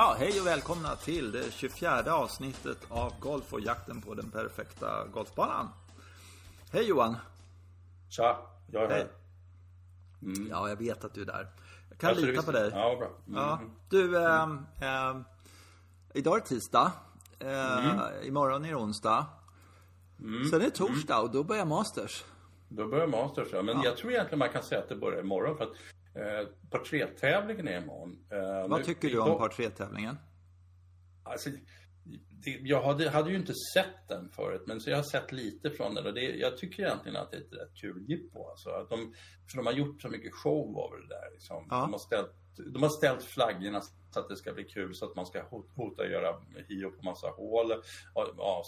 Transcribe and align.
Ja, 0.00 0.16
hej 0.18 0.40
och 0.40 0.46
välkomna 0.46 0.96
till 0.96 1.32
det 1.32 1.52
24 1.52 2.14
avsnittet 2.14 2.78
av 2.88 3.12
Golf 3.20 3.52
och 3.52 3.60
jakten 3.60 4.00
på 4.00 4.14
den 4.14 4.30
perfekta 4.30 5.06
golfbanan. 5.12 5.68
Hej 6.72 6.88
Johan! 6.88 7.16
Tja, 8.08 8.38
jag 8.72 8.82
är 8.82 8.88
Hej. 8.88 8.98
här. 8.98 9.08
Ja, 10.50 10.68
jag 10.68 10.76
vet 10.76 11.04
att 11.04 11.14
du 11.14 11.22
är 11.22 11.26
där. 11.26 11.48
Jag 11.88 11.98
kan 11.98 12.14
det 12.14 12.20
lita 12.20 12.42
på 12.42 12.52
dig. 12.52 12.70
Ja, 12.74 12.96
bra. 12.96 13.08
Mm. 13.28 13.40
Ja. 13.40 13.60
Du, 13.88 14.24
ehm, 14.26 14.66
ehm, 14.80 15.24
idag 16.14 16.36
är 16.36 16.40
tisdag. 16.40 16.92
Eh, 17.38 17.88
Mm. 17.88 18.00
Imorgon 18.22 18.64
är 18.64 18.68
det 18.68 18.74
onsdag. 18.74 19.26
Sen 20.50 20.60
är 20.60 20.64
det 20.64 20.70
torsdag 20.70 21.20
och 21.20 21.30
då 21.30 21.44
börjar 21.44 21.64
Masters. 21.64 22.24
Då 22.68 22.88
börjar 22.88 23.06
Masters, 23.06 23.48
ja. 23.52 23.62
Men 23.62 23.82
jag 23.82 23.96
tror 23.96 24.12
egentligen 24.12 24.38
man 24.38 24.48
kan 24.48 24.62
säga 24.62 24.80
att 24.80 24.88
det 24.88 24.96
börjar 24.96 25.20
imorgon 25.20 25.56
för 25.56 25.64
att 25.64 25.72
eh, 26.14 26.48
är 27.68 27.82
imorgon. 27.82 28.24
Eh, 28.32 28.68
Vad 28.68 28.78
nu- 28.80 28.84
tycker 28.84 29.08
du 29.08 29.18
om 29.20 29.38
par 29.38 29.48
tre-tävlingen? 29.48 30.16
Alltså, 31.22 31.50
det, 32.30 32.50
jag 32.50 32.82
hade, 32.82 33.10
hade 33.10 33.30
ju 33.30 33.36
inte 33.36 33.54
sett 33.74 34.08
den 34.08 34.28
förut, 34.28 34.62
men 34.66 34.80
så 34.80 34.90
jag 34.90 34.96
har 34.96 35.02
sett 35.02 35.32
lite 35.32 35.70
från 35.70 35.94
den 35.94 36.06
och 36.06 36.14
det, 36.14 36.20
jag 36.20 36.56
tycker 36.58 36.82
egentligen 36.82 37.16
att 37.16 37.30
det 37.30 37.36
är 37.36 37.40
ett 37.40 37.52
rätt 37.52 37.74
kul 37.80 38.04
jippo. 38.08 38.48
Alltså, 38.50 38.70
att 38.70 38.88
de, 38.90 39.14
för 39.50 39.56
de 39.56 39.66
har 39.66 39.72
gjort 39.72 40.02
så 40.02 40.08
mycket 40.08 40.34
show 40.34 40.78
av 40.78 40.90
det 41.00 41.08
där. 41.14 41.30
Liksom. 41.32 41.66
Ja. 41.70 41.76
De, 41.80 41.92
har 41.92 41.98
ställt, 41.98 42.32
de 42.56 42.82
har 42.82 42.90
ställt 42.90 43.22
flaggorna 43.22 43.80
så 44.10 44.20
att 44.20 44.28
det 44.28 44.36
ska 44.36 44.52
bli 44.52 44.64
kul, 44.64 44.94
så 44.94 45.04
att 45.04 45.16
man 45.16 45.26
ska 45.26 45.42
hot- 45.42 45.70
hota 45.74 46.02
att 46.02 46.10
göra 46.10 46.40
hio 46.68 46.90
på 46.90 47.02
massa 47.04 47.28
hål. 47.28 47.82
Ja, 48.14 48.64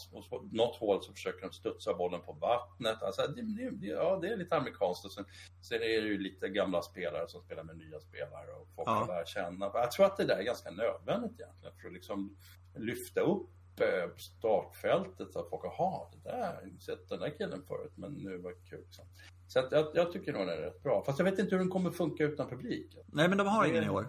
något 0.53 0.77
hål 0.77 1.03
så 1.03 1.13
försöker 1.13 1.41
de 1.41 1.53
studsa 1.53 1.95
bollen 1.95 2.21
på 2.21 2.33
vattnet. 2.33 3.03
Alltså, 3.03 3.23
det, 3.27 3.71
det, 3.71 3.87
ja, 3.87 4.19
det 4.23 4.29
är 4.29 4.37
lite 4.37 4.57
amerikanskt. 4.57 5.05
Och 5.05 5.13
sen, 5.13 5.25
sen 5.63 5.77
är 5.77 6.03
det 6.03 6.09
ju 6.09 6.19
lite 6.19 6.49
gamla 6.49 6.83
spelare 6.83 7.29
som 7.29 7.41
spelar 7.43 7.63
med 7.63 7.77
nya 7.77 8.01
spelare 8.01 8.53
och 8.53 8.69
folk 8.77 8.89
Ja. 8.89 9.07
lära 9.09 9.25
känna. 9.27 9.71
Jag 9.75 9.91
tror 9.93 10.07
att 10.07 10.17
det 10.17 10.25
där 10.25 10.37
är 10.37 10.43
ganska 10.43 10.71
nödvändigt 10.71 11.41
egentligen 11.41 11.75
för 11.81 11.87
att 11.89 11.95
liksom 11.95 12.37
lyfta 12.75 13.21
upp 13.21 13.49
eh, 13.81 14.17
startfältet 14.17 15.33
så 15.33 15.39
att 15.41 15.51
folk, 15.51 15.65
jaha, 15.65 16.07
det 16.13 16.31
där, 16.31 16.39
har 16.43 16.81
sett 16.81 17.09
den 17.09 17.21
där 17.21 17.39
killen 17.39 17.63
förut, 17.69 17.93
men 17.95 18.13
nu 18.13 18.39
var 18.39 18.51
det 18.51 18.71
kul. 18.71 18.81
Liksom. 18.81 19.05
Så 19.53 19.59
att 19.59 19.73
jag, 19.73 19.87
jag 19.95 20.13
tycker 20.13 20.33
nog 20.33 20.47
den 20.47 20.49
är 20.59 20.63
rätt 20.63 20.83
bra. 20.83 21.03
Fast 21.05 21.19
jag 21.19 21.25
vet 21.25 21.39
inte 21.39 21.51
hur 21.51 21.59
den 21.59 21.71
kommer 21.71 21.91
funka 21.91 22.25
utan 22.25 22.49
publik. 22.49 22.97
Nej, 23.07 23.29
men 23.29 23.39
de 23.39 23.47
har 23.47 23.67
ingen 23.67 23.85
i 23.85 23.89
år. 23.89 24.07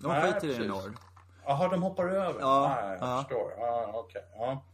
De 0.00 0.08
Nej, 0.08 0.32
skiter 0.32 0.48
i 0.48 0.52
den 0.52 0.66
i 0.66 0.70
år. 0.70 0.92
Jaha, 1.44 1.68
de 1.68 1.82
hoppar 1.82 2.08
över? 2.08 2.40
Ja, 2.40 2.76
Nej, 2.82 2.96
jag 3.00 3.08
ja. 3.08 3.18
förstår. 3.22 3.52
Ja, 3.56 3.90
okej. 3.94 4.22
Ja. 4.34 4.64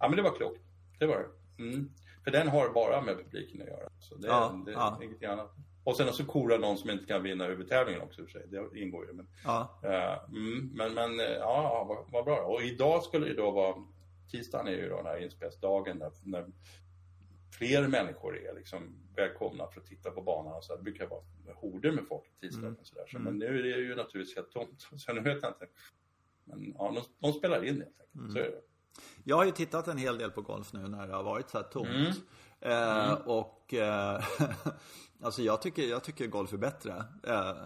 ja, 0.00 0.08
men 0.08 0.16
det 0.16 0.22
var 0.22 0.30
klokt. 0.30 0.60
Det 0.98 1.06
var 1.06 1.16
det. 1.18 1.62
Mm. 1.62 1.90
För 2.24 2.30
den 2.30 2.48
har 2.48 2.68
bara 2.68 3.00
med 3.00 3.16
publiken 3.16 3.62
att 3.62 3.68
göra. 3.68 3.88
Så 4.00 4.14
det, 4.14 4.26
Ja, 4.26 4.62
det 4.66 4.70
är 4.72 4.74
ja. 4.74 4.98
inget 5.02 5.30
annat. 5.30 5.54
Och 5.84 5.96
sen 5.96 6.12
så 6.12 6.24
korar 6.24 6.58
någon 6.58 6.78
som 6.78 6.90
inte 6.90 7.04
kan 7.04 7.22
vinna 7.22 7.44
huvudtävlingen 7.46 8.02
också 8.02 8.22
i 8.22 8.26
sig. 8.26 8.42
Det 8.48 8.80
ingår 8.80 9.06
ju. 9.06 9.12
Men, 9.12 9.26
Ja. 9.44 9.80
eh, 9.82 10.18
mm, 10.28 10.70
men, 10.74 10.94
men 10.94 11.20
eh, 11.20 11.26
ja, 11.26 11.84
vad, 11.88 11.98
vad 12.12 12.24
bra. 12.24 12.40
Och 12.40 12.62
idag 12.62 13.02
skulle 13.02 13.26
det 13.26 13.34
då 13.34 13.50
vara, 13.50 13.74
tisdagen 14.30 14.66
är 14.68 14.72
ju 14.72 14.88
då 14.88 14.96
den 14.96 15.06
här 15.06 15.22
inspelsdagen 15.22 15.96
när, 15.98 16.10
när 16.24 16.46
fler 17.62 17.88
människor 17.88 18.38
är 18.38 18.54
liksom 18.54 18.96
välkomna 19.16 19.66
för 19.66 19.80
att 19.80 19.86
titta 19.86 20.10
på 20.10 20.22
banan. 20.22 20.52
och 20.52 20.64
Så 20.64 20.76
det 20.76 20.82
brukar 20.82 21.06
vara 21.06 21.22
horder 21.54 21.92
med 21.92 22.04
folk 22.08 22.24
tisdagen. 22.40 22.64
Mm. 22.64 22.80
Och 22.80 22.86
så 22.86 22.94
där. 22.94 23.06
Så, 23.06 23.18
Men 23.18 23.38
nu 23.38 23.58
är 23.58 23.62
det 23.62 23.68
ju 23.68 23.94
naturligtvis 23.94 24.36
helt 24.36 24.50
tomt. 24.50 24.88
Så 24.96 25.12
nu 25.12 25.20
vet 25.20 25.42
jag 25.42 25.50
inte. 25.50 25.66
Men 26.44 26.74
ja, 26.78 26.92
de, 26.94 27.26
de 27.26 27.32
spelar 27.32 27.64
in 27.64 27.74
helt 27.74 28.00
enkelt. 28.00 28.14
Mm. 28.14 28.30
Så 28.30 28.38
är 28.38 28.42
det. 28.42 28.60
Jag 29.24 29.36
har 29.36 29.44
ju 29.44 29.50
tittat 29.50 29.88
en 29.88 29.98
hel 29.98 30.18
del 30.18 30.30
på 30.30 30.42
golf 30.42 30.72
nu 30.72 30.88
när 30.88 31.06
det 31.06 31.14
har 31.14 31.22
varit 31.22 31.50
så 31.50 31.58
här 31.58 31.64
tomt. 31.64 31.88
Mm. 31.88 32.12
Eh, 32.60 33.12
och 33.12 33.74
eh, 33.74 34.24
alltså 35.22 35.42
jag 35.42 35.62
tycker, 35.62 35.82
jag 35.82 36.04
tycker 36.04 36.26
golf 36.26 36.52
är 36.52 36.56
bättre 36.56 37.04
eh, 37.22 37.56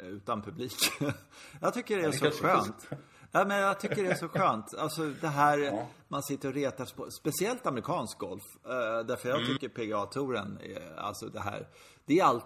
utan 0.00 0.42
publik. 0.42 0.74
jag 1.60 1.74
tycker 1.74 1.96
det 1.96 2.04
är 2.04 2.12
så 2.12 2.30
skönt. 2.30 2.88
Ja, 3.32 3.44
men 3.44 3.58
jag 3.58 3.80
tycker 3.80 4.02
det 4.04 4.10
är 4.10 4.14
så 4.14 4.28
skönt. 4.28 4.74
Alltså 4.74 5.06
det 5.20 5.28
här, 5.28 5.58
Ja. 5.58 5.86
man 6.08 6.22
sitter 6.22 6.48
och 6.48 6.54
retas 6.54 6.92
på, 6.92 7.10
speciellt 7.10 7.66
amerikansk 7.66 8.18
golf. 8.18 8.42
Eh, 8.64 9.06
därför 9.06 9.28
Mm. 9.30 9.40
jag 9.40 9.48
tycker 9.50 9.68
PGA-touren, 9.68 10.58
är- 10.62 10.96
alltså 10.96 11.26
det 11.28 11.40
här, 11.40 11.68
det 12.04 12.18
är 12.20 12.24
allt, 12.24 12.44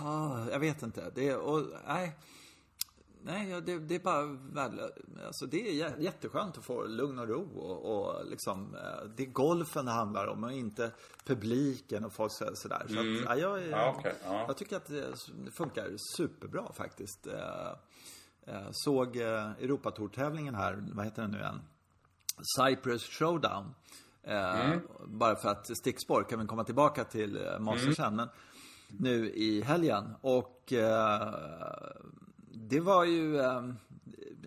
ja, 0.00 0.46
jag 0.50 0.58
vet 0.60 0.82
inte. 0.82 1.10
Det 1.14 1.28
är, 1.28 1.38
och, 1.38 1.62
nej. 1.86 2.18
Nej, 3.22 3.60
det, 3.60 3.78
det 3.78 3.94
är 3.94 3.98
bara 3.98 4.22
värdelöst. 4.52 4.94
Alltså 5.26 5.46
det 5.46 5.68
är 5.68 5.72
jä- 5.88 6.00
jätteskönt 6.00 6.58
att 6.58 6.64
få 6.64 6.86
lugn 6.86 7.18
och 7.18 7.28
ro 7.28 7.58
och, 7.58 7.96
och 8.18 8.26
liksom, 8.26 8.74
eh, 8.74 9.04
det 9.16 9.22
är 9.22 9.26
golfen 9.26 9.84
det 9.84 9.90
handlar 9.92 10.26
om 10.26 10.44
och 10.44 10.52
inte 10.52 10.90
publiken 11.24 12.04
och 12.04 12.12
folk 12.12 12.32
så- 12.32 12.50
sådär. 12.54 12.86
Så 12.88 12.98
att, 13.00 13.38
ja, 13.38 13.42
jag, 13.42 13.58
Mm. 13.58 13.70
Ja, 13.70 13.94
okej, 13.98 14.14
ja. 14.24 14.44
jag 14.46 14.56
tycker 14.56 14.76
att 14.76 14.86
det 14.86 15.06
det 15.44 15.50
funkar 15.50 15.88
superbra 16.16 16.72
faktiskt. 16.72 17.26
Eh, 18.50 18.68
Såg 18.70 19.16
eh, 19.16 19.50
Europatour-tävlingen 19.50 20.54
här, 20.54 20.84
vad 20.92 21.04
heter 21.04 21.22
den 21.22 21.30
nu 21.30 21.38
igen? 21.38 21.60
Cyprus 22.58 23.04
Showdown. 23.04 23.74
Eh, 24.22 24.60
Mm. 24.70 24.80
Bara 25.06 25.36
för 25.36 25.48
att 25.48 25.76
stickspår 25.78 26.22
kan 26.30 26.40
vi 26.40 26.46
komma 26.46 26.64
tillbaka 26.64 27.04
till 27.04 27.48
Masters 27.60 27.98
Mm. 27.98 28.16
Men 28.16 28.28
nu 28.98 29.30
i 29.30 29.62
helgen. 29.62 30.14
Och 30.20 30.72
det 32.52 32.80
var 32.80 33.04
ju... 33.04 33.40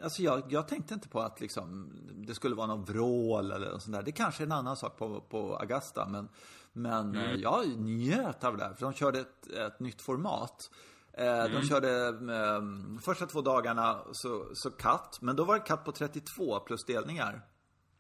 Alltså 0.03 0.22
jag, 0.22 0.44
jag 0.50 0.68
tänkte 0.68 0.94
inte 0.94 1.09
på 1.09 1.20
att 1.22 1.41
liksom, 1.41 1.91
det 2.16 2.35
skulle 2.35 2.56
vara 2.56 2.68
någon 2.68 2.84
vrål 2.85 3.52
eller 3.52 3.72
något 3.72 3.81
sånt 3.84 3.96
där. 3.96 4.03
Det 4.03 4.12
kanske 4.12 4.44
är 4.44 4.46
en 4.46 4.52
annan 4.52 4.78
sak 4.78 4.97
på, 4.97 5.22
på 5.22 5.56
Augusta. 5.58 6.08
Men, 6.09 6.30
men 6.74 7.16
eh, 7.16 7.34
jag 7.34 7.68
njöt 7.80 8.44
av 8.44 8.58
det 8.58 8.64
där. 8.64 8.74
För 8.74 8.85
de 8.85 8.94
körde 8.94 9.20
ett, 9.20 9.47
ett 9.47 9.80
nytt 9.80 10.02
format. 10.02 10.70
Eh, 11.18 11.44
De 11.44 11.68
körde 11.68 12.07
eh, 12.07 12.62
första 13.01 13.25
två 13.25 13.41
dagarna 13.41 14.00
så, 14.12 14.46
så 14.53 14.72
katt. 14.72 15.18
Men 15.22 15.35
då 15.35 15.44
var 15.44 15.53
det 15.53 15.59
katt 15.59 15.85
på 15.85 15.91
32 15.91 16.59
plus 16.59 16.85
delningar. 16.85 17.41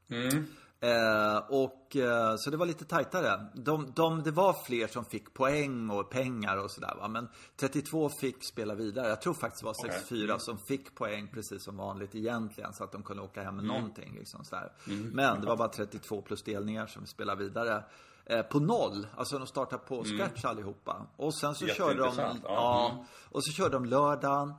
Mm. 0.09 0.45
Eh, 0.79 1.37
och 1.49 1.95
eh, 1.95 2.35
så 2.37 2.49
det 2.49 2.57
var 2.57 2.65
lite 2.65 2.85
tajtare. 2.85 3.45
De, 3.53 3.93
de, 3.95 4.23
det 4.23 4.31
var 4.31 4.53
fler 4.65 4.87
som 4.87 5.05
fick 5.05 5.33
poäng 5.33 5.89
och 5.89 6.09
pengar 6.09 6.57
och 6.57 6.71
sådär 6.71 6.95
va. 6.99 7.07
Men 7.07 7.27
32 7.55 8.09
fick 8.09 8.43
spela 8.43 8.75
vidare. 8.75 9.07
Jag 9.07 9.21
tror 9.21 9.33
faktiskt 9.33 9.61
det 9.61 9.65
var 9.65 9.91
64 9.91 10.39
som 10.39 10.57
fick 10.57 10.95
poäng 10.95 11.27
precis 11.33 11.63
som 11.63 11.77
vanligt 11.77 12.15
egentligen. 12.15 12.73
Så 12.73 12.83
att 12.83 12.91
de 12.91 13.03
kunde 13.03 13.23
åka 13.23 13.43
hem 13.43 13.55
med 13.55 13.65
någonting 13.65 14.15
liksom 14.19 14.45
sådär. 14.45 14.71
Men 15.13 15.41
det 15.41 15.47
var 15.47 15.57
bara 15.57 15.69
32 15.69 16.21
plus 16.21 16.43
delningar 16.43 16.87
som 16.87 17.05
spelade 17.05 17.43
vidare. 17.43 17.83
Eh, 18.25 18.41
på 18.41 18.59
noll, 18.59 19.07
alltså 19.15 19.37
de 19.37 19.47
startade 19.47 19.83
på 19.83 20.03
scratch 20.03 20.45
allihopa. 20.45 21.07
Och 21.15 21.35
sen 21.35 21.55
så 21.55 21.65
körde 21.67 21.99
de, 21.99 22.15
ja. 22.17 22.35
ja, 22.43 22.91
Mm. 22.93 23.05
och 23.31 23.45
så 23.45 23.51
körde 23.51 23.75
de 23.75 23.85
lördagen. 23.85 24.53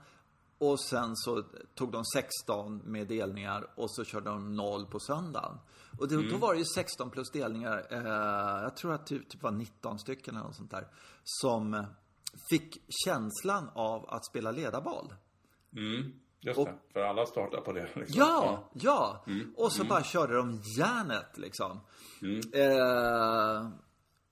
Och 0.58 0.80
sen 0.80 1.16
så 1.16 1.42
tog 1.74 1.92
de 1.92 2.04
16 2.04 2.76
med 2.84 3.06
delningar 3.08 3.66
och 3.76 3.90
så 3.94 4.04
körde 4.04 4.30
de 4.30 4.56
0 4.56 4.86
på 4.86 5.00
söndagen. 5.00 5.58
Och 5.98 6.08
då, 6.08 6.22
då 6.30 6.36
var 6.36 6.52
det 6.52 6.58
ju 6.58 6.64
16 6.64 7.10
plus 7.10 7.30
delningar, 7.30 7.86
eh, 7.90 8.62
jag 8.62 8.76
tror 8.76 8.92
att 8.92 9.06
det 9.06 9.18
typ 9.18 9.42
var 9.42 9.50
19 9.50 9.98
stycken 9.98 10.36
eller 10.36 10.46
något 10.46 10.56
sånt 10.56 10.70
där. 10.70 10.88
Som 11.24 11.84
fick 12.50 12.78
känslan 13.04 13.70
av 13.74 14.10
att 14.10 14.26
spela 14.26 14.50
ledarboll. 14.50 15.14
Mm. 15.76 16.12
Just 16.44 16.58
Och- 16.58 16.66
det, 16.66 16.74
för 16.92 17.00
alla 17.00 17.26
startar 17.26 17.60
på 17.60 17.72
det. 17.72 17.88
Liksom. 17.94 18.18
Ja, 18.18 18.70
ja! 18.72 19.24
Och 19.56 19.72
så 19.72 19.84
bara 19.84 20.02
körde 20.02 20.36
de 20.36 20.60
järnet 20.78 21.38
liksom. 21.38 21.80
Eh, 22.52 23.68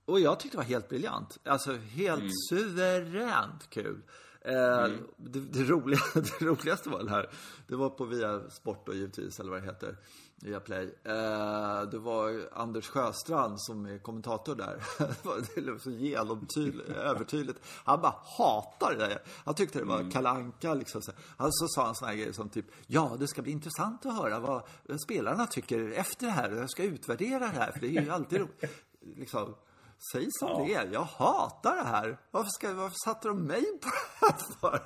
och 0.05 0.19
jag 0.19 0.39
tyckte 0.39 0.57
det 0.57 0.61
var 0.61 0.65
helt 0.69 0.89
briljant. 0.89 1.37
Alltså 1.45 1.73
helt 1.73 2.23
suveränt 2.49 3.69
kul. 3.69 4.01
Eh, 4.41 4.87
det, 5.17 5.39
det, 5.39 5.63
roliga, 5.63 5.99
det 6.13 6.41
roligaste 6.45 6.89
var 6.89 7.03
det 7.03 7.09
här. 7.09 7.29
Det 7.67 7.75
var 7.75 7.89
på 7.89 8.05
Via 8.05 8.49
Sport 8.49 8.89
och 8.89 8.95
givetvis, 8.95 9.39
eller 9.39 9.51
vad 9.51 9.61
det 9.61 9.65
heter. 9.65 9.97
Via 10.43 10.59
Play. 10.59 10.95
Eh, 11.03 11.81
det 11.91 11.99
var 11.99 12.49
Anders 12.53 12.87
Sjöstrand 12.87 13.61
som 13.61 13.85
är 13.85 13.97
kommentator 13.97 14.55
där. 14.55 14.83
det 15.55 15.71
var 15.71 15.79
så 15.79 15.91
genomtydligt, 15.91 16.89
övertydligt. 16.97 17.59
Han 17.83 18.01
bara 18.01 18.15
hatar 18.37 18.95
det. 18.95 19.19
Han 19.45 19.55
tyckte 19.55 19.79
det 19.79 19.85
var 19.85 20.11
kalanka 20.11 20.73
liksom. 20.73 21.01
Han 21.37 21.51
så 21.51 21.67
sa 21.67 21.85
han 21.85 21.95
såna 21.95 22.11
här 22.11 22.17
grejer 22.17 22.31
som 22.31 22.49
typ, 22.49 22.65
ja 22.87 23.15
det 23.19 23.27
ska 23.27 23.41
bli 23.41 23.51
intressant 23.51 24.05
att 24.05 24.17
höra 24.17 24.39
vad 24.39 24.63
spelarna 24.99 25.47
tycker 25.47 25.91
efter 25.91 26.25
det 26.25 26.31
här. 26.31 26.51
Jag 26.51 26.69
ska 26.69 26.83
utvärdera 26.83 27.39
det 27.39 27.45
här, 27.45 27.71
för 27.71 27.79
det 27.79 27.97
är 27.97 28.01
ju 28.01 28.09
alltid 28.09 28.39
roligt. 28.39 28.63
Liksom. 29.15 29.55
Säg 30.11 30.27
som 30.31 30.67
det 30.67 30.73
är. 30.73 30.89
Jag 30.93 31.03
hatar 31.03 31.75
det 31.75 31.83
här. 31.83 32.17
Varför, 32.31 32.49
ska, 32.49 32.73
varför 32.73 32.95
satte 33.05 33.27
de 33.27 33.47
mig 33.47 33.63
på 33.63 33.89
det 33.89 34.25
här 34.25 34.37
för? 34.59 34.79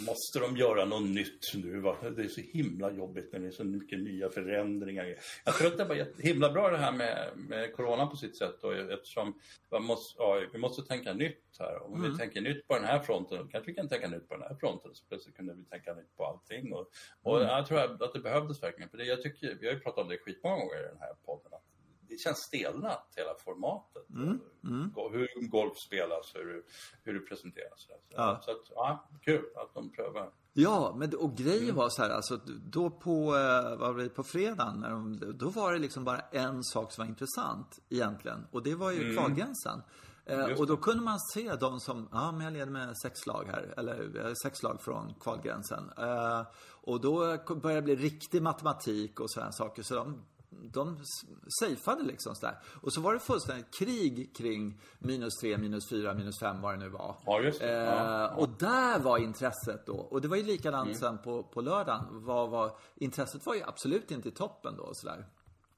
Måste 0.06 0.38
de 0.38 0.56
göra 0.56 0.84
något 0.84 1.08
nytt 1.08 1.54
nu? 1.54 1.80
Va? 1.80 1.96
Det 2.16 2.22
är 2.22 2.28
så 2.28 2.40
himla 2.40 2.90
jobbigt 2.90 3.32
när 3.32 3.40
det 3.40 3.46
är 3.46 3.50
så 3.50 3.64
mycket 3.64 3.98
nya 3.98 4.30
förändringar. 4.30 5.14
Jag 5.44 5.54
tror 5.54 5.68
att 5.68 5.78
det 5.78 5.84
var 5.84 6.22
himla 6.22 6.52
bra 6.52 6.70
det 6.70 6.78
här 6.78 6.92
med, 6.92 7.30
med 7.36 7.76
corona 7.76 8.06
på 8.06 8.16
sitt 8.16 8.38
sätt. 8.38 8.54
Då, 8.60 8.70
eftersom 8.70 9.34
måste, 9.80 10.14
ja, 10.18 10.42
vi 10.52 10.58
måste 10.58 10.82
tänka 10.82 11.12
nytt 11.12 11.56
här. 11.58 11.82
Om 11.82 12.02
vi 12.02 12.18
tänker 12.18 12.40
nytt 12.40 12.68
på 12.68 12.74
den 12.74 12.84
här 12.84 12.98
fronten, 12.98 13.38
då 13.38 13.44
kanske 13.44 13.70
vi 13.70 13.74
kan 13.74 13.88
tänka 13.88 14.08
nytt 14.08 14.28
på 14.28 14.34
den 14.34 14.42
här 14.42 14.54
fronten. 14.54 14.94
Så 14.94 15.04
plötsligt 15.08 15.36
kunde 15.36 15.54
vi 15.54 15.64
tänka 15.64 15.94
nytt 15.94 16.16
på 16.16 16.26
allting. 16.26 16.72
Och, 16.72 16.90
och 17.22 17.40
jag 17.40 17.66
tror 17.66 17.78
att 18.04 18.12
det 18.12 18.20
behövdes 18.20 18.62
verkligen. 18.62 18.90
För 18.90 18.98
det, 18.98 19.04
jag 19.04 19.22
tycker, 19.22 19.56
vi 19.60 19.66
har 19.66 19.74
ju 19.74 19.80
pratat 19.80 20.02
om 20.02 20.08
det 20.08 20.18
skitmånga 20.18 20.56
gånger 20.56 20.80
i 20.80 20.88
den 20.88 21.00
här 21.00 21.14
podden. 21.26 21.52
Att 21.52 21.75
det, 22.08 22.18
känns 22.20 22.38
stelnat 22.38 23.12
hela 23.16 23.34
formatet. 23.44 24.10
Mm. 24.10 24.40
Mm. 24.64 24.90
Hur 25.12 25.48
golf 25.48 25.78
spelas, 25.78 26.34
hur, 26.34 26.64
hur 27.02 27.14
det 27.14 27.20
presenteras. 27.20 27.80
Så, 27.80 27.92
ja. 28.08 28.40
så 28.44 28.50
att, 28.50 28.70
ja, 28.74 29.08
kul 29.22 29.44
att 29.56 29.74
de 29.74 29.90
prövar. 29.90 30.30
Ja, 30.52 30.94
men 30.98 31.14
och 31.14 31.36
grejen 31.36 31.64
mm. 31.64 31.76
var 31.76 31.88
så 31.88 32.02
här, 32.02 32.10
alltså 32.10 32.40
då 32.46 32.90
på, 32.90 33.36
eh, 33.36 33.78
vad 33.78 33.94
var 33.94 34.02
det, 34.02 34.08
på 34.08 34.22
fredagen, 34.22 34.80
när 34.80 34.90
de, 34.90 35.20
då 35.38 35.48
var 35.48 35.72
det 35.72 35.78
liksom 35.78 36.04
bara 36.04 36.20
en 36.20 36.64
sak 36.64 36.92
som 36.92 37.04
var 37.04 37.08
intressant 37.08 37.78
egentligen. 37.88 38.46
Och 38.50 38.62
det 38.62 38.74
var 38.74 38.90
ju 38.90 39.02
mm. 39.02 39.16
kvalgränsen. 39.16 39.82
Eh, 40.26 40.60
och 40.60 40.66
då 40.66 40.76
kunde 40.76 41.02
man 41.02 41.18
se 41.20 41.54
de 41.54 41.80
som, 41.80 42.08
ja 42.12 42.32
men 42.32 42.40
jag 42.40 42.52
leder 42.52 42.72
med 42.72 42.98
sex 42.98 43.20
slag 43.20 43.48
här, 43.50 43.74
eller 43.76 44.34
sex 44.42 44.58
slag 44.58 44.82
från 44.82 45.14
kvalgränsen. 45.20 45.90
Eh, 45.98 46.42
och 46.82 47.00
då 47.00 47.38
började 47.46 47.80
det 47.80 47.82
bli 47.82 47.96
riktig 47.96 48.42
matematik 48.42 49.20
och 49.20 49.30
sådana 49.30 49.52
saker. 49.52 49.82
Så 49.82 49.94
de 49.94 50.22
de 50.62 50.98
safeade 51.60 52.02
liksom 52.02 52.34
sådär. 52.34 52.58
Och 52.82 52.92
så 52.92 53.00
var 53.00 53.14
det 53.14 53.20
fullständigt 53.20 53.74
krig 53.78 54.36
kring 54.36 54.80
minus 54.98 55.34
3, 55.40 55.58
minus 55.58 55.88
4, 55.90 56.14
minus 56.14 56.38
5 56.40 56.60
vad 56.60 56.74
det 56.74 56.78
nu 56.78 56.88
var. 56.88 57.16
Ja, 57.26 57.40
just 57.40 57.60
det. 57.60 57.72
Ja. 57.72 58.24
Eh, 58.24 58.38
och 58.38 58.48
där 58.48 58.98
var 58.98 59.18
intresset 59.18 59.86
då. 59.86 59.96
Och 59.96 60.20
det 60.20 60.28
var 60.28 60.36
ju 60.36 60.42
likadant 60.42 60.86
mm. 60.86 60.98
sen 60.98 61.18
på, 61.18 61.42
på 61.42 61.60
lördagen. 61.60 62.24
Var, 62.24 62.48
var, 62.48 62.76
intresset 62.96 63.46
var 63.46 63.54
ju 63.54 63.62
absolut 63.62 64.10
inte 64.10 64.28
i 64.28 64.32
toppen 64.32 64.76
då 64.76 64.90
sådär. 64.92 65.26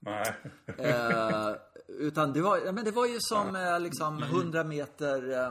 Nej. 0.00 0.34
eh, 0.78 1.54
utan 1.88 2.32
det 2.32 2.40
var, 2.40 2.72
men 2.72 2.84
det 2.84 2.90
var 2.90 3.06
ju 3.06 3.16
som 3.20 3.56
eh, 3.56 3.80
liksom 3.80 4.22
100 4.22 4.64
meter, 4.64 5.30
eh, 5.30 5.46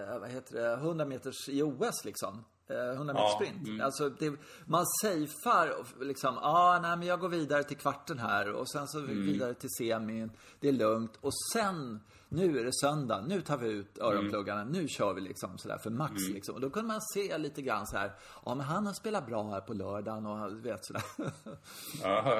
eh, 0.00 0.18
vad 0.20 0.30
heter 0.30 0.54
det, 0.54 0.72
100 0.72 1.04
meters 1.04 1.48
i 1.48 1.62
OS 1.62 2.04
liksom. 2.04 2.44
100 2.70 3.14
meter 3.14 3.28
sprint. 3.28 3.68
Mm. 3.68 3.80
Alltså, 3.80 4.08
det, 4.08 4.32
man 4.66 4.84
safear 5.02 6.04
liksom, 6.04 6.38
ah, 6.38 6.78
nej 6.82 6.96
men 6.96 7.08
jag 7.08 7.20
går 7.20 7.28
vidare 7.28 7.64
till 7.64 7.76
kvarten 7.76 8.18
här 8.18 8.52
och 8.52 8.70
sen 8.70 8.88
så 8.88 8.98
mm. 8.98 9.22
vidare 9.22 9.54
till 9.54 9.70
semin. 9.70 10.30
Det 10.60 10.68
är 10.68 10.72
lugnt. 10.72 11.18
Och 11.20 11.32
sen, 11.52 12.00
nu 12.28 12.60
är 12.60 12.64
det 12.64 12.72
söndag, 12.72 13.24
nu 13.28 13.40
tar 13.40 13.58
vi 13.58 13.68
ut 13.68 13.98
öronpluggarna, 13.98 14.60
mm. 14.60 14.72
nu 14.72 14.88
kör 14.88 15.14
vi 15.14 15.20
liksom 15.20 15.58
sådär 15.58 15.78
för 15.78 15.90
max 15.90 16.22
mm. 16.22 16.34
liksom. 16.34 16.54
Och 16.54 16.60
då 16.60 16.70
kunde 16.70 16.88
man 16.88 17.00
se 17.00 17.38
lite 17.38 17.62
grann 17.62 17.86
så 17.86 17.96
här, 17.96 18.12
ja 18.44 18.54
men 18.54 18.66
han 18.66 18.86
har 18.86 18.92
spelat 18.92 19.26
bra 19.26 19.50
här 19.50 19.60
på 19.60 19.74
lördagen 19.74 20.26
och 20.26 20.66
vet 20.66 20.84
sådär. 20.84 21.02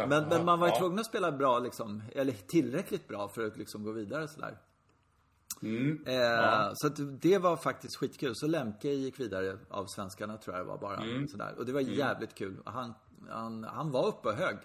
men, 0.09 0.29
men 0.29 0.45
man 0.45 0.61
var 0.61 0.69
ju 0.69 0.75
tvungen 0.75 0.99
att 0.99 1.07
spela 1.07 1.33
bra 1.33 1.59
liksom, 1.59 2.03
eller 2.15 2.33
tillräckligt 2.33 3.09
bra 3.09 3.29
för 3.29 3.47
att 3.47 3.57
liksom 3.57 3.85
gå 3.85 3.93
vidare 3.93 4.29
sådär. 4.29 4.59
Mm. 5.63 6.05
Eh, 6.07 6.15
ja. 6.15 6.73
Så 6.75 6.89
det 6.99 7.39
var 7.39 7.57
faktiskt 7.57 7.97
skitkul. 7.97 8.33
Så 8.35 8.47
Lemke 8.47 8.89
gick 8.89 9.21
vidare 9.21 9.59
av 9.69 9.87
svenskarna 9.87 10.37
tror 10.37 10.57
jag 10.57 10.67
det 10.67 10.71
var 10.71 10.79
bara. 10.79 10.97
Mm. 10.97 11.29
Sådär. 11.29 11.55
Och 11.59 11.67
det 11.67 11.73
var 11.73 11.81
mm. 11.81 11.95
jävligt 11.95 12.35
kul. 12.35 12.63
Han, 12.65 12.95
han, 13.29 13.65
han 13.65 13.91
var 13.91 14.07
uppe 14.07 14.33
hög. 14.33 14.57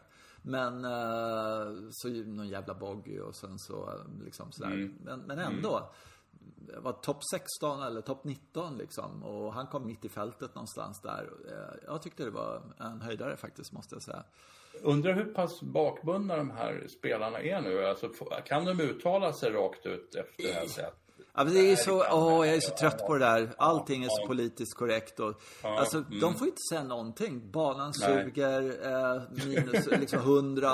Men 0.41 0.85
eh, 0.85 1.89
så 1.91 2.09
någon 2.09 2.47
jävla 2.47 2.73
boggy 2.73 3.19
och 3.19 3.35
sen 3.35 3.59
så 3.59 3.93
liksom 4.25 4.51
sådär. 4.51 4.71
Mm. 4.71 4.95
Men, 5.03 5.19
men 5.19 5.39
ändå. 5.39 5.77
Mm. 5.77 6.83
var 6.83 6.93
topp 6.93 7.23
16 7.31 7.83
eller 7.83 8.01
topp 8.01 8.23
19 8.23 8.77
liksom. 8.77 9.23
Och 9.23 9.53
han 9.53 9.67
kom 9.67 9.87
mitt 9.87 10.05
i 10.05 10.09
fältet 10.09 10.55
någonstans 10.55 11.01
där. 11.01 11.29
Eh, 11.47 11.79
jag 11.85 12.01
tyckte 12.01 12.23
det 12.23 12.31
var 12.31 12.61
en 12.77 13.01
höjdare 13.01 13.37
faktiskt, 13.37 13.71
måste 13.71 13.95
jag 13.95 14.03
säga. 14.03 14.23
Undrar 14.81 15.13
hur 15.13 15.25
pass 15.25 15.61
bakbundna 15.61 16.37
de 16.37 16.51
här 16.51 16.87
spelarna 16.87 17.39
är 17.39 17.61
nu? 17.61 17.85
Alltså, 17.85 18.09
kan 18.45 18.65
de 18.65 18.79
uttala 18.79 19.33
sig 19.33 19.51
rakt 19.51 19.85
ut 19.85 20.15
efter 20.15 20.43
det 20.47 20.53
här 20.53 20.67
sättet? 20.67 20.93
Ja, 21.35 21.43
det 21.43 21.71
är 21.71 21.75
så, 21.75 22.05
åh, 22.11 22.47
jag 22.47 22.55
är 22.55 22.59
så 22.59 22.75
trött 22.75 23.07
på 23.07 23.13
det 23.13 23.25
där. 23.25 23.53
Allting 23.57 24.03
är 24.03 24.09
så 24.09 24.27
politiskt 24.27 24.77
korrekt 24.77 25.19
och, 25.19 25.41
alltså, 25.61 25.97
mm. 25.97 26.19
de 26.19 26.35
får 26.35 26.47
inte 26.47 26.61
säga 26.69 26.83
någonting. 26.83 27.51
Banan 27.51 27.93
suger, 27.93 28.61
eh, 28.85 29.21
minus 29.45 29.87
liksom 29.87 30.19
100 30.19 30.71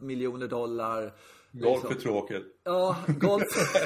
miljoner 0.00 0.46
dollar. 0.46 1.14
Golf 1.52 1.84
är 1.90 1.94
tråkigt. 1.94 2.60
Ja, 2.64 2.96
golf. 3.06 3.44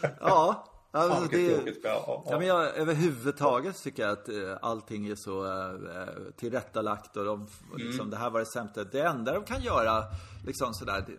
ja, 0.20 0.64
Alltså, 0.90 1.28
det, 1.30 1.76
ja, 1.82 2.24
men 2.30 2.46
jag, 2.46 2.76
överhuvudtaget 2.76 3.82
tycker 3.82 4.02
jag 4.02 4.12
att 4.12 4.28
uh, 4.28 4.56
allting 4.62 5.06
är 5.06 5.14
så 5.14 5.44
uh, 5.44 6.30
tillrättalagt 6.36 7.16
och 7.16 7.24
de, 7.24 7.48
liksom, 7.76 8.00
mm. 8.00 8.10
det 8.10 8.16
här 8.16 8.30
var 8.30 8.40
det 8.40 8.46
sämsta. 8.46 8.84
Det 8.84 9.00
enda 9.00 9.32
de 9.32 9.44
kan 9.44 9.62
göra, 9.62 10.04
liksom 10.46 10.74
sådär, 10.74 11.04
det, 11.06 11.12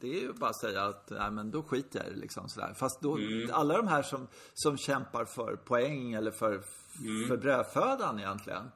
det 0.00 0.16
är 0.16 0.20
ju 0.20 0.32
bara 0.32 0.50
att 0.50 0.60
säga 0.60 0.84
att, 0.84 1.10
nej 1.10 1.30
men 1.30 1.50
då 1.50 1.62
skiter 1.62 1.98
jag 1.98 2.08
i 2.08 2.14
det 2.14 2.20
liksom 2.20 2.48
sådär. 2.48 2.74
Fast 2.76 3.00
då, 3.00 3.16
mm. 3.16 3.50
alla 3.52 3.76
de 3.76 3.88
här 3.88 4.02
som, 4.02 4.26
som 4.54 4.76
kämpar 4.76 5.24
för 5.24 5.56
poäng 5.56 6.12
eller 6.12 6.30
för, 6.30 6.62
mm. 7.00 7.28
för 7.28 7.36
brödfödan 7.36 8.18
egentligen. 8.18 8.70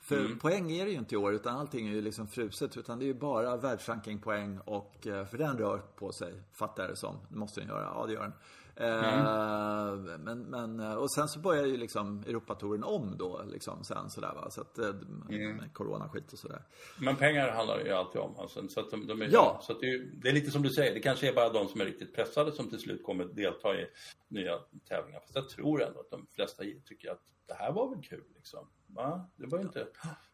För 0.00 0.18
mm. 0.18 0.38
poäng 0.38 0.72
är 0.72 0.84
det 0.84 0.90
ju 0.90 0.98
inte 0.98 1.14
i 1.14 1.18
år, 1.18 1.34
utan 1.34 1.56
allting 1.56 1.88
är 1.88 1.92
ju 1.92 2.00
liksom 2.00 2.28
fruset. 2.28 2.76
Utan 2.76 2.98
det 2.98 3.04
är 3.04 3.06
ju 3.06 3.14
bara 3.14 3.56
världsrankingpoäng 3.56 4.58
och, 4.58 4.96
för 5.02 5.38
den 5.38 5.58
rör 5.58 5.78
på 5.78 6.12
sig, 6.12 6.34
fattar 6.52 6.82
jag 6.82 6.92
det 6.92 6.96
som. 6.96 7.16
Det 7.28 7.38
måste 7.38 7.60
den 7.60 7.68
göra, 7.68 7.82
ja 7.94 8.06
det 8.06 8.12
gör 8.12 8.22
den. 8.22 8.32
Mm. 8.80 10.24
Men, 10.24 10.42
men, 10.42 10.80
eh, 10.80 10.94
och 10.94 11.12
sen 11.12 11.28
så 11.28 11.38
börjar 11.38 11.66
ju 11.66 11.76
liksom 11.76 12.24
Europatouren 12.26 12.84
om 12.84 13.18
då, 13.18 13.42
liksom 13.46 13.84
sen 13.84 14.10
sådär 14.10 14.32
va. 14.34 14.50
Så 14.50 14.60
att, 14.60 14.78
eh, 14.78 14.88
mm. 15.30 15.68
coronaskit 15.72 16.32
och 16.32 16.38
sådär. 16.38 16.62
Men 17.00 17.16
pengar 17.16 17.50
handlar 17.50 17.80
ju 17.80 17.92
alltid 17.92 18.20
om. 18.20 18.38
Alltså, 18.38 18.68
så 18.68 18.80
att 18.80 18.90
de, 18.90 19.06
de 19.06 19.22
är, 19.22 19.28
ja. 19.32 19.60
så 19.62 19.72
att 19.72 19.80
det, 19.80 19.86
är, 19.86 19.98
det 19.98 20.28
är 20.28 20.32
lite 20.32 20.50
som 20.50 20.62
du 20.62 20.70
säger, 20.70 20.94
det 20.94 21.00
kanske 21.00 21.28
är 21.28 21.34
bara 21.34 21.48
de 21.48 21.68
som 21.68 21.80
är 21.80 21.84
riktigt 21.84 22.14
pressade 22.14 22.52
som 22.52 22.70
till 22.70 22.78
slut 22.78 23.04
kommer 23.04 23.24
delta 23.24 23.80
i 23.80 23.86
nya 24.28 24.58
tävlingar. 24.88 25.20
Fast 25.20 25.34
jag 25.34 25.48
tror 25.48 25.82
ändå 25.82 26.00
att 26.00 26.10
de 26.10 26.26
flesta 26.34 26.62
tycker 26.84 27.10
att 27.10 27.22
det 27.46 27.54
här 27.54 27.72
var 27.72 27.90
väl 27.94 28.02
kul 28.02 28.24
liksom. 28.34 28.68
Va? 28.86 29.30
Det 29.36 29.46
var 29.46 29.58
ju 29.58 29.64
inte... 29.64 29.86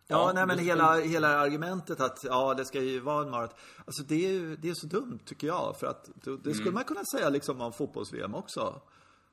Ja, 0.09 0.33
nej 0.35 0.47
men 0.47 0.59
hela, 0.59 1.01
hela 1.01 1.39
argumentet 1.39 2.01
att 2.01 2.25
ja, 2.25 2.55
det 2.55 2.65
ska 2.65 2.83
ju 2.83 3.01
vara 3.01 3.25
en 3.25 3.31
maraton. 3.31 3.59
Alltså 3.85 4.03
det 4.03 4.27
är 4.27 4.31
ju 4.31 4.57
det 4.57 4.71
är 4.71 4.75
så 4.75 4.87
dumt 4.87 5.19
tycker 5.25 5.47
jag. 5.47 5.77
För 5.81 5.87
att 5.87 6.11
det, 6.25 6.37
det 6.37 6.55
skulle 6.55 6.63
mm. 6.63 6.75
man 6.75 6.85
kunna 6.85 7.05
säga 7.17 7.29
liksom 7.29 7.61
om 7.61 7.73
fotbolls-VM 7.73 8.35
också. 8.35 8.81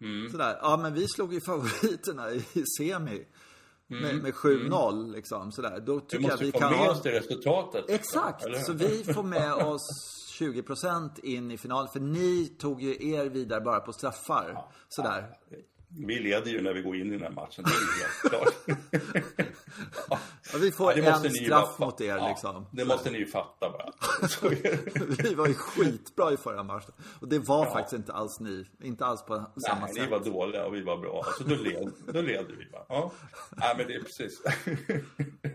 Mm. 0.01 0.31
Sådär, 0.31 0.59
ja 0.62 0.77
men 0.77 0.94
vi 0.94 1.07
slog 1.07 1.33
ju 1.33 1.41
favoriterna 1.45 2.31
i 2.31 2.63
semi. 2.77 3.25
Mm. 3.89 4.03
Med, 4.03 4.23
med 4.23 4.33
7-0 4.33 4.94
mm. 4.94 5.12
liksom 5.12 5.51
sådär. 5.51 5.79
Då 5.79 6.00
tycker 6.00 6.29
jag 6.29 6.38
vi 6.38 6.51
kan 6.51 6.63
ha... 6.63 6.69
Vi 6.69 6.77
måste 6.77 6.79
få 6.79 6.85
med 6.85 6.91
oss 6.91 7.01
det 7.01 7.19
resultatet. 7.19 7.89
Exakt, 7.89 8.45
eller? 8.45 8.59
så 8.59 8.73
vi 8.73 9.03
får 9.03 9.23
med 9.23 9.53
oss 9.53 9.81
20% 10.39 11.19
in 11.23 11.51
i 11.51 11.57
final. 11.57 11.88
För 11.88 12.00
ni 12.00 12.47
tog 12.47 12.81
ju 12.81 13.12
er 13.13 13.25
vidare 13.25 13.62
bara 13.62 13.79
på 13.79 13.94
straffar. 13.94 14.51
Ja, 14.53 14.71
sådär. 14.89 15.38
Vi 16.07 16.19
leder 16.19 16.51
ju 16.51 16.62
när 16.62 16.73
vi 16.73 16.81
går 16.81 16.95
in 16.95 17.07
i 17.07 17.09
den 17.09 17.21
här 17.21 17.31
matchen, 17.31 17.63
det 17.63 17.71
är 17.71 18.00
helt 18.01 18.29
klart. 18.29 18.77
ja, 20.09 20.19
vi 20.59 20.71
får 20.71 20.98
ja, 20.98 21.24
en 21.25 21.31
straff 21.31 21.80
mot 21.80 22.01
er 22.01 22.18
ja, 22.18 22.27
liksom. 22.27 22.65
Det 22.71 22.86
måste 22.86 23.12
ni 23.12 23.18
ju 23.18 23.25
fatta 23.25 23.69
bara. 23.69 23.92
vi 25.24 25.36
var 25.36 25.48
ju 25.48 25.53
skitbra 25.53 26.33
i 26.33 26.38
förra 26.38 26.63
matchen. 26.63 26.94
Och 27.19 27.28
det 27.28 27.40
var 27.40 27.66
ja. 27.66 27.71
faktiskt 27.71 27.94
inte 27.94 28.14
alls 28.14 28.40
ni. 28.40 28.66
Inte 28.83 29.06
alls 29.06 29.25
på 29.25 29.35
samma 29.35 29.85
Nej, 29.85 29.94
sätt. 29.94 30.04
ni 30.04 30.09
var 30.09 30.19
dåliga 30.19 30.66
och 30.66 30.73
vi 30.73 30.81
var 30.81 30.97
bra. 30.97 31.23
Alltså 31.25 31.44
då 31.44 31.56
led, 31.56 31.92
då 32.14 32.21
led 32.21 32.45
vi 32.47 32.69
bara. 32.71 32.85
Ja. 32.90 33.11
Nej, 33.52 33.75
men 33.78 33.87
det 33.87 33.94
är 33.94 34.02
precis. 34.04 34.42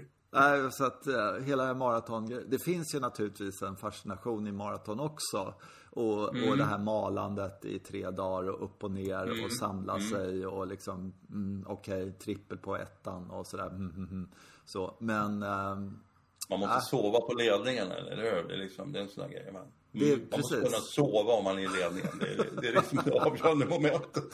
Nej, 0.33 0.73
så 0.73 0.85
att 0.85 1.07
uh, 1.07 1.45
hela 1.45 1.75
maraton 1.75 2.43
Det 2.49 2.59
finns 2.59 2.95
ju 2.95 3.01
naturligtvis 3.01 3.63
en 3.63 3.77
fascination 3.77 4.47
i 4.47 4.53
maraton 4.53 5.01
också. 5.01 5.55
Och, 5.91 6.37
mm. 6.37 6.51
och 6.51 6.57
det 6.57 6.65
här 6.65 6.79
malandet 6.79 7.65
i 7.65 7.79
tre 7.79 8.11
dagar 8.11 8.51
och 8.51 8.65
upp 8.65 8.85
och 8.85 8.91
ner 8.91 9.23
mm. 9.23 9.45
och 9.45 9.53
samla 9.53 9.97
mm. 9.97 10.09
sig 10.09 10.47
och 10.47 10.67
liksom, 10.67 11.15
mm, 11.31 11.65
okej, 11.67 12.03
okay, 12.03 12.13
trippel 12.13 12.59
på 12.59 12.77
ettan 12.77 13.31
och 13.31 13.47
sådär. 13.47 13.67
Mm, 13.67 13.91
mm, 13.91 14.09
mm. 14.11 14.29
Så, 14.67 14.97
men... 15.01 15.43
Ähm, 15.43 16.01
man 16.49 16.61
måste 16.61 16.75
äh. 16.75 16.81
sova 16.81 17.21
på 17.21 17.33
ledningen, 17.35 17.91
eller 17.93 18.17
hur? 18.17 18.49
Det 18.49 18.55
är, 18.55 18.59
liksom, 18.59 18.93
det 18.93 18.99
är 18.99 19.03
en 19.03 19.09
sån 19.09 19.23
där 19.23 19.31
grej. 19.31 19.53
Man, 19.53 19.67
det, 19.93 20.31
man 20.31 20.41
måste 20.41 20.57
kunna 20.57 20.81
sova 20.81 21.33
om 21.33 21.45
man 21.45 21.59
är 21.59 21.63
i 21.63 21.69
ledningen. 21.69 22.19
Det 22.21 22.29
är, 22.29 22.61
det 22.61 22.69
är 22.69 22.73
liksom 22.73 23.01
det 23.05 23.21
avgörande 23.21 23.67
momentet. 23.67 24.25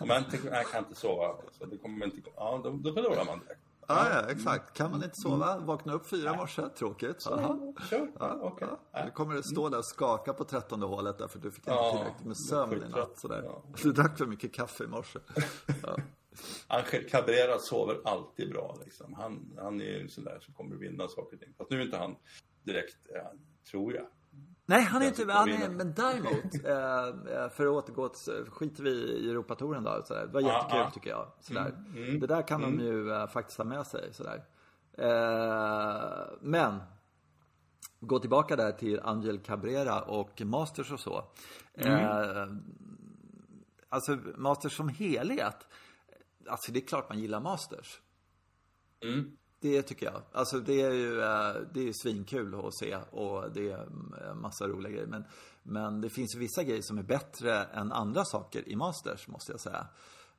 Om 0.00 0.08
man 0.08 0.18
inte, 0.18 0.38
jag 0.46 0.66
kan 0.66 0.84
inte 0.84 1.00
sova, 1.00 1.36
så 1.58 1.64
det 1.64 1.78
kommer 1.78 2.06
inte, 2.06 2.30
ja, 2.36 2.60
då, 2.64 2.70
då 2.70 2.92
förlorar 2.92 3.24
man 3.24 3.38
direkt. 3.38 3.60
Ja, 3.90 4.06
ja, 4.10 4.30
exakt. 4.30 4.76
Kan 4.76 4.90
man 4.90 5.04
inte 5.04 5.16
sova, 5.16 5.58
vakna 5.58 5.92
upp 5.92 6.06
fyra 6.06 6.34
i 6.34 6.36
morse, 6.36 6.62
tråkigt. 6.68 7.26
Aha. 7.26 7.74
Ja, 8.18 8.34
okay. 8.42 8.68
Du 9.04 9.10
kommer 9.10 9.42
stå 9.42 9.68
där 9.68 9.78
och 9.78 9.86
skaka 9.86 10.32
på 10.32 10.44
trettonde 10.44 10.86
hålet 10.86 11.18
därför 11.18 11.38
du 11.38 11.50
fick 11.50 11.68
inte 11.68 11.90
tillräckligt 11.92 12.26
med 12.26 12.36
sömn 12.36 12.82
i 12.86 12.88
natt. 12.88 13.18
Sådär. 13.18 13.50
Du 13.82 13.92
drack 13.92 14.18
för 14.18 14.26
mycket 14.26 14.54
kaffe 14.54 14.84
i 14.84 14.86
morse. 14.86 15.18
Ja. 15.82 15.96
Angel 16.66 17.08
Cabrera 17.10 17.58
sover 17.58 18.00
alltid 18.04 18.50
bra. 18.50 18.76
Liksom. 18.84 19.14
Han, 19.14 19.58
han 19.58 19.80
är 19.80 19.84
ju 19.84 20.08
sån 20.08 20.24
där 20.24 20.38
som 20.40 20.54
kommer 20.54 20.74
att 20.74 20.82
vinna 20.82 21.08
saker 21.08 21.36
och 21.36 21.42
ting. 21.42 21.54
Fast 21.58 21.70
nu 21.70 21.80
är 21.80 21.84
inte 21.84 21.96
han 21.96 22.16
direkt, 22.64 22.96
tror 23.70 23.94
jag, 23.94 24.06
Nej, 24.66 24.82
han 24.82 25.02
är 25.02 25.06
inte, 25.06 25.32
han 25.32 25.48
är, 25.48 25.68
men 25.68 25.94
däremot, 25.94 26.54
eh, 26.64 27.42
eh, 27.42 27.48
för 27.48 27.66
att 27.66 27.72
återgå 27.72 28.08
till, 28.08 28.44
skiter 28.50 28.82
vi 28.82 28.90
i 28.90 29.30
Europatouren 29.30 29.84
då. 29.84 30.02
Sådär. 30.04 30.26
Det 30.26 30.32
var 30.32 30.40
jättekul 30.40 30.80
ah, 30.80 30.90
tycker 30.90 31.10
jag. 31.10 31.32
Sådär. 31.40 31.66
Mm, 31.66 32.04
mm, 32.04 32.20
det 32.20 32.26
där 32.26 32.42
kan 32.42 32.64
mm. 32.64 32.78
de 32.78 32.84
ju 32.84 33.26
faktiskt 33.26 33.58
ha 33.58 33.64
med 33.64 33.86
sig. 33.86 34.12
Sådär. 34.12 34.44
Men, 36.40 36.80
gå 38.00 38.18
tillbaka 38.18 38.56
där 38.56 38.72
till 38.72 39.00
Angel 39.00 39.38
Cabrera 39.38 40.02
och 40.02 40.42
Masters 40.44 40.92
och 40.92 41.00
så. 41.00 41.24
Uh, 41.86 42.46
alltså, 43.88 44.18
Masters 44.36 44.76
som 44.76 44.88
helhet. 44.88 45.66
Alltså 46.48 46.72
det 46.72 46.78
är 46.78 46.86
klart 46.86 47.08
man 47.08 47.18
gillar 47.18 47.40
Masters. 47.40 48.00
Mm. 49.04 49.36
Det 49.60 49.82
tycker 49.82 50.06
jag. 50.06 50.22
Alltså 50.32 50.60
det 50.60 50.80
är 50.82 50.92
ju 50.92 51.20
eh, 51.20 51.54
det 51.74 51.88
är 51.88 51.92
svinkul 52.02 52.54
att 52.54 52.74
se 52.74 52.96
och 53.10 53.52
det 53.52 53.70
är 53.70 54.34
massa 54.34 54.68
roliga 54.68 54.92
grejer. 54.92 55.06
Men, 55.06 55.24
men 55.62 56.00
det 56.00 56.10
finns 56.10 56.36
vissa 56.36 56.62
grejer 56.62 56.82
som 56.82 56.98
är 56.98 57.02
bättre 57.02 57.64
än 57.64 57.92
andra 57.92 58.24
saker 58.24 58.68
i 58.68 58.76
Masters, 58.76 59.28
måste 59.28 59.52
jag 59.52 59.60
säga. 59.60 59.86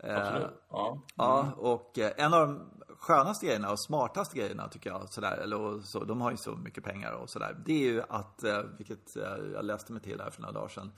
Absolut. 0.03 0.61
Ja. 0.69 0.91
Mm. 0.91 1.01
Ja, 1.15 1.51
och 1.57 1.99
eh, 1.99 2.11
en 2.17 2.33
av 2.33 2.47
de 2.47 2.69
skönaste 2.99 3.45
grejerna 3.45 3.71
och 3.71 3.83
smartaste 3.83 4.37
grejerna 4.37 4.67
tycker 4.67 4.89
jag, 4.89 5.09
sådär, 5.09 5.37
eller 5.37 5.81
så, 5.81 6.03
de 6.03 6.21
har 6.21 6.31
ju 6.31 6.37
så 6.37 6.55
mycket 6.55 6.83
pengar 6.83 7.11
och 7.11 7.29
sådär. 7.29 7.57
Det 7.65 7.73
är 7.73 7.91
ju 7.91 8.01
att, 8.09 8.43
eh, 8.43 8.61
vilket 8.77 9.15
jag 9.15 9.65
läste 9.65 9.93
mig 9.93 10.01
till 10.01 10.21
här 10.21 10.29
för 10.29 10.41
några 10.41 10.53
dagar 10.53 10.67
sedan, 10.67 10.91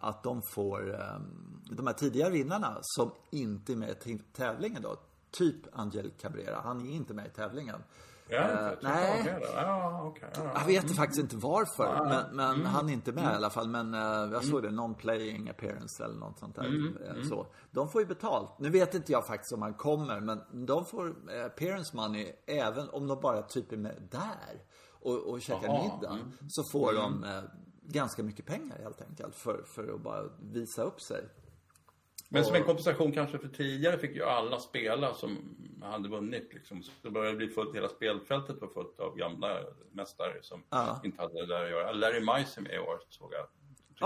att 0.00 0.22
de 0.22 0.42
får, 0.42 0.80
de 1.76 1.86
här 1.86 1.94
tidigare 1.94 2.30
vinnarna 2.30 2.78
som 2.82 3.10
inte 3.30 3.72
är 3.72 3.76
med 3.76 3.90
i 4.06 4.18
tävlingen 4.32 4.82
då, 4.82 4.96
typ 5.30 5.56
Angel 5.72 6.10
Cabrera, 6.20 6.60
han 6.64 6.80
är 6.80 6.90
inte 6.90 7.14
med 7.14 7.26
i 7.26 7.30
tävlingen. 7.30 7.82
Ja, 8.28 8.70
uh, 8.70 8.78
nej. 8.82 9.40
Ja, 9.54 10.02
okay. 10.02 10.28
ja, 10.34 10.52
jag 10.54 10.66
vet 10.66 10.96
faktiskt 10.96 11.20
inte 11.20 11.36
varför. 11.36 12.04
Men, 12.04 12.36
men 12.36 12.54
mm. 12.54 12.66
han 12.66 12.88
är 12.88 12.92
inte 12.92 13.12
med 13.12 13.22
mm. 13.22 13.32
i 13.32 13.36
alla 13.36 13.50
fall. 13.50 13.68
Men 13.68 13.94
uh, 13.94 14.32
jag 14.32 14.44
såg 14.44 14.62
det, 14.62 14.70
non-playing 14.70 15.50
appearance 15.50 16.04
eller 16.04 16.14
något 16.14 16.38
sånt 16.38 16.54
där. 16.54 16.64
Mm. 16.64 16.96
Uh, 16.96 17.28
så. 17.28 17.46
De 17.70 17.88
får 17.88 18.00
ju 18.00 18.06
betalt. 18.06 18.58
Nu 18.58 18.70
vet 18.70 18.94
inte 18.94 19.12
jag 19.12 19.26
faktiskt 19.26 19.52
om 19.52 19.62
han 19.62 19.74
kommer. 19.74 20.20
Men 20.20 20.66
de 20.66 20.84
får 20.84 21.14
appearance 21.46 21.96
money 21.96 22.32
även 22.46 22.88
om 22.90 23.06
de 23.06 23.20
bara 23.20 23.42
typ 23.42 23.72
är 23.72 23.76
med 23.76 24.08
där. 24.10 24.62
Och, 24.90 25.30
och 25.30 25.40
käkar 25.40 25.68
Aha. 25.68 25.82
middag. 25.82 26.12
Mm. 26.12 26.32
Så 26.48 26.62
får 26.72 26.92
de 26.92 27.24
mm. 27.24 27.44
Ganska 27.92 28.22
mycket 28.22 28.46
pengar 28.46 28.78
helt 28.78 29.02
enkelt. 29.02 29.34
För, 29.34 29.62
för 29.66 29.94
att 29.94 30.00
bara 30.00 30.22
visa 30.52 30.82
upp 30.82 31.00
sig. 31.00 31.24
Men 32.28 32.44
som 32.44 32.54
en 32.54 32.64
kompensation 32.64 33.12
kanske 33.12 33.38
för 33.38 33.48
tidigare 33.48 33.98
fick 33.98 34.16
ju 34.16 34.24
alla 34.24 34.58
spela 34.58 35.14
som 35.14 35.38
hade 35.82 36.08
vunnit. 36.08 36.54
Liksom. 36.54 36.82
Så 36.82 36.92
det 37.02 37.10
började 37.10 37.36
bli 37.36 37.48
fullt, 37.48 37.76
hela 37.76 37.88
spelfältet 37.88 38.60
var 38.60 38.68
fullt 38.68 39.00
av 39.00 39.16
gamla 39.16 39.60
mästare 39.90 40.38
som 40.42 40.64
ja. 40.70 41.00
inte 41.04 41.22
hade 41.22 41.34
det 41.34 41.46
där 41.46 41.64
att 41.64 41.70
göra. 41.70 41.92
Larry 41.92 42.20
Mice 42.20 42.60
är 42.60 42.62
med 42.62 42.74
i 42.74 42.78
år, 42.78 43.00
såg 43.08 43.32
jag. 43.32 43.46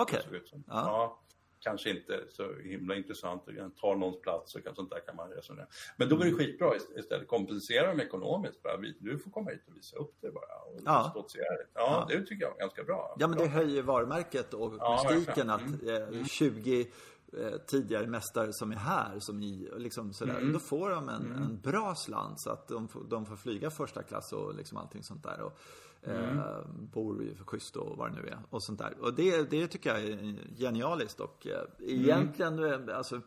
Okej. 0.03 0.21
Okay. 0.29 0.41
Ja. 0.53 0.61
ja. 0.67 1.21
Kanske 1.61 1.91
inte 1.91 2.25
så 2.29 2.55
himla 2.55 2.97
intressant, 2.97 3.43
tar 3.81 3.97
någons 3.97 4.21
plats 4.21 4.55
och 4.55 4.61
sånt 4.77 4.91
där 4.91 5.01
kan 5.07 5.17
man 5.17 5.31
resonera. 5.31 5.67
Men 5.97 6.09
då 6.09 6.17
går 6.17 6.25
det 6.25 6.33
skitbra 6.33 6.73
istället, 6.97 7.29
kompensera 7.29 7.89
dem 7.89 8.01
ekonomiskt. 8.01 8.63
Bara. 8.63 8.77
Du 8.99 9.19
får 9.19 9.31
komma 9.31 9.51
hit 9.51 9.63
och 9.67 9.77
visa 9.77 9.97
upp 9.97 10.15
det 10.21 10.31
bara. 10.31 10.57
Och 10.67 10.81
ja. 10.85 11.13
ja, 11.15 11.57
ja, 11.75 12.07
det 12.09 12.21
tycker 12.21 12.45
jag 12.45 12.55
är 12.55 12.59
ganska 12.59 12.85
bra. 12.85 13.17
Ja, 13.19 13.29
men 13.29 13.39
det 13.39 13.47
höjer 13.47 13.83
varumärket 13.83 14.55
och 14.55 14.73
mystiken 14.73 15.51
att 15.51 15.83
mm. 15.83 16.25
20 16.25 16.75
mm. 16.75 16.87
Eh, 17.33 17.59
tidigare 17.67 18.07
mästare 18.07 18.53
som 18.53 18.73
är 18.73 18.77
här, 18.77 19.17
som 19.19 19.43
i, 19.43 19.69
liksom 19.77 20.13
sådär. 20.13 20.39
Mm. 20.39 20.53
Då 20.53 20.59
får 20.59 20.91
de 20.91 21.09
en, 21.09 21.27
mm. 21.27 21.43
en 21.43 21.61
bra 21.61 21.95
slant 21.95 22.41
så 22.41 22.51
att 22.51 22.69
de, 22.69 22.89
får, 22.89 23.05
de 23.05 23.27
får 23.27 23.37
flyga 23.37 23.71
första 23.71 24.03
klass 24.03 24.33
och 24.33 24.55
liksom 24.55 24.79
allting 24.79 25.03
sånt 25.03 25.23
där. 25.23 25.41
Och, 25.41 25.59
mm. 26.07 26.39
eh, 26.39 26.45
bor 26.93 27.45
schysst 27.47 27.77
och 27.77 27.97
vad 27.97 28.13
det 28.13 28.23
nu 28.23 28.29
är. 28.29 28.39
Och 28.51 28.63
sånt 28.63 28.79
där. 28.79 28.95
Och 29.01 29.15
det, 29.15 29.51
det 29.51 29.67
tycker 29.67 29.91
jag 29.91 30.05
är 30.05 30.39
genialiskt 30.57 31.21
och 31.21 31.47
eh, 31.47 31.91
egentligen, 31.91 32.59
mm. 32.59 32.97
alltså 32.97 33.21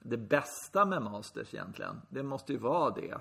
det 0.00 0.16
bästa 0.16 0.84
med 0.84 1.02
Masters 1.02 1.54
egentligen, 1.54 2.00
det 2.08 2.22
måste 2.22 2.52
ju 2.52 2.58
vara 2.58 2.90
det. 2.90 3.18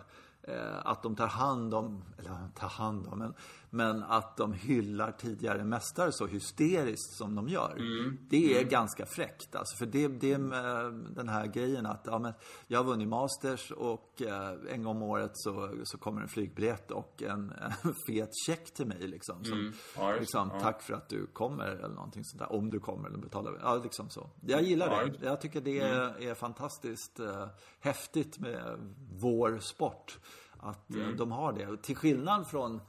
Eh, 0.48 0.78
att 0.86 1.04
de 1.04 1.16
tar 1.16 1.28
hand 1.28 1.74
om, 1.74 2.04
eller 2.18 2.32
tar 2.56 2.68
hand 2.68 3.08
om, 3.08 3.20
men 3.20 3.34
men 3.76 4.04
att 4.04 4.38
de 4.38 4.54
hyllar 4.54 5.12
tidigare 5.12 5.64
mästare 5.64 6.12
så 6.12 6.28
hysteriskt 6.28 7.14
som 7.14 7.36
de 7.36 7.48
gör. 7.48 7.76
Mm. 7.78 8.18
Det 8.30 8.54
är 8.54 8.58
mm. 8.58 8.70
ganska 8.70 9.06
fräckt. 9.06 9.56
Alltså, 9.56 9.78
för 9.78 9.86
det, 9.86 10.08
det 10.08 10.32
är 10.32 11.16
den 11.16 11.30
här 11.30 11.48
grejen 11.48 11.86
att 11.86 12.02
ja, 12.06 12.20
men 12.20 12.34
jag 12.68 12.80
har 12.80 12.84
vunnit 12.84 13.08
Masters 13.08 13.72
och 13.72 14.22
eh, 14.22 14.54
en 14.70 14.84
gång 14.84 14.96
om 14.96 15.04
året 15.04 15.32
så, 15.34 15.76
så 15.84 15.98
kommer 15.98 16.22
en 16.22 16.28
flygbiljett 16.28 16.92
och 16.92 17.24
en, 17.24 17.54
en 17.84 17.94
fet 18.08 18.30
check 18.48 18.74
till 18.74 18.88
mig. 18.88 19.08
Liksom, 19.08 19.44
som, 19.44 19.60
mm. 19.60 19.74
ja, 19.98 20.12
liksom, 20.20 20.50
ja. 20.54 20.60
Tack 20.60 20.82
för 20.82 20.94
att 20.94 21.10
du 21.10 21.26
kommer 21.26 21.68
eller 21.68 21.96
någonting 21.96 22.24
sånt 22.24 22.40
där. 22.40 22.52
Om 22.52 22.70
du 22.70 22.80
kommer 22.80 23.08
eller 23.08 23.18
betalar. 23.18 23.60
Ja, 23.62 23.76
liksom 23.76 24.10
så. 24.10 24.30
Jag 24.42 24.64
gillar 24.64 24.88
ja, 24.88 25.06
det. 25.06 25.26
Jag 25.26 25.42
tycker 25.42 25.62
det 25.62 25.80
är, 25.80 26.10
mm. 26.10 26.30
är 26.30 26.34
fantastiskt 26.34 27.20
eh, 27.20 27.48
häftigt 27.80 28.40
med 28.40 28.94
vår 29.22 29.60
sport. 29.60 30.20
Att 30.60 30.96
eh, 30.96 31.04
mm. 31.04 31.18
de 31.18 31.32
har 31.32 31.54
det. 31.54 31.78
Till 31.78 31.96
skillnad 31.96 32.48
från 32.48 32.82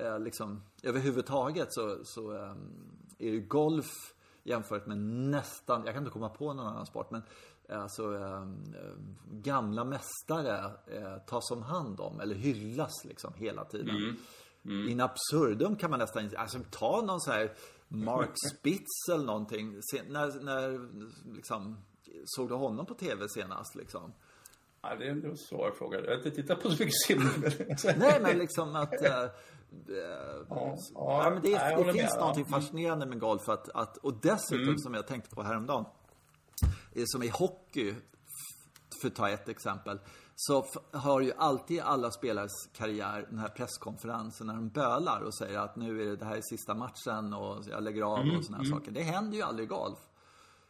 eh, 0.00 0.20
liksom, 0.20 0.62
överhuvudtaget 0.82 1.72
så, 1.72 1.98
så 2.04 2.32
eh, 2.36 2.54
är 3.18 3.30
ju 3.30 3.40
golf 3.40 4.14
jämfört 4.42 4.86
med 4.86 4.98
nästan, 4.98 5.82
jag 5.84 5.94
kan 5.94 6.02
inte 6.02 6.12
komma 6.12 6.28
på 6.28 6.52
någon 6.52 6.66
annan 6.66 6.86
sport, 6.86 7.10
men 7.10 7.22
alltså 7.68 8.16
eh, 8.16 8.48
gamla 9.32 9.84
mästare 9.84 10.72
eh, 10.86 11.18
tas 11.26 11.50
om 11.50 11.62
hand 11.62 12.00
om 12.00 12.20
eller 12.20 12.34
hyllas 12.34 13.04
liksom 13.04 13.34
hela 13.34 13.64
tiden. 13.64 13.96
Mm. 13.96 14.16
Mm. 14.64 14.88
In 14.88 15.00
absurdum 15.00 15.76
kan 15.76 15.90
man 15.90 15.98
nästan, 15.98 16.30
alltså 16.36 16.58
ta 16.70 17.02
någon 17.06 17.20
så 17.20 17.30
här 17.30 17.52
Mark 17.88 18.30
Spitz 18.54 19.08
eller 19.12 19.24
någonting. 19.24 19.82
Se, 19.82 20.02
när, 20.08 20.42
när 20.44 20.88
liksom, 21.34 21.76
såg 22.24 22.48
du 22.48 22.54
honom 22.54 22.86
på 22.86 22.94
tv 22.94 23.28
senast 23.28 23.74
liksom? 23.74 24.12
Ja, 24.82 24.96
det 24.98 25.06
är 25.06 25.10
en 25.10 25.36
svår 25.36 25.70
fråga. 25.78 26.00
Jag 26.00 26.06
har 26.06 26.16
inte 26.16 26.30
tittat 26.30 26.62
på 26.62 26.70
så 26.70 26.82
mycket 26.82 27.00
sim. 27.06 27.22
Nej, 27.96 28.20
men 28.20 28.38
liksom 28.38 28.76
att... 28.76 29.02
Äh, 29.02 29.10
ja, 30.48 30.76
ja, 30.94 31.30
men 31.30 31.42
det, 31.42 31.50
nej, 31.50 31.76
det 31.76 31.92
finns 31.92 32.10
med, 32.10 32.20
någonting 32.20 32.46
ja. 32.48 32.56
fascinerande 32.56 33.06
med 33.06 33.20
golf. 33.20 33.48
Att, 33.48 33.68
att, 33.68 33.96
och 33.96 34.14
dessutom, 34.22 34.68
mm. 34.68 34.78
som 34.78 34.94
jag 34.94 35.06
tänkte 35.06 35.34
på 35.34 35.42
häromdagen, 35.42 35.84
som 37.04 37.22
i 37.22 37.28
hockey, 37.28 37.94
för 39.00 39.08
att 39.08 39.14
ta 39.14 39.28
ett 39.28 39.48
exempel, 39.48 39.98
så 40.36 40.66
har 40.92 41.20
ju 41.20 41.32
alltid 41.36 41.80
alla 41.80 42.10
spelares 42.10 42.52
karriär 42.72 43.26
den 43.30 43.38
här 43.38 43.48
presskonferensen 43.48 44.46
när 44.46 44.54
de 44.54 44.68
bölar 44.68 45.20
och 45.20 45.34
säger 45.34 45.58
att 45.58 45.76
nu 45.76 46.02
är 46.02 46.06
det, 46.06 46.16
det 46.16 46.24
här 46.24 46.36
är 46.36 46.42
sista 46.42 46.74
matchen 46.74 47.34
och 47.34 47.64
jag 47.70 47.82
lägger 47.82 48.02
av 48.02 48.18
mm. 48.18 48.36
och 48.36 48.44
sådana 48.44 48.64
mm. 48.64 48.78
saker. 48.78 48.90
Det 48.92 49.02
händer 49.02 49.36
ju 49.36 49.42
aldrig 49.42 49.64
i 49.64 49.68
golf. 49.68 49.98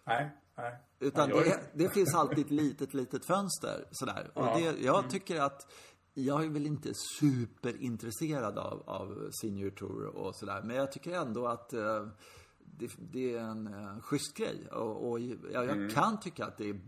Nej. 0.04 0.30
Nej. 0.56 0.89
Utan 1.00 1.28
det, 1.28 1.60
det, 1.74 1.88
finns 1.88 2.14
alltid 2.14 2.44
ett 2.44 2.50
litet, 2.50 2.94
litet 2.94 3.24
fönster 3.24 3.84
sådär. 3.90 4.30
Och 4.34 4.44
det, 4.44 4.60
jag 4.80 4.98
mm. 4.98 5.10
tycker 5.10 5.40
att 5.40 5.66
jag 6.14 6.44
är 6.44 6.48
väl 6.48 6.66
inte 6.66 6.92
superintresserad 6.94 8.58
av, 8.58 8.82
av 8.86 9.30
Senior 9.42 9.70
Tour 9.70 10.06
och 10.06 10.36
sådär. 10.36 10.62
Men 10.64 10.76
jag 10.76 10.92
tycker 10.92 11.12
ändå 11.12 11.46
att 11.46 11.74
uh, 11.74 12.08
det, 12.58 12.90
det, 13.12 13.34
är 13.34 13.40
en 13.40 13.74
uh, 13.74 14.00
schysst 14.00 14.36
grej. 14.36 14.68
Och, 14.72 15.10
och 15.10 15.20
jag, 15.20 15.38
jag 15.52 15.68
mm. 15.68 15.90
kan 15.90 16.20
tycka 16.20 16.44
att 16.44 16.58
det 16.58 16.70
är 16.70 16.80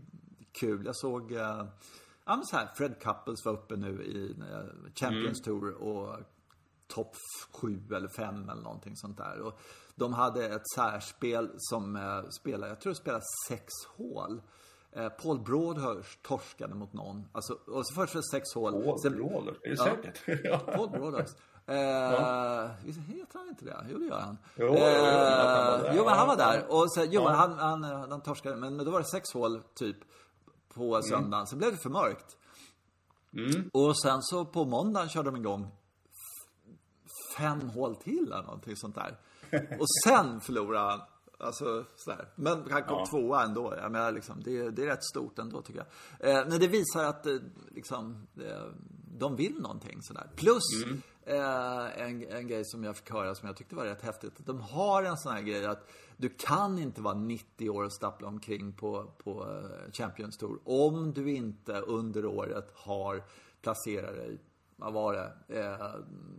kul. 0.51 0.85
Jag 0.85 0.95
såg 0.95 1.31
uh, 1.31 1.37
ja, 1.37 2.35
men 2.35 2.45
så 2.45 2.55
här, 2.55 2.69
Fred 2.75 2.99
Couples 3.01 3.45
var 3.45 3.53
uppe 3.53 3.75
nu 3.75 4.03
i 4.03 4.35
uh, 4.41 4.93
Champions 4.95 5.47
mm. 5.47 5.59
Tour 5.59 5.73
och 5.73 6.19
topp 6.87 7.15
sju 7.51 7.79
eller 7.95 8.07
fem 8.07 8.49
eller 8.49 8.61
någonting 8.61 8.95
sånt 8.95 9.17
där. 9.17 9.39
Och 9.39 9.59
de 9.95 10.13
hade 10.13 10.45
ett 10.45 10.69
särspel 10.75 11.51
som 11.57 11.95
eh, 11.95 12.29
spelade, 12.29 12.71
jag 12.71 12.81
tror 12.81 12.93
det 12.93 12.99
spelade 12.99 13.23
sex 13.47 13.65
hål. 13.97 14.41
Eh, 14.91 15.09
Paul 15.09 15.39
Broadhurst 15.39 16.23
torskade 16.23 16.75
mot 16.75 16.93
någon. 16.93 17.25
Alltså, 17.31 17.53
och 17.53 17.87
så 17.87 17.93
först 17.93 18.13
det 18.13 18.23
sex 18.23 18.53
hål. 18.53 18.83
Paul 18.83 18.99
sen, 18.99 19.15
Broadhurst, 19.15 19.61
är 19.63 19.69
det 19.69 19.75
ja, 19.75 19.83
säkert? 19.83 20.65
Paul 20.75 20.89
Broadhurst. 20.89 21.37
Eh, 21.65 21.77
ja. 21.77 22.69
Heter 23.07 23.39
han 23.39 23.49
inte 23.49 23.65
det? 23.65 23.85
Jo, 23.89 23.97
det 23.97 24.05
gör 24.05 24.19
han. 24.19 24.37
Jo, 24.55 24.65
eh, 24.65 25.95
jo 25.95 26.05
men 26.05 26.13
han 26.13 26.27
var 26.27 26.37
där. 26.37 26.65
Och 26.69 26.93
så, 26.93 27.01
jo, 27.03 27.21
ja. 27.21 27.31
han, 27.31 27.53
han, 27.53 27.83
han 27.83 28.21
torskade. 28.21 28.55
Men 28.55 28.77
då 28.77 28.91
var 28.91 28.99
det 28.99 29.05
sex 29.05 29.33
hål, 29.33 29.61
typ, 29.75 29.97
på 30.73 31.01
söndagen. 31.01 31.33
Mm. 31.33 31.45
Sen 31.45 31.57
blev 31.57 31.71
det 31.71 31.77
för 31.77 31.89
mörkt. 31.89 32.37
Mm. 33.33 33.69
Och 33.73 34.01
sen 34.01 34.21
så 34.21 34.45
på 34.45 34.65
måndagen 34.65 35.09
körde 35.09 35.31
de 35.31 35.35
igång 35.35 35.71
fem 37.37 37.69
hål 37.69 37.95
till 37.95 38.31
eller 38.31 38.43
någonting 38.43 38.75
sånt 38.75 38.95
där. 38.95 39.17
Och 39.79 39.87
sen 40.05 40.41
förlorade 40.41 40.89
han. 40.89 41.01
Alltså 41.39 41.85
sådär. 41.95 42.29
Men 42.35 42.71
han 42.71 42.83
kom 42.83 42.97
ja. 42.97 43.05
tvåa 43.05 43.43
ändå. 43.43 43.73
Jag 43.81 43.91
menar, 43.91 44.11
liksom, 44.11 44.43
det, 44.43 44.69
det 44.69 44.81
är 44.81 44.85
rätt 44.85 45.03
stort 45.03 45.39
ändå 45.39 45.61
tycker 45.61 45.85
jag. 46.19 46.29
Eh, 46.29 46.47
men 46.49 46.59
det 46.59 46.67
visar 46.67 47.03
att 47.03 47.25
eh, 47.25 47.35
liksom, 47.71 48.27
eh, 48.41 48.65
de 49.17 49.35
vill 49.35 49.61
någonting 49.61 50.01
sådär. 50.01 50.29
Plus 50.35 50.63
mm. 50.83 51.01
eh, 51.25 52.01
en, 52.01 52.27
en 52.29 52.47
grej 52.47 52.65
som 52.65 52.83
jag 52.83 52.97
fick 52.97 53.11
höra 53.11 53.35
som 53.35 53.47
jag 53.47 53.57
tyckte 53.57 53.75
var 53.75 53.85
rätt 53.85 54.01
häftigt. 54.01 54.33
De 54.37 54.61
har 54.61 55.03
en 55.03 55.17
sån 55.17 55.33
här 55.33 55.41
grej 55.41 55.65
att 55.65 55.89
du 56.17 56.29
kan 56.29 56.79
inte 56.79 57.01
vara 57.01 57.13
90 57.13 57.69
år 57.69 57.83
och 57.83 57.93
stappla 57.93 58.27
omkring 58.27 58.73
på, 58.73 59.11
på 59.23 59.41
eh, 59.41 59.91
Champions 59.91 60.37
Tour 60.37 60.59
om 60.63 61.13
du 61.13 61.31
inte 61.31 61.73
under 61.73 62.25
året 62.25 62.71
har 62.75 63.23
placerat 63.61 64.15
dig, 64.15 64.39
vad 64.75 64.93
var 64.93 65.13
det, 65.13 65.59
eh, 65.59 65.95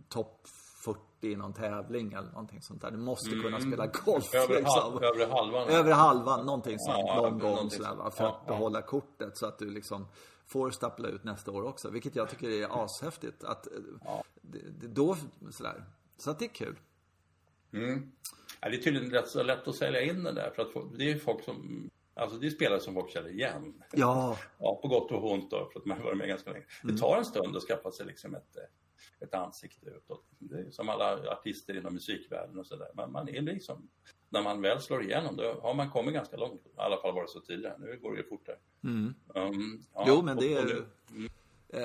topp 0.09 0.47
40 0.85 0.99
i 1.21 1.35
någon 1.35 1.53
tävling 1.53 2.13
eller 2.13 2.31
någonting 2.31 2.61
sånt 2.61 2.81
där. 2.81 2.91
Du 2.91 2.97
måste 2.97 3.29
mm. 3.31 3.43
kunna 3.43 3.59
spela 3.59 3.87
golf. 3.87 4.33
Över, 4.33 4.55
liksom. 4.55 5.03
övre 5.03 5.25
halvan. 5.25 5.69
Övre 5.69 5.93
halvan, 5.93 6.45
någonting 6.45 6.79
sånt. 6.79 7.03
Ja, 7.07 7.15
någon 7.15 7.39
gång 7.39 7.69
sådär 7.69 7.95
va. 7.95 8.11
För 8.11 8.23
ja, 8.23 8.29
att 8.41 8.47
behålla 8.47 8.79
ja. 8.79 8.85
kortet 8.85 9.37
så 9.37 9.45
att 9.45 9.59
du 9.59 9.69
liksom 9.69 10.07
får 10.47 10.71
stappla 10.71 11.07
ut 11.07 11.23
nästa 11.23 11.51
år 11.51 11.63
också. 11.63 11.89
Vilket 11.89 12.15
jag 12.15 12.29
tycker 12.29 12.49
är 12.49 12.83
ashäftigt. 12.83 13.43
Att, 13.43 13.67
ja. 14.05 14.23
det, 14.41 14.87
då, 14.87 15.17
sådär. 15.51 15.83
Så 16.17 16.31
att 16.31 16.39
det 16.39 16.45
är 16.45 16.49
kul. 16.49 16.79
Mm. 17.73 18.11
Ja, 18.61 18.69
det 18.69 18.75
är 18.75 18.81
tydligen 18.81 19.11
rätt 19.11 19.27
så 19.27 19.43
lätt 19.43 19.67
att 19.67 19.75
sälja 19.75 20.01
in 20.01 20.23
det 20.23 20.31
där. 20.31 20.51
För 20.55 20.61
att 20.61 20.97
det 20.97 21.11
är 21.11 21.19
folk 21.19 21.43
som 21.43 21.89
Alltså 22.17 22.37
det 22.37 22.47
är 22.47 22.51
spelare 22.51 22.79
som 22.79 22.93
folk 22.93 23.11
känner 23.11 23.29
igen. 23.29 23.83
Ja. 23.91 24.37
ja 24.59 24.79
på 24.81 24.87
gott 24.87 25.11
och 25.11 25.31
ont 25.31 25.51
då, 25.51 25.69
för 25.73 25.79
att 25.79 25.85
man 25.85 25.97
har 25.97 26.05
varit 26.05 26.17
med 26.17 26.27
ganska 26.27 26.51
länge. 26.51 26.65
Det 26.83 26.97
tar 26.97 27.17
en 27.17 27.25
stund 27.25 27.55
att 27.55 27.63
skaffa 27.63 27.91
sig 27.91 28.05
liksom 28.05 28.35
ett, 28.35 28.57
ett 29.19 29.33
ansikte 29.33 29.89
utåt. 29.89 30.25
Det 30.39 30.59
är 30.59 30.71
som 30.71 30.89
alla 30.89 31.31
artister 31.31 31.77
inom 31.77 31.93
musikvärlden 31.93 32.59
och 32.59 32.67
sådär. 32.67 32.87
Man, 32.95 33.11
man 33.11 33.29
är 33.29 33.41
liksom, 33.41 33.87
när 34.29 34.43
man 34.43 34.61
väl 34.61 34.81
slår 34.81 35.03
igenom 35.03 35.35
då 35.35 35.59
har 35.61 35.73
man 35.73 35.91
kommit 35.91 36.13
ganska 36.13 36.37
långt. 36.37 36.65
I 36.65 36.69
alla 36.75 36.97
fall 36.97 37.13
var 37.15 37.21
det 37.21 37.27
så 37.29 37.39
tidigare. 37.39 37.77
Nu 37.79 37.99
går 38.01 38.11
det 38.11 38.17
ju 38.21 38.27
fortare. 38.29 38.57
Mm. 38.83 39.13
Um, 39.35 39.83
ja, 39.93 40.03
jo, 40.07 40.21
men 40.21 40.37
det 40.37 40.53
är 40.53 40.65
nu- 40.65 41.29
Eh, 41.69 41.81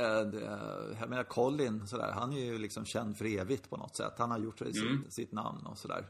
Jag 1.00 1.08
menar 1.10 1.24
Colin 1.24 1.86
sådär, 1.86 2.12
han 2.12 2.32
är 2.32 2.44
ju 2.44 2.58
liksom 2.58 2.84
känd 2.84 3.16
för 3.18 3.24
evigt 3.40 3.70
på 3.70 3.76
något 3.76 3.96
sätt. 3.96 4.12
Han 4.18 4.30
har 4.30 4.38
gjort 4.38 4.58
sig 4.58 4.72
sitt, 4.74 5.12
sitt 5.12 5.32
namn 5.32 5.66
och 5.66 5.78
sådär. 5.78 6.06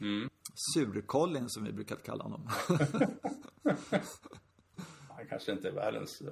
Mm. 0.00 0.30
Sur-Colin 0.74 1.48
som 1.48 1.64
vi 1.64 1.72
brukar 1.72 1.96
kalla 1.96 2.22
honom. 2.24 2.48
Han 5.20 5.28
kanske 5.28 5.52
inte 5.52 5.68
är 5.68 5.72
världens, 5.72 6.22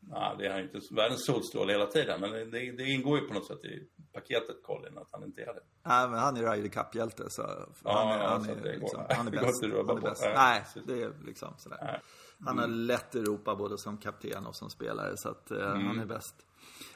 nej, 0.00 0.34
det 0.38 0.46
är 0.46 0.50
han 0.52 0.60
inte, 0.60 0.80
världens 0.94 1.26
solstråle 1.26 1.72
hela 1.72 1.86
tiden. 1.86 2.20
Men 2.20 2.30
det, 2.30 2.72
det 2.72 2.82
ingår 2.84 3.18
ju 3.18 3.26
på 3.28 3.34
något 3.34 3.46
sätt 3.46 3.64
i 3.64 3.88
paketet 4.12 4.62
Colin 4.62 4.98
att 4.98 5.08
han 5.12 5.24
inte 5.24 5.42
är 5.42 5.46
det. 5.54 5.60
Nej, 5.82 6.08
men 6.08 6.18
han 6.18 6.36
är 6.36 6.50
Ryder 6.52 6.68
Cup-hjälte 6.68 7.30
så 7.30 7.42
han 7.42 7.50
är, 7.50 8.18
ja, 8.18 8.28
han 8.28 8.44
så 8.44 8.50
är, 8.50 8.54
det 8.56 8.62
går- 8.62 8.80
liksom, 8.80 9.00
nej, 9.08 9.16
han 9.16 9.26
är 9.26 9.30
går 9.30 9.40
bäst. 9.40 9.62
Han 9.62 9.70
är 9.72 9.84
på. 10.00 10.00
bäst. 10.00 10.22
Nej, 10.22 10.64
Nej, 10.74 10.84
det 10.86 11.02
är 11.02 11.12
liksom 11.26 11.54
sådär. 11.58 11.78
Nej. 11.82 12.00
Han 12.44 12.58
har 12.58 12.66
lett 12.66 13.14
Europa 13.14 13.54
både 13.54 13.78
som 13.78 13.98
kapten 13.98 14.46
och 14.46 14.56
som 14.56 14.70
spelare 14.70 15.12
så 15.16 15.28
att 15.28 15.50
eh, 15.50 15.58
Mm. 15.70 15.86
han 15.86 16.00
är 16.00 16.06
bäst. 16.06 16.34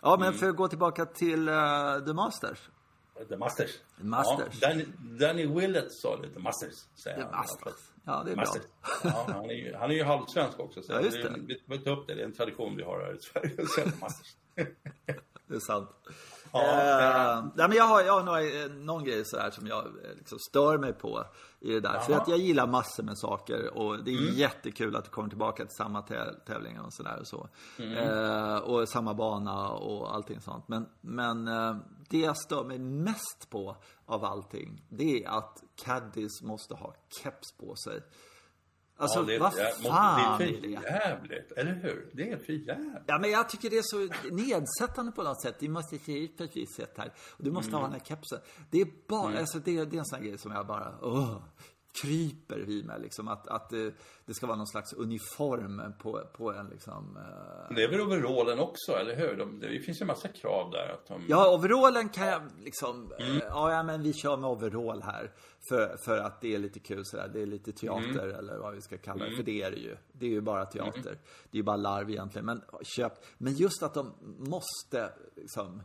Ja, 0.02 0.16
men 0.20 0.32
för 0.32 0.48
att 0.48 0.56
gå 0.56 0.68
tillbaka 0.68 1.06
till 1.06 1.48
uh, 1.48 2.04
The 2.06 2.12
Masters. 2.12 2.70
The 3.28 3.36
Masters. 3.36 3.70
Masters. 3.96 4.58
Ja, 4.62 4.68
Danny, 4.68 4.84
Danny 5.20 5.46
Willett 5.46 5.92
sa 5.92 6.16
det, 6.16 6.30
The 6.30 6.38
Masters. 6.40 6.74
Säger 6.94 7.16
The 7.16 7.22
han. 7.22 7.30
Masters. 7.32 7.91
Ja, 8.04 8.22
det 8.26 8.32
är 8.32 8.36
Masters. 8.36 8.62
bra. 8.62 8.92
Ja, 9.04 9.26
han, 9.28 9.50
är 9.50 9.54
ju, 9.54 9.74
han 9.74 9.90
är 9.90 9.94
ju 9.94 10.02
halvsvensk 10.04 10.60
också. 10.60 10.82
Så 10.82 10.92
Ja, 10.92 11.00
just 11.00 11.22
det. 11.22 11.34
Vi 11.46 11.62
vi 11.66 11.78
tar 11.78 11.90
upp 11.90 12.06
det, 12.06 12.14
det 12.14 12.20
är 12.20 12.24
en 12.24 12.32
tradition 12.32 12.76
vi 12.76 12.82
har 12.82 13.00
här 13.00 13.14
i 13.14 13.18
Sverige. 13.18 13.50
Det 15.46 15.54
är 15.56 15.60
sant. 15.60 15.90
Ja, 16.52 17.38
Eh, 17.38 17.44
nej, 17.54 17.68
men 17.68 17.76
jag 17.76 17.84
har, 17.84 18.02
jag 18.02 18.12
har 18.12 18.22
några, 18.22 18.40
eh, 18.42 18.70
någon 18.70 19.04
grej 19.04 19.24
sådär 19.24 19.50
som 19.50 19.66
jag 19.66 19.86
eh, 19.86 20.16
liksom 20.16 20.38
stör 20.38 20.78
mig 20.78 20.92
på 20.92 21.24
i 21.60 21.72
det 21.72 21.80
där. 21.80 21.98
För 21.98 22.12
Jaha. 22.12 22.22
att 22.22 22.28
jag 22.28 22.38
gillar 22.38 22.66
massor 22.66 23.02
med 23.02 23.18
saker 23.18 23.76
och 23.78 24.04
det 24.04 24.10
är 24.10 24.18
Mm. 24.22 24.34
jättekul 24.34 24.96
att 24.96 25.04
du 25.04 25.10
kommer 25.10 25.28
tillbaka 25.28 25.64
till 25.64 25.76
samma 25.76 26.00
tä- 26.00 26.34
tävlingar 26.46 26.82
och 26.82 26.92
sådär 26.92 27.18
och 27.20 27.26
så. 27.26 27.48
Mm. 27.78 27.96
Eh, 27.98 28.56
och 28.56 28.88
samma 28.88 29.14
bana 29.14 29.68
och 29.68 30.14
allting 30.14 30.40
sånt. 30.40 30.68
Men, 30.68 30.86
men 31.00 31.48
eh, 31.48 31.76
det 32.08 32.18
jag 32.18 32.36
stör 32.36 32.64
mig 32.64 32.78
mest 32.78 33.50
på 33.50 33.76
av 34.06 34.24
allting, 34.24 34.82
det 34.88 35.24
är 35.24 35.28
att 35.28 35.62
caddies 35.84 36.42
måste 36.42 36.74
ha 36.74 36.94
keps 37.22 37.52
på 37.60 37.74
sig. 37.76 38.00
Alltså, 39.02 39.18
Ja, 39.20 39.24
det, 39.26 39.38
vad 39.38 39.52
fan 39.54 40.38
det 40.38 40.44
är 40.44 40.48
för 40.52 40.60
det? 40.62 40.68
jävligt, 40.68 41.52
eller 41.52 41.74
hur? 41.74 42.10
Det 42.12 42.30
är 42.30 42.36
för 42.36 42.52
jävligt. 42.52 43.02
Ja, 43.06 43.18
men 43.18 43.30
jag 43.30 43.48
tycker 43.48 43.70
det 43.70 43.78
är 43.78 43.82
så 43.84 44.08
nedsättande 44.34 45.12
på 45.12 45.22
något 45.22 45.42
sätt. 45.42 45.56
Du 45.60 45.68
måste 45.68 45.98
se 45.98 46.18
ut 46.24 46.36
på 46.36 46.44
ett 46.44 46.56
visst 46.56 46.74
sätt 46.76 46.94
här. 46.96 47.12
Och 47.30 47.44
du 47.44 47.50
måste 47.50 47.76
ha 47.76 47.82
den 47.82 47.92
här 47.92 48.00
kepsen. 48.00 48.38
Det 48.70 48.80
är 48.80 48.88
bara, 49.08 49.38
alltså 49.38 49.58
det, 49.58 49.84
det 49.84 49.96
är 49.96 49.98
en 49.98 50.04
sån 50.04 50.18
här 50.18 50.26
grej 50.26 50.38
som 50.38 50.52
jag 50.52 50.66
bara, 50.66 50.94
åh, 51.02 51.36
kryper 52.02 52.58
vid 52.58 52.86
mig 52.86 53.00
liksom. 53.00 53.28
Att, 53.28 53.48
att 53.48 53.70
det, 53.70 53.94
det 54.26 54.34
ska 54.34 54.46
vara 54.46 54.56
någon 54.56 54.66
slags 54.66 54.92
uniform 54.92 55.82
på, 55.98 56.20
på 56.32 56.52
en 56.52 56.66
liksom. 56.68 57.16
eh, 57.16 57.74
Det 57.76 57.82
är 57.82 57.88
väl 57.88 58.00
overallen 58.00 58.58
också, 58.58 58.92
eller 58.92 59.16
hur? 59.16 59.36
De, 59.36 59.60
det 59.60 59.80
finns 59.80 60.00
ju 60.00 60.02
en 60.02 60.06
massa 60.06 60.28
krav 60.28 60.70
där. 60.70 60.88
Att 60.92 61.06
de, 61.08 61.24
Ja, 61.28 61.54
overallen 61.54 62.08
kan 62.08 62.26
jag 62.26 62.42
liksom, 62.64 63.12
eh, 63.18 63.36
ja, 63.48 63.82
men 63.82 64.02
vi 64.02 64.12
kör 64.12 64.36
med 64.36 64.50
overall 64.50 65.02
här. 65.02 65.30
För, 65.68 65.96
för 66.04 66.18
att 66.18 66.40
det 66.40 66.54
är 66.54 66.58
lite 66.58 66.80
kul 66.80 67.04
sådär, 67.04 67.30
det 67.32 67.42
är 67.42 67.46
lite 67.46 67.72
teater 67.72 68.28
eller 68.38 68.58
vad 68.58 68.74
vi 68.74 68.80
ska 68.80 68.98
kalla 68.98 69.24
det. 69.24 69.36
För 69.36 69.42
det 69.42 69.62
är 69.62 69.70
det 69.70 69.76
ju. 69.76 69.96
Det 70.12 70.26
är 70.26 70.30
ju 70.30 70.40
bara 70.40 70.64
teater. 70.66 71.18
Det 71.50 71.56
är 71.56 71.56
ju 71.56 71.62
bara 71.62 71.76
larv 71.76 72.10
egentligen. 72.10 72.46
Men 72.46 72.62
köp, 72.82 73.12
men 73.38 73.52
just 73.54 73.82
att 73.82 73.94
de 73.94 74.12
måste 74.38 75.12
liksom 75.36 75.82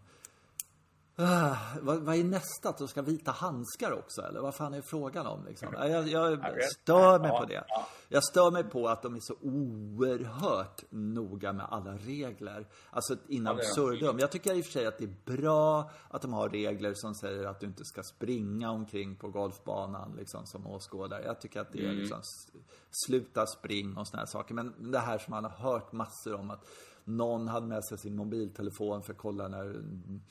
Ah, 1.19 1.55
vad, 1.81 1.99
vad 1.99 2.15
är 2.15 2.23
nästa? 2.23 2.69
Att 2.69 2.77
de 2.77 2.87
ska 2.87 3.01
vita 3.01 3.31
handskar 3.31 3.91
också? 3.91 4.21
Eller 4.21 4.39
vad 4.39 4.55
fan 4.55 4.73
är 4.73 4.81
frågan 4.81 5.27
om? 5.27 5.45
Liksom? 5.45 5.67
Ja, 5.73 5.87
Jag, 5.87 6.07
jag 6.07 6.39
stör 6.71 7.19
mig 7.19 7.29
på 7.31 7.45
det. 7.45 7.63
ja. 7.67 7.87
Jag 8.09 8.23
stör 8.23 8.51
mig 8.51 8.63
på 8.63 8.87
att 8.87 9.01
de 9.01 9.15
är 9.15 9.19
så 9.19 9.33
oerhört 9.41 10.83
noga 10.89 11.53
med 11.53 11.65
alla 11.69 11.93
regler. 11.97 12.67
Alltså 12.89 13.15
in 13.27 13.47
absurdum. 13.47 14.19
Jag 14.19 14.31
tycker 14.31 14.53
i 14.55 14.61
och 14.61 14.65
för 14.65 14.71
sig 14.71 14.85
att 14.87 14.97
det 14.97 15.03
är 15.03 15.37
bra 15.37 15.91
att 16.09 16.21
de 16.21 16.33
har 16.33 16.49
regler 16.49 16.93
som 16.95 17.15
säger 17.15 17.45
att 17.47 17.59
du 17.59 17.67
inte 17.67 17.85
ska 17.85 18.03
springa 18.03 18.71
omkring 18.71 19.15
på 19.15 19.29
golfbanan 19.29 20.15
liksom, 20.17 20.45
som 20.45 20.67
åskådare. 20.67 21.23
Jag 21.25 21.41
tycker 21.41 21.61
att 21.61 21.71
det 21.73 21.79
Mm. 21.79 21.91
är 21.91 21.95
liksom 22.01 22.19
s- 22.19 22.61
sluta 23.05 23.45
spring 23.47 23.97
och 23.97 24.07
såna 24.07 24.19
här 24.19 24.27
saker. 24.27 24.53
Men 24.53 24.91
det 24.91 24.99
här 24.99 25.17
som 25.17 25.31
man 25.31 25.43
har 25.43 25.51
hört 25.71 25.91
massor 25.91 26.33
om 26.33 26.49
att 26.51 26.65
någon 27.03 27.47
hade 27.47 27.67
med 27.67 27.85
sig 27.85 27.97
sin 27.97 28.15
mobiltelefon 28.15 29.03
för 29.03 29.13
att 29.13 29.19
kolla 29.19 29.47
när 29.47 29.61
mm, 29.65 29.75
mm, 29.75 30.21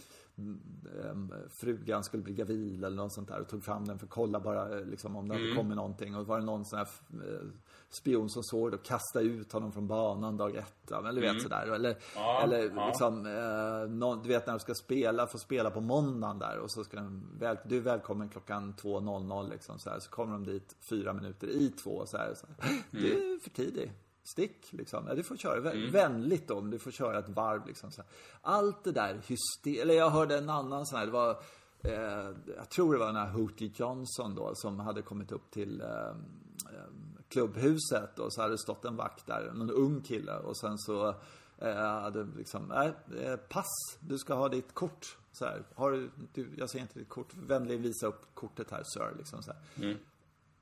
frugan 1.61 2.05
skulle 2.05 2.22
bli 2.22 2.35
gravid 2.35 2.85
eller 2.85 2.96
något 2.96 3.12
sånt 3.12 3.29
där 3.29 3.40
och 3.40 3.49
tog 3.49 3.64
fram 3.64 3.85
den 3.85 3.99
för 3.99 4.07
att 4.07 4.11
kolla 4.12 4.40
bara 4.40 4.79
eh, 4.79 4.85
liksom, 4.85 5.16
om 5.16 5.29
det 5.29 5.35
Mm. 5.35 5.46
hade 5.46 5.57
kommit 5.57 5.77
någonting. 5.77 6.16
Och 6.16 6.27
var 6.27 6.38
det 6.38 6.44
någon 6.44 6.64
sån 6.64 6.79
här 6.79 6.88
eh, 7.12 7.46
spion 7.88 8.31
som 8.31 8.42
såg 8.42 8.70
det 8.70 8.77
och 8.77 8.85
kastade 8.85 9.25
ut 9.25 9.53
honom 9.53 9.72
från 9.72 9.87
banan 9.87 10.37
dag 10.37 10.57
ett. 10.57 10.90
Men 11.03 11.14
du 11.14 11.20
vet 11.20 11.42
sådär. 11.42 11.66
Eller, 11.66 11.90
Mm. 11.90 12.01
Ja, 12.14 12.42
eller 12.42 12.70
ja. 12.77 12.87
liksom, 12.87 13.27
eh, 13.27 13.90
någon, 13.96 14.22
du 14.22 14.29
vet 14.29 14.46
när 14.46 14.55
du 14.55 14.61
ska 14.61 14.75
spela, 14.75 15.27
får 15.27 15.38
spela 15.38 15.70
på 15.70 15.81
måndagen 15.81 16.38
där 16.38 16.59
och 16.59 16.70
så 16.72 16.85
ska 16.85 16.96
de, 16.96 17.38
väl, 17.38 17.57
du 17.64 17.77
är 17.77 17.81
välkommen 17.81 18.29
klockan 18.29 18.75
2.00 18.75 19.51
liksom 19.51 19.79
så 19.79 19.90
här. 19.90 19.99
Så 20.01 20.11
kommer 20.11 20.33
de 20.33 20.44
dit 20.44 20.77
fyra 20.90 21.12
minuter 21.12 21.46
i 21.49 21.68
två 21.70 22.07
så 22.07 22.16
här. 22.16 22.35
Så 22.35 22.46
här. 22.59 22.83
Du 22.90 23.12
är 23.35 23.38
för 23.38 23.51
tidig. 23.51 23.92
Stick 24.33 24.73
liksom. 24.73 25.07
Ja, 25.09 25.15
du 25.15 25.23
får 25.23 25.37
köra 25.37 25.61
vä- 25.61 25.73
vänligt 25.93 26.51
om 26.51 26.71
du 26.71 26.79
får 26.79 26.91
köra 26.91 27.19
ett 27.19 27.29
varv 27.29 27.67
liksom. 27.67 27.91
Så 27.93 28.03
här. 28.03 28.11
Allt 28.41 28.85
det 28.85 28.93
där 28.93 29.15
hyster... 29.27 29.83
Eller 29.83 29.95
jag 29.95 30.11
hörde 30.11 30.39
en 30.39 30.51
annan 30.51 30.87
sån 30.87 30.99
här, 30.99 31.07
det 31.07 31.12
var 31.12 31.31
eh, 31.83 32.31
jag 32.57 32.69
tror 32.71 32.93
det 32.93 32.99
var 32.99 33.07
den 33.07 33.17
här 33.17 33.31
Hootie 33.31 33.71
Johnson 33.75 34.35
då 34.35 34.53
som 34.55 34.81
hade 34.81 35.03
kommit 35.03 35.33
upp 35.33 35.51
till 35.51 35.81
eh, 35.81 35.89
eh, 35.89 36.87
klubbhuset 37.29 38.19
och 38.19 38.35
så 38.35 38.41
hade 38.43 38.55
det 38.55 38.59
stått 38.59 38.85
en 38.85 38.97
vakt 38.97 39.27
där, 39.27 39.53
någon 39.55 39.71
ung 39.71 40.01
kille 40.03 40.37
och 40.39 40.57
sen 40.59 40.79
så 40.79 41.15
eh, 41.59 41.75
hade 41.77 42.27
liksom, 42.37 42.73
eh, 42.73 43.37
pass, 43.37 43.99
du 44.01 44.19
ska 44.19 44.35
ha 44.35 44.49
ditt 44.49 44.75
kort. 44.75 45.17
Så 45.33 45.45
här, 45.45 45.62
har 45.75 45.93
du, 45.93 46.11
du, 46.35 46.49
jag 46.57 46.71
ser 46.71 46.79
inte 46.79 46.99
ditt 46.99 47.09
kort, 47.09 47.35
vänligen 47.35 47.83
visa 47.83 48.07
upp 48.07 48.35
kortet 48.35 48.71
här 48.71 48.83
sir, 48.85 49.15
liksom 49.19 49.43
så 49.43 49.53
här. 49.53 49.61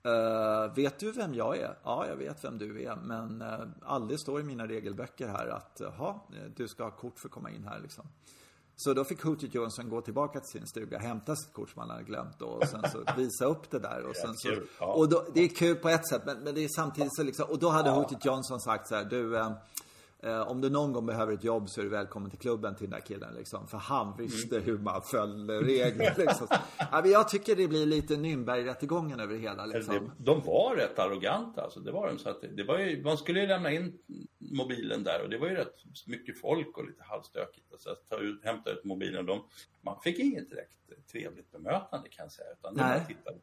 Eh, 0.06 0.74
vet 0.74 0.98
du 0.98 1.12
vem 1.12 1.34
jag 1.34 1.56
är? 1.56 1.78
Ja, 1.84 2.06
jag 2.06 2.16
vet 2.16 2.44
vem 2.44 2.58
du 2.58 2.82
är. 2.82 2.96
Men 2.96 3.42
uh, 3.42 3.68
aldrig 3.82 4.20
står 4.20 4.40
i 4.40 4.42
mina 4.42 4.66
regelböcker 4.66 5.28
här 5.28 5.46
att, 5.46 5.80
eh, 5.80 6.16
du 6.56 6.68
ska 6.68 6.84
ha 6.84 6.90
kort 6.90 7.18
för 7.18 7.28
att 7.28 7.32
komma 7.32 7.50
in 7.50 7.64
här 7.64 7.80
liksom. 7.80 8.04
Så 8.76 8.94
då 8.94 9.04
fick 9.04 9.22
Hootie 9.22 9.50
Johnson 9.52 9.88
gå 9.88 10.00
tillbaka 10.00 10.40
till 10.40 10.48
sin 10.48 10.66
stuga, 10.66 10.98
hämta 10.98 11.36
sitt 11.36 11.52
kort 11.52 11.70
som 11.70 11.80
han 11.80 11.90
hade 11.90 12.02
glömt 12.02 12.38
då, 12.38 12.46
och 12.46 12.68
sen 12.68 12.82
så 12.92 13.04
visa 13.16 13.44
upp 13.44 13.70
det 13.70 13.78
där. 13.78 14.04
Och, 14.08 14.16
sen 14.16 14.34
så, 14.36 14.56
och 14.78 15.08
då, 15.08 15.24
det 15.34 15.40
är 15.40 15.48
kul 15.48 15.76
på 15.76 15.88
ett 15.88 16.08
sätt, 16.08 16.22
men, 16.26 16.38
men 16.38 16.54
det 16.54 16.64
är 16.64 16.68
samtidigt 16.76 17.16
så 17.16 17.22
liksom, 17.22 17.50
och 17.50 17.58
då 17.58 17.68
hade 17.68 17.90
Hootie 17.90 18.18
Johnson 18.22 18.60
sagt 18.60 18.88
så 18.88 18.94
här, 18.94 19.04
du, 19.04 19.36
om 20.46 20.60
du 20.60 20.70
någon 20.70 20.92
gång 20.92 21.06
behöver 21.06 21.32
ett 21.32 21.44
jobb 21.44 21.68
så 21.68 21.80
är 21.80 21.84
du 21.84 21.90
välkommen 21.90 22.30
till 22.30 22.38
klubben 22.38 22.76
till 22.76 22.90
den 22.90 23.00
där 23.00 23.06
killen 23.06 23.34
liksom. 23.34 23.66
För 23.68 23.78
han 23.78 24.16
visste 24.16 24.58
hur 24.58 24.78
man 24.78 25.02
följde 25.02 25.62
regler 25.62 26.14
liksom. 26.18 26.46
ja, 26.92 27.06
jag 27.06 27.28
tycker 27.28 27.56
det 27.56 27.68
blir 27.68 27.86
lite 27.86 28.14
Nürnberg-rättegången 28.14 29.20
över 29.20 29.34
det 29.34 29.40
hela 29.40 29.66
liksom. 29.66 30.10
De 30.18 30.40
var 30.40 30.76
rätt 30.76 30.98
arroganta 30.98 31.62
alltså. 31.62 31.80
Det 31.80 31.92
var 31.92 32.08
de. 32.08 32.18
Så 32.18 32.28
att 32.30 32.44
det, 32.56 32.64
var 32.64 32.78
ju, 32.78 33.02
man 33.02 33.18
skulle 33.18 33.40
ju 33.40 33.46
lämna 33.46 33.70
in 33.70 33.98
mobilen 34.38 35.04
där 35.04 35.22
och 35.22 35.30
det 35.30 35.38
var 35.38 35.48
ju 35.48 35.54
rätt 35.54 35.74
mycket 36.06 36.40
folk 36.40 36.78
och 36.78 36.86
lite 36.86 37.02
halvstökigt. 37.02 37.72
Alltså 37.72 37.90
att 37.90 38.08
ta 38.08 38.18
ut, 38.18 38.44
hämta 38.44 38.70
ut 38.70 38.84
mobilen. 38.84 39.26
De, 39.26 39.44
man 39.80 40.00
fick 40.00 40.18
inget 40.18 40.50
direkt 40.50 40.70
trevligt 41.12 41.50
bemötande 41.52 42.08
kan 42.08 42.24
jag 42.24 42.32
säga. 42.32 42.48
Utan 42.58 42.74
det 42.74 42.82
Nej. 42.82 42.98
var 42.98 43.06
titta, 43.06 43.30
de- 43.30 43.40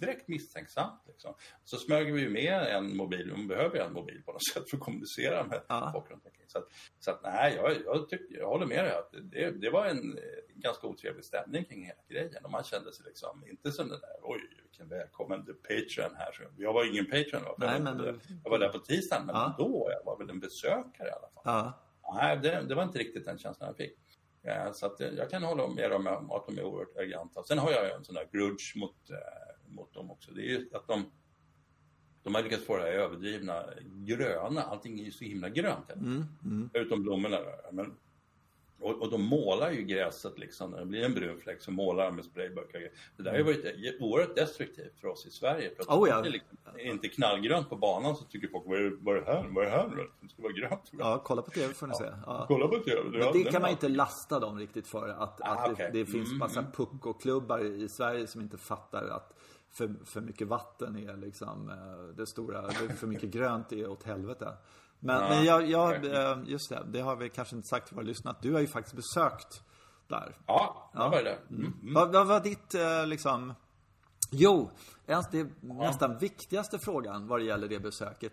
direkt 0.00 0.28
misstänksamt 0.28 1.02
liksom. 1.06 1.34
Så 1.64 1.76
smög 1.76 2.12
vi 2.12 2.20
ju 2.20 2.30
med 2.30 2.62
en 2.76 2.96
mobil. 2.96 3.32
Man 3.36 3.48
behöver 3.48 3.76
ju 3.76 3.82
en 3.82 3.92
mobil 3.92 4.22
på 4.26 4.32
något 4.32 4.46
sätt 4.54 4.70
för 4.70 4.76
att 4.76 4.82
kommunicera 4.82 5.44
med 5.44 5.60
Ja. 5.68 5.90
folk 5.94 6.10
runt 6.10 6.26
omkring. 6.26 6.46
Så 6.48 6.58
att, 6.58 6.68
så 6.98 7.10
att 7.10 7.22
nej, 7.22 7.54
jag, 7.56 7.76
jag, 7.84 8.08
tycker, 8.08 8.38
jag 8.38 8.48
håller 8.48 8.66
med 8.66 8.84
dig. 8.84 8.92
Att 8.96 9.12
det, 9.32 9.50
det 9.50 9.70
var 9.70 9.86
en 9.86 10.18
eh, 10.18 10.22
ganska 10.54 10.86
otrevlig 10.86 11.24
stämning 11.24 11.64
kring 11.64 11.84
hela 11.84 12.00
grejen. 12.08 12.44
Och 12.44 12.50
man 12.50 12.64
kände 12.64 12.92
sig 12.92 13.04
liksom 13.06 13.44
inte 13.50 13.72
som 13.72 13.88
den 13.88 14.00
där, 14.00 14.10
oj 14.22 14.40
vilken 14.62 14.88
välkommen 14.88 15.46
Patreon 15.46 16.16
här. 16.16 16.32
Så 16.32 16.42
Jag 16.56 16.72
var 16.72 16.90
ingen 16.90 17.04
Patreon 17.06 17.42
va? 17.44 17.54
Nej, 17.58 17.68
jag, 17.72 17.82
men- 17.82 17.98
var, 17.98 18.18
jag 18.44 18.50
var 18.50 18.58
där 18.58 18.68
på 18.68 18.78
tisdagen, 18.78 19.26
men 19.26 19.34
Ja. 19.34 19.54
då 19.58 19.88
jag 19.98 20.04
var 20.04 20.18
väl 20.18 20.30
en 20.30 20.40
besökare 20.40 21.08
i 21.08 21.10
alla 21.10 21.28
fall. 21.34 21.42
Ja. 21.44 21.82
Nej, 22.14 22.38
det, 22.42 22.64
det 22.68 22.74
var 22.74 22.82
inte 22.82 22.98
riktigt 22.98 23.24
den 23.24 23.38
känslan 23.38 23.66
jag 23.68 23.76
fick. 23.76 23.98
Eh, 24.44 24.72
Så 24.72 24.86
eh, 24.86 25.08
jag 25.16 25.30
kan 25.30 25.42
hålla 25.42 25.68
med 25.68 25.90
dem 25.90 26.06
om 26.06 26.30
att 26.30 26.46
de 26.46 26.58
är 26.58 26.64
oerhört 26.64 26.96
arroganta. 26.96 27.42
Sen 27.42 27.58
har 27.58 27.70
jag 27.70 27.90
en 27.94 28.04
sån 28.04 28.14
där 28.14 28.28
grudge 28.32 28.76
mot, 28.76 28.96
mot 29.74 29.94
dem 29.94 30.10
också. 30.10 30.30
Det 30.32 30.40
är 30.42 30.46
ju 30.46 30.68
att 30.72 30.86
de, 30.88 31.04
de 32.22 32.34
har 32.34 32.42
lyckats 32.42 32.64
få 32.64 32.76
det 32.76 32.82
här 32.82 32.92
överdrivna 32.92 33.64
gröna. 33.84 34.62
Allting 34.62 35.00
är 35.00 35.04
ju 35.04 35.10
så 35.10 35.24
himla 35.24 35.48
grönt. 35.48 35.90
Mm, 35.92 36.24
mm. 36.44 36.70
Utom 36.74 37.02
blommorna. 37.02 37.38
Men 37.72 37.94
Och, 38.80 39.02
och 39.02 39.10
de 39.10 39.22
målar 39.24 39.70
ju 39.70 39.82
gräset 39.82 40.38
liksom, 40.38 40.70
när 40.70 40.78
det 40.78 40.86
blir 40.86 41.04
en 41.04 41.14
brun 41.14 41.38
fläck 41.40 41.60
så 41.62 41.70
målar 41.70 42.04
de 42.04 42.16
med 42.16 42.24
sprayburkar. 42.24 42.80
Det 43.16 43.22
där 43.22 43.30
har 43.30 43.38
ju 43.38 43.44
varit 43.44 43.96
oerhört 44.00 44.36
destruktivt 44.36 44.98
för 45.00 45.08
oss 45.08 45.26
i 45.26 45.30
Sverige. 45.30 45.70
För 45.74 45.82
att 45.82 45.88
Oh, 45.98 46.08
ja. 46.08 46.20
det 46.22 46.28
är 46.28 46.32
liksom, 46.32 46.56
inte 46.78 47.08
knallgrönt 47.08 47.68
på 47.68 47.76
banan 47.76 48.16
så 48.16 48.24
tycker 48.24 48.48
folk, 48.48 48.64
vad 48.66 48.78
är, 48.78 48.92
vad 49.00 49.16
är 49.16 49.20
det 49.20 49.26
här? 49.32 49.46
Vad 49.50 49.64
är 49.64 49.70
det 49.70 49.76
här? 49.76 50.08
Det 50.20 50.28
ska 50.28 50.42
vara 50.42 50.52
grönt. 50.52 50.90
Ja, 50.98 51.22
kolla 51.24 51.42
på 51.42 51.50
TV 51.50 51.74
får 51.74 51.86
ni 51.86 51.94
se. 51.94 52.04
Ja. 52.26 52.44
Kolla 52.48 52.68
på 52.68 52.76
det. 52.76 53.04
Men 53.04 53.32
det 53.32 53.44
kan 53.52 53.62
man 53.62 53.70
inte 53.70 53.88
lasta 53.88 54.40
dem 54.40 54.58
riktigt 54.58 54.86
för. 54.86 55.08
Att, 55.08 55.40
Ah, 55.40 55.44
att 55.46 55.66
det, 55.66 55.72
okej. 55.72 55.90
det 55.92 56.06
finns 56.06 56.28
Mm, 56.28 56.38
massa 56.38 56.62
pucko-klubbar 56.76 57.60
i 57.64 57.88
Sverige 57.88 58.26
som 58.26 58.40
inte 58.40 58.58
fattar 58.58 59.04
att 59.04 59.32
för, 59.72 60.04
för 60.04 60.20
mycket 60.20 60.48
vatten 60.48 60.96
är 60.96 61.16
liksom 61.16 61.68
eh, 61.68 62.16
det 62.16 62.26
stora, 62.26 62.70
för 62.70 63.06
mycket 63.06 63.30
grönt 63.32 63.72
är 63.72 63.88
åt 63.88 64.02
helvete. 64.02 64.56
Men, 65.00 65.22
Ja, 65.22 65.28
men 65.28 65.44
jag, 65.44 65.66
jag, 65.66 66.04
eh, 66.04 66.38
just 66.46 66.68
det, 66.68 66.84
det 66.86 67.00
har 67.00 67.16
vi 67.16 67.28
kanske 67.28 67.56
inte 67.56 67.68
sagt 67.68 67.86
till 67.86 67.96
våra 67.96 68.04
lyssnare. 68.04 68.36
Du 68.42 68.52
har 68.52 68.60
ju 68.60 68.66
faktiskt 68.66 68.96
besökt 68.96 69.62
där. 70.08 70.36
Ja, 70.46 70.90
det 70.92 70.98
var 70.98 71.22
det. 71.22 71.38
Mm. 71.50 71.94
Vad, 71.94 72.12
vad 72.12 72.26
var 72.26 72.40
ditt 72.40 72.74
eh, 72.74 73.06
liksom... 73.06 73.54
Jo, 74.30 74.70
ens 75.06 75.30
det 75.30 75.48
nästan 75.60 76.18
viktigaste 76.18 76.78
frågan 76.78 77.26
vad 77.26 77.40
det 77.40 77.44
gäller 77.44 77.68
det 77.68 77.80
besöket 77.80 78.32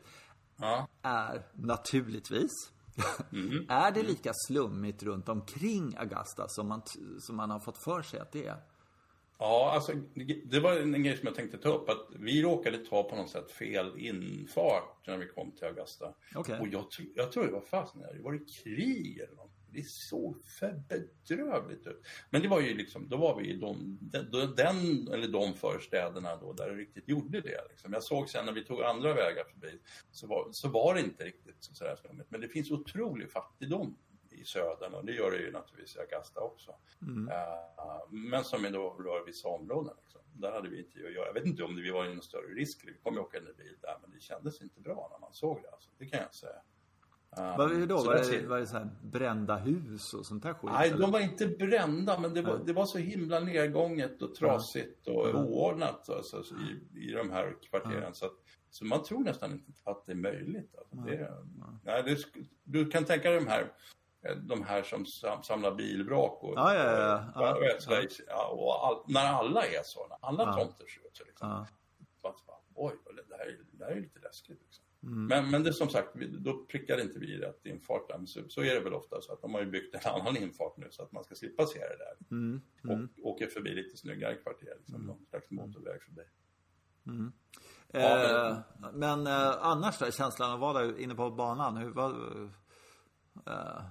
Ja. 0.58 0.88
är 1.02 1.46
naturligtvis 1.54 2.52
Är 3.70 3.92
det 3.92 4.04
lika 4.04 4.32
slummigt 4.34 5.04
runt 5.04 5.30
omkring 5.30 5.96
Augusta 5.98 6.48
som 6.48 6.68
man, 6.68 6.82
som 7.20 7.36
man 7.36 7.50
har 7.50 7.60
fått 7.60 7.78
för 7.78 8.02
sig 8.02 8.20
att 8.20 8.32
det 8.32 8.48
är? 8.48 8.58
Ja, 9.40 9.72
alltså 9.74 9.94
det 10.46 10.60
var 10.60 10.74
en 10.80 11.04
grej 11.04 11.18
som 11.18 11.26
jag 11.28 11.36
tänkte 11.36 11.58
ta 11.58 11.70
upp. 11.70 11.90
Att 11.90 12.08
vi 12.20 12.42
råkade 12.42 12.78
ta 12.78 13.04
på 13.04 13.16
något 13.16 13.30
sätt 13.30 13.52
fel 13.52 14.00
infart 14.00 15.08
när 15.08 15.18
vi 15.18 15.28
kom 15.28 15.52
till 15.52 15.66
Augusta. 15.66 16.14
Okej. 16.36 16.60
Och 16.60 16.68
jag, 16.68 16.92
tro- 16.92 17.06
jag 17.16 17.32
tror 17.32 17.46
det 17.46 17.52
var 17.52 17.62
fasen, 17.62 18.02
det 18.02 18.22
var 18.22 18.34
det 18.34 18.46
krig 18.64 19.18
eller 19.18 19.36
något. 19.36 19.52
Det 19.72 19.86
såg 19.88 20.44
för 20.46 20.82
bedrövligt 20.90 21.88
ut. 21.88 22.02
Men 22.30 22.42
det 22.42 22.48
var 22.48 22.62
ju 22.62 22.74
liksom, 22.78 23.10
då 23.10 23.18
var 23.18 23.40
vi 23.42 23.48
i 23.50 23.56
de, 23.56 23.98
den, 24.02 24.56
den 24.56 25.08
eller 25.14 25.28
de 25.28 25.54
förstäderna 25.54 26.36
då 26.36 26.54
där 26.54 26.70
det 26.70 26.76
riktigt 26.76 27.08
gjorde 27.10 27.42
det. 27.42 27.62
Liksom. 27.70 27.94
Jag 27.94 28.04
såg 28.04 28.30
sen 28.30 28.46
när 28.46 28.54
vi 28.54 28.66
tog 28.66 28.82
andra 28.84 29.14
vägar 29.14 29.44
förbi 29.44 29.80
så 30.12 30.28
var, 30.28 30.48
så 30.52 30.70
var 30.70 30.96
det 30.96 31.02
inte 31.02 31.24
riktigt 31.26 31.56
så 31.60 31.84
där 31.84 31.96
slummigt. 31.96 32.32
Men 32.32 32.42
det 32.42 32.48
finns 32.48 32.72
otrolig 32.72 33.32
fattigdom 33.32 33.98
i 34.40 34.46
södern 34.46 34.94
och 34.94 35.06
det 35.06 35.12
gör 35.12 35.32
det 35.32 35.38
ju 35.38 35.52
naturligtvis 35.52 35.96
i 35.96 36.00
Augusta 36.00 36.40
också. 36.40 36.72
Eh, 37.32 38.10
men 38.10 38.44
som 38.44 38.64
då 38.72 38.90
rör 38.90 39.26
vissa 39.26 39.48
områden. 39.48 39.94
Liksom. 40.02 40.22
Där 40.34 40.52
hade 40.52 40.70
vi 40.70 40.80
inte 40.80 41.00
att 41.08 41.14
göra. 41.14 41.26
Jag 41.26 41.34
vet 41.34 41.46
inte 41.46 41.64
om 41.64 41.76
det, 41.76 41.82
vi 41.82 41.92
var 41.92 42.06
i 42.06 42.14
någon 42.14 42.22
större 42.22 42.54
risk. 42.54 42.84
Vi 42.88 42.94
kom 43.04 43.14
ju 43.14 43.20
åka 43.20 43.38
i 43.38 43.42
bil 43.42 43.78
där 43.82 43.98
men 44.02 44.12
det 44.12 44.20
kändes 44.20 44.62
inte 44.62 44.80
bra 44.82 45.10
när 45.12 45.20
man 45.20 45.34
såg 45.34 45.62
det. 45.62 45.70
Alltså. 45.70 45.90
Det 45.98 46.06
kan 46.06 46.20
jag 46.20 46.34
säga. 46.34 46.62
Eh, 47.38 47.58
Vad 47.58 47.72
är 47.72 47.80
det 47.80 47.86
då? 47.86 48.04
Var 48.04 48.16
det, 48.16 48.48
var 48.48 48.60
det 48.60 48.68
så 48.68 48.78
här 48.78 48.90
brända 49.02 49.56
hus 49.56 50.14
och 50.14 50.26
sånt 50.26 50.44
där 50.44 50.54
skit? 50.54 50.72
Nej, 50.74 50.90
eller? 50.90 51.00
de 51.00 51.12
var 51.12 51.20
inte 51.20 51.48
brända, 51.48 52.20
men 52.20 52.34
det 52.34 52.42
var, 52.42 52.58
det 52.66 52.74
var 52.74 52.86
så 52.86 52.98
himla 52.98 53.40
nedgånget 53.40 54.22
och 54.22 54.36
trasigt 54.36 55.08
och 55.08 55.36
oordnat 55.36 56.10
alltså, 56.10 56.44
så 56.44 56.56
i, 56.56 57.00
i 57.10 57.12
de 57.12 57.32
här 57.32 57.56
kvarteren. 57.70 58.14
Så, 58.14 58.26
att, 58.26 58.34
så 58.70 58.86
man 58.86 59.04
tror 59.04 59.24
nästan 59.24 59.52
inte 59.52 59.72
att 59.84 60.06
det 60.06 60.12
är 60.12 60.16
möjligt. 60.16 60.76
Alltså. 60.78 60.96
Det, 60.96 61.34
nej, 61.84 62.04
det, 62.04 62.18
du 62.64 62.90
kan 62.90 63.06
tänka 63.06 63.30
dig 63.30 63.40
de 63.40 63.48
här, 63.48 63.74
de 64.42 64.64
här 64.64 64.84
som 64.84 65.06
sam, 65.06 65.44
samlar 65.44 65.76
bilvrak 65.76 66.44
och, 66.44 66.54
Ja, 66.56 66.76
ja, 66.76 66.84
ja, 67.36 67.52
och, 67.54 67.58
och, 67.58 68.12
ja, 68.28 68.48
och 68.48 68.88
all, 68.88 69.04
när 69.08 69.26
alla 69.26 69.66
är 69.66 69.84
så, 69.84 70.08
när 70.08 70.18
alla 70.22 70.44
Ja. 70.44 70.54
tomter 70.54 70.86
ser 70.88 71.08
ut 71.08 71.18
så 71.18 71.24
liksom. 71.24 71.50
Ja. 71.50 71.68
Oj, 72.76 72.94
det 73.30 73.36
här, 73.38 73.46
är- 73.46 73.66
det 73.72 73.86
här 73.86 73.92
är 73.92 74.02
lite 74.02 74.20
läskigt. 74.20 74.62
Liksom. 74.62 74.86
Mm. 75.04 75.26
Men, 75.26 75.52
men 75.52 75.64
det 75.64 75.74
som 75.74 75.90
sagt, 75.90 76.10
då 76.40 76.66
prickade 76.66 77.02
inte 77.02 77.20
vi 77.20 77.38
rätt 77.38 77.66
infart. 77.66 78.02
Men 78.10 78.28
så, 78.28 78.42
så 78.50 78.62
är 78.62 78.74
det 78.76 78.80
väl 78.80 78.94
ofta 78.94 79.22
så 79.22 79.34
att 79.34 79.42
de 79.42 79.54
har 79.54 79.62
ju 79.62 79.68
byggt 79.72 79.96
en 79.96 80.12
annan 80.22 80.38
infart 80.38 80.78
nu 80.78 80.88
så 80.92 81.04
att 81.04 81.12
man 81.12 81.24
ska 81.24 81.36
slippa 81.36 81.66
se 81.66 81.80
det 81.80 81.98
där. 81.98 82.18
Mm. 82.32 82.62
Och 82.84 83.26
åker 83.28 83.48
förbi 83.48 83.70
lite 83.76 83.98
snyggare 83.98 84.36
kvarter, 84.36 84.76
liksom, 84.80 85.02
någon 85.02 85.26
slags 85.30 85.52
motorväg 85.52 86.02
förbi. 86.04 86.22
Eh, 87.94 88.58
men 88.94 89.28
eh, 89.28 89.58
annars 89.66 90.00
då, 90.00 90.12
känslan 90.12 90.50
av 90.50 90.54
att 90.56 90.60
vara 90.76 90.86
där 90.86 91.00
inne 91.00 91.16
på 91.16 91.32
banan, 91.32 91.78
hur 91.78 91.92
var, 91.92 92.10
eh, 93.48 93.82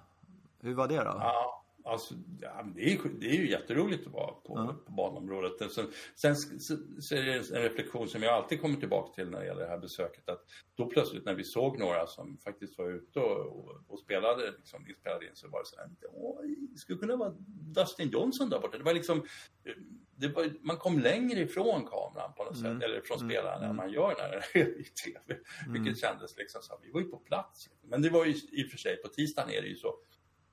hur 0.60 0.74
var 0.74 0.88
det 0.88 0.96
då? 0.96 1.04
Ja, 1.04 1.64
alltså, 1.84 2.14
ja, 2.40 2.66
det, 2.74 2.92
är, 2.92 2.98
det 3.20 3.26
är 3.26 3.34
ju 3.34 3.50
jätteroligt 3.50 4.06
att 4.06 4.12
vara 4.12 4.32
på, 4.32 4.76
på 4.86 4.92
banområdet. 4.92 5.72
Sen, 5.72 5.86
sen 6.14 6.36
så, 6.36 6.76
så 7.00 7.14
är 7.14 7.22
det 7.22 7.34
en 7.34 7.62
reflektion 7.62 8.08
som 8.08 8.22
jag 8.22 8.34
alltid 8.34 8.60
kommer 8.60 8.76
tillbaka 8.76 9.14
till 9.14 9.30
när 9.30 9.40
det 9.40 9.46
gäller 9.46 9.62
det 9.62 9.68
här 9.68 9.78
besöket. 9.78 10.28
Att 10.28 10.44
då 10.74 10.86
plötsligt 10.86 11.24
när 11.24 11.34
vi 11.34 11.44
såg 11.44 11.78
några 11.78 12.06
som 12.06 12.38
faktiskt 12.44 12.78
var 12.78 12.90
ute 12.90 13.20
och, 13.20 13.46
och, 13.46 13.80
och 13.88 14.00
spelade, 14.00 14.50
liksom, 14.50 14.86
spelade 15.00 15.26
in 15.26 15.30
så 15.34 15.48
var 15.48 15.58
det 15.58 15.66
så 15.66 15.76
här, 15.76 15.90
det 16.72 16.78
skulle 16.78 16.98
kunna 16.98 17.16
vara 17.16 17.34
Dustin 17.74 18.10
Johnson 18.10 18.50
där 18.50 18.60
borta. 18.60 18.78
Det 18.78 18.84
var 18.84 18.94
liksom, 18.94 19.26
det 20.16 20.28
var, 20.28 20.52
man 20.60 20.76
kom 20.76 20.98
längre 20.98 21.40
ifrån 21.40 21.86
kameran 21.86 22.32
på 22.36 22.44
något 22.44 22.58
sätt, 22.58 22.82
eller 22.82 23.00
från 23.00 23.18
spelaren 23.18 23.62
än 23.62 23.76
man 23.76 23.92
gör 23.92 24.14
när 24.18 24.30
det 24.30 24.60
är 24.60 24.80
i 24.80 24.84
tv. 24.84 25.40
Vilket 25.68 25.98
kändes 25.98 26.36
liksom 26.36 26.62
så 26.62 26.72
här, 26.72 26.80
vi 26.82 26.90
var 26.90 27.00
ju 27.00 27.08
på 27.08 27.16
plats. 27.16 27.70
Men 27.82 28.02
det 28.02 28.10
var 28.10 28.24
ju 28.24 28.32
i 28.32 28.66
och 28.66 28.70
för 28.70 28.78
sig, 28.78 28.96
på 28.96 29.08
tisdagen 29.08 29.50
är 29.50 29.62
det 29.62 29.68
ju 29.68 29.76
så 29.76 29.94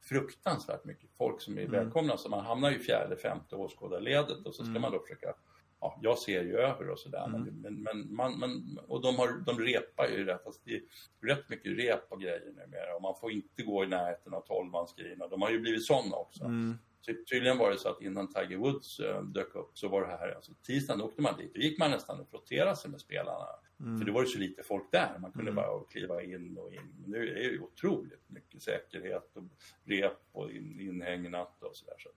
fruktansvärt 0.05 0.85
mycket 0.85 1.09
folk 1.17 1.41
som 1.41 1.57
är 1.57 1.67
välkomna 1.67 2.17
så 2.17 2.29
man 2.29 2.45
hamnar 2.45 2.71
ju 2.71 2.79
fjärde, 2.79 3.17
femte 3.17 3.55
åskådarledet 3.55 4.45
och 4.45 4.55
så 4.55 4.63
ska 4.63 4.79
man 4.79 4.91
då 4.91 4.99
försöka 4.99 5.33
Ja, 5.79 5.99
jag 6.01 6.17
ser 6.17 6.43
ju 6.43 6.57
över 6.57 6.89
och 6.89 6.99
sådär. 6.99 7.27
Men, 7.27 7.43
men, 7.43 7.83
men, 7.83 8.15
man, 8.15 8.39
man, 8.39 8.79
och 8.87 9.01
de, 9.01 9.15
har, 9.15 9.27
de 9.45 9.59
repar 9.59 10.07
ju 10.07 10.25
rätt. 10.25 10.45
Alltså 10.45 10.61
det 10.65 10.75
är 10.75 10.81
rätt 11.21 11.49
mycket 11.49 11.77
rep 11.77 12.11
och 12.11 12.21
grejer 12.21 12.45
numera. 12.45 12.95
Och 12.95 13.01
man 13.01 13.15
får 13.15 13.31
inte 13.31 13.63
gå 13.63 13.83
i 13.83 13.87
närheten 13.87 14.33
av 14.33 14.41
tolvmansgrejerna. 14.41 15.27
De 15.27 15.41
har 15.41 15.49
ju 15.49 15.59
blivit 15.59 15.85
sådana 15.85 16.15
också. 16.15 16.43
Ty, 16.43 16.77
tydligen 17.13 17.57
var 17.57 17.71
det 17.71 17.77
så 17.77 17.89
att 17.89 18.01
innan 18.01 18.33
Tiger 18.33 18.57
Woods 18.57 18.99
eh, 18.99 19.21
dök 19.21 19.55
upp 19.55 19.77
så 19.77 19.87
var 19.87 20.01
det 20.01 20.07
här, 20.07 20.35
alltså 20.35 20.51
tisdagen 20.63 21.01
åkte 21.01 21.21
man 21.21 21.37
dit. 21.37 21.53
Då 21.53 21.61
gick 21.61 21.79
man 21.79 21.91
nästan 21.91 22.19
och 22.19 22.29
frotterade 22.29 22.75
sig 22.75 22.91
med 22.91 23.01
spelarna. 23.01 23.45
För 23.77 24.05
det 24.05 24.11
var 24.11 24.21
ju 24.21 24.27
så 24.27 24.39
lite 24.39 24.63
folk 24.63 24.91
där. 24.91 25.17
Man 25.19 25.31
kunde 25.31 25.51
bara 25.51 25.83
kliva 25.83 26.23
in 26.23 26.57
och 26.57 26.73
in. 26.73 26.95
Men 27.01 27.11
nu 27.11 27.29
är 27.29 27.33
det 27.33 27.41
ju 27.41 27.61
otroligt 27.61 28.29
mycket 28.29 28.61
säkerhet 28.61 29.31
och 29.35 29.43
rep 29.83 30.17
och 30.31 30.51
in, 30.51 30.79
inhägnat 30.79 31.63
och 31.63 31.75
sådär. 31.75 31.95
Så. 31.99 32.09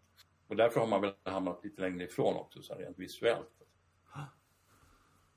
Och 0.49 0.57
därför 0.57 0.81
har 0.81 0.87
man 0.87 1.01
väl 1.01 1.13
hamnat 1.25 1.65
lite 1.65 1.81
längre 1.81 2.05
ifrån 2.05 2.37
också, 2.37 2.63
så 2.63 2.75
rent 2.75 2.99
visuellt. 2.99 3.63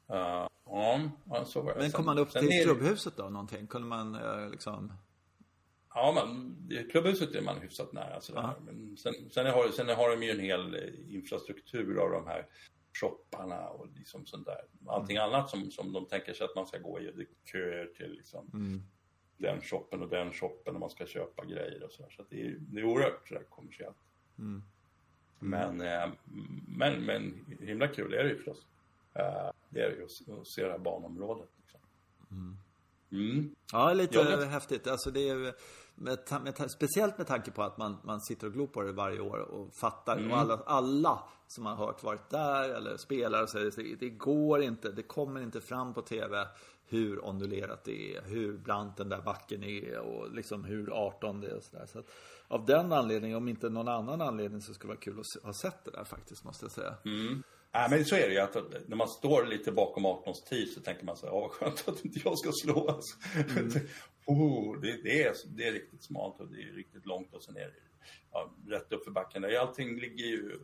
Uh, 0.09 0.47
ja, 1.29 1.45
så 1.45 1.61
var 1.61 1.73
det. 1.73 1.79
Men 1.79 1.91
kom 1.91 2.05
man 2.05 2.19
upp 2.19 2.31
till 2.31 2.63
klubbhuset 2.63 3.17
då 3.17 3.29
någonting? 3.29 3.67
Kunde 3.67 3.87
man 3.87 4.15
eh, 4.15 4.49
liksom... 4.49 4.93
Ja, 5.93 6.11
men 6.15 6.57
i 6.71 6.83
klubbhuset 6.83 7.35
är 7.35 7.41
man 7.41 7.61
hyfsat 7.61 7.93
nära. 7.93 8.21
Sådär. 8.21 8.41
Ja. 8.41 8.55
Men 8.65 8.97
sen, 8.97 9.13
sen, 9.31 9.45
har, 9.45 9.67
sen 9.71 9.89
har 9.89 10.09
de 10.09 10.23
ju 10.23 10.31
en 10.31 10.39
hel 10.39 10.75
eh, 10.75 11.13
infrastruktur 11.15 11.97
av 11.97 12.11
de 12.11 12.27
här 12.27 12.47
shopparna 12.93 13.69
och 13.69 13.87
liksom 13.95 14.25
sånt 14.25 14.45
där. 14.45 14.61
Allting 14.87 15.17
annat 15.17 15.49
som, 15.49 15.71
som 15.71 15.93
de 15.93 16.05
tänker 16.05 16.33
sig 16.33 16.45
att 16.45 16.55
man 16.55 16.67
ska 16.67 16.77
gå 16.77 16.99
i. 16.99 17.03
Det 17.11 17.21
är 17.21 17.27
köer 17.51 17.85
till 17.85 18.11
liksom 18.11 18.49
den 19.37 19.61
shoppen 19.61 20.01
och 20.01 20.09
den 20.09 20.33
shoppen 20.33 20.73
och 20.73 20.79
man 20.79 20.89
ska 20.89 21.05
köpa 21.05 21.45
grejer 21.45 21.83
och 21.83 21.91
sådär. 21.91 22.09
Så 22.15 22.21
att 22.21 22.29
det, 22.29 22.41
är, 22.41 22.55
det 22.59 22.79
är 22.81 22.83
oerhört 22.85 23.27
sådär 23.27 23.43
kommersiellt. 23.49 23.97
Men, 25.39 25.81
eh, 25.81 26.09
men, 26.67 27.05
men 27.05 27.45
himla 27.59 27.87
kul 27.87 28.13
är 28.13 28.23
det 28.23 28.29
ju 28.29 28.35
förstås. 28.35 28.65
Eh, 29.13 29.51
det 29.69 29.81
är 29.81 29.89
det 29.89 29.95
ju 29.95 30.03
att- 30.39 30.47
se 30.47 30.63
det 30.63 30.71
här 30.71 30.77
banområdet. 30.79 31.49
Liksom. 31.61 31.79
Mm. 33.11 33.55
Ja, 33.71 33.93
lite 33.93 34.15
Ja, 34.17 34.35
det- 34.37 34.45
häftigt. 34.45 34.87
Alltså 34.87 35.11
det 35.11 35.29
är, 35.29 35.53
med, 36.01 36.17
med, 36.43 36.71
speciellt 36.71 37.17
med 37.17 37.27
tanke 37.27 37.51
på 37.51 37.63
att 37.63 37.77
man, 37.77 37.97
man 38.03 38.21
sitter 38.21 38.47
och 38.47 38.53
glor 38.53 38.67
på 38.67 38.81
det 38.81 38.91
varje 38.91 39.19
år 39.19 39.37
och 39.37 39.73
fattar. 39.73 40.17
Mm. 40.17 40.31
Och 40.31 40.37
alla, 40.37 40.59
alla 40.65 41.23
som 41.47 41.65
har 41.65 41.75
hört 41.75 42.03
varit 42.03 42.29
där 42.29 42.69
eller 42.69 42.97
spelar 42.97 43.45
säger 43.45 43.67
att 43.67 43.75
det, 43.75 43.95
det 43.99 44.09
går 44.09 44.61
inte, 44.61 44.91
det 44.91 45.03
kommer 45.03 45.41
inte 45.41 45.61
fram 45.61 45.93
på 45.93 46.01
TV 46.01 46.47
hur 46.91 47.25
ondulerat 47.25 47.83
det 47.83 48.15
är, 48.15 48.21
hur 48.21 48.57
brant 48.57 48.97
den 48.97 49.09
där 49.09 49.21
backen 49.21 49.63
är 49.63 49.99
och 49.99 50.35
liksom 50.35 50.63
hur 50.63 50.89
18 50.89 51.41
det 51.41 51.47
är 51.47 51.55
och 51.55 51.63
sådär. 51.63 51.85
Så 51.85 51.99
att 51.99 52.05
av 52.47 52.65
den 52.65 52.91
anledningen, 52.91 53.37
om 53.37 53.47
inte 53.47 53.69
någon 53.69 53.87
annan 53.87 54.21
anledning, 54.21 54.61
så 54.61 54.73
skulle 54.73 54.93
det 54.93 54.95
vara 54.95 55.03
kul 55.03 55.19
att 55.19 55.43
ha 55.43 55.53
sett 55.53 55.85
det 55.85 55.91
där 55.91 56.03
faktiskt, 56.03 56.43
måste 56.43 56.65
jag 56.65 56.71
säga. 56.71 56.95
Nej, 57.73 57.89
men 57.89 58.05
så 58.05 58.15
är 58.15 58.27
det 58.27 58.33
ju 58.33 58.39
att 58.39 58.55
när 58.87 58.95
man 58.95 59.07
står 59.07 59.45
lite 59.45 59.71
bakom 59.71 60.05
18 60.05 60.33
tid 60.49 60.73
så 60.73 60.81
tänker 60.81 61.05
man 61.05 61.17
så 61.17 61.25
här, 61.25 61.33
ja 61.33 61.39
vad 61.39 61.51
skönt 61.51 61.87
att 61.87 62.05
inte 62.05 62.19
jag 62.23 62.37
ska 62.37 62.51
slå. 62.51 62.87
Alltså. 62.87 63.17
oh, 64.25 64.81
det, 64.81 65.03
det, 65.03 65.23
är, 65.23 65.33
det 65.45 65.67
är 65.67 65.71
riktigt 65.71 66.03
smalt 66.03 66.39
och 66.39 66.47
det 66.47 66.61
är 66.61 66.73
riktigt 66.73 67.05
långt 67.05 67.33
och 67.33 67.43
sen 67.43 67.55
är 67.55 67.65
det 67.65 67.73
ja, 68.31 68.53
rätt 68.67 68.91
upp 68.91 69.03
för 69.03 69.11
backen. 69.11 69.41
Där. 69.41 69.59
Allting 69.59 69.99
ligger 69.99 70.25
ju, 70.25 70.59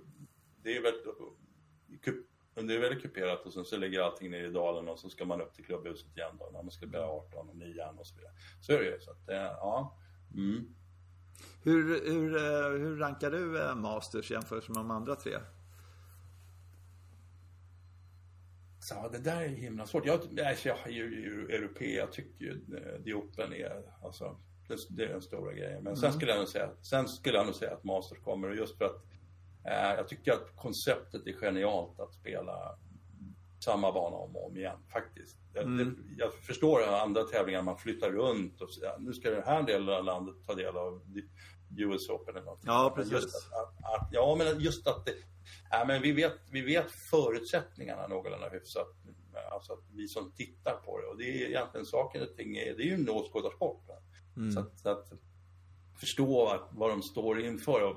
det 0.63 0.77
är 0.77 0.81
väldigt, 0.81 1.05
det 2.55 2.75
är 2.75 2.79
väldigt 2.79 3.01
kuperat 3.01 3.45
och 3.45 3.53
sen 3.53 3.65
så 3.65 3.77
ligger 3.77 4.01
allting 4.01 4.31
nere 4.31 4.47
i 4.47 4.51
dalen 4.51 4.87
och 4.87 4.99
så 4.99 5.09
ska 5.09 5.25
man 5.25 5.41
upp 5.41 5.53
till 5.53 5.65
klubbhuset 5.65 6.17
igen 6.17 6.35
då 6.39 6.49
när 6.53 6.63
man 6.63 6.71
ska 6.71 6.87
bli 6.87 6.99
18 6.99 7.49
och 7.49 7.55
9 7.55 7.85
och 7.97 8.07
så 8.07 8.15
vidare. 8.15 8.33
Så 8.61 8.73
är 8.73 8.79
det 8.79 8.85
ju. 8.85 8.99
Så 8.99 9.11
att, 9.11 9.29
eh, 9.29 9.35
ja. 9.37 9.97
Mm. 10.33 10.75
Hur, 11.63 12.11
hur, 12.11 12.35
eh, 12.35 12.79
hur 12.79 12.97
rankar 12.97 13.31
du 13.31 13.61
eh, 13.61 13.75
Masters 13.75 14.31
jämfört 14.31 14.69
med 14.69 14.77
de 14.77 14.91
andra 14.91 15.15
tre? 15.15 15.37
Så 18.76 18.76
ja, 18.95 19.09
det 19.09 19.17
där 19.19 19.41
är 19.41 19.47
himla 19.47 19.85
svårt. 19.85 20.05
Jag, 20.05 20.39
alltså, 20.39 20.67
jag 20.67 20.77
är 20.85 20.91
ju, 20.91 21.45
europé, 21.49 21.95
jag 21.95 22.11
tycker 22.11 22.45
ju 22.45 22.51
eh, 22.51 23.03
The 23.03 23.13
Open 23.13 23.53
är, 23.53 23.83
alltså, 24.03 24.37
Det, 24.67 24.77
det 24.89 25.03
är 25.03 25.09
den 25.09 25.21
stora 25.21 25.53
grejen. 25.53 25.83
Men 25.83 25.97
sen, 25.97 26.13
skulle 26.13 26.31
jag 26.31 26.39
nog 26.39 26.47
säga, 26.47 26.69
sen 26.81 27.07
skulle 27.07 27.37
jag 27.37 27.45
nog 27.45 27.55
säga 27.55 27.73
att 27.73 27.83
Masters 27.83 28.19
kommer. 28.19 28.49
Och 28.49 28.55
just 28.55 28.77
för 28.77 28.85
att 28.85 29.03
eh, 29.65 29.95
jag 29.97 30.07
tycker 30.07 30.31
att 30.31 30.55
konceptet 30.55 31.27
är 31.27 31.33
genialt 31.33 31.99
att 31.99 32.13
spela 32.13 32.77
samma 33.59 33.91
bana 33.91 34.15
om 34.15 34.35
och 34.35 34.45
om 34.47 34.57
igen 34.57 34.77
faktiskt. 34.91 35.37
Jag, 35.53 35.63
Mm. 35.63 35.77
det, 35.77 36.23
jag 36.23 36.33
förstår 36.33 36.83
andra 36.83 37.23
tävlingar 37.23 37.61
man 37.61 37.77
flyttar 37.77 38.11
runt 38.11 38.61
och 38.61 38.69
nu 38.99 39.13
ska 39.13 39.29
den 39.29 39.43
här 39.43 39.63
delen 39.63 39.89
av 39.89 40.03
landet 40.03 40.35
ta 40.47 40.53
del 40.55 40.77
av 40.77 41.01
US 41.79 42.09
Open 42.09 42.35
eller 42.35 42.45
någonting. 42.45 42.67
Ja, 42.67 42.93
precis. 42.95 43.13
Just 43.13 43.35
att, 43.35 44.01
att, 44.01 44.09
ja, 44.11 44.35
men 44.37 44.59
just 44.59 44.87
att 44.87 45.05
det, 45.05 45.13
ja, 45.69 45.85
men 45.87 46.01
vi, 46.01 46.11
vet, 46.11 46.33
vi 46.51 46.61
vet 46.61 46.91
förutsättningarna 46.91 48.07
någorlunda 48.07 48.49
hyfsat. 48.49 48.87
Alltså 49.51 49.73
att 49.73 49.83
vi 49.93 50.07
som 50.07 50.31
tittar 50.31 50.75
på 50.75 51.01
det. 51.01 51.07
Och 51.07 51.17
det 51.17 51.23
är 51.23 51.47
egentligen 51.47 51.85
saken 51.85 52.21
och 52.21 52.35
ting 52.35 52.53
det 52.53 52.83
är 52.83 52.85
ju 52.85 52.93
en 52.93 53.09
åskådarsport. 53.09 53.89
Mm. 54.37 54.51
Så, 54.51 54.59
att, 54.59 54.79
så 54.79 54.89
att 54.89 55.13
förstå 55.99 56.47
att, 56.47 56.69
vad 56.71 56.89
de 56.89 57.01
står 57.01 57.39
inför. 57.39 57.81
Och 57.81 57.95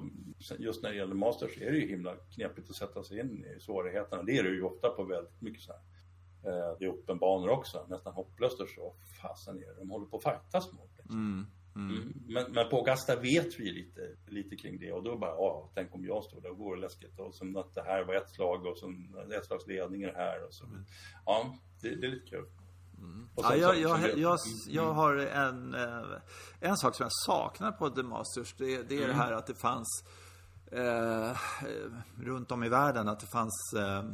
just 0.58 0.82
när 0.82 0.90
det 0.90 0.96
gäller 0.96 1.14
Masters 1.14 1.58
är 1.58 1.70
det 1.70 1.78
ju 1.78 1.88
himla 1.88 2.16
knepigt 2.16 2.70
att 2.70 2.76
sätta 2.76 3.02
sig 3.02 3.20
in 3.20 3.44
i 3.44 3.60
svårigheterna. 3.60 4.22
Det 4.22 4.38
är 4.38 4.42
det 4.42 4.50
ju 4.50 4.62
ofta 4.62 4.88
på 4.90 5.04
väldigt 5.04 5.40
mycket 5.40 5.62
så 5.62 5.72
här. 5.72 5.80
Eh, 6.44 6.76
Det 6.78 6.84
är 6.84 6.88
öppenbanor 6.88 7.48
också, 7.48 7.86
nästan 7.88 8.12
hopplöst 8.12 8.60
och 8.60 8.68
så. 8.68 8.94
Fasen 9.22 9.56
är 9.56 9.66
det, 9.66 9.74
de 9.74 9.90
håller 9.90 10.06
på 10.06 10.16
att 10.16 10.22
fightas 10.22 10.72
mot. 10.72 10.90
Liksom. 10.96 11.16
Mm. 11.16 11.46
Mm. 11.76 11.96
Mm. 11.96 12.12
Men, 12.26 12.52
men 12.52 12.68
på 12.68 12.76
Augusta 12.76 13.16
vet 13.16 13.60
vi 13.60 13.72
lite, 13.72 14.00
lite 14.26 14.56
kring 14.56 14.78
det 14.78 14.92
och 14.92 15.02
då 15.02 15.18
bara, 15.18 15.30
ja, 15.30 15.70
tänk 15.74 15.94
om 15.94 16.04
jag 16.04 16.24
stod 16.24 16.42
där 16.42 16.50
och 16.50 16.58
vore 16.58 16.80
läskigt 16.80 17.18
och 17.20 17.34
sen 17.34 17.56
att 17.56 17.74
det 17.74 17.82
här 17.82 18.04
var 18.04 18.14
ett 18.14 18.30
slag 18.30 18.66
och 18.66 18.78
sen 18.78 19.14
ett 19.38 19.46
slags 19.46 19.66
ledning 19.66 20.02
i 20.02 20.06
det 20.06 20.16
här 20.16 20.46
och 20.46 20.54
så. 20.54 20.64
Ja, 21.26 21.58
det, 21.82 21.94
det 21.94 22.06
är 22.06 22.10
lite 22.10 22.26
kul. 22.30 22.46
Och 23.34 23.44
Ja, 23.44 23.56
jag, 23.56 23.78
jag, 23.80 24.00
så 24.00 24.06
vet- 24.06 24.18
jag, 24.18 24.38
jag 24.68 24.92
har 24.92 25.16
en, 25.16 25.74
eh, 25.74 26.20
en 26.60 26.76
sak 26.76 26.94
som 26.94 27.04
jag 27.04 27.12
saknar 27.26 27.72
på 27.72 27.90
The 27.90 28.02
Masters. 28.02 28.54
Det, 28.58 28.82
det 28.88 29.02
är 29.02 29.06
det 29.08 29.14
här 29.14 29.32
att 29.32 29.46
det 29.46 29.54
fanns 29.54 30.04
eh, 30.72 31.36
runt 32.16 32.52
om 32.52 32.64
i 32.64 32.68
världen 32.68 33.08
att 33.08 33.20
det 33.20 33.26
fanns 33.26 33.72
eh, 33.76 34.04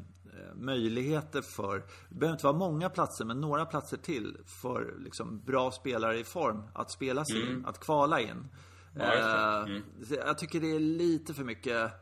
möjligheter 0.55 1.42
för, 1.42 1.77
det 2.09 2.14
behöver 2.14 2.35
inte 2.35 2.46
vara 2.46 2.57
många 2.57 2.90
platser, 2.90 3.25
men 3.25 3.40
några 3.40 3.66
platser 3.66 3.96
till 3.96 4.37
för 4.62 4.94
liksom, 4.99 5.40
bra 5.46 5.70
spelare 5.70 6.18
i 6.18 6.25
form 6.25 6.62
att 6.72 6.90
spela 6.90 7.25
sig 7.25 7.40
in, 7.40 7.66
att 7.66 7.81
kvala 7.81 8.20
in. 8.20 8.49
Ja. 8.94 9.14
Eh, 9.14 9.81
så 10.09 10.14
Jag 10.14 10.38
tycker 10.38 10.61
det 10.61 10.75
är 10.75 10.81
lite 10.81 11.35
för 11.35 11.44
mycket 11.44 11.92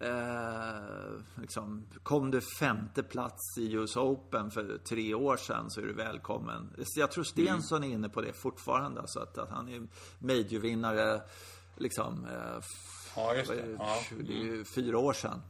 Eh, 0.00 1.40
liksom, 1.40 1.86
kom 2.02 2.30
du 2.30 2.40
femte 2.58 3.02
plats 3.02 3.58
i 3.58 3.72
US 3.72 3.96
Open 3.96 4.50
för 4.50 4.78
tre 4.78 5.14
år 5.14 5.36
sedan 5.36 5.70
så 5.70 5.80
är 5.80 5.84
du 5.84 5.92
välkommen. 5.92 6.70
Jag 6.96 7.10
tror 7.10 7.24
Stensson 7.24 7.84
är 7.84 7.88
inne 7.88 8.08
på 8.08 8.20
det 8.20 8.32
fortfarande. 8.32 9.00
Alltså 9.00 9.20
att, 9.20 9.38
att 9.38 9.50
han 9.50 9.68
är 9.68 9.86
majorvinnare 10.18 11.22
liksom, 11.76 12.24
eh, 12.24 12.62
Ja, 13.16 13.32
det? 13.32 13.76
Ja. 13.78 13.98
det 14.20 14.32
är 14.32 14.44
ju 14.44 14.64
fyra 14.64 14.98
år 14.98 15.12
sedan. 15.12 15.40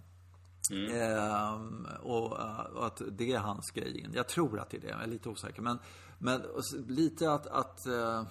Ehm, 0.70 1.86
och, 2.02 2.40
eh, 2.40 2.60
och 2.60 2.86
att 2.86 3.02
det 3.12 3.32
är 3.32 3.38
hans 3.38 3.70
grej. 3.70 4.06
Jag 4.14 4.28
tror 4.28 4.58
att 4.58 4.70
det 4.70 4.76
är 4.76 4.80
det, 4.80 4.88
jag 4.88 5.02
är 5.02 5.06
lite 5.06 5.28
osäker. 5.28 5.62
Men, 5.62 5.78
men 6.18 6.42
lite 6.88 7.32
att, 7.32 7.46
att 7.46 7.86
eh, 7.86 8.22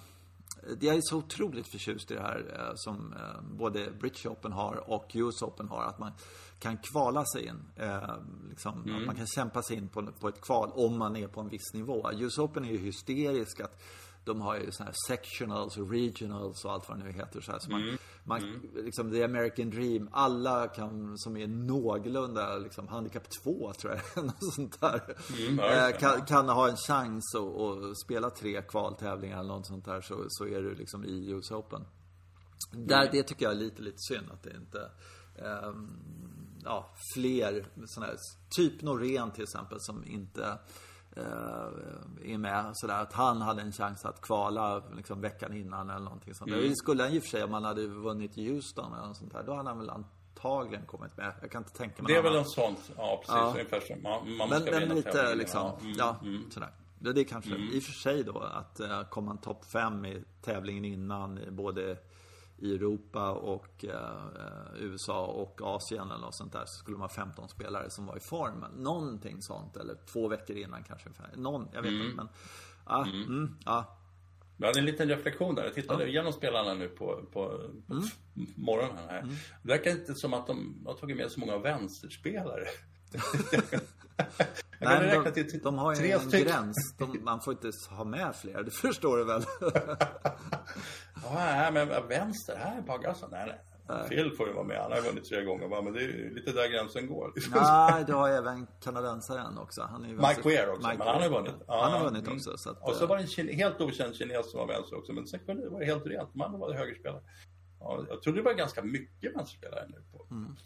jag 0.80 0.96
är 0.96 1.00
så 1.02 1.16
otroligt 1.16 1.68
förtjust 1.68 2.10
i 2.10 2.14
det 2.14 2.20
här 2.20 2.54
eh, 2.58 2.72
som 2.74 3.12
eh, 3.12 3.42
både 3.58 3.90
British 4.00 4.26
Open 4.26 4.52
har 4.52 4.90
och 4.90 5.10
US 5.14 5.42
Open 5.42 5.68
har. 5.68 5.82
Att 5.82 5.98
man 5.98 6.12
kan 6.58 6.76
kvala 6.76 7.24
sig 7.24 7.46
in. 7.46 7.62
Eh, 7.76 8.16
liksom, 8.50 8.80
Att 8.80 9.06
man 9.06 9.16
kan 9.16 9.26
kämpa 9.26 9.62
sig 9.62 9.76
in 9.76 9.88
på, 9.88 10.06
på 10.20 10.28
ett 10.28 10.40
kval 10.40 10.70
om 10.74 10.98
man 10.98 11.16
är 11.16 11.26
på 11.26 11.40
en 11.40 11.48
viss 11.48 11.74
nivå. 11.74 12.10
US 12.12 12.38
Open 12.38 12.64
är 12.64 12.72
ju 12.72 12.78
hysterisk. 12.78 13.60
Att 13.60 13.82
de 14.24 14.40
har 14.40 14.56
ju 14.56 14.72
såna 14.72 14.86
här 14.86 14.94
sectionals 15.08 15.76
och 15.76 15.90
regionals 15.90 16.64
och 16.64 16.72
allt 16.72 16.88
vad 16.88 16.98
det 16.98 17.04
nu 17.04 17.12
heter. 17.12 17.40
Så, 17.40 17.52
här. 17.52 17.58
så 17.58 17.70
man, 17.70 17.98
man, 18.24 18.70
liksom, 18.74 19.10
the 19.10 19.24
American 19.24 19.70
dream. 19.70 20.08
Alla 20.12 20.68
kan, 20.68 21.18
som 21.18 21.36
är 21.36 21.46
någorlunda 21.46 22.58
liksom, 22.58 22.88
handikapp 22.88 23.30
2 23.44 23.72
tror 23.72 23.92
jag. 23.92 24.24
Något 24.24 24.54
sånt 24.54 24.80
där. 24.80 25.16
Mm, 25.38 25.58
eh, 25.58 25.98
kan, 25.98 26.26
kan 26.26 26.48
ha 26.48 26.68
en 26.68 26.76
chans 26.76 27.34
att, 27.34 27.98
spela 27.98 28.30
tre 28.30 28.62
kvaltävlingar 28.62 29.40
eller 29.40 29.54
något 29.54 29.66
sånt 29.66 29.84
där. 29.84 30.00
Så, 30.00 30.24
så 30.28 30.46
är 30.46 30.62
du 30.62 30.74
liksom 30.74 31.04
i 31.04 31.30
US 31.30 31.50
Open. 31.50 31.84
Där, 32.72 33.08
det 33.12 33.22
tycker 33.22 33.44
jag 33.44 33.52
är 33.52 33.58
lite, 33.58 33.82
lite 33.82 33.98
synd 33.98 34.26
att 34.30 34.42
det 34.42 34.56
inte... 34.56 34.90
ehm, 35.38 36.14
ja, 36.64 36.94
fler 37.14 37.66
sådana 37.86 38.12
här, 38.12 38.18
typ 38.56 38.82
Norén 38.82 39.30
till 39.30 39.42
exempel 39.42 39.80
som 39.80 40.04
inte 40.06 40.58
är 42.24 42.38
med 42.38 42.70
sådär. 42.74 43.02
Att 43.02 43.12
han 43.12 43.42
hade 43.42 43.62
en 43.62 43.72
chans 43.72 44.04
att 44.04 44.20
kvala 44.20 44.82
liksom 44.96 45.20
veckan 45.20 45.52
innan 45.56 45.90
eller 45.90 46.04
någonting 46.04 46.34
sånt 46.34 46.50
där. 46.50 46.60
Det 46.60 46.76
skulle 46.76 47.02
han 47.02 47.12
i 47.12 47.18
och 47.18 47.22
för 47.22 47.30
sig 47.30 47.44
om 47.44 47.52
han 47.52 47.64
hade 47.64 47.86
vunnit 47.86 48.36
Houston 48.36 48.94
eller 48.94 49.06
något 49.06 49.16
sånt 49.16 49.32
där. 49.32 49.42
Då 49.42 49.54
hade 49.54 49.68
han 49.68 49.78
väl 49.78 49.90
antagligen 49.90 50.86
kommit 50.86 51.16
med. 51.16 51.32
Jag 51.40 51.50
kan 51.50 51.62
inte 51.62 51.72
tänka 51.72 52.02
mig 52.02 52.12
Det 52.12 52.18
är 52.18 52.22
väl 52.22 52.32
annan. 52.32 52.44
en 52.44 52.50
sån, 52.50 52.76
ja 52.96 53.16
precis, 53.16 53.34
Ja. 53.34 53.50
ungefär 53.50 53.80
som 53.80 54.02
man, 54.02 54.36
man 54.36 54.48
Men, 54.48 54.60
ska 54.60 54.70
men 54.70 54.88
lite 54.88 55.12
tävlingen, 55.12 55.38
liksom. 55.38 55.70
Mm, 55.80 55.94
ja, 55.98 56.16
mm. 56.22 56.50
sådär. 56.50 56.70
Det 56.98 57.20
är 57.20 57.24
kanske, 57.24 57.50
i 57.56 57.78
och 57.78 57.82
för 57.82 57.92
sig 57.92 58.24
då, 58.24 58.38
att 58.38 58.80
uh, 58.80 59.02
komma 59.10 59.36
topp 59.36 59.64
fem 59.64 60.04
i 60.04 60.24
tävlingen 60.42 60.84
innan, 60.84 61.40
både 61.50 61.96
i 62.58 62.74
Europa 62.74 63.30
och 63.32 63.84
eh, 63.84 64.74
USA 64.76 65.26
och 65.26 65.60
Asien 65.62 66.10
eller 66.10 66.20
något 66.20 66.34
sånt 66.34 66.52
där, 66.52 66.64
så 66.66 66.78
skulle 66.78 66.96
man 66.96 67.08
ha 67.08 67.14
15 67.14 67.48
spelare 67.48 67.90
som 67.90 68.06
var 68.06 68.16
i 68.16 68.20
form. 68.20 68.64
Någonting 68.76 69.42
sånt, 69.42 69.76
eller 69.76 69.96
två 70.12 70.28
veckor 70.28 70.56
innan 70.56 70.82
kanske. 70.84 71.08
Någon, 71.36 71.68
jag 71.72 71.82
vet 71.82 71.92
inte, 71.92 72.16
men... 72.16 72.28
Ja, 72.86 73.06
mm, 73.06 73.56
ja. 73.64 73.98
Jag 74.56 74.66
hade 74.66 74.78
en 74.78 74.84
liten 74.86 75.08
reflektion 75.08 75.54
där. 75.54 75.64
Jag 75.64 75.74
tittade 75.74 76.08
igenom 76.08 76.32
spelarna 76.32 76.74
nu 76.74 76.88
på, 76.88 77.22
på, 77.32 77.60
på 77.86 77.94
Mm. 77.94 78.04
morgonen 78.56 79.08
här. 79.08 79.22
Det 79.62 79.68
verkar 79.68 79.90
inte 79.90 80.14
som 80.14 80.34
att 80.34 80.46
de 80.46 80.82
har 80.86 80.94
tagit 80.94 81.16
med 81.16 81.30
så 81.30 81.40
många 81.40 81.58
vänsterspelare. 81.58 82.64
Nej, 84.80 85.00
men 85.00 85.24
de, 85.24 85.44
till 85.44 85.60
de 85.62 85.78
har 85.78 85.94
ju 85.94 86.10
en 86.10 86.20
stycken. 86.20 86.46
gräns. 86.48 86.94
De, 86.98 87.18
man 87.24 87.40
får 87.40 87.52
inte 87.52 87.70
ha 87.90 88.04
med 88.04 88.34
fler, 88.36 88.62
det 88.62 88.70
förstår 88.82 89.16
du 89.16 89.24
väl? 89.24 89.42
Ja, 91.24 91.34
nej, 91.34 91.72
men 91.72 91.88
vänster 92.08 92.56
här 92.56 92.82
på 92.82 92.92
Augusta? 92.92 93.28
Nej, 93.30 93.60
nej. 93.88 94.08
Phil 94.08 94.32
får 94.36 94.48
ju 94.48 94.54
vara 94.54 94.64
med. 94.64 94.82
Han 94.82 94.92
har 94.92 95.00
vunnit 95.00 95.24
tre 95.24 95.44
gånger. 95.44 95.82
Men 95.82 95.92
det 95.92 96.00
är 96.04 96.34
lite 96.34 96.52
där 96.52 96.68
gränsen 96.68 97.06
går. 97.06 97.32
Nej, 97.54 98.04
du 98.06 98.12
har 98.12 98.28
även 98.30 98.66
kanadensaren 98.84 99.58
också. 99.58 99.82
Han 99.90 100.04
är 100.04 100.08
ju 100.08 100.14
Mike 100.16 100.48
Weir 100.48 100.70
också, 100.70 100.88
Mike 100.88 100.98
men 100.98 101.06
han 101.06 101.22
har 101.22 101.28
vunnit. 101.28 101.54
Han 101.66 101.92
har 101.92 101.98
Ja, 101.98 102.04
vunnit 102.04 102.22
mm. 102.26 102.36
också. 102.36 102.56
Så 102.56 102.70
att, 102.70 102.82
Och 102.82 102.94
så 102.94 103.04
eh, 103.04 103.08
var 103.10 103.16
det 103.18 103.38
en 103.38 103.48
helt 103.48 103.80
okänd 103.80 104.14
kines 104.14 104.50
som 104.50 104.60
var 104.60 104.66
vänster 104.66 104.98
också. 104.98 105.12
Men 105.12 105.26
sen 105.26 105.40
var 105.46 105.80
det 105.80 105.86
helt 105.86 106.06
rent. 106.06 106.30
Andra 106.42 106.58
var 106.58 106.72
högerspelare. 106.74 107.20
Ja, 107.84 108.04
jag 108.08 108.22
trodde 108.22 108.38
det 108.38 108.42
var 108.44 108.52
ganska 108.52 108.82
mycket 108.82 109.36
vänsterspelare 109.36 109.86
nu 109.88 110.02
på 110.12 110.26
mm. 110.30 110.56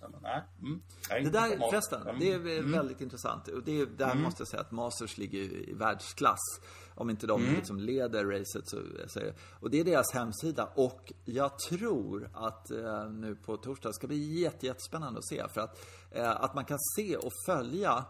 Men 0.00 0.20
nej. 0.22 0.42
Mm. 0.62 0.82
Nej, 1.10 1.24
Det 1.24 1.30
där 1.30 1.70
förresten, 1.70 2.02
Mm. 2.02 2.18
det 2.18 2.32
är 2.32 2.62
väldigt 2.62 3.00
intressant. 3.00 3.48
Och 3.48 3.62
det 3.62 3.80
är, 3.80 3.86
där 3.86 4.14
måste 4.14 4.40
jag 4.40 4.48
säga 4.48 4.60
att 4.60 4.70
Masters 4.70 5.18
ligger 5.18 5.38
i 5.38 5.72
världsklass. 5.72 6.60
Om 6.94 7.10
inte 7.10 7.26
de 7.26 7.42
liksom 7.42 7.80
leder 7.80 8.24
racet 8.24 8.68
så, 8.68 8.82
så 9.06 9.20
Och 9.60 9.70
det 9.70 9.80
är 9.80 9.84
deras 9.84 10.12
hemsida. 10.14 10.68
Och 10.74 11.12
jag 11.24 11.58
tror 11.58 12.30
att 12.34 12.70
eh, 12.70 13.10
nu 13.10 13.36
på 13.36 13.56
torsdag 13.56 13.92
ska 13.92 14.06
bli 14.06 14.40
jätte, 14.40 14.66
jättespännande 14.66 15.18
att 15.18 15.28
se. 15.28 15.48
För 15.48 15.60
att, 15.60 15.86
eh, 16.10 16.30
att 16.30 16.54
man 16.54 16.64
kan 16.64 16.78
se 16.96 17.16
och 17.16 17.32
följa 17.46 18.04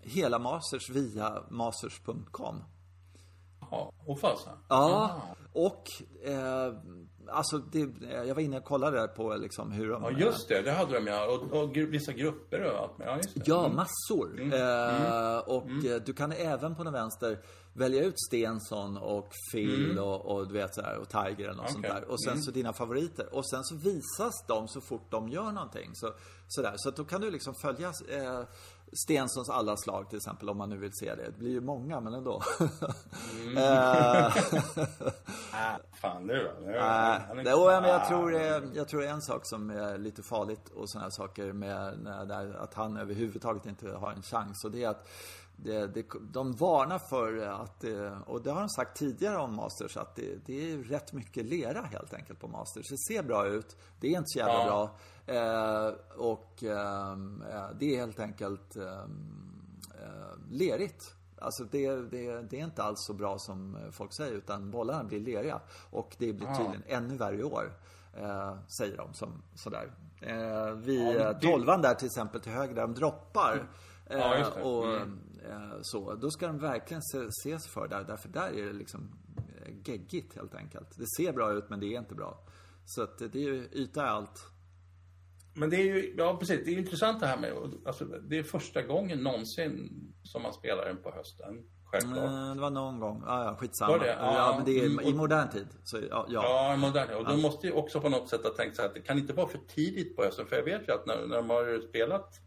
hela 0.00 0.38
Masters 0.38 0.90
via 0.90 1.42
masters.com. 1.50 2.64
Ja, 3.70 3.92
och 4.06 4.20
fasen. 4.20 4.58
Ja, 4.68 5.22
och 5.52 5.84
eh, 6.24 6.74
alltså 7.28 7.58
det, 7.58 7.88
jag 8.26 8.34
var 8.34 8.42
inne 8.42 8.58
och 8.58 8.64
kollade 8.64 9.08
på 9.08 9.36
liksom 9.36 9.72
hur 9.72 9.88
de... 9.88 10.02
Ja, 10.02 10.10
just 10.10 10.48
det. 10.48 10.62
Det 10.62 10.72
hade 10.72 10.94
de 10.94 11.06
ja. 11.06 11.26
Och, 11.26 11.62
och 11.62 11.76
vissa 11.76 12.12
grupper 12.12 12.62
och 12.62 12.78
allt. 12.78 12.92
Ja, 12.98 13.16
just 13.16 13.34
det. 13.34 13.42
Ja, 13.44 13.68
massor. 13.68 14.40
Eh, 14.40 15.38
och 15.38 15.84
eh, 15.84 16.02
du 16.06 16.12
kan 16.12 16.32
även 16.32 16.74
på 16.74 16.84
den 16.84 16.92
vänster 16.92 17.38
välja 17.74 18.04
ut 18.04 18.14
Stensson 18.28 18.96
och 18.96 19.32
Phil 19.52 19.98
och, 19.98 20.26
och 20.26 20.48
du 20.48 20.54
vet 20.54 20.74
så 20.74 20.82
här, 20.82 20.98
och 20.98 21.08
Tiger 21.08 21.44
eller 21.44 21.54
något 21.54 21.70
sånt 21.70 21.86
Okej. 21.86 22.00
där. 22.00 22.10
Och 22.10 22.22
sen 22.22 22.42
så 22.42 22.50
dina 22.50 22.72
favoriter. 22.72 23.34
Och 23.34 23.48
sen 23.50 23.64
så 23.64 23.74
visas 23.76 24.44
de 24.48 24.68
så 24.68 24.80
fort 24.80 25.10
de 25.10 25.28
gör 25.28 25.52
någonting. 25.52 25.90
Så, 25.94 26.12
sådär. 26.48 26.74
så 26.76 26.88
att 26.88 26.96
då 26.96 27.04
kan 27.04 27.20
du 27.20 27.30
liksom 27.30 27.54
följa 27.54 27.88
eh, 27.88 28.42
Stenssons 28.92 29.50
alla 29.50 29.76
slag 29.76 30.08
till 30.08 30.16
exempel 30.16 30.50
om 30.50 30.58
man 30.58 30.68
nu 30.68 30.76
vill 30.76 30.92
se 30.92 31.14
det. 31.14 31.24
Det 31.24 31.38
blir 31.38 31.50
ju 31.50 31.60
många 31.60 32.00
men 32.00 32.14
ändå. 32.14 32.42
Eh, 33.56 34.36
Ah, 35.54 35.78
fan, 36.00 36.26
nu 36.26 36.34
då. 36.34 36.66
Nu, 36.66 36.72
det- 37.44 37.54
och, 37.54 37.66
men 37.66 37.84
jag, 37.84 38.06
tror, 38.08 38.32
jag 38.74 38.88
tror 38.88 39.04
en 39.04 39.22
sak 39.22 39.40
som 39.46 39.70
är 39.70 39.98
lite 39.98 40.22
farligt 40.22 40.68
och 40.74 40.90
sådana 40.90 41.04
här 41.04 41.10
saker 41.10 41.52
med 41.52 41.98
där, 42.28 42.54
att 42.54 42.74
han 42.74 42.96
överhuvudtaget 42.96 43.66
inte 43.66 43.88
har 43.92 44.10
en 44.12 44.22
chans. 44.22 44.64
Och 44.64 44.70
det 44.70 44.84
är 44.84 44.88
att 44.88 45.08
det, 45.56 45.86
det, 45.86 46.04
de 46.32 46.52
varnar 46.52 46.98
för 46.98 47.36
att, 47.46 47.84
och 48.26 48.42
det 48.42 48.50
har 48.50 48.60
de 48.60 48.68
sagt 48.68 48.96
tidigare 48.96 49.36
om 49.38 49.54
Masters, 49.54 49.96
att 49.96 50.16
det, 50.16 50.46
det 50.46 50.72
är 50.72 50.76
rätt 50.78 51.12
mycket 51.12 51.44
lera 51.44 51.82
helt 51.82 52.14
enkelt 52.14 52.40
på 52.40 52.48
Masters. 52.48 52.88
Det 52.88 52.98
ser 52.98 53.22
bra 53.22 53.46
ut, 53.46 53.76
det 54.00 54.06
är 54.06 54.10
inte 54.18 54.28
så 54.28 54.38
jävla 54.38 54.54
Ja. 54.54 54.64
bra. 54.66 54.90
Eh, 55.26 55.88
och 56.16 56.62
ehm, 56.62 57.42
eh, 57.50 57.66
det 57.78 57.94
är 57.94 57.98
helt 57.98 58.20
enkelt 58.20 58.76
ehm, 58.76 59.62
eh, 60.02 60.50
lerigt. 60.50 61.14
Alltså 61.38 61.64
det, 61.64 61.96
det, 61.96 62.42
det 62.42 62.60
är 62.60 62.64
inte 62.64 62.82
alls 62.82 62.98
så 63.06 63.14
bra 63.14 63.38
som 63.38 63.78
folk 63.92 64.12
säger 64.16 64.32
utan 64.32 64.70
bollarna 64.70 65.04
blir 65.04 65.20
leriga. 65.20 65.60
Och 65.90 66.16
det 66.18 66.32
blir 66.32 66.46
tydligen 66.54 66.82
ännu 66.86 67.16
värre 67.16 67.36
i 67.36 67.42
år. 67.44 67.72
Eh, 68.16 68.56
säger 68.78 68.96
de 68.96 69.14
som 69.14 69.42
sådär. 69.54 69.92
Eh, 70.20 70.70
vid 70.74 71.06
Ja, 71.06 71.12
ja, 71.12 71.32
det- 71.32 71.40
tolvan 71.52 71.82
där 71.82 71.94
till 71.94 72.06
exempel 72.06 72.40
till 72.40 72.52
höger 72.52 72.74
där 72.74 72.82
de 72.82 72.94
droppar. 72.94 73.68
Eh, 74.06 74.18
Ja, 74.18 74.50
och 74.62 74.86
Mm. 74.86 75.18
eh, 75.50 75.76
så. 75.82 76.14
Då 76.14 76.30
ska 76.30 76.46
de 76.46 76.58
verkligen 76.58 77.02
se, 77.02 77.18
se 77.42 77.58
sig 77.58 77.70
för 77.70 77.88
där. 77.88 78.04
Därför 78.04 78.28
där 78.28 78.48
är 78.58 78.66
det 78.66 78.72
liksom 78.72 79.10
eh, 79.36 79.72
geggigt 79.84 80.34
helt 80.36 80.54
enkelt. 80.54 80.88
Det 80.98 81.06
ser 81.16 81.32
bra 81.32 81.52
ut 81.52 81.70
men 81.70 81.80
det 81.80 81.86
är 81.94 81.98
inte 81.98 82.14
bra. 82.14 82.38
Så 82.84 83.02
att 83.02 83.18
det 83.18 83.34
är 83.34 83.42
ju 83.42 83.68
yta 83.72 84.06
allt. 84.06 84.46
Men 85.54 85.70
det 85.70 85.76
är 85.76 85.84
ju, 85.84 86.14
ja 86.18 86.36
precis, 86.40 86.60
det 86.64 86.70
är 86.74 86.78
intressant 86.78 87.20
det 87.20 87.26
här 87.26 87.38
med, 87.38 87.52
alltså 87.86 88.04
det 88.04 88.38
är 88.38 88.42
första 88.42 88.82
gången 88.82 89.18
någonsin 89.22 89.90
som 90.22 90.42
man 90.42 90.52
spelar 90.52 90.84
den 90.84 91.02
på 91.02 91.10
hösten. 91.10 91.62
Självklart. 91.84 92.18
Eh, 92.30 92.54
Det 92.54 92.60
var 92.60 92.70
någon 92.70 93.00
gång. 93.00 93.22
Ah, 93.26 93.44
ja, 93.44 93.56
skitsamma. 93.56 93.92
Var 93.92 93.98
det? 93.98 94.06
Ja, 94.20 94.34
Ja. 94.36 94.54
men 94.56 94.64
det 94.64 94.80
är 94.80 94.86
Mm, 94.86 95.06
i 95.06 95.14
modern 95.14 95.48
tid. 95.50 95.66
Så, 95.84 95.96
ja, 96.10 96.26
ja. 96.28 96.42
Ja, 96.70 96.76
modern. 96.76 97.14
Och 97.16 97.24
de 97.24 97.42
måste 97.42 97.66
ju 97.66 97.72
också 97.72 98.00
på 98.00 98.08
något 98.08 98.28
sätt 98.28 98.42
ha 98.44 98.50
tänkt 98.50 98.76
så 98.76 98.82
här 98.82 98.88
att 98.88 98.94
det 98.94 99.00
kan 99.00 99.18
inte 99.18 99.32
vara 99.32 99.48
för 99.48 99.58
tidigt 99.68 100.16
på 100.16 100.22
hösten. 100.22 100.46
För 100.46 100.56
jag 100.56 100.64
vet 100.64 100.88
ju 100.88 100.92
att 100.92 101.06
när, 101.06 101.26
när 101.26 101.36
de 101.36 101.50
har 101.50 101.88
spelat 101.88 102.40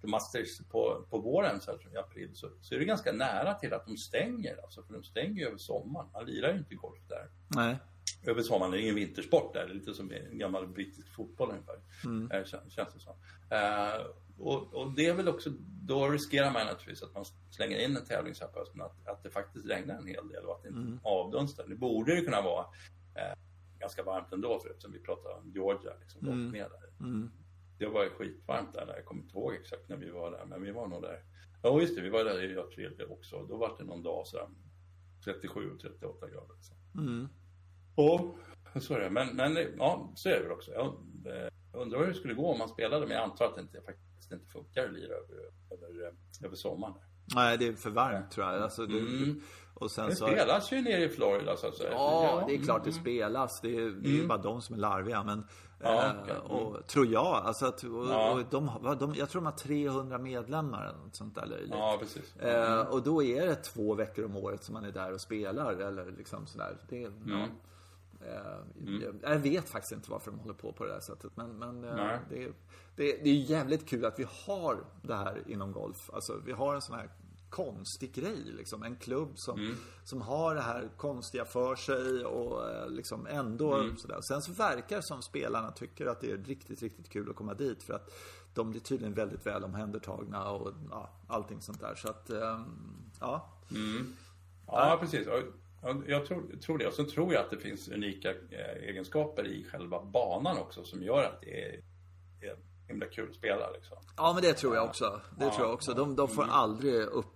The 0.00 0.06
Masters 0.06 0.58
på, 0.70 1.06
på 1.10 1.18
våren, 1.18 1.60
så 1.60 1.70
här, 1.70 1.94
i 1.94 1.96
april, 1.96 2.30
så, 2.34 2.48
så 2.60 2.74
är 2.74 2.78
det 2.78 2.84
ganska 2.84 3.12
nära 3.12 3.54
till 3.54 3.74
att 3.74 3.86
de 3.86 3.96
stänger. 3.96 4.56
Alltså, 4.62 4.82
för 4.82 4.92
de 4.92 5.02
stänger 5.02 5.34
ju 5.40 5.46
över 5.46 5.58
sommaren. 5.58 6.08
Man 6.12 6.24
lirar 6.26 6.52
ju 6.52 6.58
inte 6.58 6.74
golf 6.74 7.00
där. 7.08 7.28
Nej. 7.48 7.76
Över 8.26 8.42
sommaren, 8.42 8.72
det 8.72 8.78
är 8.78 8.82
ingen 8.82 8.94
vintersport 8.94 9.54
där. 9.54 9.66
Det 9.66 9.72
är 9.72 9.74
lite 9.74 9.94
som 9.94 10.10
en 10.12 10.38
gammal 10.38 10.66
brittisk 10.68 11.08
fotboll 11.14 11.50
ungefär. 11.50 11.80
Mm. 12.04 12.28
Kän- 12.28 12.68
känns 12.70 12.94
det 12.94 13.00
som. 13.00 13.16
Eh, 13.50 14.06
och, 14.38 14.74
och 14.74 14.92
det 14.92 15.06
är 15.06 15.14
väl 15.14 15.28
också, 15.28 15.50
då 15.82 16.08
riskerar 16.08 16.52
man 16.52 16.66
naturligtvis 16.66 17.02
att 17.02 17.14
man 17.14 17.24
slänger 17.50 17.78
in 17.78 17.96
en 17.96 18.04
tävling 18.04 18.34
så 18.34 18.44
här 18.44 18.52
på 18.52 18.58
hösten, 18.58 18.80
att, 18.82 19.06
att 19.08 19.22
det 19.22 19.30
faktiskt 19.30 19.66
regnar 19.66 19.94
en 19.98 20.06
hel 20.06 20.28
del 20.28 20.44
och 20.44 20.56
att 20.56 20.62
det 20.62 20.68
inte 20.68 20.80
Mm. 20.80 21.00
avdunstar. 21.02 21.66
Det 21.68 21.74
borde 21.76 22.14
ju 22.14 22.24
kunna 22.24 22.42
vara 22.42 22.66
eh, 23.14 23.38
ganska 23.78 24.02
varmt 24.02 24.32
ändå, 24.32 24.58
för 24.60 24.70
eftersom 24.70 24.92
vi 24.92 24.98
pratar 24.98 25.30
om 25.38 25.50
Georgia, 25.54 25.92
liksom, 26.00 26.20
Mm. 26.26 26.38
mm. 26.40 26.52
ner 26.52 26.68
där. 26.68 27.06
Mm. 27.06 27.30
Det 27.78 27.86
var 27.86 28.06
skitvarmt 28.08 28.72
där, 28.74 28.86
jag 28.96 29.04
kommer 29.04 29.22
inte 29.22 29.38
ihåg 29.38 29.54
exakt 29.54 29.88
när 29.88 29.96
vi 29.96 30.10
var 30.10 30.30
där, 30.30 30.44
men 30.46 30.62
vi 30.62 30.70
var 30.70 30.86
nog 30.88 31.02
där. 31.02 31.22
Ja, 31.62 31.80
just 31.80 31.96
det, 31.96 32.02
vi 32.02 32.08
var 32.08 32.24
där 32.24 32.42
i 32.52 32.58
april 32.58 33.06
också. 33.10 33.46
Då 33.46 33.56
var 33.56 33.76
det 33.78 33.84
någon 33.84 34.02
dag 34.02 34.26
så 34.26 34.36
här, 34.38 34.48
37 35.24 35.70
och 35.70 35.80
38 35.80 36.28
grader. 36.28 36.56
Så. 36.60 36.74
Mm. 37.00 37.28
Och 37.98 38.38
så 38.82 38.94
är 38.94 39.00
det. 39.00 39.10
Men, 39.10 39.36
men 39.36 39.56
ja, 39.78 40.12
så 40.14 40.28
är 40.28 40.32
det 40.32 40.42
väl 40.42 40.52
också. 40.52 40.70
Jag 40.70 40.86
eh, 40.86 41.48
undrar 41.72 41.98
hur 41.98 42.06
det 42.06 42.14
skulle 42.14 42.34
gå 42.34 42.52
om 42.52 42.58
man 42.58 42.68
spelade, 42.68 43.06
men 43.06 43.16
jag 43.16 43.24
antar 43.24 43.44
att 43.44 43.54
det 43.54 43.60
inte, 43.60 43.80
faktiskt 43.80 44.32
inte 44.32 44.46
funkar 44.46 44.84
att 44.84 44.92
lira 44.92 45.14
över, 45.14 45.36
över, 45.70 46.06
eh, 46.06 46.46
över 46.46 46.56
sommaren. 46.56 46.94
Nej, 47.34 47.58
det 47.58 47.66
är 47.68 47.72
för 47.72 47.90
varmt 47.90 48.30
tror 48.30 48.46
jag. 48.46 48.62
Alltså, 48.62 48.86
det, 48.86 48.98
Mm. 48.98 49.40
Och 49.74 49.90
sen 49.90 50.06
Det 50.08 50.16
så... 50.16 50.26
spelas 50.26 50.72
ju 50.72 50.82
nere 50.82 51.04
i 51.04 51.08
Florida 51.08 51.56
så 51.56 51.66
att 51.66 51.74
säga. 51.76 51.90
Ja, 51.92 52.44
det 52.48 52.54
är 52.54 52.58
klart 52.58 52.84
det 52.84 52.92
spelas. 52.92 53.60
Det 53.60 53.76
är, 53.76 53.90
det 53.90 54.08
är 54.08 54.12
ju 54.12 54.26
bara 54.26 54.38
de 54.38 54.62
som 54.62 54.74
är 54.74 54.78
larviga. 54.78 55.22
Men, 55.24 55.44
Mm. 55.80 55.92
Ja, 55.94 56.04
eh, 56.06 56.12
okej. 56.22 56.34
Mm. 56.36 56.46
och, 56.50 56.86
tror 56.86 57.06
jag. 57.06 57.26
Alltså 57.26 57.66
att, 57.66 57.82
och, 57.82 58.06
Ja. 58.08 58.32
och 58.32 58.42
de, 58.50 58.68
har- 58.68 58.94
de, 58.96 59.14
jag 59.14 59.28
tror 59.30 59.42
de 59.42 59.46
har 59.46 59.52
300 59.52 60.18
medlemmar 60.18 60.86
eller 60.88 60.98
något 60.98 61.14
sånt 61.16 61.34
där 61.34 61.46
löjligt. 61.46 61.70
Ja, 61.70 61.96
precis. 62.00 62.36
Eh, 62.36 62.80
och 62.80 63.02
då 63.02 63.22
är 63.22 63.46
det 63.46 63.54
två 63.54 63.94
veckor 63.94 64.24
om 64.24 64.36
året 64.36 64.64
som 64.64 64.72
man 64.74 64.84
är 64.84 64.92
där 64.92 65.12
och 65.12 65.20
spelar. 65.20 65.72
Eller 65.72 66.10
liksom 66.10 66.46
sådär. 66.46 66.76
Det, 66.88 67.04
Mm. 67.04 67.22
ja. 67.26 67.46
Eh, 68.20 68.60
jag, 69.02 69.14
jag 69.22 69.38
vet 69.38 69.68
faktiskt 69.68 69.92
inte 69.92 70.10
varför 70.10 70.30
de 70.30 70.40
håller 70.40 70.54
på 70.54 70.72
på 70.72 70.84
det 70.84 70.92
där 70.92 71.00
sättet. 71.00 71.32
Men, 71.36 71.58
men 71.58 71.84
eh, 71.84 71.94
det, 72.30 72.46
det, 72.96 73.12
det 73.24 73.30
är 73.30 73.34
jävligt 73.34 73.88
kul 73.88 74.04
att 74.04 74.18
vi 74.18 74.26
har 74.46 74.84
det 75.02 75.14
här 75.14 75.42
inom 75.46 75.72
golf. 75.72 76.10
Alltså 76.12 76.40
vi 76.46 76.52
har 76.52 76.74
en 76.74 76.82
sån 76.82 76.94
här 76.96 77.10
konstig 77.50 78.12
grej 78.14 78.36
liksom. 78.44 78.82
En 78.82 78.96
klubb 78.96 79.38
som, 79.38 79.58
Mm. 79.60 79.76
som 80.04 80.20
har 80.22 80.54
det 80.54 80.60
här 80.60 80.88
konstiga 80.96 81.44
för 81.44 81.76
sig 81.76 82.24
och 82.24 82.70
eh, 82.70 82.90
liksom 82.90 83.26
ändå 83.26 83.74
Mm. 83.74 83.96
sådär. 83.96 84.20
Sen 84.20 84.42
så 84.42 84.52
verkar 84.52 84.96
det 84.96 85.02
som 85.02 85.22
spelarna 85.22 85.70
tycker 85.72 86.06
att 86.06 86.20
det 86.20 86.30
är 86.30 86.36
riktigt, 86.36 86.82
riktigt 86.82 87.08
kul 87.08 87.30
att 87.30 87.36
komma 87.36 87.54
dit. 87.54 87.82
För 87.82 87.94
att 87.94 88.10
de 88.54 88.70
blir 88.70 88.80
tydligen 88.80 89.14
väldigt 89.14 89.46
väl 89.46 89.64
omhändertagna 89.64 90.50
och 90.50 90.72
ja, 90.90 91.10
allting 91.28 91.60
sånt 91.60 91.80
där. 91.80 91.94
Så 91.94 92.08
att, 92.10 92.30
ehm, 92.30 92.64
ja. 93.20 93.48
Ja, 94.66 94.98
precis. 95.00 95.26
Och 95.80 95.94
Jag 96.06 96.26
tror, 96.26 96.56
tror 96.62 96.78
det. 96.78 96.86
Och 96.86 96.92
sen 96.94 97.06
tror 97.06 97.32
jag 97.34 97.44
att 97.44 97.50
det 97.50 97.58
finns 97.58 97.88
unika 97.88 98.30
eh, 98.30 98.88
egenskaper 98.88 99.46
i 99.46 99.64
själva 99.64 100.04
banan 100.04 100.58
också 100.58 100.84
som 100.84 101.02
gör 101.02 101.22
att 101.24 101.40
det 101.40 101.64
är, 101.64 101.72
är 102.40 102.56
himla 102.88 103.06
kul 103.06 103.28
att 103.30 103.34
spela. 103.36 103.70
Liksom. 103.70 103.96
Ja, 104.16 104.32
men 104.34 104.42
det 104.42 104.52
tror 104.52 104.74
jag 104.74 104.84
också. 104.84 105.20
Det 105.38 105.44
Ja, 105.44 105.54
tror 105.54 105.66
jag 105.66 105.74
också. 105.74 105.94
De, 105.94 106.16
de 106.16 106.28
får 106.28 106.44
aldrig 106.50 106.94
upp... 106.94 107.26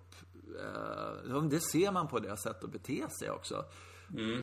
Eh, 0.61 1.31
de- 1.33 1.49
det 1.49 1.61
ser 1.61 1.93
man 1.93 2.09
på 2.09 2.19
deras 2.19 2.43
sätt 2.43 2.65
att 2.65 2.71
bete 2.73 3.07
sig 3.21 3.31
också. 3.31 3.65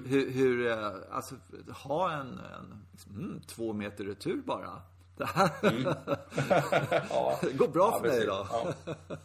Hur, 0.05 0.31
hur 0.31 0.67
eh, 0.67 0.91
alltså, 1.11 1.35
ha 1.83 2.11
en, 2.11 2.27
en 2.27 2.85
liksom, 2.91 3.15
mm, 3.15 3.41
två 3.41 3.73
meter 3.73 4.03
retur 4.03 4.41
bara. 4.45 4.81
Det 5.17 5.25
här 5.25 5.49
Ja, 7.09 7.39
det 7.41 7.53
går 7.57 7.67
bra 7.67 7.91
för 7.91 7.99
mig 8.01 8.09
precis. 8.09 8.23
idag. 8.23 8.47
Ja. 8.51 8.73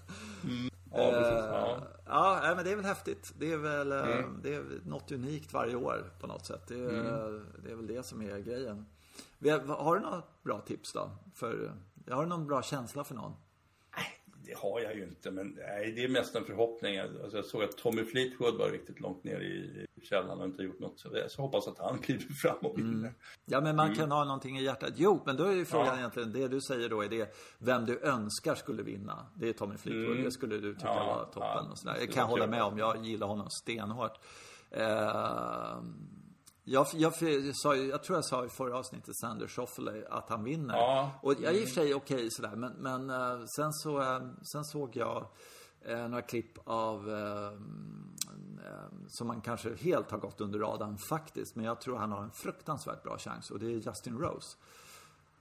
Ja, 0.96 1.10
precis. 1.10 1.44
Ja. 1.50 1.78
Ja, 2.14 2.52
men 2.56 2.64
det 2.64 2.70
är 2.70 2.76
väl 2.76 2.84
häftigt. 2.84 3.34
Det 3.38 3.52
är 3.52 3.56
väl 3.56 3.92
eh, 3.92 4.28
det 4.42 4.54
är 4.54 4.64
något 4.86 5.12
unikt 5.12 5.52
varje 5.52 5.74
år 5.74 6.12
på 6.20 6.26
något 6.26 6.46
sätt. 6.46 6.66
Det 6.68 6.74
är, 6.74 7.44
det 7.64 7.70
är 7.70 7.74
väl 7.74 7.86
det 7.86 8.02
som 8.02 8.22
är 8.22 8.38
grejen. 8.38 8.86
Vi 9.38 9.50
har, 9.50 9.60
har 9.60 9.94
du 9.94 10.00
några 10.00 10.22
bra 10.42 10.60
tips 10.60 10.92
då? 10.92 11.10
För, 11.34 11.72
har 12.10 12.22
du 12.22 12.28
någon 12.28 12.46
bra 12.46 12.62
känsla 12.62 13.04
för 13.04 13.14
någon? 13.14 13.32
Det 14.46 14.54
har 14.58 14.80
jag 14.80 14.96
ju 14.96 15.02
inte, 15.02 15.30
men 15.30 15.58
nej, 15.58 15.92
det 15.92 16.04
är 16.04 16.08
mest 16.08 16.34
en 16.34 16.44
förhoppning. 16.44 16.98
Alltså, 16.98 17.36
jag 17.36 17.44
såg 17.44 17.62
att 17.62 17.76
Tommy 17.76 18.04
Fleetwood 18.04 18.54
var 18.54 18.70
riktigt 18.70 19.00
långt 19.00 19.24
ner 19.24 19.40
i 19.40 19.86
källaren 20.04 20.40
och 20.40 20.46
inte 20.46 20.62
gjort 20.62 20.80
något. 20.80 21.00
Så 21.00 21.08
jag 21.12 21.42
hoppas 21.42 21.68
att 21.68 21.78
han 21.78 21.98
kliver 22.02 22.32
fram 22.42 22.56
och 22.62 22.78
vinner. 22.78 23.14
Ja, 23.44 23.60
men 23.60 23.76
man 23.76 23.94
kan 23.94 24.10
ha 24.10 24.24
någonting 24.24 24.58
i 24.58 24.62
hjärtat. 24.64 24.90
Jo, 24.96 25.22
men 25.26 25.36
då 25.36 25.44
är 25.44 25.52
ju 25.52 25.64
frågan 25.64 25.86
Ja. 25.86 25.98
egentligen, 25.98 26.32
det 26.32 26.48
du 26.48 26.60
säger 26.60 26.88
då 26.88 27.02
är 27.04 27.08
det 27.08 27.34
vem 27.58 27.84
du 27.86 28.00
önskar 28.00 28.54
skulle 28.54 28.82
vinna. 28.82 29.26
Det 29.34 29.48
är 29.48 29.52
Tommy 29.52 29.76
Fleetwood, 29.76 30.24
det 30.24 30.30
skulle 30.32 30.56
du 30.58 30.74
tycka 30.74 30.86
Ja, 30.86 31.06
var 31.06 31.24
toppen 31.24 31.64
ja, 31.64 31.70
och 31.70 31.78
sådär. 31.78 31.96
det 32.00 32.06
kan 32.06 32.20
jag 32.20 32.28
hålla 32.28 32.46
med 32.46 32.62
om, 32.62 32.78
jag 32.78 33.04
gillar 33.04 33.26
honom 33.26 33.46
stenhårt. 33.50 34.18
Eh, 34.70 35.82
jag, 36.66 36.86
jag, 36.94 37.12
sa, 37.54 37.74
ju- 37.76 37.88
jag 37.88 38.02
tror 38.02 38.16
jag 38.16 38.24
sa 38.24 38.44
i 38.44 38.48
förra 38.48 38.78
avsnittet, 38.78 39.16
Sander 39.16 39.46
Schauffele, 39.46 40.06
att 40.10 40.28
han 40.28 40.44
vinner. 40.44 40.74
Ja. 40.76 41.10
Och 41.22 41.32
jag 41.32 41.54
är 41.54 41.58
i 41.60 41.64
och 41.64 41.68
för 41.68 41.74
sig 41.74 41.94
okej 41.94 42.30
sådär, 42.30 42.56
men, 42.56 42.72
men 42.72 43.10
eh, 43.10 43.44
sen, 43.56 43.72
så, 43.72 44.00
eh, 44.02 44.20
sen 44.52 44.64
såg 44.64 44.96
jag 44.96 45.26
eh, 45.86 46.08
några 46.08 46.22
klipp 46.22 46.52
av 46.64 47.10
eh, 47.10 47.50
som 49.08 49.26
man 49.26 49.40
kanske 49.40 49.74
helt 49.76 50.10
har 50.10 50.18
gått 50.18 50.40
under 50.40 50.58
radarn 50.58 50.98
faktiskt. 51.08 51.56
Men 51.56 51.64
jag 51.64 51.80
tror 51.80 51.96
han 51.96 52.12
har 52.12 52.22
en 52.22 52.30
fruktansvärt 52.30 53.02
bra 53.02 53.18
chans 53.18 53.50
och 53.50 53.58
det 53.58 53.66
är 53.66 53.70
Justin 53.70 54.18
Rose. 54.18 54.56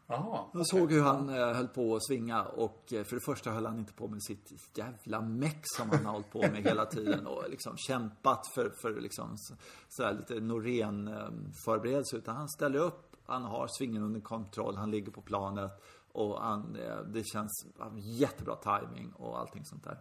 Jaha. 0.07 0.45
Jag 0.53 0.67
såg 0.67 0.91
hur 0.91 1.01
han 1.03 1.29
eh, 1.29 1.35
höll 1.53 1.67
på 1.67 1.95
att 1.95 2.05
svinga 2.05 2.43
och 2.43 2.93
eh, 2.93 3.03
för 3.03 3.15
det 3.15 3.21
första 3.25 3.51
höll 3.51 3.65
han 3.65 3.79
inte 3.79 3.93
på 3.93 4.07
med 4.07 4.23
sitt 4.23 4.51
jävla 4.77 5.21
meck 5.21 5.61
som 5.63 5.89
han 5.89 6.05
har 6.05 6.11
hållit 6.13 6.31
på 6.31 6.39
med 6.41 6.63
hela 6.63 6.85
tiden 6.85 7.27
och 7.27 7.49
liksom 7.49 7.77
kämpat 7.77 8.47
för, 8.55 8.69
för 8.81 9.01
liksom 9.01 9.37
så- 9.37 9.55
sådär 9.89 10.13
lite 10.13 10.39
Norén 10.39 11.07
eh, 11.07 11.29
förberedelse 11.65 12.17
utan 12.17 12.35
han 12.35 12.49
ställer 12.49 12.79
upp, 12.79 13.15
han 13.25 13.43
har 13.43 13.67
svingen 13.67 14.03
under 14.03 14.19
kontroll, 14.21 14.75
han 14.75 14.91
ligger 14.91 15.11
på 15.11 15.21
planet 15.21 15.71
och 16.11 16.41
han, 16.41 16.75
eh, 16.75 16.97
det 16.97 17.23
känns 17.25 17.65
han 17.79 17.97
jättebra 17.97 18.55
timing 18.55 19.11
och 19.13 19.39
allting 19.39 19.65
sånt 19.65 19.83
där. 19.83 19.97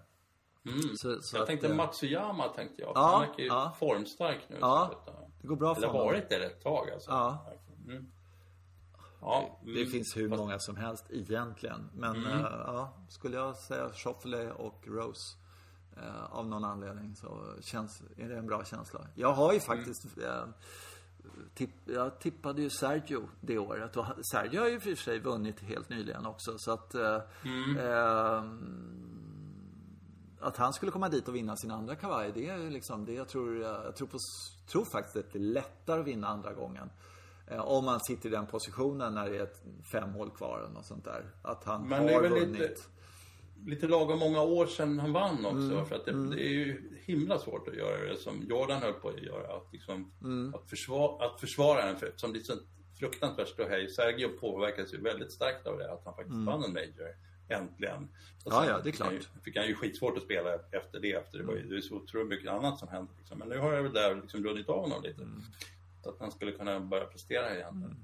Så, 0.96 1.22
så 1.22 1.36
Jag 1.36 1.40
att, 1.40 1.46
tänkte 1.46 1.68
eh, 1.68 1.74
Matsuyama, 1.74 2.48
tänkte 2.48 2.82
jag. 2.82 2.92
Ja, 2.94 3.10
han 3.10 3.20
verkar 3.20 3.42
ju 3.42 3.48
ja. 3.48 3.76
formstark 3.78 4.40
nu. 4.48 4.56
Ja, 4.60 4.90
eh, 5.06 5.12
det 5.40 5.48
går 5.48 5.56
bra 5.56 5.74
för 5.74 5.86
honom. 5.86 6.06
varit 6.06 6.28
det 6.28 6.44
ett 6.44 6.62
tag 6.62 6.90
alltså. 6.90 7.10
Ja. 7.10 7.46
Mm. 7.88 8.06
Ja, 9.20 9.58
Det 9.64 9.70
mm. 9.70 9.90
finns 9.90 10.16
hur 10.16 10.28
många 10.28 10.58
som 10.58 10.76
helst 10.76 11.04
egentligen. 11.10 11.90
Men 11.94 12.26
eh, 12.26 12.40
ja, 12.66 12.92
skulle 13.08 13.36
jag 13.36 13.56
säga 13.56 13.90
Schauffele 13.92 14.52
och 14.52 14.84
Rose 14.86 15.36
eh, 15.96 16.24
av 16.24 16.48
någon 16.48 16.64
anledning 16.64 17.16
så 17.16 17.54
känns, 17.60 18.02
är 18.16 18.28
det 18.28 18.38
en 18.38 18.46
bra 18.46 18.64
känsla. 18.64 19.00
Jag 19.14 19.32
har 19.32 19.52
ju 19.52 19.60
faktiskt 19.60 20.18
eh, 20.18 20.44
tipp, 21.54 21.70
jag 21.84 22.20
tippade 22.20 22.62
ju 22.62 22.70
Sergio 22.70 23.28
det 23.40 23.58
året 23.58 23.96
och 23.96 24.06
Sergio 24.32 24.60
har 24.60 24.68
ju 24.68 24.80
för 24.80 24.94
sig 24.94 25.18
vunnit 25.18 25.60
helt 25.60 25.88
nyligen 25.88 26.26
också 26.26 26.58
så 26.58 26.72
att 26.72 26.94
eh, 26.94 27.20
eh, 27.78 28.44
att 30.42 30.56
han 30.56 30.72
skulle 30.72 30.92
komma 30.92 31.08
dit 31.08 31.28
och 31.28 31.34
vinna 31.36 31.56
sin 31.56 31.70
andra 31.70 31.96
kavaj, 31.96 32.32
det 32.34 32.48
är 32.48 32.70
liksom 32.70 33.04
det 33.04 33.12
jag 33.12 33.28
tror, 33.28 33.60
jag 33.62 33.96
tror, 33.96 34.08
på, 34.08 34.18
tror 34.72 34.84
faktiskt 34.84 35.16
att 35.16 35.32
det 35.32 35.38
är 35.38 35.40
lättare 35.40 36.00
att 36.00 36.06
vinna 36.06 36.26
andra 36.28 36.52
gången. 36.52 36.90
Eh, 37.50 37.60
Om 37.60 37.84
man 37.84 38.00
sitter 38.00 38.28
i 38.28 38.32
den 38.32 38.46
positionen 38.46 39.14
när 39.14 39.30
det 39.30 39.36
är 39.38 39.48
fem 39.92 40.10
hål 40.12 40.30
kvar 40.30 40.58
eller 40.58 40.74
något 40.74 40.86
sånt 40.86 41.04
där. 41.04 41.30
Att 41.42 41.64
han 41.64 41.88
Men 41.88 42.00
har 42.00 42.08
det 42.08 42.14
är 42.14 42.20
väl 42.20 42.30
vunnit. 42.32 42.60
lite, 42.60 42.74
lite 43.66 43.86
lagom 43.88 44.18
många 44.18 44.42
år 44.42 44.66
sedan 44.66 44.98
han 45.00 45.12
vann 45.12 45.44
också. 45.46 45.56
Mm. 45.74 45.86
För 45.86 45.96
att 45.96 46.04
det, 46.04 46.12
det 46.30 46.42
är 46.42 46.52
ju 46.52 46.98
himla 47.04 47.38
svårt 47.38 47.68
att 47.68 47.74
göra 47.74 48.04
det 48.12 48.16
som 48.16 48.42
Jordan 48.42 48.82
höll 48.82 48.92
på 48.92 49.08
att 49.08 49.22
göra. 49.22 49.56
Att, 49.56 49.72
liksom, 49.72 50.12
Mm. 50.20 50.54
att, 50.54 50.70
försvara, 50.70 51.26
att 51.26 51.40
försvara 51.40 51.86
den, 51.86 51.96
för, 51.96 52.12
som 52.16 52.34
så 52.34 52.52
fruktansvärt 52.98 53.48
ståhej. 53.48 53.88
Sergio 53.90 54.28
påverkas 54.28 54.94
ju 54.94 55.00
väldigt 55.00 55.32
starkt 55.32 55.66
av 55.66 55.78
det, 55.78 55.92
att 55.92 56.04
han 56.04 56.14
faktiskt 56.14 56.34
Mm. 56.34 56.46
vann 56.46 56.64
en 56.64 56.72
major. 56.72 57.08
Äntligen. 57.52 58.08
Och 58.44 58.52
ja, 58.52 58.66
ja, 58.66 58.80
det 58.84 58.90
är 58.90 58.92
klart. 58.92 59.12
Fick 59.12 59.28
han, 59.32 59.42
fick 59.42 59.56
han 59.56 59.66
ju 59.66 59.74
skitsvårt 59.74 60.16
att 60.16 60.22
spela 60.22 60.54
efter 60.54 61.00
det, 61.00 61.12
efter 61.12 61.38
det 61.38 61.44
var 61.44 61.54
ju 61.54 61.68
det 61.68 61.76
är 61.76 61.80
så 61.80 61.94
otroligt 61.94 62.28
mycket 62.28 62.50
annat 62.50 62.78
som 62.78 62.88
hände. 62.88 63.12
Liksom. 63.18 63.38
Men 63.38 63.48
nu 63.48 63.58
har 63.58 63.72
jag 63.72 63.82
väl 63.82 63.92
där 63.92 64.14
liksom 64.14 64.44
runnit 64.44 64.68
av 64.68 64.80
honom 64.80 65.02
lite. 65.02 65.22
Mm. 65.22 65.42
Så 66.02 66.10
att 66.10 66.20
han 66.20 66.32
skulle 66.32 66.52
kunna 66.52 66.80
börja 66.80 67.04
prestera 67.04 67.54
igen. 67.54 67.76
Mm. 67.76 67.96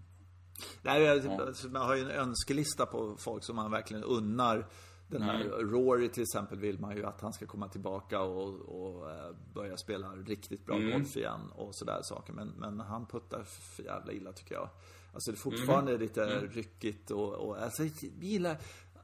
Nej, 0.83 1.03
ja. 1.03 1.53
man 1.71 1.83
har 1.83 1.97
ju 1.97 2.03
en 2.03 2.11
önskelista 2.11 2.87
på 2.87 3.17
folk 3.19 3.45
som 3.45 3.57
man 3.57 3.71
verkligen 3.71 4.05
unnar. 4.05 4.67
Den 5.09 5.23
här 5.23 5.41
mm. 5.41 5.71
Rory 5.71 6.09
till 6.09 6.23
exempel 6.23 6.59
vill 6.59 6.79
man 6.79 6.97
ju 6.97 7.07
att 7.07 7.21
han 7.21 7.33
ska 7.33 7.47
komma 7.47 7.69
tillbaka 7.69 8.21
och, 8.21 8.55
och 8.55 9.07
uh, 9.07 9.37
börja 9.55 9.77
spela 9.77 10.09
riktigt 10.09 10.67
bra 10.67 10.77
mm. 10.77 10.91
golf 10.91 11.17
igen 11.17 11.41
och 11.55 11.75
sådär 11.75 12.01
saker. 12.03 12.33
Men, 12.33 12.49
men 12.49 12.81
han 12.81 13.07
puttar 13.07 13.43
för 13.43 13.83
jävla 13.83 14.13
illa 14.13 14.33
tycker 14.33 14.55
jag. 14.55 14.71
Alltså 15.13 15.31
det 15.31 15.35
är 15.35 15.39
fortfarande 15.39 15.91
mm. 15.91 16.03
lite 16.03 16.25
mm. 16.25 16.51
ryckigt 16.51 17.11
och, 17.11 17.35
och 17.35 17.63
alltså, 17.63 17.85
jag 17.85 17.93
gillar 18.21 18.59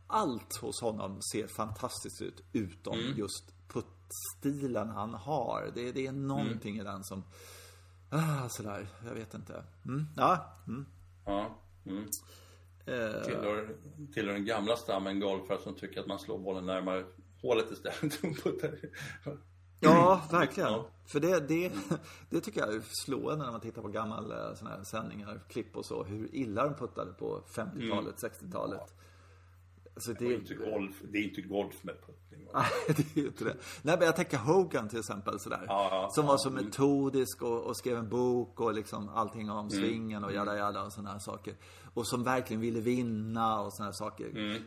allt 0.07 0.57
hos 0.57 0.81
honom 0.81 1.23
ser 1.33 1.47
fantastiskt 1.47 2.23
ut 2.23 2.43
utom 2.53 2.99
mm. 2.99 3.19
just 3.19 3.55
puttstilen 3.69 4.89
han 4.89 5.15
har. 5.15 5.73
Det, 5.75 5.93
det 5.93 6.07
är 6.07 6.13
någonting 6.13 6.79
i 6.79 6.83
den 6.83 7.05
som, 7.05 7.23
ah, 8.11 8.49
sådär, 8.49 8.87
jag 9.07 9.15
vet 9.15 9.35
inte. 9.35 9.65
Mm. 9.85 10.07
Ja. 10.17 10.59
Mm. 10.67 10.87
Ja. 11.25 11.59
Mm. 11.87 12.09
Uh, 12.89 13.23
tillhör, 13.23 13.77
tillhör 14.15 14.35
den 14.35 14.45
gamla 14.45 14.77
stammen 14.77 15.21
golfare 15.21 15.59
som 15.63 15.75
tycker 15.75 16.01
att 16.01 16.07
man 16.07 16.19
slår 16.19 16.39
bollen 16.39 16.67
närmare 16.67 17.05
hålet 17.43 17.71
istället. 17.71 18.21
ja, 19.81 20.23
verkligen. 20.31 20.73
Ja. 20.73 20.87
För 21.07 21.21
det, 21.21 21.49
det, 21.49 21.73
det 22.31 22.41
tycker 22.41 22.61
jag 22.61 22.75
är 22.75 22.83
slående 23.07 23.45
när 23.45 23.53
man 23.53 23.61
tittar 23.61 23.83
på 23.83 23.89
gamla 23.89 24.57
såna 24.57 24.71
här 24.71 24.85
sändningar, 24.85 25.41
klipp 25.49 25.77
och 25.77 25.87
så. 25.87 26.05
Hur 26.05 26.35
illa 26.35 26.65
de 26.65 26.75
puttade 26.75 27.13
på 27.13 27.43
50-talet, 27.55 28.23
mm. 28.23 28.33
60-talet. 28.33 28.81
Ja. 28.81 29.03
Alltså 29.95 30.13
det, 30.13 30.25
det, 30.25 30.35
är 30.35 30.39
inte 30.39 30.55
golf, 30.55 31.03
det 31.13 31.19
är 31.19 31.23
inte 31.23 31.41
golf 31.41 31.85
med 31.85 31.95
puttning. 32.07 32.49
Nej, 32.55 32.65
det 33.15 33.21
är 33.21 33.27
inte 33.27 33.45
det. 33.45 33.57
Nej, 33.83 33.97
men 33.99 34.07
jag 34.07 34.17
tänker 34.17 34.39
Hogan 34.39 34.89
till 34.89 34.99
exempel 34.99 35.41
sådär. 35.41 35.65
Ja, 35.67 35.89
ja, 35.91 36.11
som 36.11 36.27
var 36.27 36.37
så 36.37 36.51
metodisk 36.51 37.43
och, 37.43 37.63
och, 37.63 37.77
skrev 37.77 37.99
en 37.99 38.09
bok 38.09 38.61
och 38.61 38.75
liksom 38.75 39.09
allting 39.09 39.51
om 39.51 39.59
mm. 39.59 39.71
svingen 39.71 40.25
och 40.25 40.33
jada 40.33 40.51
mm. 40.51 40.65
jada 40.65 40.83
och 40.83 40.93
sådana 40.93 41.11
här 41.11 41.19
saker. 41.19 41.55
Och 41.95 42.07
som 42.07 42.25
verkligen 42.25 42.61
ville 42.61 42.81
vinna 42.81 43.61
och 43.61 43.73
sådana 43.73 43.87
här 43.87 43.93
saker. 43.93 44.31
Mm. 44.31 44.63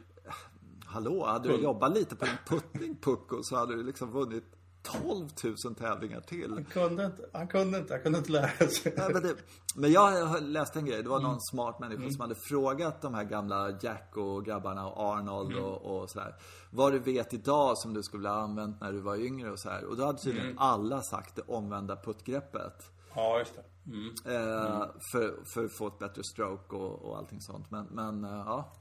Hallå, 0.86 1.26
hade 1.26 1.50
du 1.50 1.64
jobbat 1.64 1.98
lite 1.98 2.16
på 2.16 2.26
din 2.26 2.38
puttning 2.48 2.96
Pucko 2.96 3.44
så 3.44 3.56
hade 3.56 3.76
du 3.76 3.84
liksom 3.84 4.12
vunnit 4.12 4.57
12 5.02 5.30
000 5.44 5.76
tävlingar 5.76 6.22
till. 6.22 6.52
Han 6.54 6.66
kunde 6.66 7.06
inte, 7.06 7.30
han 7.34 7.48
kunde 7.48 7.78
inte, 7.78 7.94
han 7.94 8.04
kunde 8.04 8.18
inte 8.18 8.32
lära 8.32 8.68
sig. 8.68 8.94
Ja, 8.98 9.10
men, 9.14 9.24
det, 9.24 9.36
men 9.76 9.92
jag 9.92 10.44
läste 10.44 10.80
en 10.80 10.86
grej, 10.86 11.04
det 11.04 11.10
var 11.10 11.20
någon 11.20 11.30
mm. 11.30 11.40
smart 11.40 11.80
människa 11.80 12.02
mm. 12.02 12.12
som 12.12 12.22
hade 12.22 12.36
frågat 12.36 13.02
de 13.02 13.14
här 13.14 13.24
gamla 13.24 13.78
Jack 13.82 14.18
och 14.18 14.46
grabbarna 14.46 14.88
och 14.88 15.14
Arnold 15.14 15.52
mm. 15.52 15.64
och, 15.64 16.02
och 16.02 16.10
sådär. 16.10 16.36
Vad 16.72 16.92
du 16.92 17.00
vet 17.00 17.34
idag 17.34 17.78
som 17.78 17.94
du 17.94 18.04
skulle 18.04 18.30
ha 18.30 18.36
använt 18.36 18.82
när 18.82 18.92
du 18.92 19.00
var 19.00 19.16
yngre 19.16 19.52
och 19.52 19.60
så 19.60 19.70
här. 19.70 19.86
Och 19.86 19.98
då 19.98 20.06
hade 20.06 20.20
tydligen 20.20 20.48
mm. 20.48 20.60
alla 20.60 21.02
sagt 21.02 21.36
det 21.36 21.42
omvända 21.42 21.96
puttgreppet. 21.96 22.92
Ja, 23.16 23.40
just 23.40 23.56
det. 23.56 23.64
Mm. 23.92 24.08
Eh, 24.26 24.86
för, 25.12 25.46
för 25.54 25.66
att 25.66 25.78
få 25.78 25.88
ett 25.88 26.00
bättre 26.00 26.24
stroke 26.24 26.76
och, 26.76 27.06
och 27.06 27.18
allting 27.18 27.42
sånt. 27.42 27.72
Men, 27.72 27.86
men 27.86 28.24
eh, 28.24 28.44
ja. 28.46 28.74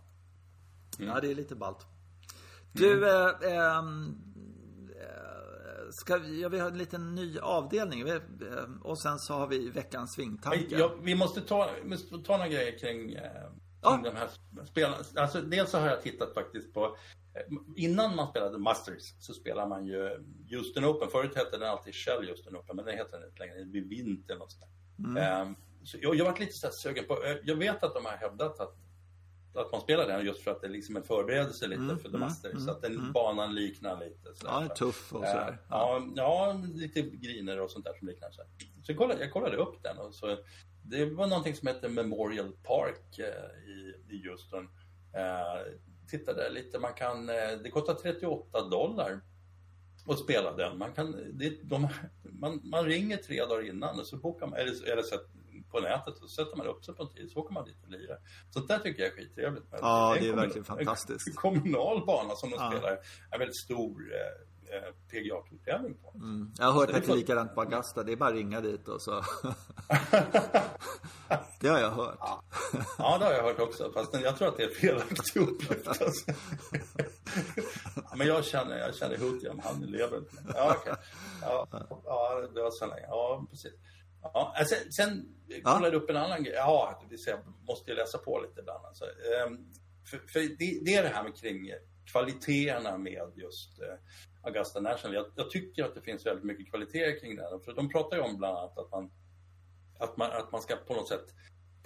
Ja, 0.99 1.21
det 1.21 1.31
är 1.31 1.35
lite 1.35 1.55
ballt. 1.55 1.87
Du, 2.73 3.09
eh, 3.09 3.33
ehm, 3.43 4.19
ska 5.93 6.19
vi, 6.19 6.43
ja, 6.43 6.49
vi 6.49 6.59
har 6.59 6.71
en 6.71 6.79
liten 6.79 7.15
ny 7.15 7.39
avdelning. 7.39 8.05
Vi, 8.05 8.11
eh, 8.11 8.21
och 8.83 8.99
sen 8.99 9.19
så 9.19 9.35
har 9.35 9.47
vi 9.47 9.71
veckans 9.71 10.13
svingtankar. 10.13 10.79
Ja, 10.79 10.95
vi 11.03 11.15
måste 11.15 11.41
ta, 11.41 11.71
måste 11.85 12.19
ta 12.19 12.37
några 12.37 12.49
grejer 12.49 12.79
kring, 12.79 13.13
eh, 13.13 13.23
kring 13.23 13.51
ja. 13.83 14.01
de 14.03 14.17
här 14.17 14.29
spelarna. 14.67 14.97
Alltså, 15.17 15.41
dels 15.41 15.71
så 15.71 15.79
har 15.79 15.89
jag 15.89 16.03
tittat 16.03 16.35
faktiskt 16.35 16.75
på 16.75 16.85
eh, 16.85 17.57
Innan 17.77 18.17
man 18.17 18.29
spelade 18.29 18.59
Masters 18.59 19.15
så 19.19 19.35
spelade 19.35 19.69
man 19.69 19.87
ju 19.87 20.25
Houston 20.51 20.85
Open. 20.85 21.09
Förut 21.11 21.37
hette 21.37 21.59
den 21.59 21.69
alltid 21.69 21.95
Shell 21.95 22.29
Houston 22.29 22.57
Open, 22.57 22.77
men 22.77 22.85
den 22.85 22.97
heter 22.97 23.19
den 23.19 23.29
inte 23.29 23.39
längre. 23.39 23.65
Vid 23.65 23.89
vintern 23.89 24.41
och 24.41 24.53
sådär. 24.53 24.69
Mm. 24.99 25.49
Um, 25.49 25.57
så 25.85 25.99
jag, 26.01 26.15
jag 26.15 26.25
var 26.25 26.39
lite 26.39 26.53
så 26.53 26.71
sugen 26.71 27.05
på, 27.05 27.39
jag 27.45 27.57
vet 27.57 27.83
att 27.83 27.95
de 27.95 28.05
har 28.05 28.13
hävdat 28.13 28.61
att 28.61 28.86
att 29.61 29.73
man 29.73 29.81
spelar 29.81 30.07
den 30.07 30.27
just 30.27 30.43
för 30.43 30.51
att 30.51 30.61
det 30.61 30.69
liksom 30.69 30.97
är 30.97 31.01
förberedelse 31.01 31.67
lite 31.67 31.83
mm, 31.83 31.99
för 31.99 32.09
The 32.09 32.17
mm, 32.17 32.21
Masters. 32.21 32.53
Mm, 32.53 32.65
så 32.65 32.71
att 32.71 32.83
den 32.83 32.95
mm. 32.95 33.13
banan 33.13 33.55
liknar 33.55 34.01
lite. 34.01 34.35
Sådär. 34.35 34.53
Ja, 34.69 34.75
tuff 34.75 35.13
och 35.13 35.25
sådär. 35.27 35.49
Uh, 35.49 35.57
ja, 35.69 36.03
ja, 36.17 36.61
lite 36.75 37.03
griner 37.03 37.61
och 37.61 37.71
sånt 37.71 37.85
där 37.85 37.95
som 37.99 38.09
liknar. 38.09 38.31
Så, 38.31 38.43
så 38.83 38.93
jag, 38.93 38.99
kollade, 38.99 39.21
jag 39.21 39.33
kollade 39.33 39.57
upp 39.57 39.83
den 39.83 39.99
och 39.99 40.15
så 40.15 40.37
det 40.83 41.05
var 41.05 41.27
någonting 41.27 41.55
som 41.55 41.69
heter 41.69 41.89
Memorial 41.89 42.53
Park 42.63 43.19
uh, 43.19 43.71
i, 43.71 43.95
i 44.17 44.29
Houston. 44.29 44.65
Uh, 44.65 45.75
tittade 46.11 46.51
lite, 46.51 46.79
man 46.79 46.95
kan, 46.95 47.27
det 47.27 47.71
kostar 47.73 47.95
38 47.95 48.69
dollar 48.69 49.21
att 50.09 50.19
spela 50.19 50.53
den. 50.53 50.79
Man, 50.79 50.93
kan, 50.93 51.17
det, 51.33 51.63
de, 51.63 51.89
man, 52.23 52.61
man 52.65 52.85
ringer 52.85 53.17
tre 53.17 53.41
dagar 53.41 53.69
innan 53.69 54.01
och 54.01 54.07
så 54.07 54.17
bokar 54.17 54.47
man, 54.47 54.59
eller, 54.59 54.91
eller 54.91 55.03
så 55.03 55.17
på 55.77 55.83
nätet 55.83 56.23
och 56.23 56.31
så 56.31 56.45
sätter 56.45 56.57
man 56.57 56.67
upp 56.67 56.85
sig 56.85 56.95
på 56.95 57.03
en 57.03 57.09
tid 57.09 57.31
så 57.31 57.41
åker 57.41 57.55
man 57.55 57.65
dit 57.65 57.85
och 57.85 57.91
lirar. 57.91 58.19
Så 58.51 58.61
det 58.61 58.79
tycker 58.79 59.03
jag 59.03 59.13
är 59.13 59.17
skittrevligt. 59.17 59.67
Ja, 59.71 60.13
det 60.15 60.19
är, 60.19 60.23
det 60.23 60.29
är 60.29 60.37
verkligen 60.37 60.65
fantastiskt. 60.65 61.29
En 61.29 61.35
kommunal 61.45 62.07
bana 62.07 62.35
som 62.35 62.51
de 62.51 62.57
ja. 62.57 62.71
spelar, 62.71 62.99
en 63.31 63.39
väldigt 63.39 63.57
stor 63.65 64.13
eh, 64.15 64.77
eh 64.77 64.93
PGA-tävling 65.11 65.95
på. 65.95 66.13
Mm. 66.15 66.53
Jag 66.59 66.67
har 66.67 66.73
hört 66.73 66.91
att 66.91 67.07
det 67.07 67.13
är 67.13 67.17
likadant 67.17 67.55
på 67.55 67.61
Augusta, 67.61 68.03
det 68.03 68.13
är 68.13 68.17
bara 68.17 68.29
att 68.29 68.35
ringa 68.35 68.61
dit 68.61 68.89
och 68.89 69.03
så. 69.03 69.11
det 71.61 71.69
har 71.69 71.79
jag 71.79 71.91
hört. 71.91 72.17
Ja. 72.21 72.43
ja, 72.99 73.19
det 73.19 73.25
har 73.25 73.33
jag 73.33 73.43
hört 73.43 73.61
också, 73.61 73.93
fast 73.93 74.21
jag 74.21 74.39
tror 74.39 74.49
att 74.49 74.57
det 74.57 74.65
är 74.65 74.75
felaktig 74.75 75.41
uppgift. 75.41 75.89
Alltså. 75.89 76.33
Men 78.17 78.27
jag 78.27 78.45
känner, 78.45 78.79
jag 78.79 78.95
känner 78.95 79.17
Hutjam, 79.17 79.61
han 79.65 79.81
lever. 79.81 80.23
Ja, 80.55 80.77
okej. 80.81 80.93
Okay. 80.93 81.05
Ja, 81.43 81.67
ja, 82.05 82.49
det 82.55 82.63
var 82.63 82.71
så 82.71 82.87
länge. 82.87 83.07
Ja, 83.09 83.47
precis. 83.51 83.73
Ja, 84.35 84.55
sen, 84.57 84.61
alltså, 84.61 84.93
sen 84.93 85.29
ja. 85.49 85.75
kollade 85.75 85.97
jag 85.97 86.03
upp 86.03 86.11
en 86.11 86.17
annan 86.17 86.45
grej. 86.45 86.55
Ja, 86.55 86.99
det 87.03 87.09
vill 87.09 87.23
säga, 87.23 87.39
måste 87.69 87.91
jag 87.91 87.97
läsa 87.97 88.19
på 88.19 88.41
lite 88.41 88.61
ibland. 88.61 88.87
Alltså. 88.87 89.05
Ehm, 89.05 89.73
för, 90.11 90.19
för 90.19 90.41
det, 90.41 90.81
det, 90.85 90.95
är 90.95 91.03
det 91.03 91.09
här 91.09 91.23
med 91.23 91.37
kring 91.37 91.71
kvaliteterna 92.13 92.99
med 92.99 93.33
just 93.35 93.81
eh, 93.83 93.95
Augusta 94.43 94.81
National. 94.81 95.15
Jag, 95.15 95.27
jag, 95.37 95.51
tycker 95.51 95.85
att 95.85 95.95
det 95.95 96.01
finns 96.03 96.27
väldigt 96.27 96.45
mycket 96.45 96.71
kvaliteter 96.71 97.21
kring 97.21 97.37
det. 97.37 97.61
För 97.65 97.73
de 97.73 97.89
pratar 97.89 98.17
ju 98.17 98.23
om 98.23 98.37
bland 98.37 98.59
annat 98.59 98.79
att 98.79 98.91
man, 98.91 99.11
att 99.99 100.17
man, 100.17 100.31
att 100.33 100.53
man 100.53 100.63
ska 100.63 100.77
på 100.77 100.95
något 100.95 101.09
sätt 101.09 101.35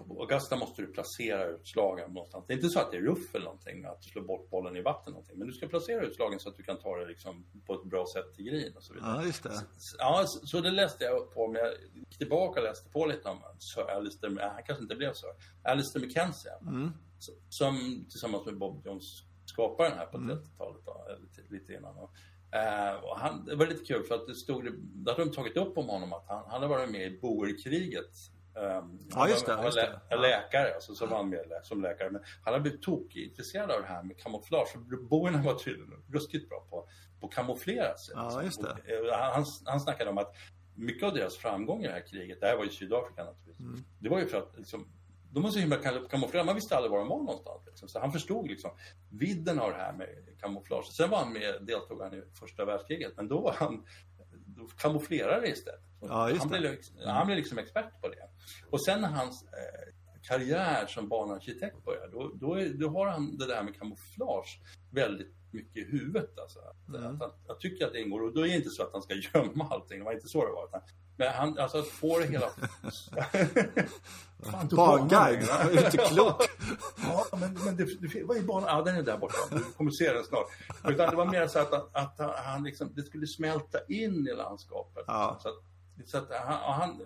på 0.05 0.20
Augusta 0.20 0.57
måste 0.57 0.82
du 0.82 0.92
placera 0.92 1.46
utslagen 1.46 2.12
någonstans. 2.12 2.44
Det 2.46 2.53
är 2.53 2.57
inte 2.57 2.68
så 2.68 2.80
att 2.80 2.90
det 2.90 2.96
är 2.96 3.03
ruff 3.03 3.34
eller 3.34 3.44
någonting, 3.44 3.84
att 3.84 4.03
du 4.03 4.09
slår 4.09 4.22
bort 4.22 4.51
bollen 4.51 4.76
i 4.76 4.82
vatten 4.82 5.12
någonting. 5.12 5.38
Men 5.38 5.48
du 5.48 5.53
ska 5.53 5.68
placera 5.68 6.07
utslagen 6.07 6.40
så 6.40 6.48
att 6.48 6.57
du 6.57 6.62
kan 6.62 6.78
ta 6.78 6.96
det 6.96 7.07
liksom 7.07 7.46
på 7.66 7.74
ett 7.74 7.84
bra 7.84 8.05
sätt 8.14 8.34
till 8.34 8.44
green 8.44 8.76
och 8.76 8.82
så 8.82 8.94
vidare. 8.94 9.16
Ja, 9.16 9.24
just 9.24 9.42
det. 9.42 9.53
Så, 9.76 9.96
ja, 9.98 10.24
så, 10.26 10.61
det 10.61 10.70
läste 10.70 11.05
jag 11.05 11.34
på, 11.34 11.48
men 11.48 11.62
jag 11.62 11.72
gick 11.94 12.18
tillbaka 12.18 12.61
och 12.61 12.66
läste 12.66 12.90
på 12.90 13.07
lite 13.07 13.28
om 13.28 13.38
Sir 13.59 13.90
Alistair, 13.90 14.30
nej, 14.30 14.51
han 14.55 14.62
kanske 14.62 14.82
inte 14.82 14.96
blev 14.96 15.12
så. 15.12 15.26
Alistair 15.62 16.03
McKenzie. 16.03 16.53
Mm. 16.62 16.90
Som 17.48 18.05
tillsammans 18.11 18.46
med 18.46 18.59
Bob 18.59 18.86
Jones 18.86 19.22
skapade 19.44 19.88
den 19.88 19.98
här 19.98 20.07
på 20.07 20.18
30-talet, 20.18 20.88
mm. 21.11 21.22
lite, 21.22 21.55
lite 21.55 21.72
innan. 21.72 21.96
Och, 21.96 22.11
Uh, 22.55 23.16
han, 23.16 23.44
det 23.44 23.57
var 23.57 23.66
lite 23.66 23.84
kul 23.84 24.05
för 24.05 24.14
att 24.14 24.26
det 24.26 24.34
stod, 24.34 24.64
det 24.82 25.11
hade 25.11 25.24
de 25.24 25.32
tagit 25.32 25.57
upp 25.57 25.78
om 25.78 25.88
honom 25.88 26.12
att 26.12 26.24
han, 26.28 26.38
han 26.38 26.51
hade 26.51 26.66
varit 26.66 26.90
med 26.90 27.12
i 27.12 27.20
boerkriget 27.20 28.11
Um, 28.55 28.98
ja, 29.11 29.28
just 29.28 29.46
det. 29.46 29.53
Han 29.53 29.64
var 29.64 29.72
lä 29.72 30.01
ja. 30.09 30.16
läkare, 30.16 30.74
alltså, 30.74 30.94
så 30.94 31.07
var 31.07 31.22
med 31.22 31.40
som 31.62 31.82
läkare. 31.82 32.11
Men 32.11 32.22
han 32.44 32.55
har 32.55 32.61
blivit 32.61 32.82
tokintresserad 32.82 33.70
av 33.70 33.80
det 33.80 33.86
här 33.86 34.03
med 34.03 34.18
kamouflage. 34.18 34.76
Boerna 35.11 35.42
var 35.42 35.55
tydligen 35.55 36.03
ruskigt 36.12 36.48
bra 36.48 36.66
på, 36.70 36.88
på 37.20 37.26
att 37.26 37.34
kamouflera 37.34 37.96
sig. 37.96 38.14
Ja, 38.16 38.42
det. 38.61 39.01
Och, 39.01 39.09
eh, 39.09 39.32
han, 39.32 39.44
han 39.64 39.80
snackade 39.80 40.11
om 40.11 40.18
att 40.18 40.34
mycket 40.74 41.03
av 41.03 41.14
deras 41.14 41.36
framgång 41.36 41.84
i 41.84 41.86
det 41.86 41.92
här 41.92 42.07
kriget, 42.07 42.40
det 42.40 42.46
här 42.46 42.57
var 42.57 42.64
i 42.64 42.70
Sydafrika 42.70 43.24
naturligtvis, 43.24 43.61
mm. 43.61 43.84
det 43.98 44.09
var 44.09 44.18
ju 44.18 44.26
för 44.26 44.38
att 44.38 44.57
liksom, 44.57 44.88
de 45.32 45.42
var 45.42 45.51
så 45.51 45.59
himla 45.59 45.76
kamouflerade, 46.11 46.46
man 46.46 46.55
visste 46.55 46.76
aldrig 46.76 46.90
var 46.90 46.98
de 46.98 47.09
var 47.09 47.18
någonstans. 47.18 47.62
Liksom. 47.66 47.88
Så 47.88 48.01
han 48.01 48.12
förstod 48.12 48.48
liksom 48.48 48.70
vidden 49.11 49.61
av 49.61 49.70
det 49.70 49.76
här 49.76 49.92
med 49.92 50.09
kamouflage. 50.40 50.86
Sen 50.86 51.11
var 51.11 51.18
han 51.18 51.32
med, 51.32 51.55
deltog 51.61 52.03
han 52.03 52.14
i 52.14 52.22
första 52.40 52.64
världskriget, 52.64 53.12
men 53.16 53.28
då 53.28 53.40
var 53.40 53.53
han 53.53 53.84
då 54.61 54.66
kamouflerade 54.66 55.48
istället. 55.48 55.80
Ja, 56.00 56.36
han, 56.38 56.48
blev, 56.48 56.62
liksom, 56.62 56.96
han 57.06 57.26
blev 57.26 57.38
liksom 57.38 57.58
expert 57.58 58.00
på 58.00 58.08
det. 58.08 58.28
Och 58.70 58.84
sen 58.84 59.00
när 59.00 59.08
hans 59.08 59.42
eh, 59.42 59.94
karriär 60.22 60.86
som 60.86 61.08
banarkitekt 61.08 61.84
börjar, 61.84 62.08
då, 62.08 62.32
då, 62.34 62.54
är, 62.54 62.68
då, 62.68 62.88
har 62.88 63.06
han 63.06 63.38
det 63.38 63.46
där 63.46 63.62
med 63.62 63.78
kamouflage 63.78 64.61
väldigt 64.90 65.34
mycket 65.50 65.76
i 65.76 65.90
huvudet. 65.90 66.38
Alltså. 66.38 66.58
Mm. 66.88 67.04
Att, 67.04 67.22
att, 67.22 67.38
jag 67.46 67.61
tycker 67.61 67.86
att 67.86 67.92
det 67.92 68.00
ingår, 68.00 68.22
och 68.22 68.34
då 68.34 68.40
är 68.40 68.48
det 68.48 68.56
inte 68.56 68.70
så 68.70 68.82
att 68.82 68.92
han 68.92 69.02
ska 69.02 69.14
gömma 69.34 69.68
allting, 69.68 69.98
det 69.98 70.04
var 70.04 70.12
inte 70.12 70.28
så 70.28 70.46
det 70.46 70.52
var. 70.52 70.68
Utan, 70.68 70.80
men 71.20 71.32
han, 71.32 71.58
alltså 71.58 71.78
att 71.78 71.86
få 71.88 72.18
det 72.18 72.26
hela... 72.26 72.50
Du 75.70 75.78
är 75.78 75.84
inte 75.84 75.96
klok. 75.96 76.42
ja, 77.02 77.26
men, 77.40 77.58
men 77.64 77.76
det, 77.76 77.84
det, 77.84 78.24
vad 78.24 78.36
är 78.36 78.42
banan? 78.42 78.68
Ja, 78.68 78.82
den 78.82 78.96
är 78.96 79.02
där 79.02 79.18
borta. 79.18 79.36
Du 79.50 79.60
kommer 79.76 79.90
se 79.90 80.12
den 80.12 80.24
snart. 80.24 80.46
Utan 80.88 81.10
det 81.10 81.16
var 81.16 81.26
mer 81.26 81.46
så 81.46 81.58
att, 81.58 81.72
att, 81.72 82.20
att 82.20 82.36
han 82.44 82.64
liksom, 82.64 82.92
det 82.94 83.02
skulle 83.02 83.26
smälta 83.26 83.78
in 83.88 84.28
i 84.28 84.36
landskapet. 84.36 85.04
Ja. 85.06 85.38
Så 85.42 85.48
att, 85.48 85.54
Så 86.06 86.18
att 86.18 86.30
han, 86.30 86.74
han, 86.74 87.02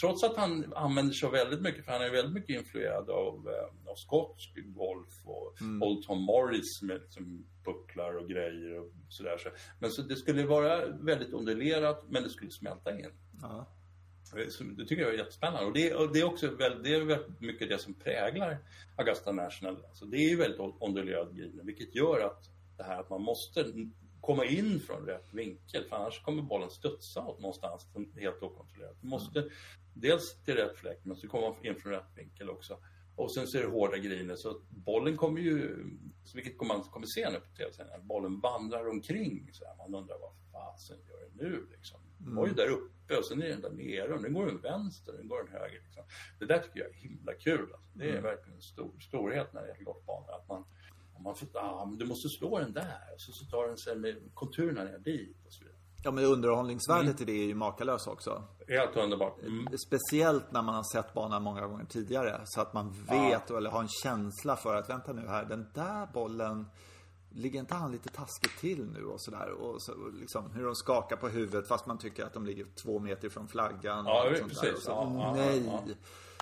trots 0.00 0.24
att 0.24 0.36
han 0.36 0.72
använder 0.76 1.12
sig 1.12 1.30
väldigt 1.30 1.60
mycket, 1.60 1.84
för 1.84 1.92
han 1.92 2.02
är 2.02 2.10
väldigt 2.10 2.34
mycket 2.34 2.60
influerad 2.60 3.10
av, 3.10 3.48
eh, 3.48 3.90
av 3.90 3.94
skotsk 3.94 4.50
golf 4.56 5.14
och 5.24 5.60
mm. 5.60 5.82
Old 5.82 6.06
Tom 6.06 6.22
Morris 6.22 6.82
med 6.82 7.00
liksom 7.00 7.46
pucklar 7.64 8.14
och 8.14 8.28
grejer 8.28 8.78
och 8.78 8.92
sådär. 9.08 9.38
Så, 9.38 9.48
men 9.78 9.90
så 9.90 10.02
det 10.02 10.16
skulle 10.16 10.46
vara 10.46 10.86
väldigt 10.86 11.32
underlerat, 11.32 12.04
men 12.08 12.22
det 12.22 12.30
skulle 12.30 12.50
smälta 12.50 12.98
in. 12.98 13.10
Ja. 13.42 13.66
Det 14.76 14.84
tycker 14.84 15.02
jag 15.02 15.14
är 15.14 15.18
jättespännande. 15.18 15.66
Och 15.66 15.72
det, 15.72 15.94
och 15.94 16.12
det 16.12 16.20
är 16.20 16.24
också 16.24 16.50
väldigt, 16.50 16.84
det 16.84 16.94
är 16.94 17.04
väldigt 17.04 17.40
mycket 17.40 17.68
det 17.68 17.78
som 17.78 17.94
präglar 17.94 18.58
Augusta 18.96 19.32
National. 19.32 19.84
Alltså 19.88 20.04
det 20.04 20.16
är 20.16 20.28
ju 20.28 20.36
väldigt 20.36 20.60
ondulerad 20.60 21.36
green, 21.36 21.60
vilket 21.62 21.94
gör 21.94 22.20
att 22.20 22.50
det 22.76 22.82
här 22.82 23.00
att 23.00 23.10
man 23.10 23.22
måste 23.22 23.72
komma 24.20 24.44
in 24.44 24.80
från 24.80 25.06
rätt 25.06 25.28
vinkel, 25.34 25.84
för 25.88 25.96
annars 25.96 26.22
kommer 26.22 26.42
bollen 26.42 26.70
studsa 26.70 27.26
åt 27.26 27.40
någonstans 27.40 27.88
helt 28.16 28.42
okontrollerat. 28.42 28.96
Du 29.00 29.08
måste 29.08 29.38
mm. 29.40 29.52
dels 29.94 30.42
till 30.44 30.54
rätt 30.54 30.76
fläck, 30.76 31.00
men 31.02 31.16
så 31.16 31.28
kommer 31.28 31.48
man 31.48 31.66
in 31.66 31.74
från 31.74 31.92
rätt 31.92 32.10
vinkel 32.16 32.50
också. 32.50 32.78
Och 33.16 33.34
sen 33.34 33.46
så 33.46 33.58
är 33.58 33.62
det 33.62 33.68
hårda 33.68 33.96
griner, 33.96 34.36
så 34.36 34.60
bollen 34.68 35.16
kommer 35.16 35.40
ju, 35.40 35.84
vilket 36.34 36.60
man 36.60 36.82
kommer 36.82 37.06
se 37.06 37.30
nu 37.30 37.40
på 37.40 37.56
tv-sändningen, 37.56 38.06
bollen 38.06 38.40
vandrar 38.40 38.88
omkring. 38.88 39.50
Så 39.52 39.64
här. 39.64 39.76
Man 39.76 39.94
undrar 39.94 40.16
vad 40.18 40.32
fasen 40.52 40.96
gör 41.08 41.20
den 41.20 41.50
nu 41.50 41.66
liksom? 41.70 42.00
Den 42.18 42.34
var 42.34 42.46
ju 42.46 42.54
där 42.54 42.68
uppe 42.68 42.97
och 43.16 43.24
sen 43.24 43.42
är 43.42 43.48
den 43.48 43.60
där 43.60 43.70
nere 43.70 44.14
och 44.14 44.22
nu 44.22 44.32
går 44.32 44.46
den 44.46 44.60
vänster 44.60 45.12
och 45.12 45.20
nu 45.22 45.28
går 45.28 45.44
den 45.44 45.52
höger. 45.52 45.80
Liksom. 45.84 46.04
Det 46.38 46.46
där 46.46 46.58
tycker 46.58 46.80
jag 46.80 46.88
är 46.88 46.94
himla 46.94 47.32
kul. 47.32 47.60
Alltså. 47.60 47.88
Det 47.92 48.04
är 48.04 48.10
mm. 48.10 48.22
verkligen 48.22 48.56
en 48.56 48.62
stor, 48.62 48.92
storhet 49.00 49.52
när 49.52 49.62
det 49.62 49.68
gäller 49.68 49.84
golfbanor. 49.84 50.34
Att 50.34 50.48
man, 50.48 50.64
man 51.24 51.34
får, 51.34 51.48
ah, 51.54 51.86
du 51.98 52.06
måste 52.06 52.28
slå 52.28 52.58
den 52.58 52.72
där 52.72 53.00
och 53.14 53.20
så, 53.20 53.32
så 53.32 53.44
tar 53.44 53.68
den 53.68 53.78
sig 53.78 53.96
med 53.96 54.16
konturerna 54.34 54.84
ner 54.84 54.98
dit 54.98 55.46
och 55.46 55.52
så 55.52 55.64
vidare. 55.64 55.78
Ja 56.02 56.10
men 56.10 56.24
underhållningsvärdet 56.24 57.20
mm. 57.20 57.22
i 57.22 57.24
det 57.24 57.42
är 57.42 57.46
ju 57.46 57.54
makalöst 57.54 58.08
också. 58.08 58.44
Helt 58.68 58.96
underbart. 58.96 59.42
Mm. 59.42 59.66
Speciellt 59.86 60.52
när 60.52 60.62
man 60.62 60.74
har 60.74 60.82
sett 60.92 61.14
banan 61.14 61.42
många 61.42 61.66
gånger 61.66 61.84
tidigare. 61.84 62.40
Så 62.44 62.60
att 62.60 62.74
man 62.74 62.92
vet 62.92 63.42
ja. 63.48 63.56
eller 63.56 63.70
har 63.70 63.80
en 63.80 63.88
känsla 63.88 64.56
för 64.56 64.74
att 64.74 64.90
vänta 64.90 65.12
nu 65.12 65.26
här, 65.28 65.44
den 65.44 65.70
där 65.74 66.06
bollen 66.12 66.66
Ligger 67.38 67.60
inte 67.60 67.74
han 67.74 67.92
lite 67.92 68.08
taskigt 68.08 68.58
till 68.60 68.86
nu 68.86 69.04
och 69.04 69.20
sådär? 69.20 69.50
Och 69.50 69.82
så, 69.82 69.92
liksom, 70.20 70.50
hur 70.50 70.64
de 70.64 70.74
skakar 70.74 71.16
på 71.16 71.28
huvudet 71.28 71.68
fast 71.68 71.86
man 71.86 71.98
tycker 71.98 72.24
att 72.24 72.32
de 72.32 72.46
ligger 72.46 72.66
två 72.82 72.98
meter 72.98 73.28
från 73.28 73.48
flaggan. 73.48 74.06
Ja, 74.06 74.24
och 74.24 74.48
precis. 74.48 74.72
Och 74.72 74.82
så, 74.82 74.90
ja, 74.90 75.32
nej. 75.36 75.62
Ja, 75.66 75.82
ja. 75.86 75.94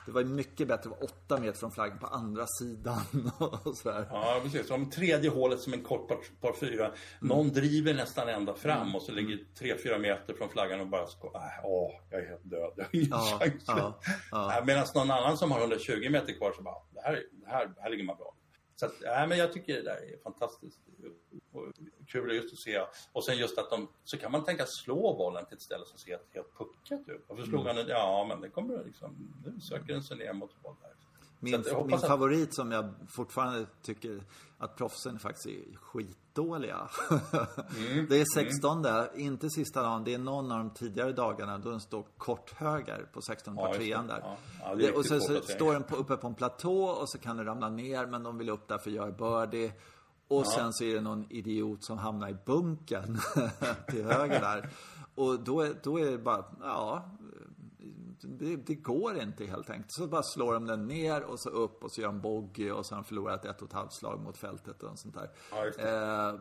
Det 0.06 0.12
var 0.12 0.24
mycket 0.24 0.68
bättre 0.68 0.90
att 0.90 1.00
vara 1.00 1.10
åtta 1.10 1.40
meter 1.40 1.58
från 1.58 1.70
flaggan 1.70 1.98
på 1.98 2.06
andra 2.06 2.46
sidan 2.46 3.30
och 3.64 3.76
sådär. 3.76 4.06
Ja, 4.10 4.40
precis. 4.42 4.70
Om 4.70 4.90
tredje 4.90 5.30
hålet 5.30 5.60
som 5.60 5.72
en 5.72 5.82
kort 5.82 6.08
par, 6.08 6.18
par 6.40 6.52
fyra. 6.52 6.86
Mm. 6.86 6.96
Någon 7.20 7.48
driver 7.48 7.94
nästan 7.94 8.28
ända 8.28 8.54
fram 8.54 8.82
mm. 8.82 8.94
och 8.94 9.02
så 9.02 9.12
ligger 9.12 9.38
tre, 9.58 9.78
fyra 9.82 9.98
meter 9.98 10.34
från 10.34 10.48
flaggan 10.48 10.80
och 10.80 10.86
bara 10.86 11.02
äh, 11.02 11.64
åh, 11.64 11.90
jag 12.10 12.20
är 12.20 12.28
helt 12.28 12.50
död. 12.50 12.72
Jag 12.76 12.84
har 12.84 12.90
ingen 12.92 13.08
ja, 13.10 13.38
chans. 13.40 13.64
Ja, 13.66 14.00
ja. 14.30 14.62
Medan 14.66 14.86
någon 14.94 15.10
annan 15.10 15.38
som 15.38 15.50
har 15.50 15.60
120 15.60 16.10
meter 16.10 16.32
kvar 16.32 16.52
så 16.56 16.62
bara, 16.62 16.82
det 16.94 17.00
här, 17.00 17.22
det 17.30 17.46
här, 17.46 17.74
här 17.78 17.90
ligger 17.90 18.04
man 18.04 18.16
bra. 18.16 18.34
Så 18.76 18.86
att, 18.86 19.02
äh, 19.02 19.26
men 19.28 19.38
jag 19.38 19.52
tycker 19.52 19.74
det 19.74 19.82
där 19.82 20.14
är 20.14 20.18
fantastiskt 20.22 20.80
kul 22.06 22.34
just 22.34 22.52
att 22.52 22.58
se. 22.58 22.84
Och 23.12 23.24
sen 23.24 23.36
just 23.36 23.58
att 23.58 23.70
de, 23.70 23.88
så 24.04 24.18
kan 24.18 24.32
man 24.32 24.44
tänka 24.44 24.66
slå 24.66 25.16
bollen 25.16 25.46
till 25.46 25.56
ett 25.56 25.62
ställe 25.62 25.84
som 25.84 25.98
ser 25.98 26.18
helt, 26.30 26.54
puckat 26.58 27.08
ut. 27.08 27.24
Varför 27.28 27.44
slog 27.44 27.60
mm. 27.60 27.76
han 27.76 27.88
Ja, 27.88 28.26
men 28.28 28.40
det 28.40 28.48
kommer 28.48 28.84
liksom, 28.84 29.34
nu 29.44 29.60
söker 29.60 29.92
den 29.92 30.02
sig 30.02 30.16
ner 30.16 30.32
mot 30.32 30.62
bollen. 30.62 30.78
Min, 31.40 31.64
min 31.86 31.94
att... 31.94 32.06
favorit 32.06 32.54
som 32.54 32.72
jag 32.72 32.94
fortfarande 33.08 33.66
tycker 33.82 34.22
att 34.58 34.76
proffsen 34.76 35.18
faktiskt 35.18 35.46
är 35.46 35.76
skitdåliga. 35.76 36.88
Mm, 37.76 38.06
det 38.08 38.20
är 38.20 38.34
16, 38.34 38.84
mm. 38.84 39.06
inte 39.14 39.50
sista 39.50 39.82
dagen. 39.82 40.04
Det 40.04 40.14
är 40.14 40.18
någon 40.18 40.52
av 40.52 40.58
de 40.58 40.70
tidigare 40.70 41.12
dagarna 41.12 41.58
då 41.58 41.70
den 41.70 41.80
står 41.80 42.04
kort 42.18 42.52
höger 42.52 43.06
på 43.12 43.20
16 43.22 43.54
ja, 43.56 43.74
trean 43.74 44.06
där. 44.06 44.20
Ja. 44.22 44.36
Ja, 44.62 44.74
det 44.74 44.92
och 44.92 45.06
så, 45.06 45.20
så 45.20 45.40
står 45.40 45.72
den 45.72 45.82
på, 45.82 45.96
uppe 45.96 46.16
på 46.16 46.26
en 46.26 46.34
platå 46.34 46.84
och 46.84 47.10
så 47.10 47.18
kan 47.18 47.36
den 47.36 47.46
ramla 47.46 47.68
ner 47.68 48.06
men 48.06 48.22
de 48.22 48.38
vill 48.38 48.48
upp 48.48 48.68
där 48.68 48.78
för 48.78 48.90
att 48.90 48.96
göra 48.96 49.10
birdie. 49.46 49.72
Och 50.28 50.46
sen 50.46 50.72
så 50.72 50.84
är 50.84 50.94
det 50.94 51.00
någon 51.00 51.26
idiot 51.30 51.84
som 51.84 51.98
hamnar 51.98 52.28
i 52.28 52.36
bunken 52.46 53.18
till 53.88 54.04
höger 54.04 54.40
där. 54.40 54.70
Och 55.14 55.40
då, 55.40 55.66
då 55.82 55.98
är 55.98 56.10
det 56.10 56.18
bara, 56.18 56.44
ja, 56.62 57.10
det, 58.20 58.56
det, 58.56 58.74
går 58.74 59.18
inte 59.18 59.44
helt 59.44 59.70
enkelt. 59.70 59.92
Så 59.92 60.06
bara 60.06 60.22
slår 60.22 60.54
de 60.54 60.66
den 60.66 60.86
ner 60.86 61.22
och 61.22 61.40
så 61.40 61.48
upp 61.48 61.84
och 61.84 61.92
så 61.92 62.00
gör 62.00 62.08
de 62.08 62.20
bogey 62.20 62.70
och 62.70 62.86
så 62.86 62.94
har 62.94 63.02
de 63.02 63.08
förlorat 63.08 63.44
ett 63.44 63.62
och 63.62 63.68
ett 63.68 63.74
halvt 63.74 63.92
slag 63.92 64.20
mot 64.20 64.36
fältet 64.36 64.82
och 64.82 64.98
sånt 64.98 65.14
där. 65.14 65.30
Ja, 65.50 65.66
eh, 65.66 66.40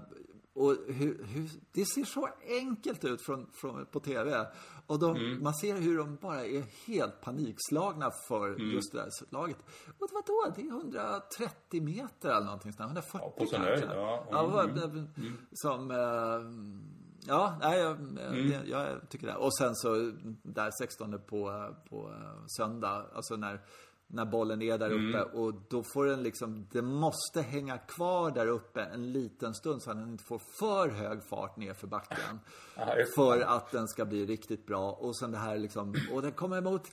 och 0.55 0.75
hur, 0.87 1.23
hur, 1.23 1.49
det 1.71 1.85
ser 1.85 2.03
så 2.03 2.29
enkelt 2.47 3.05
ut 3.05 3.21
från, 3.21 3.47
från, 3.51 3.85
på 3.85 3.99
TV. 3.99 4.47
Och 4.87 4.99
de, 4.99 5.15
mm. 5.15 5.43
man 5.43 5.53
ser 5.53 5.75
hur 5.75 5.97
de 5.97 6.15
bara 6.15 6.45
är 6.45 6.63
helt 6.87 7.21
panikslagna 7.21 8.11
för 8.27 8.47
mm. 8.47 8.71
just 8.71 8.91
det 8.91 8.97
där 8.97 9.09
laget. 9.29 9.57
Och 9.99 10.09
vadå? 10.11 10.53
Det 10.55 10.61
är 10.61 10.67
130 10.67 11.81
meter 11.81 12.29
eller 12.29 12.45
någonting 12.45 12.73
sånt 12.73 12.85
140 12.85 13.19
ja, 13.23 13.29
på 13.37 13.45
kanske. 13.45 13.85
Ja. 13.85 14.27
ja 14.31 14.63
mm. 14.63 15.07
mm. 15.17 15.37
Som... 15.51 15.91
Eh, 15.91 16.94
Ja, 17.27 17.57
nej, 17.61 17.79
jag, 17.79 17.91
mm. 17.91 18.51
jag, 18.51 18.67
jag, 18.67 19.09
tycker 19.09 19.27
det. 19.27 19.35
Och 19.35 19.57
sen 19.57 19.75
så 19.75 20.11
där 20.43 20.71
16 20.79 21.19
på, 21.27 21.73
på 21.89 22.13
söndag, 22.57 23.05
alltså 23.13 23.35
när, 23.35 23.61
när 24.07 24.25
bollen 24.25 24.61
är 24.61 24.77
där 24.77 24.91
uppe 24.91 25.17
mm. 25.17 25.29
och 25.33 25.53
då 25.69 25.83
får 25.93 26.05
den 26.05 26.23
liksom, 26.23 26.67
det 26.71 26.81
måste 26.81 27.41
hänga 27.41 27.77
kvar 27.77 28.31
där 28.31 28.47
uppe 28.47 28.81
en 28.81 29.11
liten 29.11 29.53
stund 29.53 29.81
så 29.81 29.91
att 29.91 29.97
den 29.97 30.11
inte 30.11 30.23
får 30.23 30.41
för 30.59 30.89
hög 30.89 31.19
fart 31.29 31.57
ner 31.57 31.73
för 31.73 31.87
backen. 31.87 32.39
för 33.15 33.41
att 33.41 33.71
den 33.71 33.87
ska 33.87 34.05
bli 34.05 34.25
riktigt 34.25 34.65
bra. 34.65 34.91
Och 34.91 35.17
sen 35.17 35.31
det 35.31 35.37
här 35.37 35.57
liksom, 35.57 35.95
och 36.11 36.21
den 36.21 36.31
kommer 36.31 36.57
emot, 36.57 36.87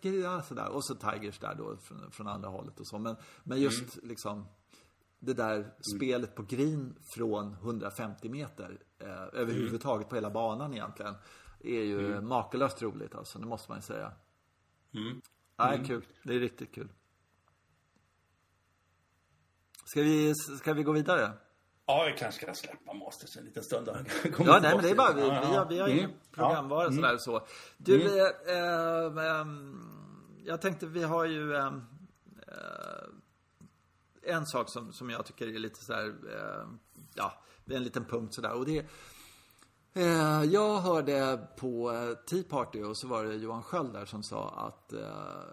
sådär. 0.48 0.68
Och 0.68 0.84
så 0.84 0.94
Tigers 0.94 1.38
där 1.38 1.54
då 1.54 1.76
från, 1.76 2.10
från 2.10 2.28
andra 2.28 2.48
hållet 2.48 2.80
och 2.80 2.86
så. 2.86 2.98
Men, 2.98 3.16
men 3.44 3.60
just 3.60 3.96
mm. 3.96 4.08
liksom 4.08 4.46
det 5.24 5.34
där 5.34 5.56
mm. 5.56 5.70
spelet 5.96 6.34
på 6.34 6.42
green 6.42 6.94
från 7.14 7.52
150 7.52 8.28
meter 8.28 8.78
eh, 8.98 9.40
överhuvudtaget 9.40 10.08
på 10.08 10.14
hela 10.14 10.30
banan 10.30 10.74
egentligen 10.74 11.14
är 11.60 11.82
ju 11.82 12.06
mm. 12.06 12.28
makalöst 12.28 12.82
roligt 12.82 13.14
alltså, 13.14 13.38
det 13.38 13.46
måste 13.46 13.70
man 13.70 13.78
ju 13.78 13.82
säga. 13.82 14.12
Mm. 14.94 15.20
Ja, 15.56 15.72
mm. 15.72 15.86
kul. 15.86 16.06
Det 16.22 16.34
är 16.34 16.40
riktigt 16.40 16.74
kul. 16.74 16.88
Ska 19.84 20.02
vi, 20.02 20.34
ska 20.34 20.72
vi 20.72 20.82
gå 20.82 20.92
vidare? 20.92 21.32
Ja, 21.86 22.04
vi 22.12 22.18
kanske 22.18 22.42
ska 22.42 22.54
släppa 22.54 22.92
Masters 22.92 23.36
en 23.36 23.44
liten 23.44 23.62
stund. 23.62 23.88
ja, 23.88 23.94
nej, 24.62 24.74
men 24.74 24.82
det 24.82 24.90
är 24.90 24.94
bara, 24.94 25.12
vi, 25.12 25.22
vi 25.22 25.28
har, 25.28 25.68
vi 25.68 25.78
har 25.78 25.88
mm. 25.88 25.98
ingen 25.98 26.12
programvara 26.32 26.86
mm. 26.86 26.96
sådär 26.96 27.16
så. 27.18 27.46
Du, 27.76 28.02
mm. 28.02 28.18
eh, 28.46 29.24
eh, 29.24 29.46
jag 30.44 30.60
tänkte, 30.60 30.86
vi 30.86 31.02
har 31.02 31.24
ju 31.24 31.54
eh, 31.54 31.72
en 34.22 34.46
sak 34.46 34.68
som, 34.68 34.92
som 34.92 35.10
jag 35.10 35.26
tycker 35.26 35.46
är 35.46 35.58
lite 35.58 35.84
så 35.84 35.92
här, 35.92 36.08
eh, 36.08 36.68
ja, 37.14 37.32
det 37.64 37.74
är 37.74 37.76
en 37.76 37.84
liten 37.84 38.04
punkt 38.04 38.34
sådär. 38.34 38.52
Och 38.52 38.66
det 38.66 38.86
eh, 39.94 40.42
jag 40.44 40.78
hörde 40.78 41.48
på 41.56 41.92
Tea 42.26 42.42
Party 42.42 42.82
och 42.82 42.98
så 42.98 43.08
var 43.08 43.24
det 43.24 43.34
Johan 43.34 43.62
Sköld 43.62 43.92
där 43.92 44.04
som 44.04 44.22
sa 44.22 44.48
att 44.48 44.92
eh, 44.92 45.00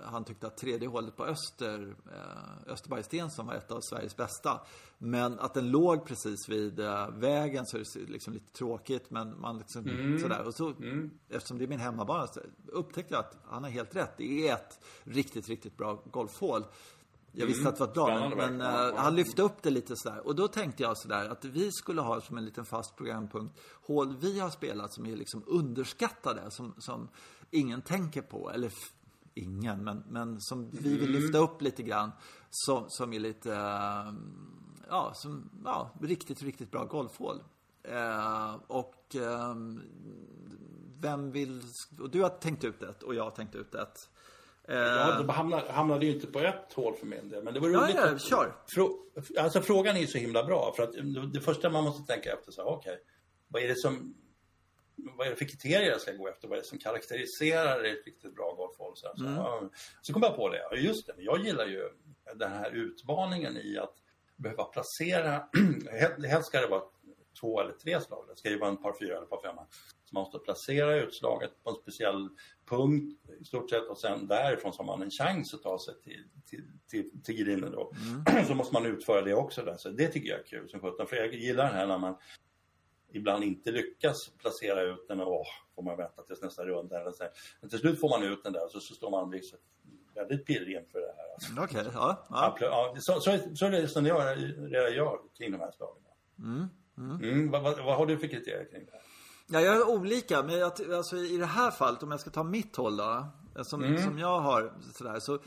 han 0.04 0.24
tyckte 0.24 0.48
att 0.48 0.58
tredje 0.58 0.88
hålet 0.88 1.18
på 1.18 1.26
Öster, 1.26 1.96
eh, 2.12 2.72
Österbergsten 2.72 3.32
som 3.32 3.48
var 3.48 3.54
ett 3.54 3.72
av 3.72 3.82
Sveriges 3.82 4.18
bästa. 4.18 4.62
Men 4.98 5.40
att 5.40 5.54
den 5.54 5.72
låg 5.72 6.06
precis 6.06 6.50
vid 6.50 6.80
eh, 6.80 7.10
vägen 7.10 7.66
så 7.66 7.78
är 7.78 7.84
det 8.06 8.12
liksom 8.12 8.34
lite 8.34 8.52
tråkigt 8.52 9.12
men 9.12 9.42
man 9.42 9.58
liksom 9.58 9.88
mm. 9.88 10.20
sådär. 10.20 10.48
Och 10.48 10.56
så, 10.56 10.68
mm. 10.68 11.12
eftersom 11.30 11.58
det 11.58 11.64
är 11.64 11.68
min 11.68 11.80
hemmabana 11.80 12.28
så 12.28 12.40
upptäckte 12.68 13.14
jag 13.14 13.20
att 13.20 13.38
han 13.46 13.64
har 13.64 13.70
helt 13.70 13.96
rätt. 13.96 14.18
Det 14.18 14.48
är 14.48 14.54
ett 14.54 14.80
riktigt, 15.04 15.50
riktigt 15.50 15.78
bra 15.78 16.04
golfhål. 16.12 16.64
Jag 17.32 17.48
visste 17.48 17.62
mm. 17.62 17.74
att 17.74 17.78
det 17.78 17.86
var 17.86 17.94
bra, 17.94 18.30
men, 18.36 18.58
men 18.58 18.62
uh, 18.62 18.96
han 18.96 19.16
lyfte 19.16 19.42
upp 19.42 19.64
det 19.64 19.70
lite 19.70 19.96
sådär. 19.96 20.28
Och 20.28 20.36
då 20.36 20.48
tänkte 20.48 20.84
jag 20.84 20.98
sådär 20.98 21.30
att 21.30 21.46
vi 21.46 21.72
skulle 21.72 22.02
ha 22.02 22.22
som 22.22 22.38
en 22.38 22.46
liten 22.46 22.66
fast 22.66 22.96
programpunkt 22.96 23.60
hål 23.86 24.16
vi 24.20 24.40
har 24.40 24.50
spelat 24.50 24.94
som 24.94 25.06
är 25.06 25.16
liksom 25.16 25.44
underskattade, 25.48 26.52
som, 26.52 26.74
som 26.78 27.10
ingen 27.52 27.82
tänker 27.82 28.22
på. 28.22 28.52
Eller 28.52 28.72
ingen, 29.34 29.84
men, 29.84 30.04
men 30.10 30.42
som 30.42 30.70
vi 30.72 30.98
vill 30.98 31.12
lyfta 31.12 31.38
mm. 31.38 31.50
upp 31.50 31.62
lite 31.62 31.84
grann. 31.84 32.12
Som, 32.50 32.86
som 32.88 33.14
är 33.14 33.20
lite, 33.20 33.50
uh, 33.50 34.14
ja, 34.90 35.12
som, 35.16 35.50
ja, 35.66 35.92
riktigt, 36.02 36.42
riktigt 36.42 36.72
bra 36.72 36.86
golfhål. 36.86 37.44
Uh, 37.92 38.56
och 38.68 39.16
um, 39.16 39.82
vem 41.00 41.32
vill, 41.32 41.62
och 42.00 42.10
du 42.10 42.22
har 42.22 42.30
tänkt 42.30 42.64
ut 42.64 42.84
ett 42.84 43.04
och 43.04 43.16
jag 43.16 43.24
har 43.24 43.32
tänkt 43.32 43.56
ut 43.56 43.76
ett. 43.76 44.10
Ja, 44.70 45.16
de 45.18 45.30
hamnade, 45.30 45.72
hamnade 45.72 46.06
ju 46.06 46.12
inte 46.12 46.28
på 46.28 46.40
ett 46.40 46.74
hål 46.74 46.96
för 46.96 47.06
min 47.06 47.30
del. 47.30 47.44
Men 47.44 47.54
det 47.54 47.60
var 47.60 47.70
roligt. 47.70 47.96
Ja, 47.96 48.10
ja, 48.12 48.18
kör. 48.18 48.56
Frå, 48.76 49.00
alltså 49.38 49.62
frågan 49.62 49.96
är 49.96 50.00
ju 50.00 50.08
så 50.08 50.18
himla 50.18 50.44
bra. 50.44 50.74
För 50.76 50.84
att 50.84 50.94
det 51.34 51.42
första 51.42 51.70
man 51.70 51.84
måste 51.84 52.14
tänka 52.14 52.34
efter 52.34 52.52
så 52.52 52.64
okej. 52.64 52.92
Okay, 52.92 53.04
vad 53.48 53.64
är 53.64 53.68
det 53.68 53.78
som 53.78 54.16
vad 55.18 55.28
är 55.28 55.32
det 55.32 55.38
för 55.38 55.46
kriterier 55.46 55.90
jag 55.90 56.02
ska 56.02 56.12
gå 56.12 56.28
efter? 56.28 56.48
Vad 56.48 56.58
är 56.58 56.62
det 56.62 56.68
som 56.68 56.78
karaktäriserar 56.78 57.84
ett 57.84 58.06
riktigt 58.06 58.36
bra 58.36 58.54
golfhål? 58.58 58.94
Så, 58.96 59.08
så, 59.16 59.26
mm. 59.26 59.70
så 60.02 60.14
kom 60.14 60.24
jag 60.24 60.36
på 60.36 60.50
det. 60.50 60.78
Just 60.78 61.08
det, 61.08 61.14
jag 61.18 61.46
gillar 61.46 61.66
ju 61.66 61.90
den 62.36 62.52
här 62.52 62.72
utmaningen 62.72 63.58
i 63.58 63.78
att 63.78 63.94
behöva 64.36 64.64
placera, 64.64 65.50
helst 66.30 66.48
ska 66.48 66.62
det 66.62 66.68
vara 66.68 66.84
två 67.40 67.62
eller 67.62 67.74
tre 67.74 68.02
slag. 68.02 68.26
Det 68.28 68.36
ska 68.36 68.50
ju 68.50 68.60
vara 68.60 68.70
en 68.70 68.78
par 68.78 69.00
fyra 69.00 69.18
eller 69.18 69.26
par 69.26 69.42
femma. 69.42 69.68
Så 70.06 70.16
man 70.16 70.22
måste 70.22 70.40
placera 70.40 70.96
utslaget 70.96 71.64
på 71.64 71.70
en 71.70 71.76
speciell 71.76 72.30
punkt 72.66 73.20
i 73.42 73.46
stort 73.46 73.70
sett 73.70 73.88
och 73.88 73.98
sen 73.98 74.28
därifrån 74.28 74.74
så 74.74 74.84
har 74.84 74.86
man 74.86 75.02
en 75.02 75.12
chans 75.12 75.54
att 75.54 75.64
ta 75.64 75.80
sig 75.80 76.02
till, 76.02 76.24
till, 76.46 76.64
till, 76.90 77.24
till 77.24 77.36
grinen 77.36 77.72
då. 77.72 77.92
Mm. 78.26 78.46
Så 78.48 78.56
måste 78.56 78.74
man 78.74 78.86
utföra 78.86 79.22
det 79.22 79.34
också 79.34 79.62
där. 79.62 79.78
Så 79.78 79.90
det 79.90 80.08
tycker 80.08 80.30
jag 80.30 80.40
är 80.40 80.44
kul 80.44 80.70
som 80.70 80.80
sjutton. 80.80 81.08
För 81.08 81.16
jag 81.16 81.34
gillar 81.34 81.64
det 81.64 81.78
här 81.78 81.88
när 81.88 81.98
man 81.98 82.16
ibland 83.12 83.44
inte 83.44 83.72
lyckas 83.72 84.30
placera 84.38 84.82
ut 84.82 85.08
den 85.08 85.20
och 85.20 85.32
åh, 85.32 85.48
får 85.76 85.84
man 85.84 85.98
vänta 85.98 86.24
tills 86.24 86.42
nästa 86.42 86.66
runda. 86.66 87.02
Eller 87.02 87.12
så. 87.12 87.24
Men 87.62 87.70
till 87.70 87.80
slut 87.80 88.00
får 88.00 88.10
man 88.10 88.24
ut 88.24 88.44
den 88.44 88.54
där 88.54 88.66
och 88.66 88.72
så, 88.72 88.80
så 88.80 88.94
står 88.94 89.12
man 89.12 89.32
liksom 89.32 89.60
väldigt 90.16 90.46
pirrig 90.46 90.78
inför 90.78 91.00
det 91.00 91.14
här. 91.18 91.34
Alltså. 91.34 91.52
Okej, 91.54 91.80
okay, 91.82 91.92
ja. 91.94 92.28
ja. 92.30 92.58
ja 92.62 92.96
så, 93.00 93.20
så, 93.20 93.38
så 93.56 93.66
är 93.66 93.72
det 93.72 93.88
som 93.88 94.06
jag, 94.06 94.38
det 94.72 94.90
jag 94.90 95.20
kring 95.38 95.52
de 95.52 95.60
här 95.60 95.72
slagen. 95.72 96.04
Mm, 96.40 96.68
mm. 97.00 97.24
Mm, 97.24 97.52
vad, 97.52 97.64
vad, 97.64 97.78
vad, 97.78 97.98
har 97.98 98.06
du 98.06 98.18
för 98.18 98.28
kriterier 98.28 98.68
kring 98.72 98.86
det 98.86 98.92
här? 98.92 99.02
Ja, 99.48 99.62
jag 99.62 99.76
är 99.76 99.90
olika, 99.90 100.44
men 100.44 100.58
jag, 100.58 100.72
alltså, 100.94 101.18
i 101.18 101.38
det 101.38 101.46
här 101.46 101.72
fallet, 101.72 102.04
om 102.04 102.12
jag 102.12 102.20
ska 102.20 102.30
ta 102.30 102.44
mitt 102.44 102.76
håll 102.76 102.98
då, 102.98 103.28
som, 103.64 103.84
mm. 103.84 104.04
som 104.04 104.20
jag 104.20 104.40
har 104.40 104.74
sådär, 104.94 105.20
så 105.20 105.40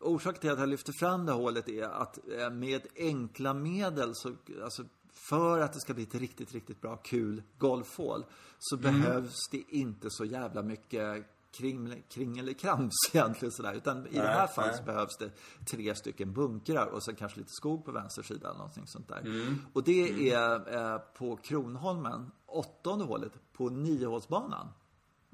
orsaken 0.00 0.40
till 0.40 0.50
att 0.50 0.58
jag 0.58 0.68
lyfter 0.68 0.92
fram 0.92 1.26
det 1.26 1.32
hålet 1.32 1.68
är 1.68 1.84
att 1.84 2.18
eh, 2.38 2.50
med 2.50 2.86
enkla 2.96 3.54
medel 3.54 4.14
så, 4.14 4.32
alltså 4.64 4.84
för 5.12 5.60
att 5.60 5.72
det 5.72 5.80
ska 5.80 5.94
bli 5.94 6.02
ett 6.02 6.14
riktigt, 6.14 6.52
riktigt 6.52 6.80
bra, 6.80 6.96
kul 6.96 7.42
golfhål 7.58 8.24
så 8.58 8.76
mm. 8.76 9.02
behövs 9.02 9.48
det 9.50 9.62
inte 9.68 10.10
så 10.10 10.24
jävla 10.24 10.62
mycket 10.62 11.26
kring, 11.58 12.02
kringelikrams 12.08 12.94
egentligen 13.12 13.52
sådär. 13.52 13.74
Utan 13.74 14.06
i 14.06 14.16
det 14.16 14.26
här 14.26 14.46
fallet 14.46 14.76
så 14.76 14.82
behövs 14.82 15.16
det 15.18 15.30
tre 15.70 15.94
stycken 15.94 16.32
bunkrar 16.32 16.86
och 16.86 17.04
sen 17.04 17.14
kanske 17.14 17.38
lite 17.38 17.52
skog 17.52 17.84
på 17.84 17.92
vänster 17.92 18.22
sida 18.22 18.48
eller 18.48 18.58
någonting 18.58 18.86
sånt 18.86 19.08
där. 19.08 19.20
Mm. 19.20 19.58
Och 19.72 19.84
det 19.84 20.10
mm. 20.10 20.32
är 20.32 20.92
eh, 20.94 20.98
på 20.98 21.36
Kronholmen, 21.36 22.30
åttonde 22.46 23.04
hålet 23.04 23.32
på 23.52 23.68
niohålsbanan. 23.68 24.68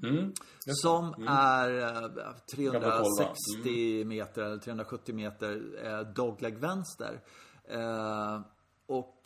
Mm. 0.03 0.33
Som 0.65 1.13
mm. 1.13 1.27
är 1.27 1.79
eh, 1.79 2.33
360 2.55 4.01
mm. 4.01 4.07
meter 4.07 4.41
eller 4.41 4.57
370 4.57 5.15
meter 5.15 5.61
eh, 5.83 5.99
dogleg 6.13 6.57
vänster. 6.57 7.21
Eh, 7.63 8.41
och 8.85 9.21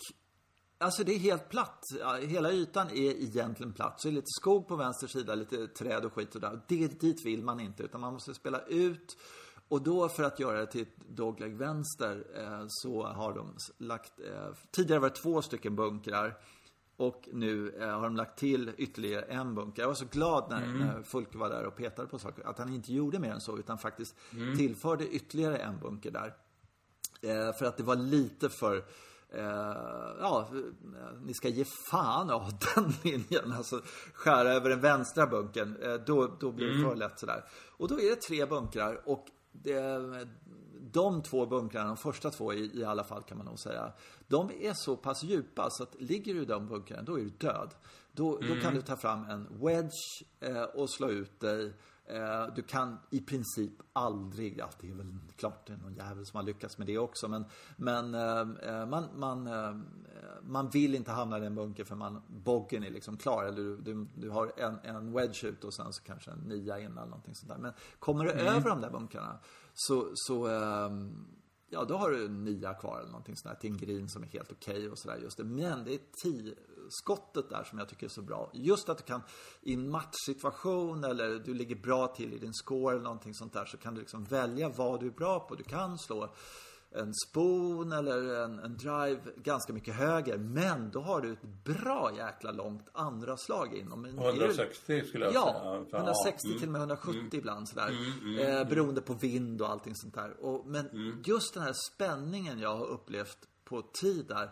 Alltså 0.77 1.03
det 1.03 1.13
är 1.13 1.19
helt 1.19 1.49
platt. 1.49 1.83
Hela 2.21 2.51
ytan 2.51 2.87
är 2.89 3.23
egentligen 3.23 3.73
platt. 3.73 4.01
Så 4.01 4.07
det 4.07 4.11
är 4.11 4.15
lite 4.15 4.31
skog 4.41 4.67
på 4.67 4.75
vänster 4.75 5.07
sida, 5.07 5.35
lite 5.35 5.67
träd 5.67 6.05
och 6.05 6.13
skit 6.13 6.35
och 6.35 6.41
där. 6.41 6.61
Det, 6.67 6.99
dit 7.01 7.25
vill 7.25 7.43
man 7.43 7.59
inte, 7.59 7.83
utan 7.83 8.01
man 8.01 8.13
måste 8.13 8.33
spela 8.33 8.61
ut. 8.61 9.17
Och 9.67 9.81
då 9.81 10.09
för 10.09 10.23
att 10.23 10.39
göra 10.39 10.59
det 10.59 10.65
till 10.65 10.81
ett 10.81 10.97
dogleg 11.07 11.57
vänster 11.57 12.25
eh, 12.35 12.65
så 12.67 13.03
har 13.03 13.33
de 13.33 13.57
lagt, 13.77 14.19
eh, 14.19 14.53
tidigare 14.71 14.99
var 14.99 15.09
det 15.09 15.15
två 15.15 15.41
stycken 15.41 15.75
bunkrar. 15.75 16.37
Och 16.97 17.29
nu 17.33 17.69
eh, 17.79 17.89
har 17.89 18.03
de 18.03 18.15
lagt 18.15 18.39
till 18.39 18.71
ytterligare 18.77 19.21
en 19.21 19.55
bunker. 19.55 19.81
Jag 19.81 19.87
var 19.87 19.95
så 19.95 20.05
glad 20.05 20.49
när, 20.49 20.63
mm. 20.63 20.77
när 20.77 21.03
Fulke 21.03 21.37
var 21.37 21.49
där 21.49 21.65
och 21.65 21.75
petade 21.75 22.07
på 22.07 22.19
saker. 22.19 22.43
Att 22.43 22.57
han 22.57 22.73
inte 22.73 22.93
gjorde 22.93 23.19
mer 23.19 23.31
än 23.31 23.41
så, 23.41 23.57
utan 23.57 23.77
faktiskt 23.77 24.15
mm. 24.33 24.57
tillförde 24.57 25.07
ytterligare 25.07 25.57
en 25.57 25.79
bunker 25.79 26.11
där. 26.11 26.33
Eh, 27.21 27.53
för 27.53 27.65
att 27.65 27.77
det 27.77 27.83
var 27.83 27.95
lite 27.95 28.49
för 28.49 28.85
ja, 30.19 30.47
ni 31.21 31.33
ska 31.33 31.49
ge 31.49 31.65
fan 31.91 32.29
av 32.29 32.51
den 32.75 32.93
linjen. 33.03 33.51
Alltså 33.51 33.81
skära 34.13 34.53
över 34.53 34.69
den 34.69 34.81
vänstra 34.81 35.27
bunken. 35.27 35.77
Eh, 35.81 35.93
då, 35.93 36.37
då 36.39 36.51
blir 36.51 36.67
det 36.67 36.73
mm. 36.73 36.89
för 36.89 36.95
lätt 36.95 37.19
sådär. 37.19 37.43
Och 37.77 37.87
då 37.87 37.99
är 37.99 38.09
det 38.09 38.21
tre 38.21 38.45
bunkrar 38.45 39.01
och 39.05 39.25
det, 39.51 39.99
de 40.91 41.23
två 41.23 41.45
bunkrarna, 41.45 41.87
de 41.87 41.97
första 41.97 42.31
två 42.31 42.53
i, 42.53 42.79
i 42.79 42.83
alla 42.83 43.03
fall 43.03 43.23
kan 43.23 43.37
man 43.37 43.45
nog 43.45 43.59
säga. 43.59 43.93
De 44.27 44.51
är 44.61 44.73
så 44.73 44.97
pass 44.97 45.23
djupa 45.23 45.67
så 45.69 45.83
att 45.83 46.01
ligger 46.01 46.33
du 46.33 46.41
i 46.41 46.45
de 46.45 46.67
bunkrarna, 46.67 47.03
då 47.03 47.19
är 47.19 47.23
du 47.23 47.29
död. 47.29 47.73
Då, 48.11 48.37
mm. 48.37 48.47
då 48.49 48.53
kan 48.53 48.63
mm. 48.63 48.75
du 48.75 48.81
ta 48.81 48.97
fram 48.97 49.23
en 49.29 49.47
wedge 49.61 50.23
eh, 50.39 50.63
och 50.63 50.89
slå 50.89 51.09
ut 51.09 51.39
dig. 51.39 51.73
Eh, 52.07 52.47
du 52.55 52.61
kan 52.61 52.97
i 53.09 53.21
princip 53.21 53.71
aldrig, 53.93 54.57
ja 54.57 54.69
det 54.81 54.89
är 54.89 54.95
väl 54.95 55.17
klart 55.35 55.67
det 55.67 55.73
är 55.73 55.77
någon 55.77 55.93
jävel 55.93 56.25
som 56.25 56.37
har 56.37 56.43
lyckats 56.43 56.77
med 56.77 56.87
det 56.87 56.97
också 56.97 57.27
men, 57.27 57.45
men 57.77 58.15
eh, 58.15 58.69
eh 58.69 58.85
man, 58.85 59.07
man, 59.15 59.49
man 60.41 60.69
vill 60.69 60.95
inte 60.95 61.11
hamna 61.11 61.39
i 61.39 61.45
en 61.45 61.55
bunker 61.55 61.83
för 61.83 61.95
man, 61.95 62.21
boggen 62.27 62.83
är 62.83 62.91
liksom 62.91 63.17
klar. 63.17 63.43
Eller 63.43 63.57
du, 63.57 63.77
du, 63.77 64.07
du, 64.15 64.29
har 64.29 64.51
en, 64.57 64.79
en 64.83 65.13
wedge 65.13 65.43
ut 65.43 65.63
och 65.63 65.73
sen 65.73 65.93
så 65.93 66.03
kanske 66.03 66.31
en 66.31 66.39
nia 66.39 66.79
in 66.79 66.91
eller 66.91 67.05
någonting 67.05 67.35
sånt 67.35 67.49
där. 67.49 67.57
Men 67.57 67.73
kommer 67.99 68.23
du 68.25 68.31
mm. 68.31 68.45
över 68.45 68.69
de 68.69 68.81
där 68.81 68.89
bunkrarna 68.89 69.39
så, 69.73 70.11
så 70.15 70.47
ehm, 70.47 71.25
ja 71.69 71.85
då 71.85 71.97
har 71.97 72.09
du 72.09 72.25
en 72.25 72.43
nia 72.43 72.73
kvar 72.73 72.99
eller 72.99 73.11
någonting 73.11 73.35
sånt 73.35 73.53
där 73.53 73.59
till 73.59 73.71
en 73.71 73.77
green 73.77 74.09
som 74.09 74.23
är 74.23 74.27
helt 74.27 74.51
okej 74.51 74.75
okay 74.75 74.89
och 74.89 74.97
sådär 74.97 75.17
just 75.17 75.37
det. 75.37 75.43
Men 75.43 75.83
det 75.83 75.93
är 75.93 75.99
tio 76.21 76.55
skottet 76.89 77.49
där 77.49 77.63
som 77.63 77.79
jag 77.79 77.89
tycker 77.89 78.05
är 78.05 78.09
så 78.09 78.21
bra. 78.21 78.51
Just 78.53 78.89
att 78.89 78.97
du 78.97 79.03
kan 79.03 79.21
i 79.61 79.73
en 79.73 79.89
matchsituation 79.91 81.03
eller 81.03 81.39
du 81.39 81.53
ligger 81.53 81.75
bra 81.75 82.07
till 82.07 82.33
i 82.33 82.37
din 82.37 82.53
score 82.53 82.93
eller 82.93 83.03
någonting 83.03 83.33
sånt 83.33 83.53
där 83.53 83.65
så 83.65 83.77
kan 83.77 83.93
du 83.93 83.99
liksom 83.99 84.23
välja 84.23 84.69
vad 84.69 84.99
du 84.99 85.07
är 85.07 85.11
bra 85.11 85.39
på. 85.39 85.55
Du 85.55 85.63
kan 85.63 85.97
slå 85.97 86.29
en 86.95 87.13
spoon 87.13 87.91
eller 87.91 88.43
en, 88.43 88.59
en, 88.59 88.77
drive 88.77 89.19
ganska 89.35 89.73
mycket 89.73 89.95
höger. 89.95 90.37
Men 90.37 90.91
då 90.91 91.01
har 91.01 91.21
du 91.21 91.33
ett 91.33 91.63
bra 91.63 92.11
jäkla 92.17 92.51
långt 92.51 92.87
andra 92.93 93.37
slag 93.37 93.73
inom. 93.73 94.05
160 94.05 95.03
skulle 95.07 95.25
jag 95.25 95.33
ja, 95.33 95.43
säga. 95.43 95.85
Ja, 95.91 95.97
160 95.97 96.47
mm. 96.47 96.59
till 96.59 96.67
och 96.67 96.71
med 96.71 96.79
170 96.79 97.19
mm. 97.19 97.29
ibland 97.31 97.69
sådär. 97.69 97.87
Mm, 97.87 98.19
mm, 98.21 98.39
eh, 98.39 98.55
mm. 98.55 98.69
beroende 98.69 99.01
på 99.01 99.13
vind 99.13 99.61
och 99.61 99.69
allting 99.69 99.95
sånt 99.95 100.13
där. 100.13 100.45
Och, 100.45 100.65
men 100.67 100.89
mm. 100.89 101.21
just 101.25 101.53
den 101.53 101.63
här 101.63 101.75
spänningen 101.93 102.59
jag 102.59 102.77
har 102.77 102.85
upplevt 102.85 103.37
på 103.63 103.81
tid 103.81 104.25
där 104.27 104.49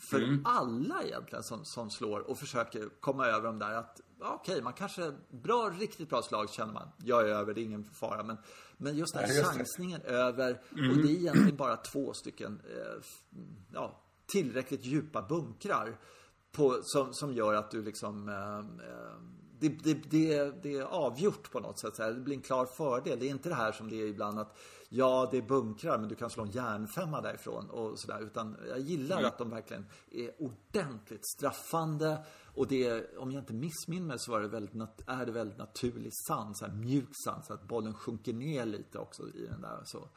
för 0.00 0.22
mm. 0.22 0.42
alla 0.44 1.02
egentligen 1.02 1.42
som, 1.42 1.64
som 1.64 1.90
slår 1.90 2.20
och 2.20 2.38
försöker 2.38 2.88
komma 3.00 3.26
över 3.26 3.46
de 3.46 3.58
där 3.58 3.74
att 3.74 4.00
okej, 4.20 4.52
okay, 4.52 4.62
man 4.62 4.72
kanske, 4.72 5.12
bra, 5.30 5.70
riktigt 5.78 6.08
bra 6.08 6.22
slag 6.22 6.50
känner 6.50 6.72
man. 6.72 6.88
Jag 7.04 7.20
är 7.20 7.34
över, 7.34 7.54
det 7.54 7.60
är 7.60 7.64
ingen 7.64 7.84
fara. 7.84 8.22
Men, 8.22 8.36
men 8.76 8.96
just 8.96 9.14
den 9.14 9.24
här 9.24 9.44
chansningen 9.44 10.00
över, 10.02 10.60
mm. 10.72 10.90
och 10.90 10.96
det 10.96 11.12
är 11.12 11.16
egentligen 11.16 11.56
bara 11.56 11.76
två 11.76 12.12
stycken, 12.12 12.60
eh, 12.64 13.02
ja, 13.72 14.02
tillräckligt 14.26 14.84
djupa 14.84 15.22
bunkrar. 15.22 15.98
På, 16.52 16.80
som, 16.82 17.14
som 17.14 17.32
gör 17.32 17.54
att 17.54 17.70
du 17.70 17.82
liksom 17.82 18.28
eh, 18.28 18.58
eh 18.58 19.39
det, 19.60 19.68
det, 19.68 19.94
det, 19.94 20.62
det, 20.62 20.76
är 20.76 20.82
avgjort 20.82 21.50
på 21.50 21.60
något 21.60 21.78
sätt. 21.78 21.96
Så 21.96 22.02
här. 22.02 22.12
Det 22.12 22.20
blir 22.20 22.36
en 22.36 22.42
klar 22.42 22.66
fördel. 22.66 23.18
Det 23.18 23.26
är 23.26 23.30
inte 23.30 23.48
det 23.48 23.54
här 23.54 23.72
som 23.72 23.90
det 23.90 24.02
är 24.02 24.06
ibland 24.06 24.38
att 24.38 24.58
ja, 24.88 25.28
det 25.30 25.38
är 25.38 25.42
bunkrar 25.42 25.98
men 25.98 26.08
du 26.08 26.14
kan 26.14 26.30
slå 26.30 26.42
en 26.42 26.50
järnfemma 26.50 27.20
därifrån 27.20 27.70
och 27.70 27.98
sådär. 27.98 28.20
Utan 28.20 28.56
jag 28.68 28.80
gillar 28.80 29.18
mm. 29.18 29.28
att 29.28 29.38
de 29.38 29.50
verkligen 29.50 29.86
är 30.10 30.30
ordentligt 30.38 31.26
straffande. 31.26 32.24
Och 32.54 32.66
det 32.66 32.86
är, 32.86 33.18
om 33.18 33.32
jag 33.32 33.42
inte 33.42 33.52
missminner 33.52 34.06
mig 34.06 34.18
så 34.18 34.30
var 34.30 34.40
det 34.40 34.48
väldigt 34.48 34.74
är 35.06 35.26
det 35.26 35.32
väldigt 35.32 35.58
naturlig 35.58 36.12
sand, 36.26 36.56
så 36.56 36.66
här 36.66 36.72
mjuk 36.72 37.10
sand. 37.24 37.44
Så 37.44 37.54
att 37.54 37.68
bollen 37.68 37.94
sjunker 37.94 38.32
ner 38.32 38.66
lite 38.66 38.98
också 38.98 39.22
i 39.22 39.46
den 39.46 39.60
där. 39.60 39.80
Så. 39.84 40.08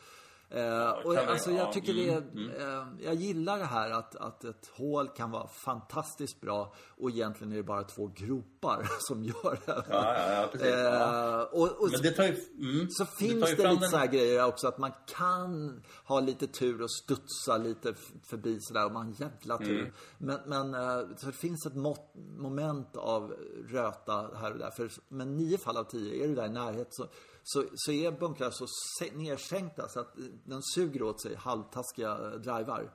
Eh, 0.54 0.90
och 0.90 1.16
alltså 1.16 1.52
jag 1.52 1.74
tycker 1.74 1.94
det 1.94 2.10
är, 2.10 2.18
mm, 2.18 2.50
mm. 2.50 2.62
eh, 2.62 3.06
jag 3.06 3.16
gillar 3.16 3.60
det 3.60 3.66
här 3.66 3.90
att, 3.90 4.16
att 4.16 4.44
ett 4.44 4.70
hål 4.74 5.08
kan 5.08 5.32
vara 5.32 5.48
fantastiskt 5.48 6.42
bra 6.42 6.74
och 6.98 7.10
egentligen 7.10 7.54
är 7.54 7.58
det 7.58 7.64
bara 7.64 7.84
två 7.84 8.08
gropar 8.08 8.88
som 9.00 9.24
gör 9.24 9.60
det. 9.66 9.84
Ja, 9.90 10.16
ja, 10.18 10.34
ja 10.34 10.48
precis. 10.52 10.68
Eh, 10.68 11.42
och, 11.42 11.82
och 11.82 12.02
det 12.02 12.12
tar 12.12 12.24
ju, 12.24 12.36
mm, 12.60 12.88
så 12.90 13.06
finns 13.06 13.34
det, 13.34 13.56
det 13.56 13.72
lite 13.72 13.82
den... 13.82 13.90
så 13.90 13.98
här 13.98 14.08
grejer 14.08 14.46
också 14.46 14.68
att 14.68 14.78
man 14.78 14.92
kan 15.08 15.84
ha 16.06 16.20
lite 16.20 16.48
tur 16.48 16.82
och 16.82 16.92
studsa 16.92 17.58
lite 17.58 17.94
förbi 18.30 18.58
sådär 18.62 18.86
och 18.86 18.92
man 18.92 19.06
har 19.06 19.14
jävla 19.22 19.58
tur. 19.58 19.80
Mm. 19.80 19.94
Men, 20.18 20.40
men 20.46 20.74
eh, 20.74 21.08
så 21.18 21.26
det 21.26 21.32
finns 21.32 21.66
ett 21.66 21.76
mått, 21.76 22.14
moment 22.38 22.96
av 22.96 23.34
röta 23.70 24.30
här 24.36 24.52
och 24.52 24.58
där. 24.60 24.72
För, 24.72 24.92
men 25.08 25.38
nio 25.38 25.58
fall 25.58 25.78
av 25.78 25.84
tio 25.84 26.24
är 26.24 26.28
du 26.28 26.36
där 26.36 26.46
i 26.46 26.50
närhet 26.50 26.88
så 26.90 27.08
så, 27.44 27.64
så 27.74 27.92
är 27.92 28.12
bunkrar 28.12 28.52
så 28.52 28.66
nedsänkta 29.14 29.88
så 29.88 30.00
att 30.00 30.16
den 30.46 30.62
suger 30.64 31.04
åt 31.04 31.22
sig 31.22 31.36
halvtaskiga 31.36 32.18
drivar. 32.38 32.92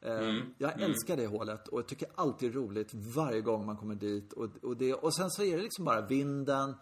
Eh, 0.00 0.18
mm. 0.18 0.54
Jag 0.58 0.72
mm. 0.72 0.90
älskar 0.90 1.16
det 1.16 1.26
hålet 1.26 1.68
och 1.68 1.78
jag 1.78 1.88
tycker 1.88 2.08
alltid 2.14 2.50
det 2.50 2.58
är 2.58 2.60
roligt 2.60 2.94
varje 2.94 3.40
gång 3.40 3.66
man 3.66 3.76
kommer 3.76 3.94
dit. 3.94 4.32
Och, 4.32 4.48
och, 4.62 4.76
det, 4.76 4.94
och 4.94 5.14
sen 5.14 5.30
så 5.30 5.42
är 5.42 5.56
det 5.56 5.62
liksom 5.62 5.84
bara 5.84 6.00
vinden, 6.00 6.74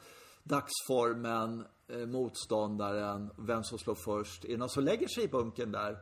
dagsformen, 0.43 1.65
eh, 1.89 2.07
motståndaren, 2.07 3.31
vem 3.39 3.65
som 3.65 3.79
slår 3.79 3.95
först. 3.95 4.45
Är 4.45 4.49
det 4.49 4.57
någon 4.57 4.69
som 4.69 4.85
lägger 4.85 5.09
sig 5.09 5.25
i 5.25 5.29
bunkern 5.29 5.73
där 5.73 5.99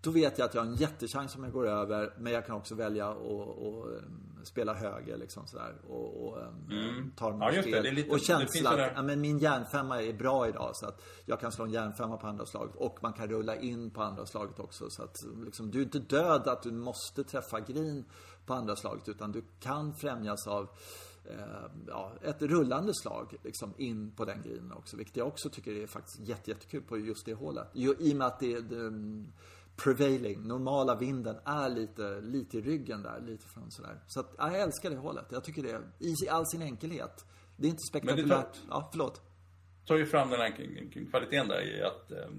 då 0.00 0.10
vet 0.10 0.38
jag 0.38 0.46
att 0.46 0.54
jag 0.54 0.62
har 0.62 0.68
en 0.68 0.74
jättechans 0.74 1.36
om 1.36 1.44
jag 1.44 1.52
går 1.52 1.68
över. 1.68 2.14
Men 2.18 2.32
jag 2.32 2.46
kan 2.46 2.56
också 2.56 2.74
välja 2.74 3.08
att 3.08 3.86
spela 4.46 4.74
höger 4.74 5.16
liksom 5.16 5.46
sådär. 5.46 5.74
Och, 5.88 6.26
och 6.26 6.38
um, 6.38 6.70
mm. 6.70 7.12
ta 7.16 7.52
ja, 7.52 7.62
spel. 7.62 7.94
Lite, 7.94 8.10
och 8.10 8.20
känsla 8.20 8.70
att 8.70 8.92
ja, 8.94 9.02
men 9.02 9.20
min 9.20 9.38
järnfemma 9.38 10.02
är 10.02 10.12
bra 10.12 10.48
idag. 10.48 10.70
Så 10.74 10.86
att 10.86 11.02
jag 11.24 11.40
kan 11.40 11.52
slå 11.52 11.64
en 11.64 11.70
järnfemma 11.70 12.16
på 12.16 12.26
andra 12.26 12.46
slaget. 12.46 12.76
Och 12.76 12.98
man 13.02 13.12
kan 13.12 13.28
rulla 13.28 13.56
in 13.56 13.90
på 13.90 14.02
andra 14.02 14.26
slaget 14.26 14.58
också. 14.58 14.90
Så 14.90 15.02
att 15.02 15.16
liksom, 15.44 15.70
du 15.70 15.78
är 15.78 15.82
inte 15.82 15.98
död 15.98 16.48
att 16.48 16.62
du 16.62 16.72
måste 16.72 17.24
träffa 17.24 17.60
green 17.60 18.04
på 18.46 18.54
andra 18.54 18.76
slaget. 18.76 19.08
Utan 19.08 19.32
du 19.32 19.44
kan 19.60 19.94
främjas 19.94 20.46
av 20.46 20.68
eh, 21.24 21.70
ja, 21.86 22.12
ett 22.22 22.42
rullande 22.42 22.94
slag 22.94 23.36
liksom, 23.44 23.74
in 23.78 24.10
på 24.10 24.24
den 24.24 24.42
greenen 24.42 24.72
också. 24.72 24.96
Vilket 24.96 25.16
jag 25.16 25.26
också 25.26 25.50
tycker 25.50 25.72
är 25.72 25.86
faktiskt 25.86 26.20
jätte, 26.20 26.50
jättekul 26.50 26.82
på 26.82 26.98
just 26.98 27.26
det 27.26 27.34
hålet. 27.34 27.68
I 27.74 27.88
och 27.88 28.16
med 28.16 28.26
att 28.26 28.40
det, 28.40 28.60
det 28.60 28.92
prevailing, 29.76 30.48
normala 30.48 30.94
vinden 30.94 31.36
är 31.44 31.68
lite, 31.68 32.20
lite 32.20 32.58
i 32.58 32.60
ryggen 32.60 33.02
där, 33.02 33.20
lite 33.20 33.46
från 33.46 33.70
sådär. 33.70 34.00
Så 34.06 34.20
att, 34.20 34.34
ja, 34.38 34.52
jag 34.52 34.60
älskar 34.60 34.90
det 34.90 34.96
hålet. 34.96 35.26
Jag 35.30 35.44
tycker 35.44 35.62
det, 35.62 35.80
i 36.00 36.28
all 36.28 36.46
sin 36.46 36.62
enkelhet. 36.62 37.24
Det 37.56 37.66
är 37.66 37.70
inte 37.70 37.86
spektakulärt. 37.90 38.28
Tar, 38.28 38.60
ja, 38.68 38.88
förlåt. 38.92 39.22
Tar 39.86 39.96
ju 39.96 40.06
fram 40.06 40.30
den 40.30 40.40
här 40.40 40.50
kvaliteten 41.10 41.48
där 41.48 41.78
i 41.78 41.82
att 41.82 42.12
eh, 42.12 42.30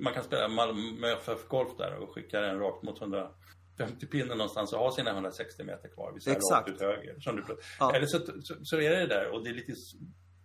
man 0.00 0.14
kan 0.14 0.24
spela 0.24 0.48
Malmö 0.48 1.12
FF 1.12 1.48
Golf 1.48 1.76
där 1.78 1.94
och 1.96 2.14
skicka 2.14 2.40
den 2.40 2.58
rakt 2.58 2.82
mot 2.82 3.00
100 3.00 3.30
50 3.78 4.06
pinnen 4.06 4.38
någonstans 4.38 4.72
och 4.72 4.78
ha 4.78 4.92
sina 4.92 5.10
160 5.10 5.64
meter 5.64 5.88
kvar. 5.88 6.12
Vi 6.14 6.20
säger 6.20 6.38
rakt 6.52 6.68
ut 6.68 6.80
höger. 6.80 7.20
Som 7.20 7.36
du, 7.36 7.44
ja. 7.78 7.94
Eller 7.94 8.06
så, 8.06 8.18
så, 8.42 8.54
så, 8.62 8.76
är 8.76 8.90
det 8.90 9.06
där 9.06 9.30
och 9.30 9.44
det 9.44 9.50
är 9.50 9.54
lite 9.54 9.72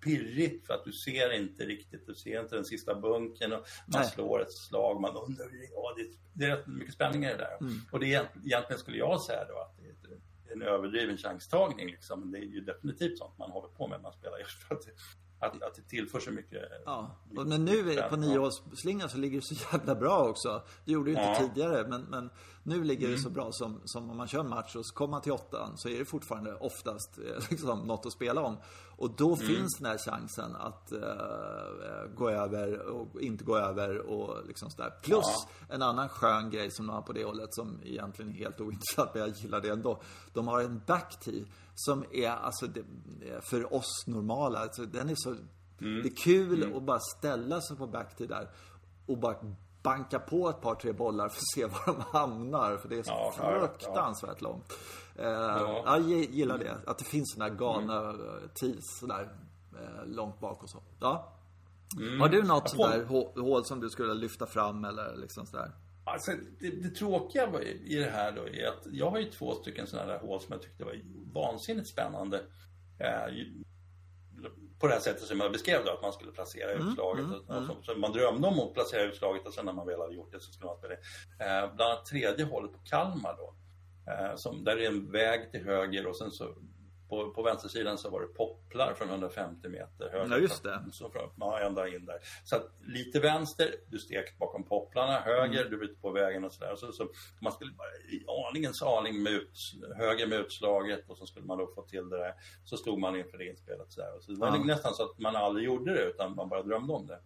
pirrigt 0.02 0.68
för 0.68 0.74
att 0.74 0.84
du 0.84 0.92
ser 0.92 1.34
inte 1.34 1.66
riktigt, 1.66 2.08
du 2.08 2.16
ser 2.16 2.42
inte 2.42 2.56
den 2.56 2.66
sista 2.66 2.96
bunken 2.96 3.54
och 3.54 3.66
man 3.88 4.02
Nej. 4.02 4.10
slår 4.10 4.42
ett 4.42 4.52
slag, 4.52 5.02
man 5.02 5.16
undrar, 5.16 5.46
ja, 5.74 5.94
det, 5.98 6.04
det 6.34 6.46
är 6.46 6.58
rätt 6.58 6.68
mycket 6.68 6.94
spänning 6.94 7.24
i 7.24 7.28
det 7.28 7.38
där. 7.38 7.58
Mm. 7.62 7.74
Och 7.92 8.00
det 8.00 8.14
är, 8.14 8.30
egentligen 8.46 8.80
skulle 8.80 8.98
jag 8.98 9.22
säga 9.22 9.46
då 9.46 9.60
att 9.60 9.78
det 9.78 9.84
är 9.84 10.54
en 10.54 10.62
överdriven 10.62 11.18
chanstagning 11.18 11.88
liksom, 11.88 12.20
men 12.20 12.32
det 12.32 12.38
är 12.38 12.50
ju 12.50 12.62
definitivt 12.62 13.18
sånt 13.18 13.38
man 13.38 13.52
håller 13.52 13.70
på 13.70 13.88
med 13.88 13.98
när 13.98 14.04
man 14.04 14.14
spelar 14.14 14.38
just 14.38 14.64
för 14.64 14.76
att 14.76 14.84
att, 15.42 15.64
att 15.64 15.76
det 15.76 15.82
tillför 15.82 16.20
så 16.20 16.32
mycket. 16.32 16.62
Ja, 16.86 17.16
men 17.30 17.66
nu 17.66 18.02
på 18.10 18.16
niohålsslingan 18.16 19.10
så 19.10 19.18
ligger 19.18 19.40
det 19.40 19.46
så 19.46 19.56
jävla 19.72 19.96
bra 19.96 20.30
också. 20.30 20.64
Det 20.86 20.92
gjorde 20.92 21.12
det 21.12 21.22
ju 21.22 21.28
inte 21.28 21.42
ja. 21.42 21.48
tidigare, 21.48 21.88
men, 21.88 22.02
men 22.02 22.30
nu 22.64 22.84
ligger 22.84 23.06
mm. 23.06 23.16
det 23.16 23.24
så 23.24 23.30
bra 23.30 23.52
som, 23.52 23.82
som 23.86 24.10
om 24.10 24.18
man 24.18 24.28
kör 24.28 24.40
en 24.40 24.50
match 24.50 24.76
och 24.76 24.86
så 24.86 24.94
kommer 24.94 25.12
man 25.12 25.22
till 25.22 25.32
åttan 25.32 25.78
så 25.78 25.90
är 25.90 26.00
det 26.00 26.06
fortfarande 26.06 26.56
oftast 26.56 27.18
eh, 27.18 27.44
liksom, 27.50 27.80
något 27.80 28.06
att 28.06 28.14
spela 28.14 28.42
om. 28.42 28.58
Och 28.98 29.16
då 29.16 29.36
mm. 29.36 29.48
finns 29.48 29.78
den 29.78 29.92
här 29.92 29.98
chansen 29.98 30.56
att 30.56 30.92
uh, 30.94 32.16
gå 32.16 32.30
över 32.30 32.80
och 32.80 33.22
inte 33.22 33.44
gå 33.44 33.58
över 33.58 33.98
och 33.98 34.48
liksom 34.48 34.70
sådär. 34.70 34.94
Plus 35.04 35.26
ja. 35.26 35.50
en 35.76 35.82
annan 35.82 36.10
skön 36.10 36.50
grej 36.50 36.72
som 36.72 36.88
de 36.88 36.94
har 36.94 37.02
på 37.02 37.14
det 37.14 37.24
hållet 37.24 37.54
som 37.54 37.80
egentligen 37.84 38.32
är 38.32 38.36
helt 38.36 38.62
ointressant, 38.62 39.10
men 39.14 39.22
jag 39.22 39.32
gillar 39.32 39.62
det 39.62 39.70
ändå. 39.70 40.02
De 40.34 40.48
har 40.48 40.62
en 40.62 40.82
backtee 40.88 41.46
som 41.86 42.06
är, 42.12 42.30
alltså, 42.30 42.68
det, 42.68 42.84
för 43.42 43.74
oss 43.74 44.04
normala, 44.08 44.60
alltså, 44.60 44.86
den 44.86 45.10
är 45.10 45.16
så... 45.18 45.30
Mm. 45.30 46.04
Det 46.04 46.10
är 46.10 46.16
kul 46.16 46.64
mm. 46.64 46.78
att 46.78 46.84
bara 46.84 47.00
ställa 47.00 47.62
sig 47.62 47.78
på 47.78 47.88
backtee 47.88 48.28
där 48.28 48.50
och 49.06 49.18
bara 49.18 49.36
banka 49.84 50.20
på 50.20 50.50
ett 50.50 50.62
par, 50.62 50.76
tre 50.76 50.92
bollar 50.92 51.30
för 51.30 51.38
att 51.38 51.52
se 51.56 51.66
var 51.86 51.86
de 51.86 52.02
hamnar. 52.18 52.78
För 52.78 52.90
det 52.90 53.00
är 53.00 53.04
så 53.04 53.12
ja, 53.12 53.34
fruktansvärt 53.60 54.38
ja. 54.42 54.48
långt. 54.48 54.74
Uh, 55.20 55.26
ja. 55.26 55.84
Jag 55.86 56.10
gillar 56.10 56.58
det. 56.58 56.78
Att 56.88 56.98
det 56.98 57.06
finns 57.06 57.34
sådana 57.34 57.52
här 57.52 57.60
galna 57.60 58.10
mm. 58.10 58.50
tees 58.60 59.00
sådär 59.00 59.30
uh, 59.74 60.06
långt 60.06 60.40
bak 60.40 60.64
och 60.64 60.70
så. 60.70 60.84
Ja. 61.00 61.38
Mm. 61.98 62.22
Har 62.22 62.30
du 62.30 62.44
något 62.44 62.70
sådär 62.70 63.06
hål 63.42 63.66
som 63.66 63.80
du 63.80 63.90
skulle 63.90 64.14
lyfta 64.14 64.46
fram 64.46 64.86
eller 64.86 65.16
liksom 65.16 65.46
sådär? 65.46 65.72
Alltså, 66.14 66.32
det, 66.60 66.70
det 66.70 66.90
tråkiga 66.90 67.62
i 67.86 67.96
det 67.96 68.10
här 68.10 68.32
då 68.32 68.48
är 68.48 68.68
att 68.68 68.88
jag 68.92 69.10
har 69.10 69.20
ju 69.20 69.26
två 69.26 69.56
stycken 69.56 69.88
sådana 69.88 70.12
där 70.12 70.20
hål 70.20 70.42
som 70.42 70.52
jag 70.52 70.62
tyckte 70.62 70.84
var 70.84 71.02
vansinnigt 71.34 71.88
spännande. 71.88 72.38
Eh, 73.00 73.34
på 74.80 74.88
det 74.88 74.94
här 74.94 75.02
sättet 75.02 75.24
som 75.24 75.40
jag 75.40 75.52
beskrev 75.52 75.86
då, 75.86 75.92
att 75.92 76.02
man 76.02 76.14
skulle 76.14 76.32
placera 76.32 76.72
mm, 76.72 76.88
utslaget. 76.88 77.26
Mm, 77.26 77.64
mm. 77.64 77.76
Så 77.82 77.96
man 77.96 78.12
drömde 78.12 78.48
om 78.48 78.60
att 78.60 78.74
placera 78.74 79.04
utslaget 79.04 79.48
och 79.48 79.54
sen 79.54 79.66
när 79.66 79.74
man 79.74 79.88
väl 79.88 80.00
hade 80.00 80.16
gjort 80.16 80.32
det 80.32 80.40
så 80.40 80.52
skulle 80.52 80.68
man 80.68 80.78
spela 80.78 80.94
det. 80.94 81.02
Eh, 81.46 81.76
bland 81.76 81.92
annat 81.92 82.06
tredje 82.06 82.46
hålet 82.46 82.74
på 82.74 82.80
Kalmar 82.80 83.36
då. 83.38 83.56
Eh, 84.12 84.36
som, 84.36 84.64
där 84.64 84.78
är 84.78 84.88
en 84.88 85.12
väg 85.12 85.52
till 85.52 85.66
höger 85.66 86.08
och 86.08 86.18
sen 86.18 86.32
så 86.32 86.56
på, 87.12 87.32
på 87.32 87.42
vänstersidan 87.42 87.98
så 87.98 88.10
var 88.10 88.22
det 88.22 88.28
popplar 88.28 88.94
från 88.94 89.10
150 89.10 89.70
meter 89.70 90.10
höger. 90.10 90.36
Ja, 90.36 90.38
just 90.38 90.64
det. 90.64 90.84
Så 90.92 91.10
från, 91.10 91.30
ja, 91.38 91.60
ända 91.60 91.88
in 91.88 92.06
där. 92.06 92.20
Så 92.44 92.56
att 92.56 92.72
lite 92.82 93.20
vänster, 93.20 93.76
du 93.88 94.00
stekt 94.00 94.40
bakom 94.40 94.64
popplarna. 94.64 95.20
Höger, 95.20 95.60
mm. 95.60 95.72
du 95.72 95.78
var 95.78 95.84
ute 95.84 96.02
på 96.02 96.12
vägen 96.12 96.44
och 96.44 96.54
sådär. 96.54 96.76
Så, 96.76 96.92
så 96.92 97.10
man 97.42 97.54
skulle 97.54 97.72
bara 97.72 97.88
i 97.88 98.26
aningens 98.50 98.82
aning 98.82 99.24
med 99.24 99.34
ut, 99.34 99.58
höger 99.96 100.28
med 100.28 100.40
utslaget 100.40 101.10
och 101.10 101.18
så 101.18 101.26
skulle 101.26 101.46
man 101.46 101.58
då 101.58 101.72
få 101.76 101.82
till 101.82 102.10
det 102.10 102.18
där. 102.18 102.34
Så 102.64 102.78
stod 102.78 103.00
man 103.00 103.16
inför 103.16 103.38
det 103.38 103.46
inspelet 103.46 103.92
sådär. 103.92 104.20
Så 104.20 104.32
det 104.32 104.40
var 104.40 104.48
ja. 104.48 104.64
nästan 104.64 104.94
så 104.94 105.04
att 105.04 105.20
man 105.20 105.36
aldrig 105.36 105.66
gjorde 105.66 105.94
det 105.94 106.04
utan 106.04 106.36
man 106.36 106.50
bara 106.50 106.64
drömde 106.64 106.94
om 106.94 107.08
det. 107.08 107.20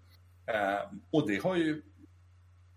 Eh, 0.54 0.92
och 1.12 1.28
det 1.28 1.44
har 1.44 1.56
ju 1.56 1.82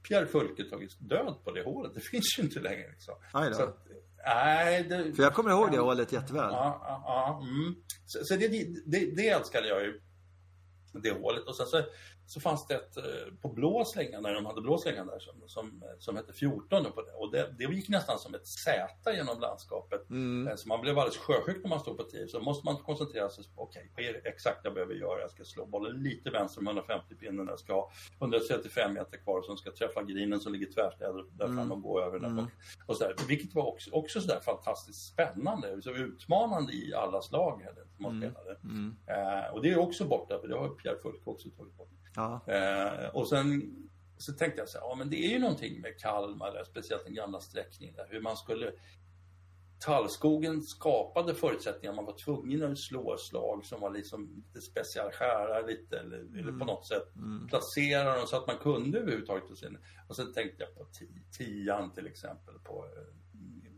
Pierre 0.08 0.26
Fulke 0.26 0.64
tagit 0.64 0.96
död 1.00 1.34
på 1.44 1.50
det 1.50 1.62
hålet. 1.62 1.94
Det 1.94 2.00
finns 2.10 2.38
ju 2.38 2.42
inte 2.42 2.60
längre. 2.60 2.90
Liksom. 2.90 3.14
Så 3.32 3.62
att, 3.62 3.86
Nej, 4.26 4.82
det, 4.82 5.12
För 5.14 5.22
jag 5.22 5.34
kommer 5.34 5.50
ihåg 5.50 5.72
det 5.72 5.78
hålet 5.78 6.12
jätteväl. 6.12 6.50
Ja, 6.50 6.80
ja, 6.84 7.02
ja 7.06 7.48
mm. 7.48 7.76
Så, 8.06 8.24
så 8.24 8.36
det, 8.36 8.48
det, 8.86 9.16
det 9.16 9.28
älskade 9.28 9.68
jag 9.68 9.82
ju. 9.82 10.00
Det 11.02 11.10
hålet. 11.10 11.42
Och 11.42 11.56
sen 11.56 11.66
så 11.66 11.82
så 12.28 12.40
fanns 12.40 12.66
det 12.66 12.74
ett 12.74 12.96
eh, 12.96 13.04
på 13.42 13.48
blå 13.48 13.84
slängan, 13.84 14.22
när 14.22 14.34
de 14.34 14.46
hade 14.46 14.60
blå 14.60 14.78
slängan 14.78 15.06
där, 15.06 15.18
som, 15.18 15.34
som, 15.46 15.84
som 15.98 16.16
hette 16.16 16.32
14 16.32 16.84
på 16.84 17.02
det. 17.02 17.12
Och 17.12 17.32
det, 17.32 17.54
det 17.58 17.64
gick 17.64 17.88
nästan 17.88 18.18
som 18.18 18.34
ett 18.34 18.46
Z 18.46 18.88
genom 19.14 19.40
landskapet. 19.40 20.10
Mm. 20.10 20.48
Eh, 20.48 20.56
så 20.56 20.68
man 20.68 20.80
blev 20.80 20.98
alldeles 20.98 21.16
sjösjuk 21.16 21.62
när 21.62 21.68
man 21.68 21.80
stod 21.80 21.96
på 21.96 22.02
10. 22.02 22.28
Så 22.28 22.40
måste 22.40 22.66
man 22.66 22.76
koncentrera 22.76 23.28
sig 23.28 23.44
på, 23.44 23.62
okej, 23.62 23.90
okay, 23.92 24.06
vad 24.06 24.16
är 24.16 24.20
det 24.22 24.28
exakt 24.28 24.60
jag 24.64 24.74
behöver 24.74 24.94
göra? 24.94 25.20
Jag 25.20 25.30
ska 25.30 25.44
slå 25.44 25.66
bollen 25.66 26.02
lite 26.02 26.30
vänster 26.30 26.62
med 26.62 26.70
150 26.70 27.14
pinnen. 27.14 27.46
Jag 27.46 27.58
ska 27.58 27.72
ha 27.72 27.90
135 28.18 28.94
meter 28.94 29.18
kvar 29.18 29.42
som 29.42 29.56
ska 29.56 29.70
träffa 29.70 30.02
grinen 30.02 30.40
som 30.40 30.52
ligger 30.52 30.72
tvärstäder 30.72 31.24
där 31.30 31.46
fram 31.46 31.58
mm. 31.58 31.72
och 31.72 31.82
gå 31.82 32.00
över 32.00 32.18
den. 32.18 32.32
Mm. 32.32 32.46
Och, 32.86 32.96
så 32.96 33.04
där, 33.04 33.14
vilket 33.28 33.54
var 33.54 33.66
också, 33.66 33.90
också 33.90 34.20
så 34.20 34.26
där 34.26 34.40
fantastiskt 34.40 35.12
spännande, 35.12 35.82
så 35.82 35.90
utmanande 35.90 36.72
i 36.72 36.94
alla 36.94 37.22
slag 37.22 37.66
man 37.96 38.16
mm. 38.16 38.30
spelade. 38.30 38.58
Mm. 38.64 38.96
Eh, 39.06 39.54
och 39.54 39.62
det 39.62 39.70
är 39.70 39.78
också 39.78 40.04
borta, 40.04 40.38
för 40.40 40.48
det 40.48 40.58
har 40.58 40.68
Pierre 40.68 40.98
Fulke 40.98 41.30
också 41.30 41.48
tagit 41.50 41.76
bort. 41.76 41.88
Ja. 42.18 42.40
Eh, 42.46 43.08
och 43.08 43.28
sen 43.28 43.74
så 44.16 44.32
tänkte 44.32 44.60
jag 44.60 44.68
så 44.68 44.78
här, 44.78 44.86
ja 44.86 44.94
men 44.94 45.10
det 45.10 45.16
är 45.16 45.30
ju 45.30 45.38
någonting 45.38 45.80
med 45.80 45.98
Kalmar, 45.98 46.64
speciellt 46.64 47.04
den 47.04 47.14
gamla 47.14 47.40
sträckningen 47.40 47.94
där, 47.94 48.06
hur 48.10 48.20
man 48.20 48.36
skulle 48.36 48.72
Tallskogen 49.80 50.62
skapade 50.62 51.34
förutsättningar, 51.34 51.94
man 51.94 52.04
var 52.04 52.18
tvungen 52.18 52.72
att 52.72 52.78
slå 52.78 53.16
slag 53.18 53.64
som 53.64 53.80
var 53.80 53.90
liksom 53.90 54.36
lite 54.36 54.60
special, 54.60 55.10
skära 55.12 55.60
lite 55.60 55.98
eller, 55.98 56.20
mm. 56.20 56.38
eller 56.38 56.52
på 56.52 56.64
något 56.64 56.86
sätt 56.86 57.16
mm. 57.16 57.46
placera 57.46 58.16
dem 58.16 58.26
så 58.26 58.36
att 58.36 58.46
man 58.46 58.58
kunde 58.58 58.98
överhuvudtaget. 58.98 59.50
Och 60.08 60.16
sen 60.16 60.32
tänkte 60.32 60.62
jag 60.62 60.74
på 60.74 60.86
tian 61.38 61.94
till 61.94 62.06
exempel 62.06 62.54
på, 62.64 62.84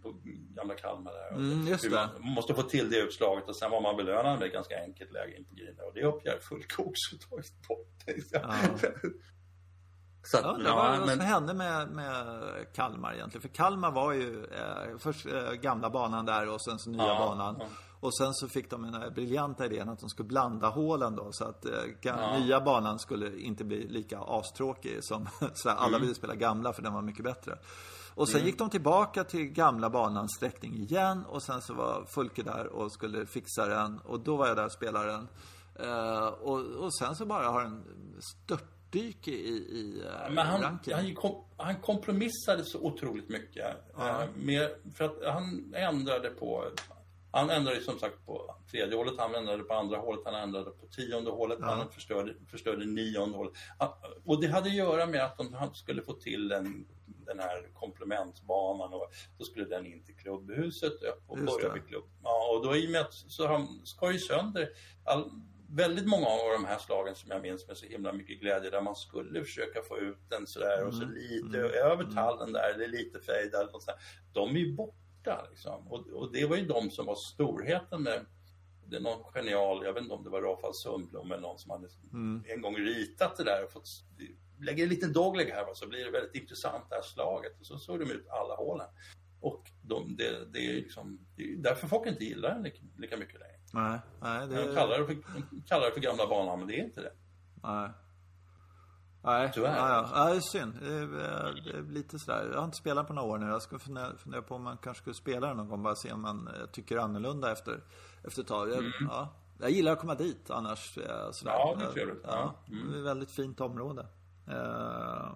på 0.03 0.15
gamla 0.55 0.75
Kalmar 0.75 1.13
där. 1.13 1.37
Mm, 1.37 1.67
just 1.67 1.83
det. 1.83 1.91
Man 1.91 2.33
måste 2.35 2.55
få 2.55 2.63
till 2.63 2.91
det 2.91 2.97
utslaget 2.97 3.49
och 3.49 3.57
sen 3.57 3.71
var 3.71 3.81
man 3.81 3.97
belönad 3.97 4.39
med 4.39 4.47
ett 4.47 4.53
ganska 4.53 4.83
enkelt 4.83 5.13
läge 5.13 5.37
in 5.37 5.45
på 5.45 5.55
grinen 5.55 5.81
och 5.87 5.95
det 5.95 6.03
har 6.03 6.13
Pierre 6.13 6.41
Fulke 6.41 6.83
också 6.83 7.17
tagit 7.29 7.69
bort. 7.69 7.87
Ja. 8.33 8.55
Så 10.23 10.39
att, 10.39 10.45
ja, 10.45 10.53
det 10.53 10.71
var 10.71 10.95
ja, 10.95 11.01
vad 11.01 11.11
som 11.11 11.21
hände 11.21 11.55
med, 11.55 11.89
med 11.89 12.43
Kalmar 12.75 13.15
egentligen. 13.15 13.43
För 13.43 13.49
Kalmar 13.49 13.91
var 13.91 14.13
ju 14.13 14.45
eh, 14.45 14.99
först 14.99 15.27
eh, 15.27 15.53
gamla 15.53 15.91
banan 15.91 16.27
där 16.27 16.49
och 16.49 16.63
sen 16.63 16.79
så 16.79 16.91
nya 16.91 17.07
ja, 17.07 17.19
banan. 17.19 17.57
Ja. 17.59 17.67
Och 18.01 18.17
sen 18.17 18.35
så 18.35 18.49
fick 18.49 18.71
de 18.71 18.83
den 18.83 18.95
här 18.95 19.11
briljanta 19.11 19.67
idén 19.67 19.89
att 19.89 20.01
de 20.01 20.09
skulle 20.09 20.29
blanda 20.29 20.69
hålen 20.69 21.17
då 21.17 21.33
så 21.33 21.45
att 21.45 21.65
eh, 21.65 22.41
nya 22.41 22.61
banan 22.61 22.99
skulle 22.99 23.41
inte 23.41 23.65
bli 23.65 23.89
lika 23.89 24.19
astråkig 24.19 25.05
som 25.05 25.29
så 25.55 25.69
här, 25.69 25.77
alla 25.77 25.89
mm. 25.89 26.01
ville 26.01 26.15
spela 26.15 26.35
gamla 26.35 26.73
för 26.73 26.83
den 26.83 26.95
var 26.95 27.03
mycket 27.03 27.25
bättre. 27.25 27.59
Och 28.21 28.29
sen 28.29 28.41
mm. 28.41 28.47
gick 28.47 28.59
de 28.59 28.71
tillbaka 28.71 29.25
till 29.25 29.45
gamla 29.45 29.91
banans 29.91 30.35
sträckning 30.37 30.75
igen 30.75 31.25
och 31.25 31.43
sen 31.43 31.63
så 31.63 31.75
var 31.75 32.05
Fulke 32.05 32.43
där 32.43 32.67
och 32.67 32.93
skulle 32.93 33.27
fixa 33.27 33.67
den 33.67 33.99
och 33.99 34.21
då 34.21 34.37
var 34.37 34.47
jag 34.47 34.57
där 34.57 34.65
och 34.65 34.73
spelade 34.73 35.07
den. 35.07 35.29
Uh, 35.87 36.27
och, 36.27 36.61
och 36.61 36.95
sen 36.95 37.17
så 37.17 37.27
bara 37.27 37.49
har 37.49 37.63
den 37.63 37.85
störtdyk 38.21 39.29
i, 39.29 39.33
i 39.33 40.03
uh, 40.05 40.35
Men 40.35 40.47
han, 40.47 40.79
han, 40.93 41.15
kom, 41.15 41.45
han, 41.57 41.75
kompromissade 41.77 42.65
så 42.65 42.81
otroligt 42.81 43.29
mycket. 43.29 43.67
Uh. 43.99 44.25
med, 44.37 44.71
för 44.95 45.05
att 45.05 45.35
han 45.35 45.75
ändrade 45.75 46.31
på 46.31 46.65
han 47.33 47.51
ändrade 47.51 47.81
som 47.81 47.99
sagt 47.99 48.27
på 48.27 48.55
tredje 48.71 48.97
hålet, 48.97 49.15
han 49.19 49.35
ändrade 49.35 49.63
på 49.63 49.75
andra 49.75 49.99
hålet, 49.99 50.21
han 50.25 50.35
ändrade 50.35 50.71
på 50.71 50.87
tionde 50.87 51.31
hålet, 51.31 51.59
ja. 51.61 51.67
han 51.67 51.91
förstörde, 51.91 52.35
förstörde 52.51 52.87
nionde 52.87 53.37
hålet. 53.37 53.53
Och 54.25 54.41
det 54.41 54.49
hade 54.49 54.69
att 54.69 54.75
göra 54.75 55.07
med 55.07 55.25
att 55.25 55.41
han 55.53 55.75
skulle 55.75 56.03
få 56.03 56.13
till 56.13 56.53
en 56.53 56.87
den 57.31 57.41
här 57.41 57.71
komplementbanan 57.75 58.93
och 58.93 59.09
så 59.39 59.45
skulle 59.45 59.65
den 59.65 59.87
in 59.87 60.05
till 60.05 60.17
klubbhuset 60.17 60.93
och 61.27 61.39
börja 61.39 61.73
med 61.73 61.89
klubb. 61.89 62.05
Ja, 62.23 62.55
och 62.55 62.67
då 62.67 62.77
i 62.77 62.87
och 62.87 62.91
med 62.91 63.01
att 63.01 63.15
så 63.15 63.47
han 63.47 63.81
skar 63.85 64.11
ju 64.11 64.19
sönder 64.19 64.69
all, 65.05 65.31
väldigt 65.71 66.07
många 66.07 66.27
av 66.27 66.53
de 66.53 66.65
här 66.65 66.79
slagen 66.79 67.15
som 67.15 67.31
jag 67.31 67.43
minns 67.43 67.69
med 67.69 67.77
så 67.77 67.87
himla 67.87 68.13
mycket 68.13 68.41
glädje 68.41 68.71
där 68.71 68.81
man 68.81 68.97
skulle 68.97 69.45
försöka 69.45 69.83
få 69.83 69.99
ut 69.99 70.19
den 70.29 70.47
sådär 70.47 70.77
mm. 70.77 70.89
och 70.89 70.95
så 70.95 71.03
mm. 71.03 71.15
lite 71.15 71.59
mm. 71.59 71.71
över 71.71 72.05
mm. 72.05 72.15
tallen 72.15 72.53
där 72.53 72.75
eller 72.75 72.89
lite 72.89 73.21
fejdad 73.21 73.69
och 73.73 73.83
så 73.83 73.91
De 74.33 74.57
är 74.57 74.61
ju 74.61 74.75
borta 74.75 75.47
liksom. 75.51 75.89
Och, 75.89 76.07
och, 76.07 76.33
det 76.33 76.47
var 76.47 76.57
ju 76.57 76.67
de 76.67 76.91
som 76.91 77.07
var 77.07 77.15
storheten 77.15 78.03
med 78.03 78.27
det 78.87 78.97
är 78.97 79.01
någon 79.01 79.25
genial, 79.35 79.85
jag 79.85 79.93
vet 79.93 80.03
inte 80.03 80.15
om 80.15 80.25
det 80.25 80.31
var 80.31 80.43
Rafael 80.43 80.75
Sundblom 80.75 81.33
eller 81.33 81.43
någon 81.43 81.59
som 81.59 81.71
hade 81.71 81.89
mm. 82.13 82.45
en 82.49 82.63
gång 82.63 82.77
ritat 82.77 83.37
det 83.37 83.45
där 83.45 83.65
och 83.65 83.73
fått 83.73 83.89
lägger 84.61 84.83
en 84.83 84.89
liten 84.89 85.13
dogleg 85.13 85.49
här 85.49 85.65
va, 85.65 85.71
så 85.75 85.89
blir 85.89 86.05
det 86.05 86.11
väldigt 86.11 86.35
intressant 86.35 86.85
det 86.89 86.95
här 86.95 87.03
slaget. 87.03 87.61
Och 87.61 87.67
så 87.67 87.79
såg 87.79 88.01
de 88.01 88.11
ut 88.11 88.29
alla 88.29 88.55
hålen. 88.55 88.87
Och 89.41 89.71
de, 89.83 90.17
det, 90.17 90.53
det, 90.53 90.59
är 90.59 90.75
liksom, 90.75 91.21
det 91.37 91.43
är 91.43 91.57
därför 91.57 91.89
folk 91.89 92.07
inte 92.07 92.25
gillar 92.25 92.51
den 92.55 92.63
lika, 92.63 92.79
lika 92.99 93.17
mycket 93.17 93.41
längre. 93.41 93.57
Nej, 93.73 93.99
nej, 94.23 94.47
det... 94.49 94.67
De 94.67 94.75
kallar 94.75 94.99
det, 94.99 95.07
för, 95.07 95.15
de 95.51 95.63
kallar 95.67 95.87
det 95.87 95.93
för 95.93 96.01
gamla 96.01 96.27
banan, 96.27 96.59
men 96.59 96.69
det 96.69 96.75
är 96.81 96.85
inte 96.85 97.01
det. 97.01 97.13
Nej. 97.63 97.91
Nej, 99.23 99.51
Tyvärr. 99.55 99.77
ja, 99.77 99.89
ja. 99.89 100.11
ja, 100.15 100.31
det 100.31 100.37
är 100.37 100.41
synd. 100.41 100.75
Det 100.81 100.95
är, 100.95 101.07
det 101.65 101.79
är 101.79 101.83
lite 101.93 102.19
sådär. 102.19 102.49
Jag 102.53 102.59
har 102.59 102.65
inte 102.65 102.77
spelat 102.77 103.07
på 103.07 103.13
några 103.13 103.29
år 103.29 103.39
nu. 103.39 103.47
Jag 103.47 103.63
ska 103.63 103.79
fundera, 103.79 104.17
fundera 104.17 104.43
på 104.43 104.55
om 104.55 104.63
man 104.63 104.77
kanske 104.77 105.01
skulle 105.01 105.15
spela 105.15 105.47
det 105.47 105.55
någon 105.55 105.69
gång. 105.69 105.83
Bara 105.83 105.95
se 105.95 106.13
om 106.13 106.23
man 106.23 106.49
eh, 106.49 106.67
tycker 106.73 106.97
annorlunda 106.97 107.53
efter, 107.53 107.81
efter 108.25 108.43
ett 108.43 108.49
tag. 108.49 108.71
Jag, 108.71 108.85
ja. 109.01 109.29
jag 109.61 109.71
gillar 109.71 109.93
att 109.93 109.99
komma 110.01 110.15
dit 110.15 110.51
annars. 110.51 110.99
eh, 110.99 111.31
Sådär. 111.31 111.53
Mm. 111.53 111.61
Ja, 111.63 111.77
det 111.79 111.85
är 111.85 111.93
trevligt. 111.93 112.21
Ja, 112.25 112.55
Ja. 112.67 112.75
Det 112.91 112.95
är 112.95 112.99
ett 112.99 113.07
väldigt 113.07 113.31
fint 113.31 113.61
område. 113.61 114.07
Eh, 114.51 115.35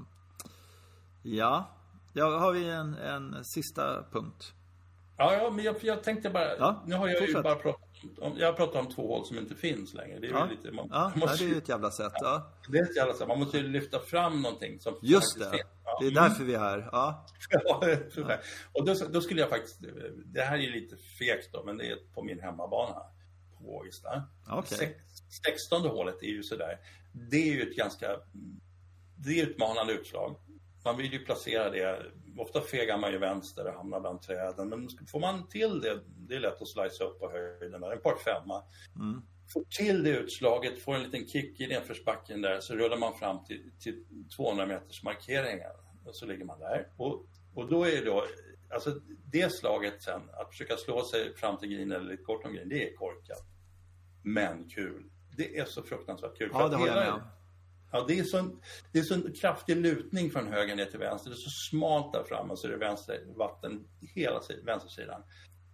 ja, 1.22 1.70
ja 2.12 2.38
har 2.38 2.52
vi 2.52 2.68
en, 2.70 2.94
en 2.94 3.44
sista 3.44 4.04
punkt. 4.12 4.52
Ja, 5.16 5.34
ja 5.34 5.50
men 5.50 5.64
jag, 5.64 5.76
jag 5.84 6.02
tänkte 6.02 6.30
bara, 6.30 6.56
Ja, 6.58 6.82
nu 6.86 6.94
har 6.94 7.08
jag 7.08 7.20
ju 7.20 7.26
fortsätt. 7.26 7.42
bara 7.42 7.54
pratat 7.54 7.80
om, 8.18 8.32
jag 8.38 8.56
pratar 8.56 8.80
om 8.80 8.88
två 8.88 9.16
håll 9.16 9.26
som 9.26 9.38
inte 9.38 9.54
finns 9.54 9.94
längre. 9.94 10.18
Det 10.18 10.26
är 10.26 10.30
Ja, 10.30 10.48
ju 10.50 10.56
lite, 10.56 10.70
man, 10.72 10.88
ja 10.92 10.98
man 11.02 11.10
nej, 11.14 11.20
måste, 11.20 11.44
det 11.44 11.50
är 11.50 11.52
ju 11.52 11.58
ett 11.58 11.68
jävla 11.68 11.90
sätt. 11.90 12.12
Ja. 12.14 12.52
det 12.68 12.78
är 12.78 12.82
ett 12.82 12.96
jävla 12.96 13.14
så, 13.14 13.26
man 13.26 13.38
måste 13.38 13.58
ju 13.58 13.68
lyfta 13.68 13.98
fram 13.98 14.42
någonting 14.42 14.80
som 14.80 14.94
Just 15.02 15.38
det. 15.38 15.50
finns. 15.50 15.62
Ja. 15.84 15.98
Det 16.00 16.06
är 16.06 16.10
därför 16.10 16.44
vi 16.44 16.54
är 16.54 16.58
här. 16.58 16.88
Ja. 16.92 17.26
Och 18.72 18.84
då, 18.84 18.94
då 19.10 19.20
skulle 19.20 19.40
jag 19.40 19.50
faktiskt, 19.50 19.78
det 20.24 20.42
här 20.42 20.58
är 20.58 20.72
lite 20.72 20.96
fegt 20.96 21.52
då, 21.52 21.62
men 21.64 21.78
det 21.78 21.90
är 21.90 21.96
på 22.14 22.22
min 22.22 22.40
hemmabana 22.40 23.02
på 23.58 23.64
Ågesta. 23.76 24.22
Sex- 24.64 25.00
16 25.70 25.82
hålet 25.82 26.22
är 26.22 26.26
ju 26.26 26.42
sådär, 26.42 26.78
det 27.12 27.36
är 27.36 27.54
ju 27.54 27.62
ett 27.70 27.76
ganska, 27.76 28.06
det 29.16 29.40
är 29.40 29.46
utmanande 29.46 29.92
utslag. 29.92 30.36
Man 30.84 30.96
vill 30.96 31.12
ju 31.12 31.18
placera 31.18 31.70
det, 31.70 32.12
ofta 32.38 32.60
fegar 32.60 32.98
man 32.98 33.12
ju 33.12 33.18
vänster 33.18 33.66
och 33.66 33.74
hamnar 33.74 34.00
bland 34.00 34.22
träden, 34.22 34.68
men 34.68 34.88
får 35.08 35.20
man 35.20 35.48
till 35.48 35.80
det, 35.80 36.00
det 36.06 36.34
är 36.34 36.40
lätt 36.40 36.62
att 36.62 36.68
slicea 36.68 37.06
upp 37.06 37.20
på 37.20 37.30
höjden 37.30 37.80
där, 37.80 37.90
en 37.90 38.00
par 38.00 38.16
femma. 38.16 38.62
Får 39.52 39.64
till 39.64 40.02
det 40.02 40.10
utslaget, 40.10 40.82
får 40.82 40.94
en 40.94 41.02
liten 41.02 41.28
kick 41.28 41.60
i 41.60 41.66
nedförsbacken 41.66 42.42
där, 42.42 42.60
så 42.60 42.74
rullar 42.74 42.96
man 42.96 43.14
fram 43.14 43.44
till, 43.44 43.70
till 43.80 44.04
200 44.36 44.66
meters 44.66 45.02
markeringar. 45.02 45.72
Och 46.04 46.16
så 46.16 46.26
ligger 46.26 46.44
man 46.44 46.58
där. 46.60 46.88
Och, 46.96 47.26
och 47.54 47.68
då 47.68 47.84
är 47.84 47.90
det 47.90 48.04
då, 48.04 48.24
alltså 48.70 49.00
det 49.24 49.52
slaget 49.52 50.02
sen, 50.02 50.30
att 50.32 50.50
försöka 50.50 50.76
slå 50.76 51.04
sig 51.04 51.34
fram 51.36 51.58
till 51.58 51.68
green 51.68 51.92
eller 51.92 52.10
lite 52.10 52.22
kort 52.22 52.44
om 52.44 52.54
green, 52.54 52.68
det 52.68 52.90
är 52.90 52.96
korkat. 52.96 53.42
Men 54.22 54.68
kul. 54.68 55.10
Det 55.36 55.58
är 55.58 55.64
så 55.64 55.82
fruktansvärt 55.82 56.38
kul. 56.38 56.50
Ja, 56.52 56.68
det 56.68 56.76
håller 56.76 56.96
jag 56.96 57.04
med 57.04 57.12
om. 57.12 57.20
Ja, 57.94 58.04
det 58.08 58.18
är 58.18 58.24
sån, 58.24 58.60
det 58.92 58.98
är 58.98 59.02
sån 59.02 59.32
kraftig 59.32 59.76
lutning 59.76 60.30
från 60.30 60.46
höger 60.46 60.76
ner 60.76 60.84
till 60.84 60.98
vänster. 60.98 61.30
Det 61.30 61.34
är 61.34 61.36
så 61.36 61.50
smalt 61.50 62.12
där 62.12 62.24
framme 62.24 62.56
så 62.56 62.66
det 62.68 62.74
är 62.74 62.78
vänster, 62.78 63.20
vatten 63.36 63.84
hela 64.00 64.40
si- 64.42 64.60
vänstersidan. 64.64 65.22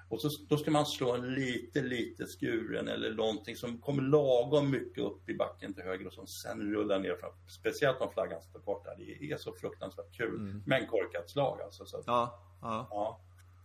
Och 0.08 0.20
så, 0.20 0.28
då 0.48 0.56
ska 0.56 0.70
man 0.70 0.86
slå 0.86 1.12
en 1.14 1.34
lite, 1.34 1.82
lite 1.82 2.26
skuren 2.26 2.88
eller 2.88 3.14
någonting 3.14 3.56
som 3.56 3.78
kommer 3.80 4.02
lagom 4.02 4.70
mycket 4.70 5.04
upp 5.04 5.28
i 5.30 5.34
backen 5.34 5.74
till 5.74 5.82
höger 5.82 6.06
och 6.06 6.12
som 6.12 6.26
sen 6.26 6.72
rullar 6.72 6.98
ner 6.98 7.16
fram. 7.16 7.32
Speciellt 7.48 8.00
om 8.00 8.12
flaggan 8.12 8.42
står 8.42 8.60
kort 8.60 8.84
där. 8.84 8.94
Det 8.98 9.32
är 9.32 9.36
så 9.36 9.52
fruktansvärt 9.52 10.16
kul. 10.16 10.62
Men 10.66 10.86
korkat 10.86 11.30
slag 11.30 11.60
alltså. 11.62 11.84
Så 11.86 12.02
Ja, 12.06 12.40
ja. 12.62 12.86
Ja, 12.90 13.20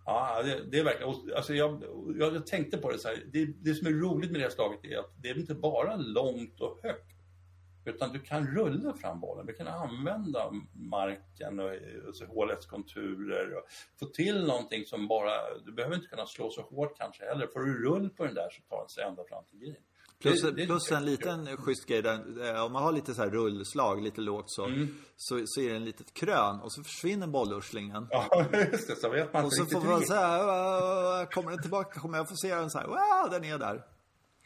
ja 0.05 0.43
det, 0.43 0.63
det 0.71 0.79
är 0.79 0.83
verkligen... 0.83 1.35
Alltså 1.35 1.53
jag, 1.53 1.83
jag, 2.19 2.35
jag 2.35 2.45
tänkte 2.47 2.77
på 2.77 2.91
det 2.91 2.99
så 2.99 3.07
här. 3.07 3.23
Det, 3.31 3.45
det 3.45 3.73
som 3.75 3.87
är 3.87 3.91
roligt 3.91 4.31
med 4.31 4.39
det 4.39 4.43
här 4.45 4.51
slaget 4.51 4.85
är 4.85 4.97
att 4.97 5.11
det 5.21 5.29
är 5.29 5.37
inte 5.39 5.55
bara 5.55 5.95
långt 5.95 6.61
och 6.61 6.79
högt. 6.83 7.14
Utan 7.85 8.11
du 8.13 8.19
kan 8.19 8.47
rulla 8.47 8.93
fram 8.93 9.19
bollen. 9.19 9.45
Du 9.45 9.53
kan 9.53 9.67
använda 9.67 10.51
marken 10.73 11.59
och, 11.59 11.71
och 12.09 12.15
så 12.15 12.25
hålets 12.25 12.65
konturer. 12.65 13.55
Och 13.57 13.63
få 13.99 14.05
till 14.05 14.45
någonting 14.45 14.85
som 14.85 15.07
bara... 15.07 15.31
Du 15.65 15.71
behöver 15.71 15.95
inte 15.95 16.07
kunna 16.07 16.25
slå 16.25 16.49
så 16.49 16.61
hårt 16.61 16.97
kanske 16.97 17.25
heller. 17.25 17.47
Får 17.47 17.59
du 17.59 17.83
rull 17.85 18.09
på 18.09 18.25
den 18.25 18.33
där 18.35 18.49
så 18.49 18.61
tar 18.69 18.79
den 18.79 18.89
sig 18.89 19.03
ända 19.03 19.23
fram 19.29 19.43
till 19.49 19.59
green. 19.59 19.75
Plus, 20.21 20.41
Det- 20.41 20.51
det- 20.51 20.65
plus 20.65 20.91
en 20.91 21.05
liten 21.05 21.57
schysst 21.57 21.85
grej 21.85 22.01
där, 22.01 22.53
eh, 22.55 22.63
om 22.65 22.71
man 22.71 22.83
har 22.83 22.91
lite 22.91 23.13
så 23.13 23.21
här 23.21 23.29
rullslag, 23.29 24.01
lite 24.01 24.21
lågt 24.21 24.45
så, 24.51 24.65
Mm. 24.65 24.95
så, 25.15 25.41
så 25.45 25.61
är 25.61 25.69
det 25.69 25.75
en 25.75 25.85
litet 25.85 26.13
krön 26.13 26.59
och 26.59 26.73
så 26.73 26.83
försvinner 26.83 27.27
bollurslingen. 27.27 28.07
Ja, 28.11 28.45
just 28.71 28.87
det. 28.87 28.95
Så 28.95 29.09
vet 29.09 29.33
man 29.33 29.45
Och 29.45 29.53
så 29.53 29.65
får 29.65 29.81
man 29.81 29.99
hur- 29.99 30.05
säga, 30.05 31.25
kommer 31.25 31.51
den 31.51 31.61
tillbaka? 31.61 31.99
Kommer 31.99 32.17
jag 32.17 32.29
få 32.29 32.35
se 32.35 32.55
den 32.55 32.69
så 32.69 32.77
här, 32.79 32.87
wow, 32.87 33.31
den 33.31 33.43
är 33.43 33.57
där. 33.57 33.83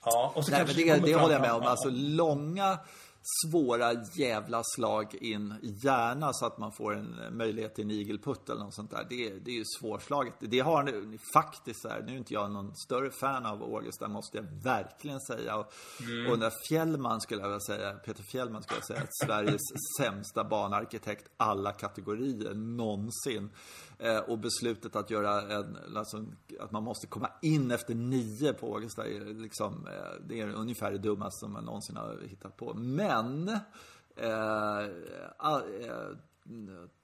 Ja, 0.06 0.32
och 0.36 0.46
så 0.46 0.52
Nej, 0.52 0.64
men 0.68 0.76
det, 0.76 1.06
det 1.12 1.16
håller 1.16 1.34
jag 1.34 1.42
med 1.42 1.54
om. 1.54 1.62
Alltså 1.64 1.90
långa, 1.92 2.80
svåra 3.24 3.94
jävla 4.14 4.62
slag 4.76 5.16
in. 5.16 5.54
Gärna 5.62 6.34
så 6.34 6.46
att 6.46 6.58
man 6.58 6.72
får 6.72 6.96
en 6.96 7.38
möjlighet 7.38 7.76
till 7.76 7.84
en 7.84 7.92
igelputt 7.92 8.50
eller 8.50 8.64
något 8.64 8.74
sånt 8.76 8.92
där. 8.92 9.06
Det, 9.10 9.30
det 9.40 9.52
är 9.52 9.56
ju 9.56 9.64
svårslaget. 9.80 10.34
Det 10.40 10.60
har 10.60 10.84
nu 10.84 11.18
faktiskt 11.34 11.84
här, 11.90 12.02
nu 12.08 12.14
är 12.14 12.18
inte 12.18 12.34
jag 12.34 12.52
någon 12.52 12.76
större 12.76 13.12
fan 13.12 13.46
av 13.46 13.64
Ågesta 13.64 14.08
måste 14.08 14.38
jag 14.38 14.46
verkligen 14.64 15.20
säga. 15.20 15.56
Och, 15.58 15.74
Mm. 16.02 16.32
och 16.32 16.40
när 16.40 16.52
Fjällman 16.70 17.22
skulle 17.22 17.42
jag 17.42 17.48
vilja 17.48 17.60
säga, 17.60 17.94
Peter 17.94 18.24
Fjällman 18.24 18.64
skulle 18.64 18.78
jag 18.80 18.86
säga, 18.88 19.02
att 19.02 19.16
Sveriges 19.28 19.62
sämsta 20.00 20.44
banarkitekt 20.44 21.30
alla 21.38 21.72
kategorier 21.72 22.54
någonsin. 22.54 23.50
Eh, 24.02 24.18
och 24.20 24.40
beslutet 24.40 24.96
att 24.96 25.10
göra 25.10 25.42
en, 25.42 25.78
alltså, 25.98 26.26
att 26.60 26.72
man 26.72 26.84
måste 26.84 27.08
komma 27.08 27.30
in 27.42 27.72
efter 27.72 27.96
nio 27.96 28.54
på 28.54 28.72
Ågesta 28.72 29.08
är 29.08 29.42
liksom, 29.42 29.88
eh, 29.88 30.26
det 30.28 30.40
är 30.40 30.54
ungefär 30.54 30.92
det 30.92 30.98
dummaste 30.98 31.40
som 31.40 31.54
man 31.54 31.66
någonsin 31.66 31.98
har 31.98 32.20
hittat 32.30 32.58
på. 32.58 32.74
Men, 32.74 33.50
eh, 34.16 34.84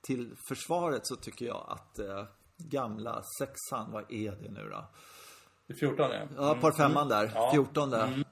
till 0.01 0.35
försvaret 0.47 1.07
så 1.07 1.15
tycker 1.15 1.45
jag 1.45 1.65
att 1.67 1.99
gamla 2.57 3.21
sexan, 3.39 3.91
vad 3.91 4.11
är 4.11 4.31
det 4.31 4.51
nu 4.51 4.69
då? 4.69 4.85
Det 5.67 5.73
är 5.73 5.77
14 5.77 6.11
ja. 6.11 6.27
Ja, 6.37 6.57
par 6.61 6.71
femman 6.71 7.07
där, 7.07 7.31
Ja. 7.35 7.51
14 7.53 7.89
där. 7.89 8.23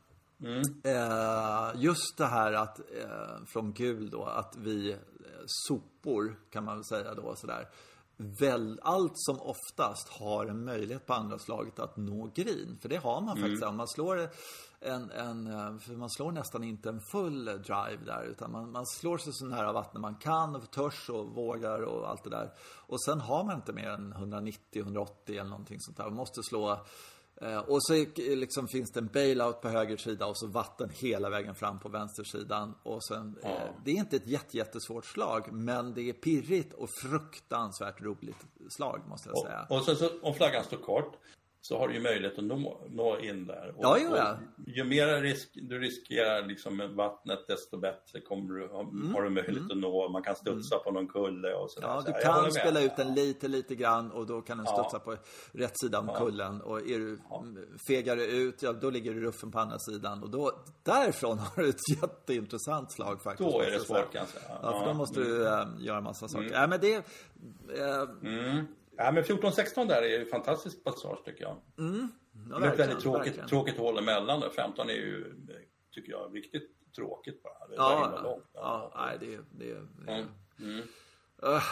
Eh, 0.84 1.82
just 1.82 2.18
det 2.18 2.26
här 2.26 2.54
att, 2.54 2.80
eh, 2.80 3.46
från 3.54 3.74
gul 3.74 4.10
då, 4.10 4.24
att 4.24 4.56
vi 4.58 4.98
sopor 5.46 6.40
kan 6.50 6.64
man 6.64 6.76
väl 6.76 6.86
säga 6.86 7.14
då 7.14 7.36
sådär. 7.36 7.70
Väl, 8.18 8.80
allt 8.84 9.14
som 9.16 9.42
oftast 9.42 10.10
har 10.10 10.46
en 10.46 10.66
möjlighet 10.66 11.06
på 11.06 11.14
andra 11.14 11.40
slaget 11.40 11.80
att 11.80 11.98
nå 11.98 12.32
green. 12.36 12.78
För 12.82 12.90
det 12.90 12.98
har 12.98 13.22
man 13.22 13.38
faktiskt. 13.38 13.64
Om 13.64 13.78
man 13.78 13.88
slår 13.88 14.30
en, 14.80 15.12
en, 15.12 15.80
för 15.80 15.94
man 15.94 16.10
slår 16.10 16.32
nästan 16.32 16.64
inte 16.64 16.90
en 16.90 17.02
full 17.12 17.46
drive 17.46 18.00
där. 18.06 18.24
Utan 18.24 18.52
man, 18.52 18.72
man 18.72 18.86
slår 18.86 19.18
sig 19.18 19.34
så 19.34 19.46
nära 19.46 19.72
vattnet 19.72 20.02
man 20.02 20.16
kan, 20.16 20.56
och 20.56 20.72
törs 20.72 21.10
och 21.10 21.36
vågar 21.36 21.82
och 21.82 22.10
allt 22.10 22.24
det 22.24 22.30
där. 22.30 22.54
Och 22.88 23.04
sen 23.04 23.20
har 23.20 23.44
man 23.44 23.56
inte 23.56 23.74
mer 23.74 23.90
än 23.90 24.14
190-180 24.14 25.08
eller 25.28 25.44
någonting 25.44 25.78
sånt 25.80 25.98
där. 25.98 26.04
Man 26.04 26.14
måste 26.14 26.44
slå 26.44 26.86
och 27.68 27.84
så 27.84 27.94
är- 27.94 28.36
liksom 28.36 28.68
finns 28.68 28.92
det 28.92 29.00
en 29.00 29.08
bailout 29.08 29.62
på 29.62 29.70
höger 29.70 29.98
sida 29.98 30.26
och 30.26 30.38
så 30.38 30.48
vatten 30.48 30.90
hela 30.94 31.30
vägen 31.30 31.56
fram 31.56 31.80
på 31.80 31.90
vänstersidan. 31.90 32.76
Och 32.84 33.04
sen, 33.06 33.38
eh, 33.44 33.52
det 33.86 33.92
är 33.92 33.96
inte 33.96 34.16
ett 34.16 34.28
jätte, 34.28 34.58
jättesvårt 34.58 35.06
slag, 35.06 35.52
men 35.54 35.94
det 35.94 36.10
är 36.10 36.14
pirrigt 36.14 36.74
och 36.74 36.90
fruktansvärt 37.02 38.02
roligt 38.02 38.38
slag 38.70 39.02
måste 39.08 39.30
jag 39.30 39.38
säga. 39.46 39.66
Och 39.70 39.84
sen 39.86 39.96
så 39.96 40.10
om 40.22 40.34
flaggan 40.34 40.64
står 40.64 40.78
kort 40.78 41.16
så 41.66 41.78
har 41.78 41.88
du 41.88 41.94
ju 41.94 42.00
möjlighet 42.00 42.38
att 42.38 42.44
nå, 42.44 42.82
nå 42.90 43.20
in 43.20 43.48
där. 43.48 43.74
Och, 43.78 43.84
Ja, 43.84 43.98
jo, 44.02 44.16
ja. 44.16 44.32
och 44.34 44.70
ju 44.70 44.84
mer 44.84 45.22
risk, 45.22 45.50
du 45.54 45.80
riskerar 45.80 46.48
liksom 46.48 46.96
vattnet 46.96 47.48
desto 47.48 47.78
bättre 47.78 48.22
kommer 48.22 48.54
du, 48.60 48.68
har, 48.68 49.14
har 49.14 49.22
du 49.22 49.30
möjlighet 49.30 49.72
att 49.72 49.78
nå. 49.78 50.10
Man 50.10 50.24
kan 50.24 50.36
studsa 50.36 50.78
på 50.78 50.92
någon 50.92 51.08
kulle 51.08 51.54
och 51.54 51.72
sådär. 51.72 51.88
Mm. 51.88 51.96
Ja, 51.98 52.02
Så 52.02 52.08
du 52.08 52.28
håller 52.28 52.44
kan 52.44 52.52
spela 52.52 52.82
ut 52.82 52.96
den 52.98 53.14
lite, 53.14 53.48
lite 53.48 53.76
grann 53.76 54.12
och 54.12 54.26
då 54.28 54.42
kan 54.42 54.58
den 54.58 54.66
Ja. 54.70 54.84
studsa 54.84 55.00
på 55.00 55.16
rätt 55.52 55.80
sida 55.80 56.00
om 56.00 56.08
kullen. 56.18 56.62
Och 56.62 56.80
är 56.80 57.00
du 57.00 57.20
fegar 57.88 58.16
du 58.16 58.26
ut, 58.26 58.62
ja 58.64 58.74
då 58.74 58.90
ligger 58.90 59.14
du 59.14 59.22
ruffen 59.22 59.52
på 59.52 59.60
andra 59.60 59.80
sidan. 59.80 60.24
Och 60.24 60.30
då, 60.30 60.52
därifrån 60.84 61.38
har 61.56 61.64
du 61.64 61.70
ett 61.70 61.90
jätteintressant 62.02 62.92
slag 62.92 63.22
faktiskt. 63.24 63.52
Då 63.52 63.62
är 63.62 63.72
det 63.72 63.80
svårt 63.80 64.12
kanske. 64.14 64.38
Ja, 64.62 64.80
för 64.80 64.88
då 64.88 64.94
måste 64.94 65.20
du 65.20 65.48
äh, 65.48 65.68
göra 65.80 66.02
massa 66.02 66.28
saker. 66.28 66.50
Nej, 66.52 66.68
men 66.68 66.80
det... 66.82 66.96
Äh, 66.96 68.64
Ja, 68.98 69.12
men 69.12 69.24
14-16 69.24 69.88
där 69.88 70.02
är 70.02 70.20
ju 70.20 70.26
fantastiskt 70.26 70.84
passage 70.84 71.26
tycker 71.26 71.44
jag. 71.44 71.56
ja, 72.50 72.60
det 72.60 72.66
är 72.68 72.74
ett 72.74 72.80
väldigt 72.80 73.00
tråkigt, 73.00 73.26
verkligen. 73.28 73.50
tråkigt 73.50 73.78
hål 73.78 73.98
emellan 73.98 74.40
där. 74.40 74.50
15 74.50 74.90
är 74.90 74.94
ju, 74.94 75.36
tycker 75.92 76.12
jag, 76.12 76.36
riktigt 76.36 76.70
tråkigt 76.96 77.44
bara. 77.44 77.68
Det 77.68 77.74
är 77.74 77.78
Ja, 77.78 78.20
långt. 78.24 78.44
ja, 78.54 78.94
nej 78.96 79.18
det 79.20 79.34
är... 79.34 79.42
Det 79.52 79.72
är, 79.72 79.88
är 80.08 80.26
Mm. 80.60 80.82
Öh, 81.44 81.64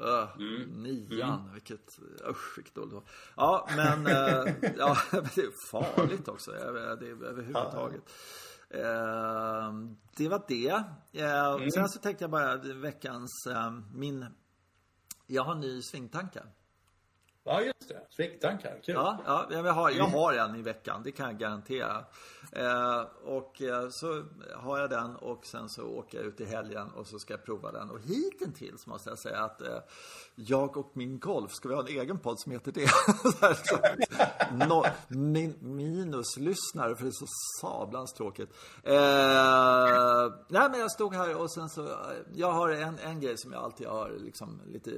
öh, 0.00 0.28
Nian, 0.68 1.50
vilket, 1.54 1.98
usch 2.30 2.58
vilket 2.58 2.74
dåligt 2.74 2.92
val. 2.94 3.02
Ja, 3.36 3.68
men, 3.76 4.06
eh, 4.06 4.54
ja, 4.78 4.96
det 5.12 5.40
är 5.42 5.70
farligt 5.70 6.28
också, 6.28 6.50
det 6.50 6.58
är 6.58 7.24
överhuvudtaget. 7.24 8.02
Eh, 8.70 9.72
det 10.16 10.28
var 10.28 10.42
det. 10.48 10.68
Eh, 11.20 11.68
Sen 11.74 11.88
så 11.88 11.98
tänkte 12.00 12.24
jag 12.24 12.30
bara 12.30 12.56
veckans, 12.56 13.46
eh, 13.50 13.72
min, 13.94 14.26
jag 15.34 15.44
har 15.44 15.52
en 15.52 15.60
ny 15.60 15.82
svingtanke. 15.82 16.42
Ja, 17.46 17.60
just 17.60 17.88
det. 17.88 18.00
Svinktankar, 18.10 18.80
kul. 18.84 18.94
Ja, 18.94 19.18
ja 19.26 19.46
jag, 19.50 19.72
har, 19.72 19.90
jag 19.90 20.04
har 20.04 20.32
en 20.32 20.54
i 20.54 20.62
veckan, 20.62 21.02
det 21.04 21.12
kan 21.12 21.26
jag 21.26 21.38
garantera. 21.38 22.04
Eh, 22.52 23.00
och 23.24 23.62
eh, 23.62 23.88
så 23.90 24.24
har 24.54 24.78
jag 24.78 24.90
den 24.90 25.16
och 25.16 25.46
sen 25.46 25.68
så 25.68 25.82
åker 25.82 26.18
jag 26.18 26.26
ut 26.26 26.40
i 26.40 26.44
helgen 26.44 26.90
och 26.90 27.06
så 27.06 27.18
ska 27.18 27.32
jag 27.32 27.44
prova 27.44 27.72
den. 27.72 27.90
Och 27.90 28.00
hittills 28.00 28.86
måste 28.86 29.10
jag 29.10 29.18
säga 29.18 29.38
att 29.38 29.60
eh, 29.60 29.78
jag 30.34 30.76
och 30.76 30.90
min 30.92 31.18
golf, 31.18 31.52
ska 31.52 31.68
vi 31.68 31.74
ha 31.74 31.82
en 31.82 31.88
egen 31.88 32.18
podd 32.18 32.40
som 32.40 32.52
heter 32.52 32.72
det? 32.72 32.88
Så 33.64 33.78
no, 34.66 34.84
min, 35.08 35.54
minuslyssnare 35.60 36.96
för 36.96 37.04
det 37.04 37.10
är 37.10 37.12
så 37.12 37.26
sablans 37.60 38.12
tråkigt. 38.12 38.50
Eh, 38.82 40.32
nej 40.48 40.70
men 40.70 40.80
jag 40.80 40.90
stod 40.90 41.14
här 41.14 41.36
och 41.36 41.50
sen 41.50 41.68
så, 41.68 41.84
eh, 41.84 41.96
jag 42.34 42.52
har 42.52 42.68
en, 42.68 42.98
en 42.98 43.20
grej 43.20 43.38
som 43.38 43.52
jag 43.52 43.64
alltid 43.64 43.86
har 43.86 44.10
liksom 44.18 44.60
lite 44.66 44.90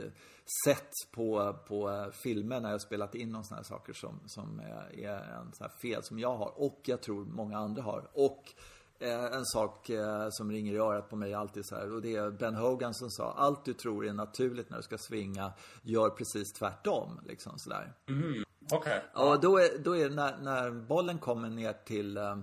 sett 0.64 0.92
på, 1.10 1.56
på 1.68 1.90
eh, 1.90 2.10
filmer 2.10 2.60
när 2.60 2.70
jag 2.70 2.80
spelat 2.80 3.14
in 3.14 3.44
sån 3.44 3.56
här 3.56 3.64
saker 3.64 3.92
som, 3.92 4.20
som 4.26 4.60
är, 4.60 5.00
är 5.00 5.18
en 5.18 5.52
sån 5.52 5.66
här 5.70 5.78
fel 5.78 6.02
som 6.02 6.18
jag 6.18 6.36
har 6.36 6.60
och 6.60 6.80
jag 6.84 7.02
tror 7.02 7.24
många 7.24 7.58
andra 7.58 7.82
har. 7.82 8.10
Och 8.12 8.52
eh, 8.98 9.24
en 9.24 9.44
sak 9.44 9.90
eh, 9.90 10.26
som 10.30 10.50
ringer 10.52 10.74
i 10.74 10.78
örat 10.78 11.10
på 11.10 11.16
mig 11.16 11.34
alltid 11.34 11.66
så 11.66 11.74
här 11.74 11.94
och 11.94 12.02
det 12.02 12.16
är 12.16 12.30
Ben 12.30 12.54
Hogan 12.54 12.94
som 12.94 13.10
sa 13.10 13.32
allt 13.32 13.64
du 13.64 13.72
tror 13.72 14.06
är 14.06 14.12
naturligt 14.12 14.70
när 14.70 14.76
du 14.76 14.82
ska 14.82 14.98
svinga, 14.98 15.52
gör 15.82 16.10
precis 16.10 16.52
tvärtom. 16.52 17.20
Liksom 17.24 17.52
sådär. 17.56 17.92
Mm. 18.08 18.44
Okej. 18.72 18.78
Okay. 18.78 19.00
Ja, 19.14 19.38
då 19.42 19.58
är, 19.58 19.78
då 19.78 19.96
är 19.96 20.10
när, 20.10 20.38
när 20.38 20.70
bollen 20.70 21.18
kommer 21.18 21.50
ner 21.50 21.72
till 21.72 22.18
uh, 22.18 22.38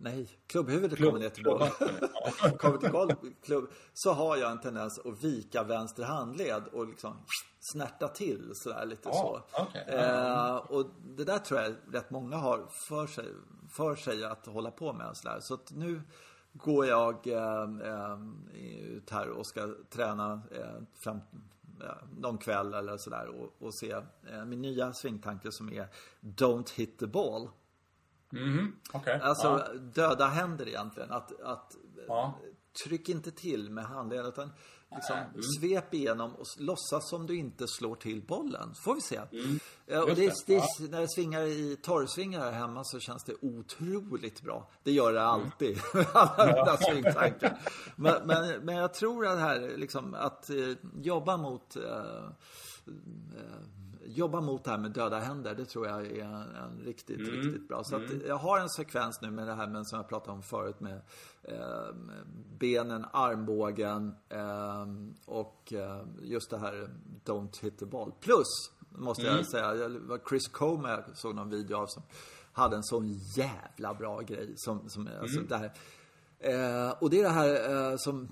nej, 0.00 0.28
klubbhuvudet 0.46 0.98
Klubb, 0.98 1.08
kommer 1.08 1.20
ner 1.20 1.28
till 1.28 1.44
bollen. 1.44 1.70
kommer 2.58 2.78
till 2.78 2.90
golv, 2.90 3.12
klubb, 3.42 3.70
så 3.92 4.12
har 4.12 4.36
jag 4.36 4.52
en 4.52 4.60
tendens 4.60 4.98
att 4.98 5.24
vika 5.24 5.62
vänster 5.62 6.04
handled 6.04 6.62
och 6.72 6.86
liksom 6.86 7.16
snärta 7.60 8.08
till 8.08 8.50
sådär 8.54 8.86
lite 8.86 9.08
oh, 9.08 9.14
så. 9.14 9.62
Okay. 9.62 9.96
Uh, 9.96 10.56
och 10.56 10.86
det 11.16 11.24
där 11.24 11.38
tror 11.38 11.60
jag 11.60 11.74
rätt 11.92 12.10
många 12.10 12.36
har 12.36 12.66
för 12.70 13.06
sig, 13.06 13.26
för 13.70 13.96
sig 13.96 14.24
att 14.24 14.46
hålla 14.46 14.70
på 14.70 14.92
med 14.92 15.16
sådär. 15.16 15.40
Så 15.40 15.54
att 15.54 15.72
nu 15.74 16.02
går 16.52 16.86
jag 16.86 17.26
ut 18.54 19.10
här 19.10 19.28
och 19.30 19.46
ska 19.46 19.74
träna 19.90 20.42
fram 20.94 21.20
någon 22.18 22.38
kväll 22.38 22.74
eller 22.74 22.96
sådär 22.96 23.28
och, 23.28 23.66
och 23.66 23.74
se 23.74 23.90
eh, 24.30 24.44
min 24.44 24.62
nya 24.62 24.92
svingtanke 24.92 25.52
som 25.52 25.72
är 25.72 25.88
Don't 26.20 26.76
hit 26.76 26.98
the 26.98 27.06
ball. 27.06 27.48
Mm, 28.38 28.76
okay. 28.92 29.20
Alltså 29.20 29.46
ja. 29.46 29.78
döda 29.78 30.26
händer 30.26 30.68
egentligen. 30.68 31.12
Att, 31.12 31.40
att 31.40 31.76
ja. 32.08 32.38
tryck 32.84 33.08
inte 33.08 33.30
till 33.30 33.70
med 33.70 33.84
handleden 33.84 34.26
utan 34.26 34.52
liksom 34.94 35.16
mm. 35.16 35.42
svep 35.42 35.94
igenom 35.94 36.34
och 36.34 36.46
låtsas 36.58 37.10
som 37.10 37.26
du 37.26 37.36
inte 37.36 37.64
slår 37.68 37.96
till 37.96 38.22
bollen. 38.22 38.74
Får 38.84 38.94
vi 38.94 39.00
se. 39.00 39.20
Mm. 39.32 39.58
Och 40.02 40.14
det, 40.14 40.32
det, 40.46 40.54
ja. 40.54 40.66
när 40.90 41.00
det 41.00 41.08
svingar 41.08 41.42
i 41.42 41.76
torrsvingar 41.82 42.40
här 42.40 42.52
hemma 42.52 42.84
så 42.84 43.00
känns 43.00 43.24
det 43.24 43.34
otroligt 43.40 44.42
bra. 44.42 44.70
Det 44.82 44.92
gör 44.92 45.12
det 45.12 45.22
alltid. 45.22 45.78
Mm. 45.94 46.06
Alla 46.14 46.46
mina 46.46 46.76
svingtankar. 46.76 47.58
Men, 47.96 48.26
men, 48.26 48.60
men, 48.64 48.76
jag 48.76 48.94
tror 48.94 49.26
att 49.26 49.38
här 49.38 49.76
liksom 49.76 50.14
att 50.14 50.50
eh, 50.50 50.56
jobba 51.02 51.36
mot 51.36 51.76
eh, 51.76 51.82
eh, 53.36 53.60
jobba 54.06 54.40
mot 54.40 54.64
det 54.64 54.70
här 54.70 54.78
med 54.78 54.90
döda 54.90 55.18
händer, 55.18 55.54
det 55.54 55.64
tror 55.64 55.86
jag 55.86 56.06
är 56.06 56.24
en, 56.24 56.34
en 56.34 56.80
riktigt, 56.84 57.18
mm. 57.18 57.30
riktigt 57.30 57.68
bra. 57.68 57.84
Så 57.84 57.96
mm. 57.96 58.22
jag 58.26 58.36
har 58.36 58.60
en 58.60 58.68
sekvens 58.68 59.20
nu 59.22 59.30
med 59.30 59.46
det 59.46 59.54
här 59.54 59.66
med, 59.66 59.86
som 59.86 59.96
jag 59.96 60.08
pratade 60.08 60.32
om 60.32 60.42
förut 60.42 60.80
med 60.80 61.00
eh, 61.42 61.94
benen, 62.58 63.04
armbågen 63.12 64.14
eh, 64.28 64.86
och 65.26 65.72
just 66.22 66.50
det 66.50 66.58
här 66.58 66.90
Don't 67.24 67.62
hit 67.62 67.78
the 67.78 67.86
ball. 67.86 68.12
Plus, 68.20 68.46
måste 68.88 69.22
mm. 69.22 69.36
jag 69.36 69.46
säga, 69.46 69.88
det 69.88 69.98
var 69.98 70.20
Chris 70.28 70.48
Comer 70.48 71.04
jag 71.06 71.16
såg 71.16 71.34
någon 71.34 71.50
video 71.50 71.76
av 71.76 71.86
som 71.86 72.02
hade 72.52 72.76
en 72.76 72.84
sån 72.84 73.20
jävla 73.36 73.94
bra 73.94 74.20
grej 74.20 74.52
som, 74.56 74.88
som 74.88 75.08
alltså 75.20 75.38
mm. 75.38 75.48
det 75.48 75.56
här 75.56 75.72
Eh, 76.38 76.90
och 76.98 77.10
det 77.10 77.20
är 77.20 77.22
det 77.22 77.28
här 77.28 77.90
eh, 77.90 77.96
som 77.96 78.28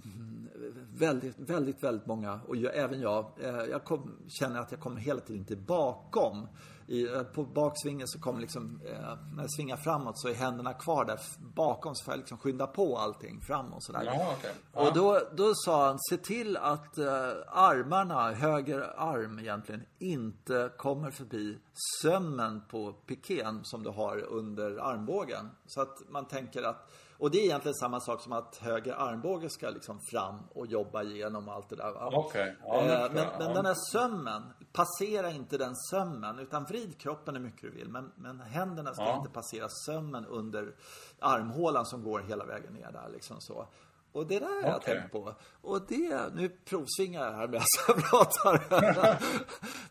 väldigt, 0.99 1.39
väldigt, 1.39 1.83
väldigt 1.83 2.07
många, 2.07 2.41
och 2.49 2.57
jag, 2.57 2.77
även 2.77 3.01
jag, 3.01 3.31
eh, 3.41 3.65
jag 3.71 3.85
kom, 3.85 4.13
känner 4.29 4.61
att 4.61 4.71
jag 4.71 4.81
kommer 4.81 5.01
hela 5.01 5.21
tiden 5.21 5.45
till 5.45 5.59
bakom. 5.59 6.49
I, 6.87 7.07
eh, 7.07 7.23
på 7.23 7.45
baksvingen 7.45 8.09
så 8.09 8.21
kommer 8.21 8.41
liksom, 8.41 8.81
eh, 8.85 9.17
när 9.35 9.43
jag 9.43 9.53
svingar 9.53 9.77
framåt 9.77 10.19
så 10.19 10.29
är 10.29 10.35
händerna 10.35 10.73
kvar 10.73 11.05
där 11.05 11.21
bakom 11.55 11.95
så 11.95 12.05
får 12.05 12.13
jag 12.13 12.19
liksom 12.19 12.39
skynda 12.39 12.67
på 12.67 12.99
allting 12.99 13.41
framåt 13.41 13.85
sådär. 13.85 14.03
Ja, 14.05 14.35
okay. 14.39 14.51
ja. 14.73 14.89
Och 14.89 14.95
då, 14.95 15.21
då 15.37 15.53
sa 15.55 15.87
han, 15.87 15.99
se 16.11 16.17
till 16.17 16.57
att 16.57 16.99
eh, 16.99 17.07
armarna, 17.47 18.33
höger 18.33 18.95
arm 18.97 19.39
egentligen, 19.39 19.83
inte 19.99 20.71
kommer 20.77 21.11
förbi 21.11 21.59
sömmen 22.03 22.63
på 22.71 22.93
piken 22.93 23.65
som 23.65 23.83
du 23.83 23.91
har 23.91 24.19
under 24.19 24.77
armbågen. 24.77 25.51
Så 25.67 25.81
att 25.81 25.99
man 26.09 26.25
tänker 26.25 26.63
att 26.63 26.91
och 27.19 27.31
det 27.31 27.39
är 27.39 27.45
egentligen 27.45 27.75
samma 27.75 28.01
sak 28.01 28.21
som 28.21 28.33
att 28.33 28.57
höger 28.57 28.95
armbåge 28.95 29.51
ska 29.51 29.71
liksom 29.71 30.01
fram 30.01 30.39
och 30.55 30.67
jobba 30.67 31.03
igenom 31.03 31.49
allt 31.49 31.69
det 31.69 31.77
där. 31.77 32.19
Okay. 32.19 32.53
Ja, 32.67 32.81
eh, 32.81 33.13
men, 33.13 33.27
men 33.39 33.55
den 33.55 33.67
här 33.67 33.77
sömmen, 33.93 34.43
passera 34.73 35.31
inte 35.31 35.59
den 35.59 35.77
sömmen 35.77 36.39
utan 36.39 36.65
vrid 36.65 37.01
kroppen 37.01 37.35
hur 37.35 37.43
mycket 37.43 37.61
du 37.61 37.71
vill. 37.71 37.89
Men, 37.89 38.13
men 38.17 38.41
händerna 38.41 38.95
ska 38.95 39.05
ja. 39.05 39.17
inte 39.17 39.31
passera 39.31 39.69
sömmen 39.69 40.27
under 40.27 40.75
armhålan 41.19 41.87
som 41.87 42.03
går 42.03 42.21
hela 42.21 42.45
vägen 42.45 42.73
ner 42.73 42.93
där 42.93 43.09
liksom 43.13 43.41
så. 43.41 43.67
Och 44.15 44.27
det 44.27 44.39
där 44.39 44.63
har 44.63 44.71
jag 44.71 44.83
tänkt 44.83 45.13
på. 45.13 45.35
Och 45.61 45.81
det, 45.89 46.35
nu 46.35 46.49
provsvingar 46.49 47.25
jag 47.25 47.33
här 47.33 47.49
medan 47.49 47.67
jag 47.89 48.11
pratar. 48.11 48.67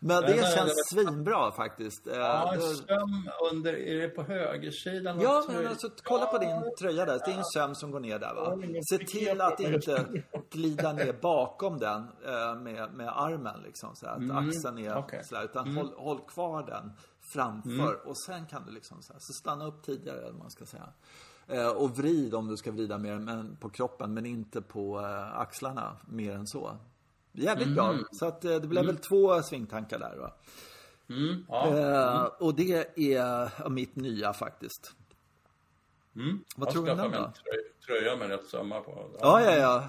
Men 0.00 0.22
det 0.22 0.54
känns 0.56 0.72
det 0.74 0.94
svinbra 0.94 1.52
faktiskt. 1.52 2.06
Ja, 2.06 2.54
söm 2.58 3.30
under, 3.52 3.72
är 3.72 4.00
det 4.00 4.08
på 4.08 4.22
högersidan? 4.22 5.20
Ja, 5.20 5.44
men 5.48 5.66
alltså 5.66 5.90
kolla 6.02 6.26
på 6.26 6.38
din 6.38 6.74
tröja 6.80 7.04
där. 7.04 7.20
Det 7.24 7.30
är 7.30 7.36
en 7.36 7.44
söm 7.44 7.74
som 7.74 7.90
går 7.90 8.00
ner 8.00 8.18
där 8.18 8.34
va. 8.34 8.58
Se 8.90 8.98
till 8.98 9.40
att 9.40 9.60
inte 9.60 10.06
glida 10.50 10.92
ner 10.92 11.12
bakom 11.12 11.78
den 11.78 12.02
eh, 12.26 12.56
med, 12.56 12.94
med 12.94 13.08
armen 13.08 13.60
liksom. 13.64 13.96
Så 13.96 14.06
att 14.06 14.18
mm. 14.18 14.36
axeln 14.36 14.78
är 14.78 14.98
okay. 14.98 15.20
sådär. 15.22 15.44
Utan 15.44 15.64
mm. 15.64 15.76
håll, 15.76 15.94
håll 15.96 16.20
kvar 16.28 16.62
den 16.62 16.92
framför. 17.32 17.94
Mm. 17.94 18.06
Och 18.06 18.18
sen 18.18 18.46
kan 18.46 18.66
du 18.66 18.72
liksom 18.72 19.02
så, 19.02 19.12
här, 19.12 19.20
så 19.20 19.32
stanna 19.32 19.66
upp 19.66 19.82
tidigare 19.82 20.20
eller 20.20 20.38
man 20.38 20.50
ska 20.50 20.64
säga. 20.64 20.88
Eh, 21.48 21.68
och 21.68 21.98
vrid 21.98 22.34
om 22.34 22.48
du 22.48 22.56
ska 22.56 22.70
vrida 22.72 22.98
mer 22.98 23.56
på 23.60 23.70
kroppen 23.70 24.14
men 24.14 24.26
inte 24.26 24.62
på 24.62 25.00
eh, 25.00 25.38
axlarna 25.38 25.96
mer 26.08 26.32
än 26.32 26.46
så. 26.46 26.76
Jävligt 27.32 27.66
mm. 27.66 27.74
bra. 27.74 27.98
Så 28.12 28.26
att 28.26 28.44
eh, 28.44 28.50
det 28.50 28.66
blev 28.66 28.82
mm. 28.84 28.94
väl 28.94 29.04
två 29.04 29.42
svingtankar 29.42 29.98
där 29.98 30.16
va. 30.16 30.32
Mm. 31.08 31.46
Ja. 31.48 31.66
Mm. 31.66 32.30
Och 32.40 32.54
det 32.54 32.98
är 33.16 33.68
mitt 33.68 33.96
nya 33.96 34.32
faktiskt. 34.32 34.92
Mm. 36.16 36.44
Vad 36.56 36.70
tror 36.70 36.86
du 36.86 36.92
om 36.92 36.98
den 36.98 37.10
då? 37.10 37.32
Tröja 37.86 38.16
med 38.16 38.28
rätt 38.28 38.46
sömmar 38.46 38.80
på. 38.80 39.10
Ja, 39.20 39.42
ja, 39.42 39.56
ja. 39.56 39.88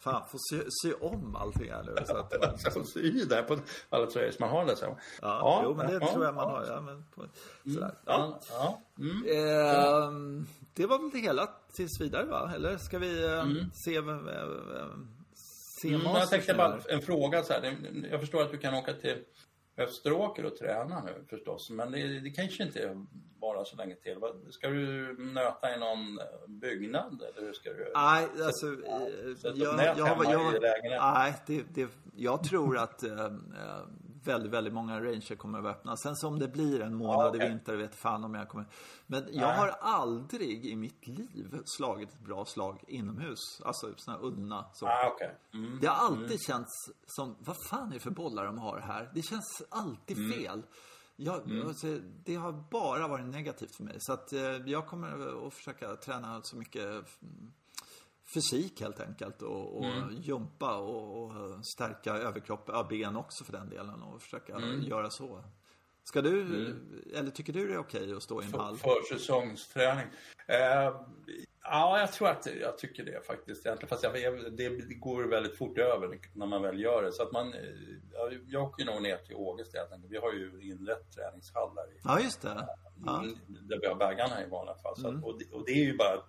Fan, 0.00 0.22
får 0.30 0.38
sy, 0.50 0.64
sy 0.82 0.92
om 0.92 1.36
allting 1.36 1.70
här 1.70 1.82
nu. 1.82 1.94
Så 2.06 2.16
att 2.16 2.40
man... 2.40 2.50
Liksom... 2.64 2.84
sy 2.84 3.24
där 3.24 3.42
på 3.42 3.58
alla 3.88 4.06
tröjor 4.06 4.30
som 4.30 4.46
man 4.46 4.50
har 4.50 4.66
det 4.66 4.76
så. 4.76 4.84
Ja, 4.84 4.96
ja, 5.20 5.60
jo, 5.64 5.74
men 5.74 5.86
det 5.86 5.92
ja, 5.92 6.12
tror 6.12 6.24
jag 6.24 6.34
man 6.34 6.48
ja. 6.48 6.50
har. 6.50 6.66
Ja, 6.66 6.80
men 6.80 7.04
på, 7.14 7.26
sådär. 7.64 7.84
Mm, 7.84 7.94
ja. 8.06 8.40
ja. 8.50 8.80
Mm. 8.98 9.24
Eh, 9.26 10.46
det 10.74 10.86
var 10.86 10.98
väl 10.98 11.10
det 11.10 11.18
hela 11.18 11.48
tills 11.72 12.00
vidare, 12.00 12.24
va? 12.24 12.52
Eller 12.54 12.76
ska 12.76 12.98
vi 12.98 13.24
eh, 13.24 13.40
mm. 13.40 13.70
se... 13.84 13.96
Eh, 13.96 14.04
se 15.82 15.88
mm, 15.88 16.02
jag 16.02 16.30
tänkte 16.30 16.54
bara 16.54 16.78
en 16.88 17.02
fråga 17.02 17.42
så 17.42 17.52
här. 17.52 17.76
Jag 18.10 18.20
förstår 18.20 18.42
att 18.42 18.50
du 18.50 18.58
kan 18.58 18.74
åka 18.74 18.92
till 18.92 19.24
Österåker 19.80 20.44
och 20.44 20.56
träna 20.56 21.02
nu 21.04 21.24
förstås. 21.30 21.70
Men 21.70 21.92
det, 21.92 22.20
det 22.20 22.30
kanske 22.30 22.62
inte 22.62 23.06
vara 23.40 23.64
så 23.64 23.76
länge 23.76 23.94
till. 23.94 24.16
Ska 24.50 24.68
du 24.68 25.16
nöta 25.18 25.74
i 25.74 25.78
någon 25.78 26.20
byggnad 26.48 27.22
eller 27.22 27.46
hur 27.46 27.52
ska 27.52 27.70
du? 27.70 27.92
Nej, 27.94 28.26
alltså. 28.44 28.66
Sätta 29.36 29.56
jag, 29.56 29.98
jag, 29.98 30.24
jag, 30.24 30.62
lägenheten? 30.62 31.12
Nej, 31.14 31.34
det, 31.46 31.62
det, 31.74 31.88
jag 32.16 32.44
tror 32.44 32.78
att 32.78 33.02
äh, 33.02 33.30
väldigt, 34.24 34.52
väldigt 34.52 34.74
många 34.74 35.00
ranger 35.00 35.36
kommer 35.36 35.58
att 35.58 35.76
öppna. 35.76 35.96
Sen 35.96 36.16
så 36.16 36.28
om 36.28 36.38
det 36.38 36.48
blir 36.48 36.80
en 36.80 36.94
månad 36.94 37.26
ja, 37.26 37.28
okay. 37.30 37.46
i 37.46 37.48
vinter 37.48 37.76
vet 37.76 37.94
fan 37.94 38.24
om 38.24 38.34
jag 38.34 38.48
kommer. 38.48 38.66
Men 39.06 39.24
jag 39.32 39.48
Nej. 39.48 39.58
har 39.58 39.68
aldrig 39.68 40.66
i 40.66 40.76
mitt 40.76 41.06
liv 41.06 41.58
slagit 41.64 42.08
ett 42.08 42.20
bra 42.20 42.44
slag 42.44 42.84
inomhus. 42.88 43.60
Alltså 43.64 43.94
sådana 43.96 44.18
här 44.18 44.26
ullna. 44.26 44.66
Så. 44.72 44.86
Ah, 44.86 45.12
okay. 45.14 45.30
mm. 45.54 45.78
Det 45.80 45.86
har 45.86 46.06
alltid 46.06 46.24
mm. 46.24 46.38
känts 46.38 46.72
som, 47.06 47.36
vad 47.40 47.56
fan 47.70 47.88
är 47.88 47.94
det 47.94 48.00
för 48.00 48.10
bollar 48.10 48.46
de 48.46 48.58
har 48.58 48.80
här? 48.80 49.10
Det 49.14 49.22
känns 49.22 49.62
alltid 49.68 50.18
mm. 50.18 50.32
fel. 50.32 50.62
Jag, 51.16 51.50
mm. 51.50 51.68
alltså, 51.68 51.98
det 52.24 52.34
har 52.34 52.52
bara 52.70 53.08
varit 53.08 53.26
negativt 53.26 53.76
för 53.76 53.84
mig. 53.84 53.96
Så 53.98 54.12
att 54.12 54.32
eh, 54.32 54.40
jag 54.40 54.86
kommer 54.86 55.46
att 55.46 55.54
försöka 55.54 55.96
träna 55.96 56.40
så 56.42 56.56
mycket 56.56 57.04
fysik 58.34 58.80
helt 58.80 59.00
enkelt 59.00 59.42
och, 59.42 59.76
och 59.76 59.84
mm. 59.84 60.20
jumpa 60.20 60.76
och, 60.76 61.22
och, 61.22 61.66
stärka 61.66 62.12
överkropp, 62.12 62.88
ben 62.88 63.16
också 63.16 63.44
för 63.44 63.52
den 63.52 63.70
delen 63.70 64.02
och 64.02 64.22
försöka 64.22 64.54
mm. 64.54 64.82
göra 64.82 65.10
så. 65.10 65.44
Ska 66.04 66.22
du, 66.22 66.40
mm. 66.42 67.02
eller 67.14 67.30
tycker 67.30 67.52
du 67.52 67.68
det 67.68 67.74
är 67.74 67.78
okej 67.78 68.12
att 68.12 68.22
stå 68.22 68.42
i 68.42 68.44
en 68.44 68.54
hall? 68.54 68.76
Försäsongsträning? 68.76 70.06
Eh, 70.46 70.94
ja, 71.62 72.00
jag 72.00 72.12
tror 72.12 72.28
att 72.28 72.48
jag 72.60 72.78
tycker 72.78 73.04
det 73.04 73.26
faktiskt 73.26 73.66
egentligen. 73.66 73.88
Fast 73.88 74.02
jag, 74.02 74.12
det 74.56 74.68
går 74.94 75.24
väldigt 75.24 75.56
fort 75.56 75.78
över 75.78 76.18
när 76.34 76.46
man 76.46 76.62
väl 76.62 76.80
gör 76.80 77.02
det. 77.02 77.12
Så 77.12 77.22
att 77.22 77.32
man, 77.32 77.54
jag, 78.12 78.40
jag 78.46 78.62
åker 78.64 78.84
nog 78.84 79.02
ner 79.02 79.16
till 79.16 79.36
Ågesta 79.36 79.78
Vi 80.08 80.16
har 80.16 80.32
ju 80.32 80.60
inrett 80.62 81.12
träningshallar. 81.12 81.92
I, 81.92 82.00
ja, 82.04 82.20
just 82.20 82.42
det. 82.42 82.68
Ja. 83.06 83.24
Där 83.46 83.78
vi 83.80 83.86
har 83.86 83.96
vägarna 83.96 84.44
i 84.44 84.48
vanliga 84.48 84.74
fall. 84.74 84.96
Så 84.96 85.06
att, 85.06 85.12
mm. 85.12 85.24
och, 85.24 85.38
det, 85.38 85.52
och 85.52 85.64
det 85.66 85.72
är 85.72 85.84
ju 85.84 85.96
bara 85.96 86.22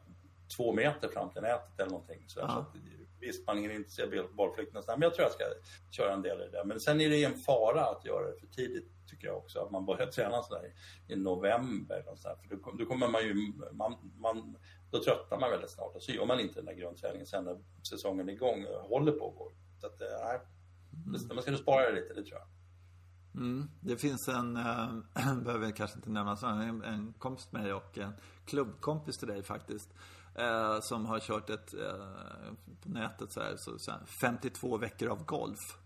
två 0.57 0.73
meter 0.73 1.07
fram 1.07 1.29
till 1.29 1.41
nätet 1.41 1.79
eller 1.79 1.91
någonting. 1.91 2.23
Så, 2.27 2.39
ja. 2.39 2.47
så 2.47 2.59
att, 2.59 2.75
visst, 3.19 3.47
man 3.47 3.57
hinner 3.57 3.75
inte 3.75 3.89
se 3.89 4.03
bollflykt 4.37 4.73
nästan, 4.73 4.99
men 4.99 5.07
jag 5.07 5.13
tror 5.15 5.23
jag 5.23 5.31
ska 5.31 5.43
köra 5.91 6.13
en 6.13 6.21
del 6.21 6.41
i 6.41 6.49
det. 6.49 6.63
Men 6.65 6.79
sen 6.79 7.01
är 7.01 7.09
det 7.09 7.23
en 7.23 7.37
fara 7.37 7.85
att 7.85 8.05
göra 8.05 8.27
det 8.27 8.39
för 8.39 8.47
tidigt, 8.47 8.91
tycker 9.07 9.27
jag 9.27 9.37
också. 9.37 9.59
Att 9.59 9.71
man 9.71 9.85
börjar 9.85 10.07
träna 10.11 10.41
sådär 10.43 10.73
i 11.07 11.15
november. 11.15 12.05
Och 12.07 12.19
så 12.19 12.29
för 12.41 12.55
då, 12.55 12.71
då 12.77 12.85
kommer 12.85 13.07
man 13.07 13.21
ju, 13.21 13.53
man, 13.71 14.11
man, 14.17 14.57
då 14.91 15.03
tröttnar 15.03 15.39
man 15.39 15.51
väldigt 15.51 15.71
snart 15.71 15.95
och 15.95 16.03
så 16.03 16.11
gör 16.11 16.25
man 16.25 16.39
inte 16.39 16.55
den 16.55 16.65
där 16.65 16.73
grundträningen 16.73 17.27
sen 17.27 17.43
när 17.43 17.59
säsongen 17.89 18.29
är 18.29 18.33
igång 18.33 18.65
och 18.65 18.89
håller 18.89 19.11
på 19.11 19.29
att 19.29 19.35
gå. 19.35 19.51
Så 19.81 19.87
att, 19.87 19.99
nej, 19.99 20.39
mm. 21.07 21.35
man 21.35 21.43
ska 21.43 21.57
spara 21.57 21.89
det 21.89 22.01
lite, 22.01 22.13
det 22.13 22.23
tror 22.23 22.39
jag. 22.39 22.47
Mm. 23.35 23.69
Det 23.81 23.97
finns 23.97 24.27
en, 24.27 24.57
äh, 24.57 25.35
behöver 25.43 25.71
kanske 25.71 25.97
inte 25.97 26.09
nämnas, 26.09 26.43
en, 26.43 26.83
en 26.83 27.13
kompis 27.13 27.47
till 27.47 27.59
mig 27.59 27.73
och 27.73 27.97
en 27.97 28.13
klubbkompis 28.45 29.17
till 29.17 29.27
dig 29.27 29.43
faktiskt. 29.43 29.93
Äh, 30.41 30.79
som 30.81 31.05
har 31.05 31.19
kört 31.19 31.49
ett, 31.49 31.73
äh, 31.73 32.53
på 32.83 32.89
nätet 32.89 33.31
så 33.31 33.39
här, 33.39 33.53
så, 33.57 33.79
så 33.79 33.91
här, 33.91 33.99
52 34.21 34.77
veckor 34.77 35.09
av 35.09 35.25
golf. 35.25 35.77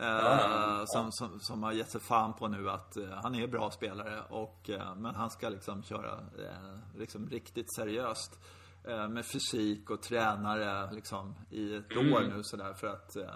Eh, 0.00 0.82
som, 0.86 1.12
som, 1.12 1.40
som, 1.40 1.62
har 1.62 1.72
gett 1.72 1.90
sig 1.90 2.00
fan 2.00 2.32
på 2.32 2.48
nu 2.48 2.70
att 2.70 2.96
eh, 2.96 3.10
han 3.22 3.34
är 3.34 3.46
bra 3.46 3.70
spelare 3.70 4.22
och, 4.30 4.70
eh, 4.70 4.94
men 4.94 5.14
han 5.14 5.30
ska 5.30 5.48
liksom 5.48 5.82
köra 5.82 6.12
eh, 6.12 6.98
liksom 6.98 7.28
riktigt 7.28 7.74
seriöst. 7.74 8.38
Eh, 8.84 9.08
med 9.08 9.26
fysik 9.26 9.90
och 9.90 10.02
tränare 10.02 10.92
liksom 10.92 11.34
i 11.50 11.76
ett 11.76 11.92
mm. 11.92 12.12
år 12.12 12.20
nu 12.20 12.42
sådär 12.42 12.74
för 12.74 12.86
att 12.86 13.16
eh, 13.16 13.30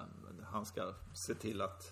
han 0.45 0.67
ska 0.67 0.93
se 1.15 1.35
till 1.35 1.63
att 1.63 1.83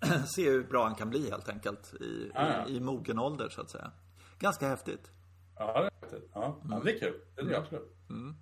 se 0.36 0.50
hur 0.50 0.64
bra 0.64 0.84
han 0.84 0.94
kan 0.94 1.10
bli 1.10 1.30
helt 1.30 1.48
enkelt 1.48 1.94
i, 1.94 2.30
ah, 2.34 2.66
i, 2.66 2.76
i 2.76 2.80
mogen 2.80 3.18
ålder 3.18 3.48
så 3.48 3.60
att 3.60 3.70
säga. 3.70 3.90
Ganska 4.38 4.68
häftigt. 4.68 5.10
Ja. 5.58 5.88
Ja, 6.34 6.62
mm. 6.64 6.84
det 6.84 6.92
är 6.92 6.98
kul. 6.98 7.20
Det 7.34 7.40
är 7.40 7.44
det 7.44 7.58
absolut. 7.58 7.96
Mm. 8.10 8.34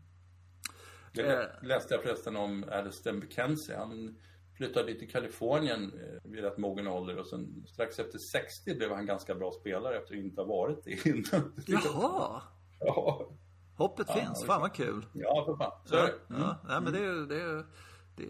Det 1.13 1.57
läste 1.63 1.95
jag 1.95 2.03
förresten 2.03 2.37
om 2.37 2.65
Alistair 2.71 3.13
McKenzie. 3.13 3.77
Han 3.77 4.17
flyttade 4.57 4.95
till 4.95 5.11
Kalifornien 5.11 5.93
eh, 5.93 6.31
vid 6.31 6.45
rätt 6.45 6.59
mogen 6.59 6.87
ålder 6.87 7.19
och 7.19 7.27
sen 7.27 7.65
strax 7.67 7.99
efter 7.99 8.19
60 8.19 8.75
blev 8.75 8.91
han 8.93 9.07
ganska 9.07 9.35
bra 9.35 9.53
spelare 9.53 9.97
efter 9.97 10.15
att 10.15 10.21
inte 10.21 10.41
ha 10.41 10.49
varit 10.49 10.85
det 10.85 11.07
innan. 11.07 11.53
Jaha! 11.67 12.43
Ja. 12.81 13.31
Hoppet 13.77 14.07
ja, 14.09 14.15
finns, 14.15 14.45
fan 14.45 14.61
vad 14.61 14.75
kul. 14.75 15.07
Ja, 15.15 15.45
för 15.47 15.57
fan. 15.57 15.73
Så 15.85 15.97
är 15.97 16.03
det. 16.03 16.35
Mm. 16.35 16.43
Ja, 16.43 16.59
nej, 16.69 16.81
men 16.81 16.93
det 16.93 16.99
är 16.99 17.27
det 17.29 17.43
är, 17.43 17.67
det 18.17 18.25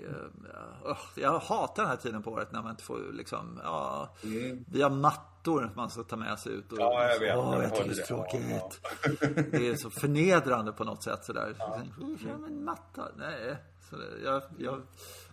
ja, 0.84 0.98
jag 1.14 1.38
hatar 1.38 1.82
den 1.82 1.90
här 1.90 1.96
tiden 1.96 2.22
på 2.22 2.30
året 2.30 2.52
när 2.52 2.62
man 2.62 2.70
inte 2.70 2.82
får 2.82 3.12
liksom, 3.12 3.60
ja, 3.62 4.14
mm. 4.22 4.64
vi 4.68 4.82
har 4.82 4.90
mattor 4.90 5.70
man 5.76 5.90
ska 5.90 6.02
ta 6.02 6.16
med 6.16 6.38
sig 6.38 6.52
ut 6.52 6.72
och, 6.72 6.78
ja, 6.78 7.08
jag 7.08 7.20
vet. 7.20 7.36
Åh, 7.36 7.62
jag 7.62 7.74
tycker 7.74 7.88
det 7.88 8.00
är 8.00 8.04
så 8.04 8.06
tråkigt. 8.06 8.80
Ja, 9.20 9.42
det 9.50 9.68
är 9.68 9.76
så 9.76 9.90
förnedrande 9.90 10.72
på 10.72 10.84
något 10.84 11.02
sätt 11.02 11.24
sådär. 11.24 11.54
Ja. 11.58 11.82
ja 12.00 12.38
men 12.38 12.64
matta, 12.64 13.08
nej. 13.16 13.56
Så 13.90 13.96
jag, 14.24 14.42
jag 14.58 14.82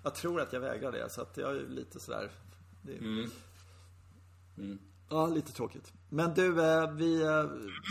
jag 0.04 0.16
tror 0.16 0.42
att 0.42 0.54
jag 0.54 0.60
vägrar 0.60 0.92
det. 0.92 1.10
Så 1.10 1.22
att 1.22 1.38
jag 1.38 1.56
är 1.56 1.68
lite 1.68 2.00
sådär... 2.00 2.32
Det, 2.82 2.98
mm. 2.98 3.30
Mm. 4.58 4.80
Ja, 5.10 5.28
lite 5.28 5.52
tråkigt. 5.52 5.94
Men 6.10 6.34
du, 6.34 6.64
eh, 6.64 6.92
vi 6.92 7.22
eh, 7.22 7.46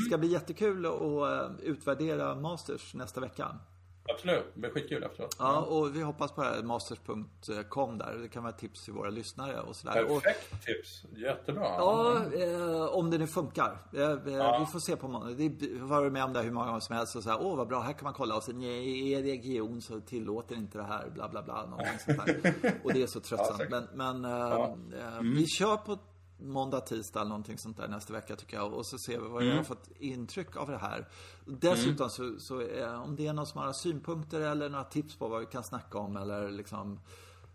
ska 0.07 0.19
bli 0.19 0.29
jättekul 0.29 0.87
att 0.87 0.93
eh, 0.93 1.51
utvärdera 1.63 2.35
Masters 2.35 2.95
nästa 2.95 3.21
vecka. 3.21 3.59
Absolut, 4.15 4.45
det 4.55 4.61
blir 4.61 4.71
skitkul 4.71 5.03
efteråt. 5.03 5.37
Ja, 5.39 5.61
och 5.61 5.97
vi 5.97 6.03
hoppas 6.03 6.33
på 6.33 6.43
det 6.43 6.49
här 6.49 6.63
masters.com 6.63 7.99
där. 7.99 8.19
Det 8.23 8.29
kan 8.29 8.43
vara 8.43 8.53
tips 8.53 8.85
till 8.85 8.93
våra 8.93 9.11
lyssnare 9.11 9.61
och 9.61 9.77
sådär. 9.77 9.93
Perfekt 9.93 10.53
och, 10.53 10.61
tips, 10.61 11.05
jättebra. 11.17 11.65
Ja, 11.65 12.23
eh, 12.35 12.85
om 12.85 13.11
det 13.11 13.19
nu 13.19 13.27
funkar. 13.27 13.79
Eh, 13.93 14.01
ja. 14.01 14.59
Vi 14.59 14.73
får 14.73 14.79
se 14.87 14.97
på 14.97 15.09
måndag. 15.09 15.35
Det 15.35 15.69
var 15.81 16.11
med 16.11 16.25
om 16.25 16.33
det 16.33 16.43
hur 16.43 16.51
många 16.51 16.67
gånger 16.67 16.81
som 16.81 16.97
helst 16.97 17.17
och 17.17 17.23
så 17.23 17.37
åh 17.41 17.57
vad 17.57 17.69
bra, 17.69 17.81
här 17.81 17.93
kan 17.93 18.05
man 18.05 18.15
kolla. 18.15 18.37
Och 18.37 18.43
sen 18.43 18.63
i 18.63 19.13
er 19.13 19.23
region 19.23 19.83
så 19.83 20.01
tillåter 20.01 20.57
inte 20.57 20.79
det 20.79 20.85
här, 20.85 21.11
bla 21.11 21.29
bla 21.29 21.43
bla. 21.43 21.69
Sånt 22.07 22.27
där. 22.27 22.55
och 22.85 22.93
det 22.93 23.03
är 23.03 23.07
så 23.07 23.21
tröttsamt. 23.21 23.63
Ja, 23.71 23.83
men, 23.95 24.21
men 24.21 24.25
eh, 24.25 25.19
mm. 25.19 25.35
vi 25.35 25.47
kör 25.47 25.77
på 25.77 25.99
måndag, 26.43 26.81
tisdag 26.81 27.21
eller 27.21 27.29
någonting 27.29 27.59
sånt 27.59 27.77
där 27.77 27.89
nästa 27.89 28.13
vecka 28.13 28.37
tycker 28.37 28.57
jag. 28.57 28.73
Och 28.73 28.87
så 28.87 28.99
ser 28.99 29.21
vi 29.21 29.29
vad 29.29 29.43
mm. 29.43 29.49
jag 29.49 29.57
har 29.57 29.65
fått 29.65 29.91
intryck 29.99 30.57
av 30.57 30.69
det 30.71 30.79
här. 30.79 31.09
Dessutom 31.45 32.07
mm. 32.07 32.11
så, 32.11 32.35
så 32.39 32.61
eh, 32.61 33.03
om 33.03 33.17
det 33.17 33.27
är 33.27 33.33
någon 33.33 33.47
som 33.47 33.61
har 33.61 33.73
synpunkter 33.73 34.41
eller 34.41 34.69
några 34.69 34.85
tips 34.85 35.17
på 35.17 35.29
vad 35.29 35.41
vi 35.41 35.47
kan 35.47 35.65
snacka 35.65 35.99
om 35.99 36.17
eller 36.17 36.51
liksom 36.51 37.01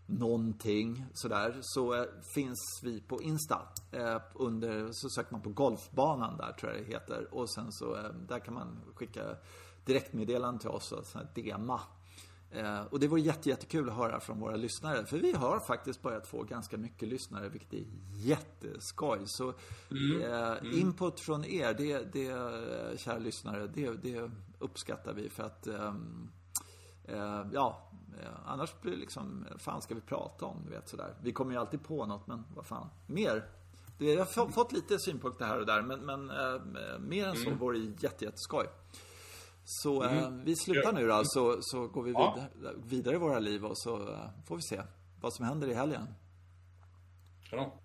någonting 0.06 1.04
sådär. 1.14 1.58
Så 1.60 1.94
eh, 1.94 2.04
finns 2.34 2.80
vi 2.82 3.00
på 3.00 3.22
Insta. 3.22 3.62
Eh, 3.92 4.20
under, 4.34 4.88
så 4.92 5.08
söker 5.08 5.32
man 5.32 5.42
på 5.42 5.50
Golfbanan 5.50 6.36
där 6.36 6.52
tror 6.52 6.72
jag 6.72 6.82
det 6.82 6.92
heter. 6.92 7.34
Och 7.34 7.50
sen 7.50 7.72
så, 7.72 7.96
eh, 7.96 8.10
där 8.28 8.38
kan 8.38 8.54
man 8.54 8.80
skicka 8.94 9.22
direktmeddelanden 9.84 10.58
till 10.58 10.70
oss, 10.70 10.92
och 10.92 11.06
sån 11.06 11.26
DMA. 11.34 11.80
Eh, 12.56 12.80
och 12.90 13.00
det 13.00 13.08
vore 13.08 13.20
jätte, 13.20 13.48
jättekul 13.48 13.88
att 13.88 13.96
höra 13.96 14.20
från 14.20 14.40
våra 14.40 14.56
lyssnare. 14.56 15.06
För 15.06 15.18
vi 15.18 15.32
har 15.32 15.60
faktiskt 15.60 16.02
börjat 16.02 16.26
få 16.26 16.42
ganska 16.42 16.76
mycket 16.76 17.08
lyssnare, 17.08 17.48
vilket 17.48 17.72
är 17.72 17.84
jätteskoj. 18.14 19.18
Så 19.26 19.54
mm. 19.90 20.22
Eh, 20.22 20.52
mm. 20.52 20.78
input 20.78 21.20
från 21.20 21.44
er, 21.44 21.74
det, 21.74 22.12
det 22.12 23.00
kära 23.00 23.18
lyssnare, 23.18 23.66
det, 23.66 23.90
det 24.02 24.30
uppskattar 24.58 25.12
vi. 25.12 25.28
För 25.28 25.42
att, 25.42 25.66
ehm, 25.66 26.30
eh, 27.04 27.42
ja, 27.52 27.90
eh, 28.20 28.28
annars 28.46 28.80
blir 28.80 28.92
det 28.92 28.98
liksom, 28.98 29.46
fan 29.58 29.82
ska 29.82 29.94
vi 29.94 30.00
prata 30.00 30.46
om? 30.46 30.62
Du 30.64 30.70
vet 30.70 30.88
sådär. 30.88 31.14
Vi 31.22 31.32
kommer 31.32 31.52
ju 31.52 31.58
alltid 31.58 31.84
på 31.84 32.06
något, 32.06 32.26
men 32.26 32.44
vad 32.54 32.66
fan. 32.66 32.88
Mer. 33.06 33.48
Det, 33.98 34.12
jag 34.12 34.26
har 34.26 34.48
fått 34.48 34.72
lite 34.72 34.98
synpunkter 34.98 35.44
här 35.44 35.60
och 35.60 35.66
där, 35.66 35.82
men, 35.82 36.00
men 36.00 36.30
eh, 36.30 36.98
mer 37.00 37.28
än 37.28 37.36
så 37.36 37.46
mm. 37.46 37.58
vore 37.58 37.78
det 37.78 38.02
jätte. 38.02 38.32
Så 39.68 40.02
mm. 40.02 40.18
eh, 40.18 40.30
vi 40.30 40.56
slutar 40.56 40.92
nu 40.92 41.08
då, 41.08 41.22
så, 41.24 41.58
så 41.60 41.88
går 41.88 42.02
vi 42.02 42.10
vidare, 42.10 42.48
ja. 42.62 42.70
vidare 42.84 43.14
i 43.14 43.18
våra 43.18 43.38
liv 43.38 43.64
och 43.64 43.78
så 43.78 44.12
eh, 44.12 44.18
får 44.44 44.56
vi 44.56 44.62
se 44.62 44.82
vad 45.20 45.34
som 45.34 45.44
händer 45.44 45.68
i 45.68 45.74
helgen. 45.74 46.06
Ja. 47.50 47.80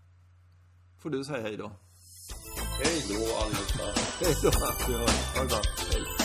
Får 1.00 1.10
du 1.10 1.24
säga 1.24 1.42
hej 1.42 1.58
då. 1.58 1.72
Hej 2.84 3.04
då 3.10 3.16
allihopa. 3.16 4.00
Hej 4.20 4.36
då. 4.44 4.50
Ha 4.50 5.44
det 5.44 5.50
bra. 5.50 5.62
Hej. 5.92 6.21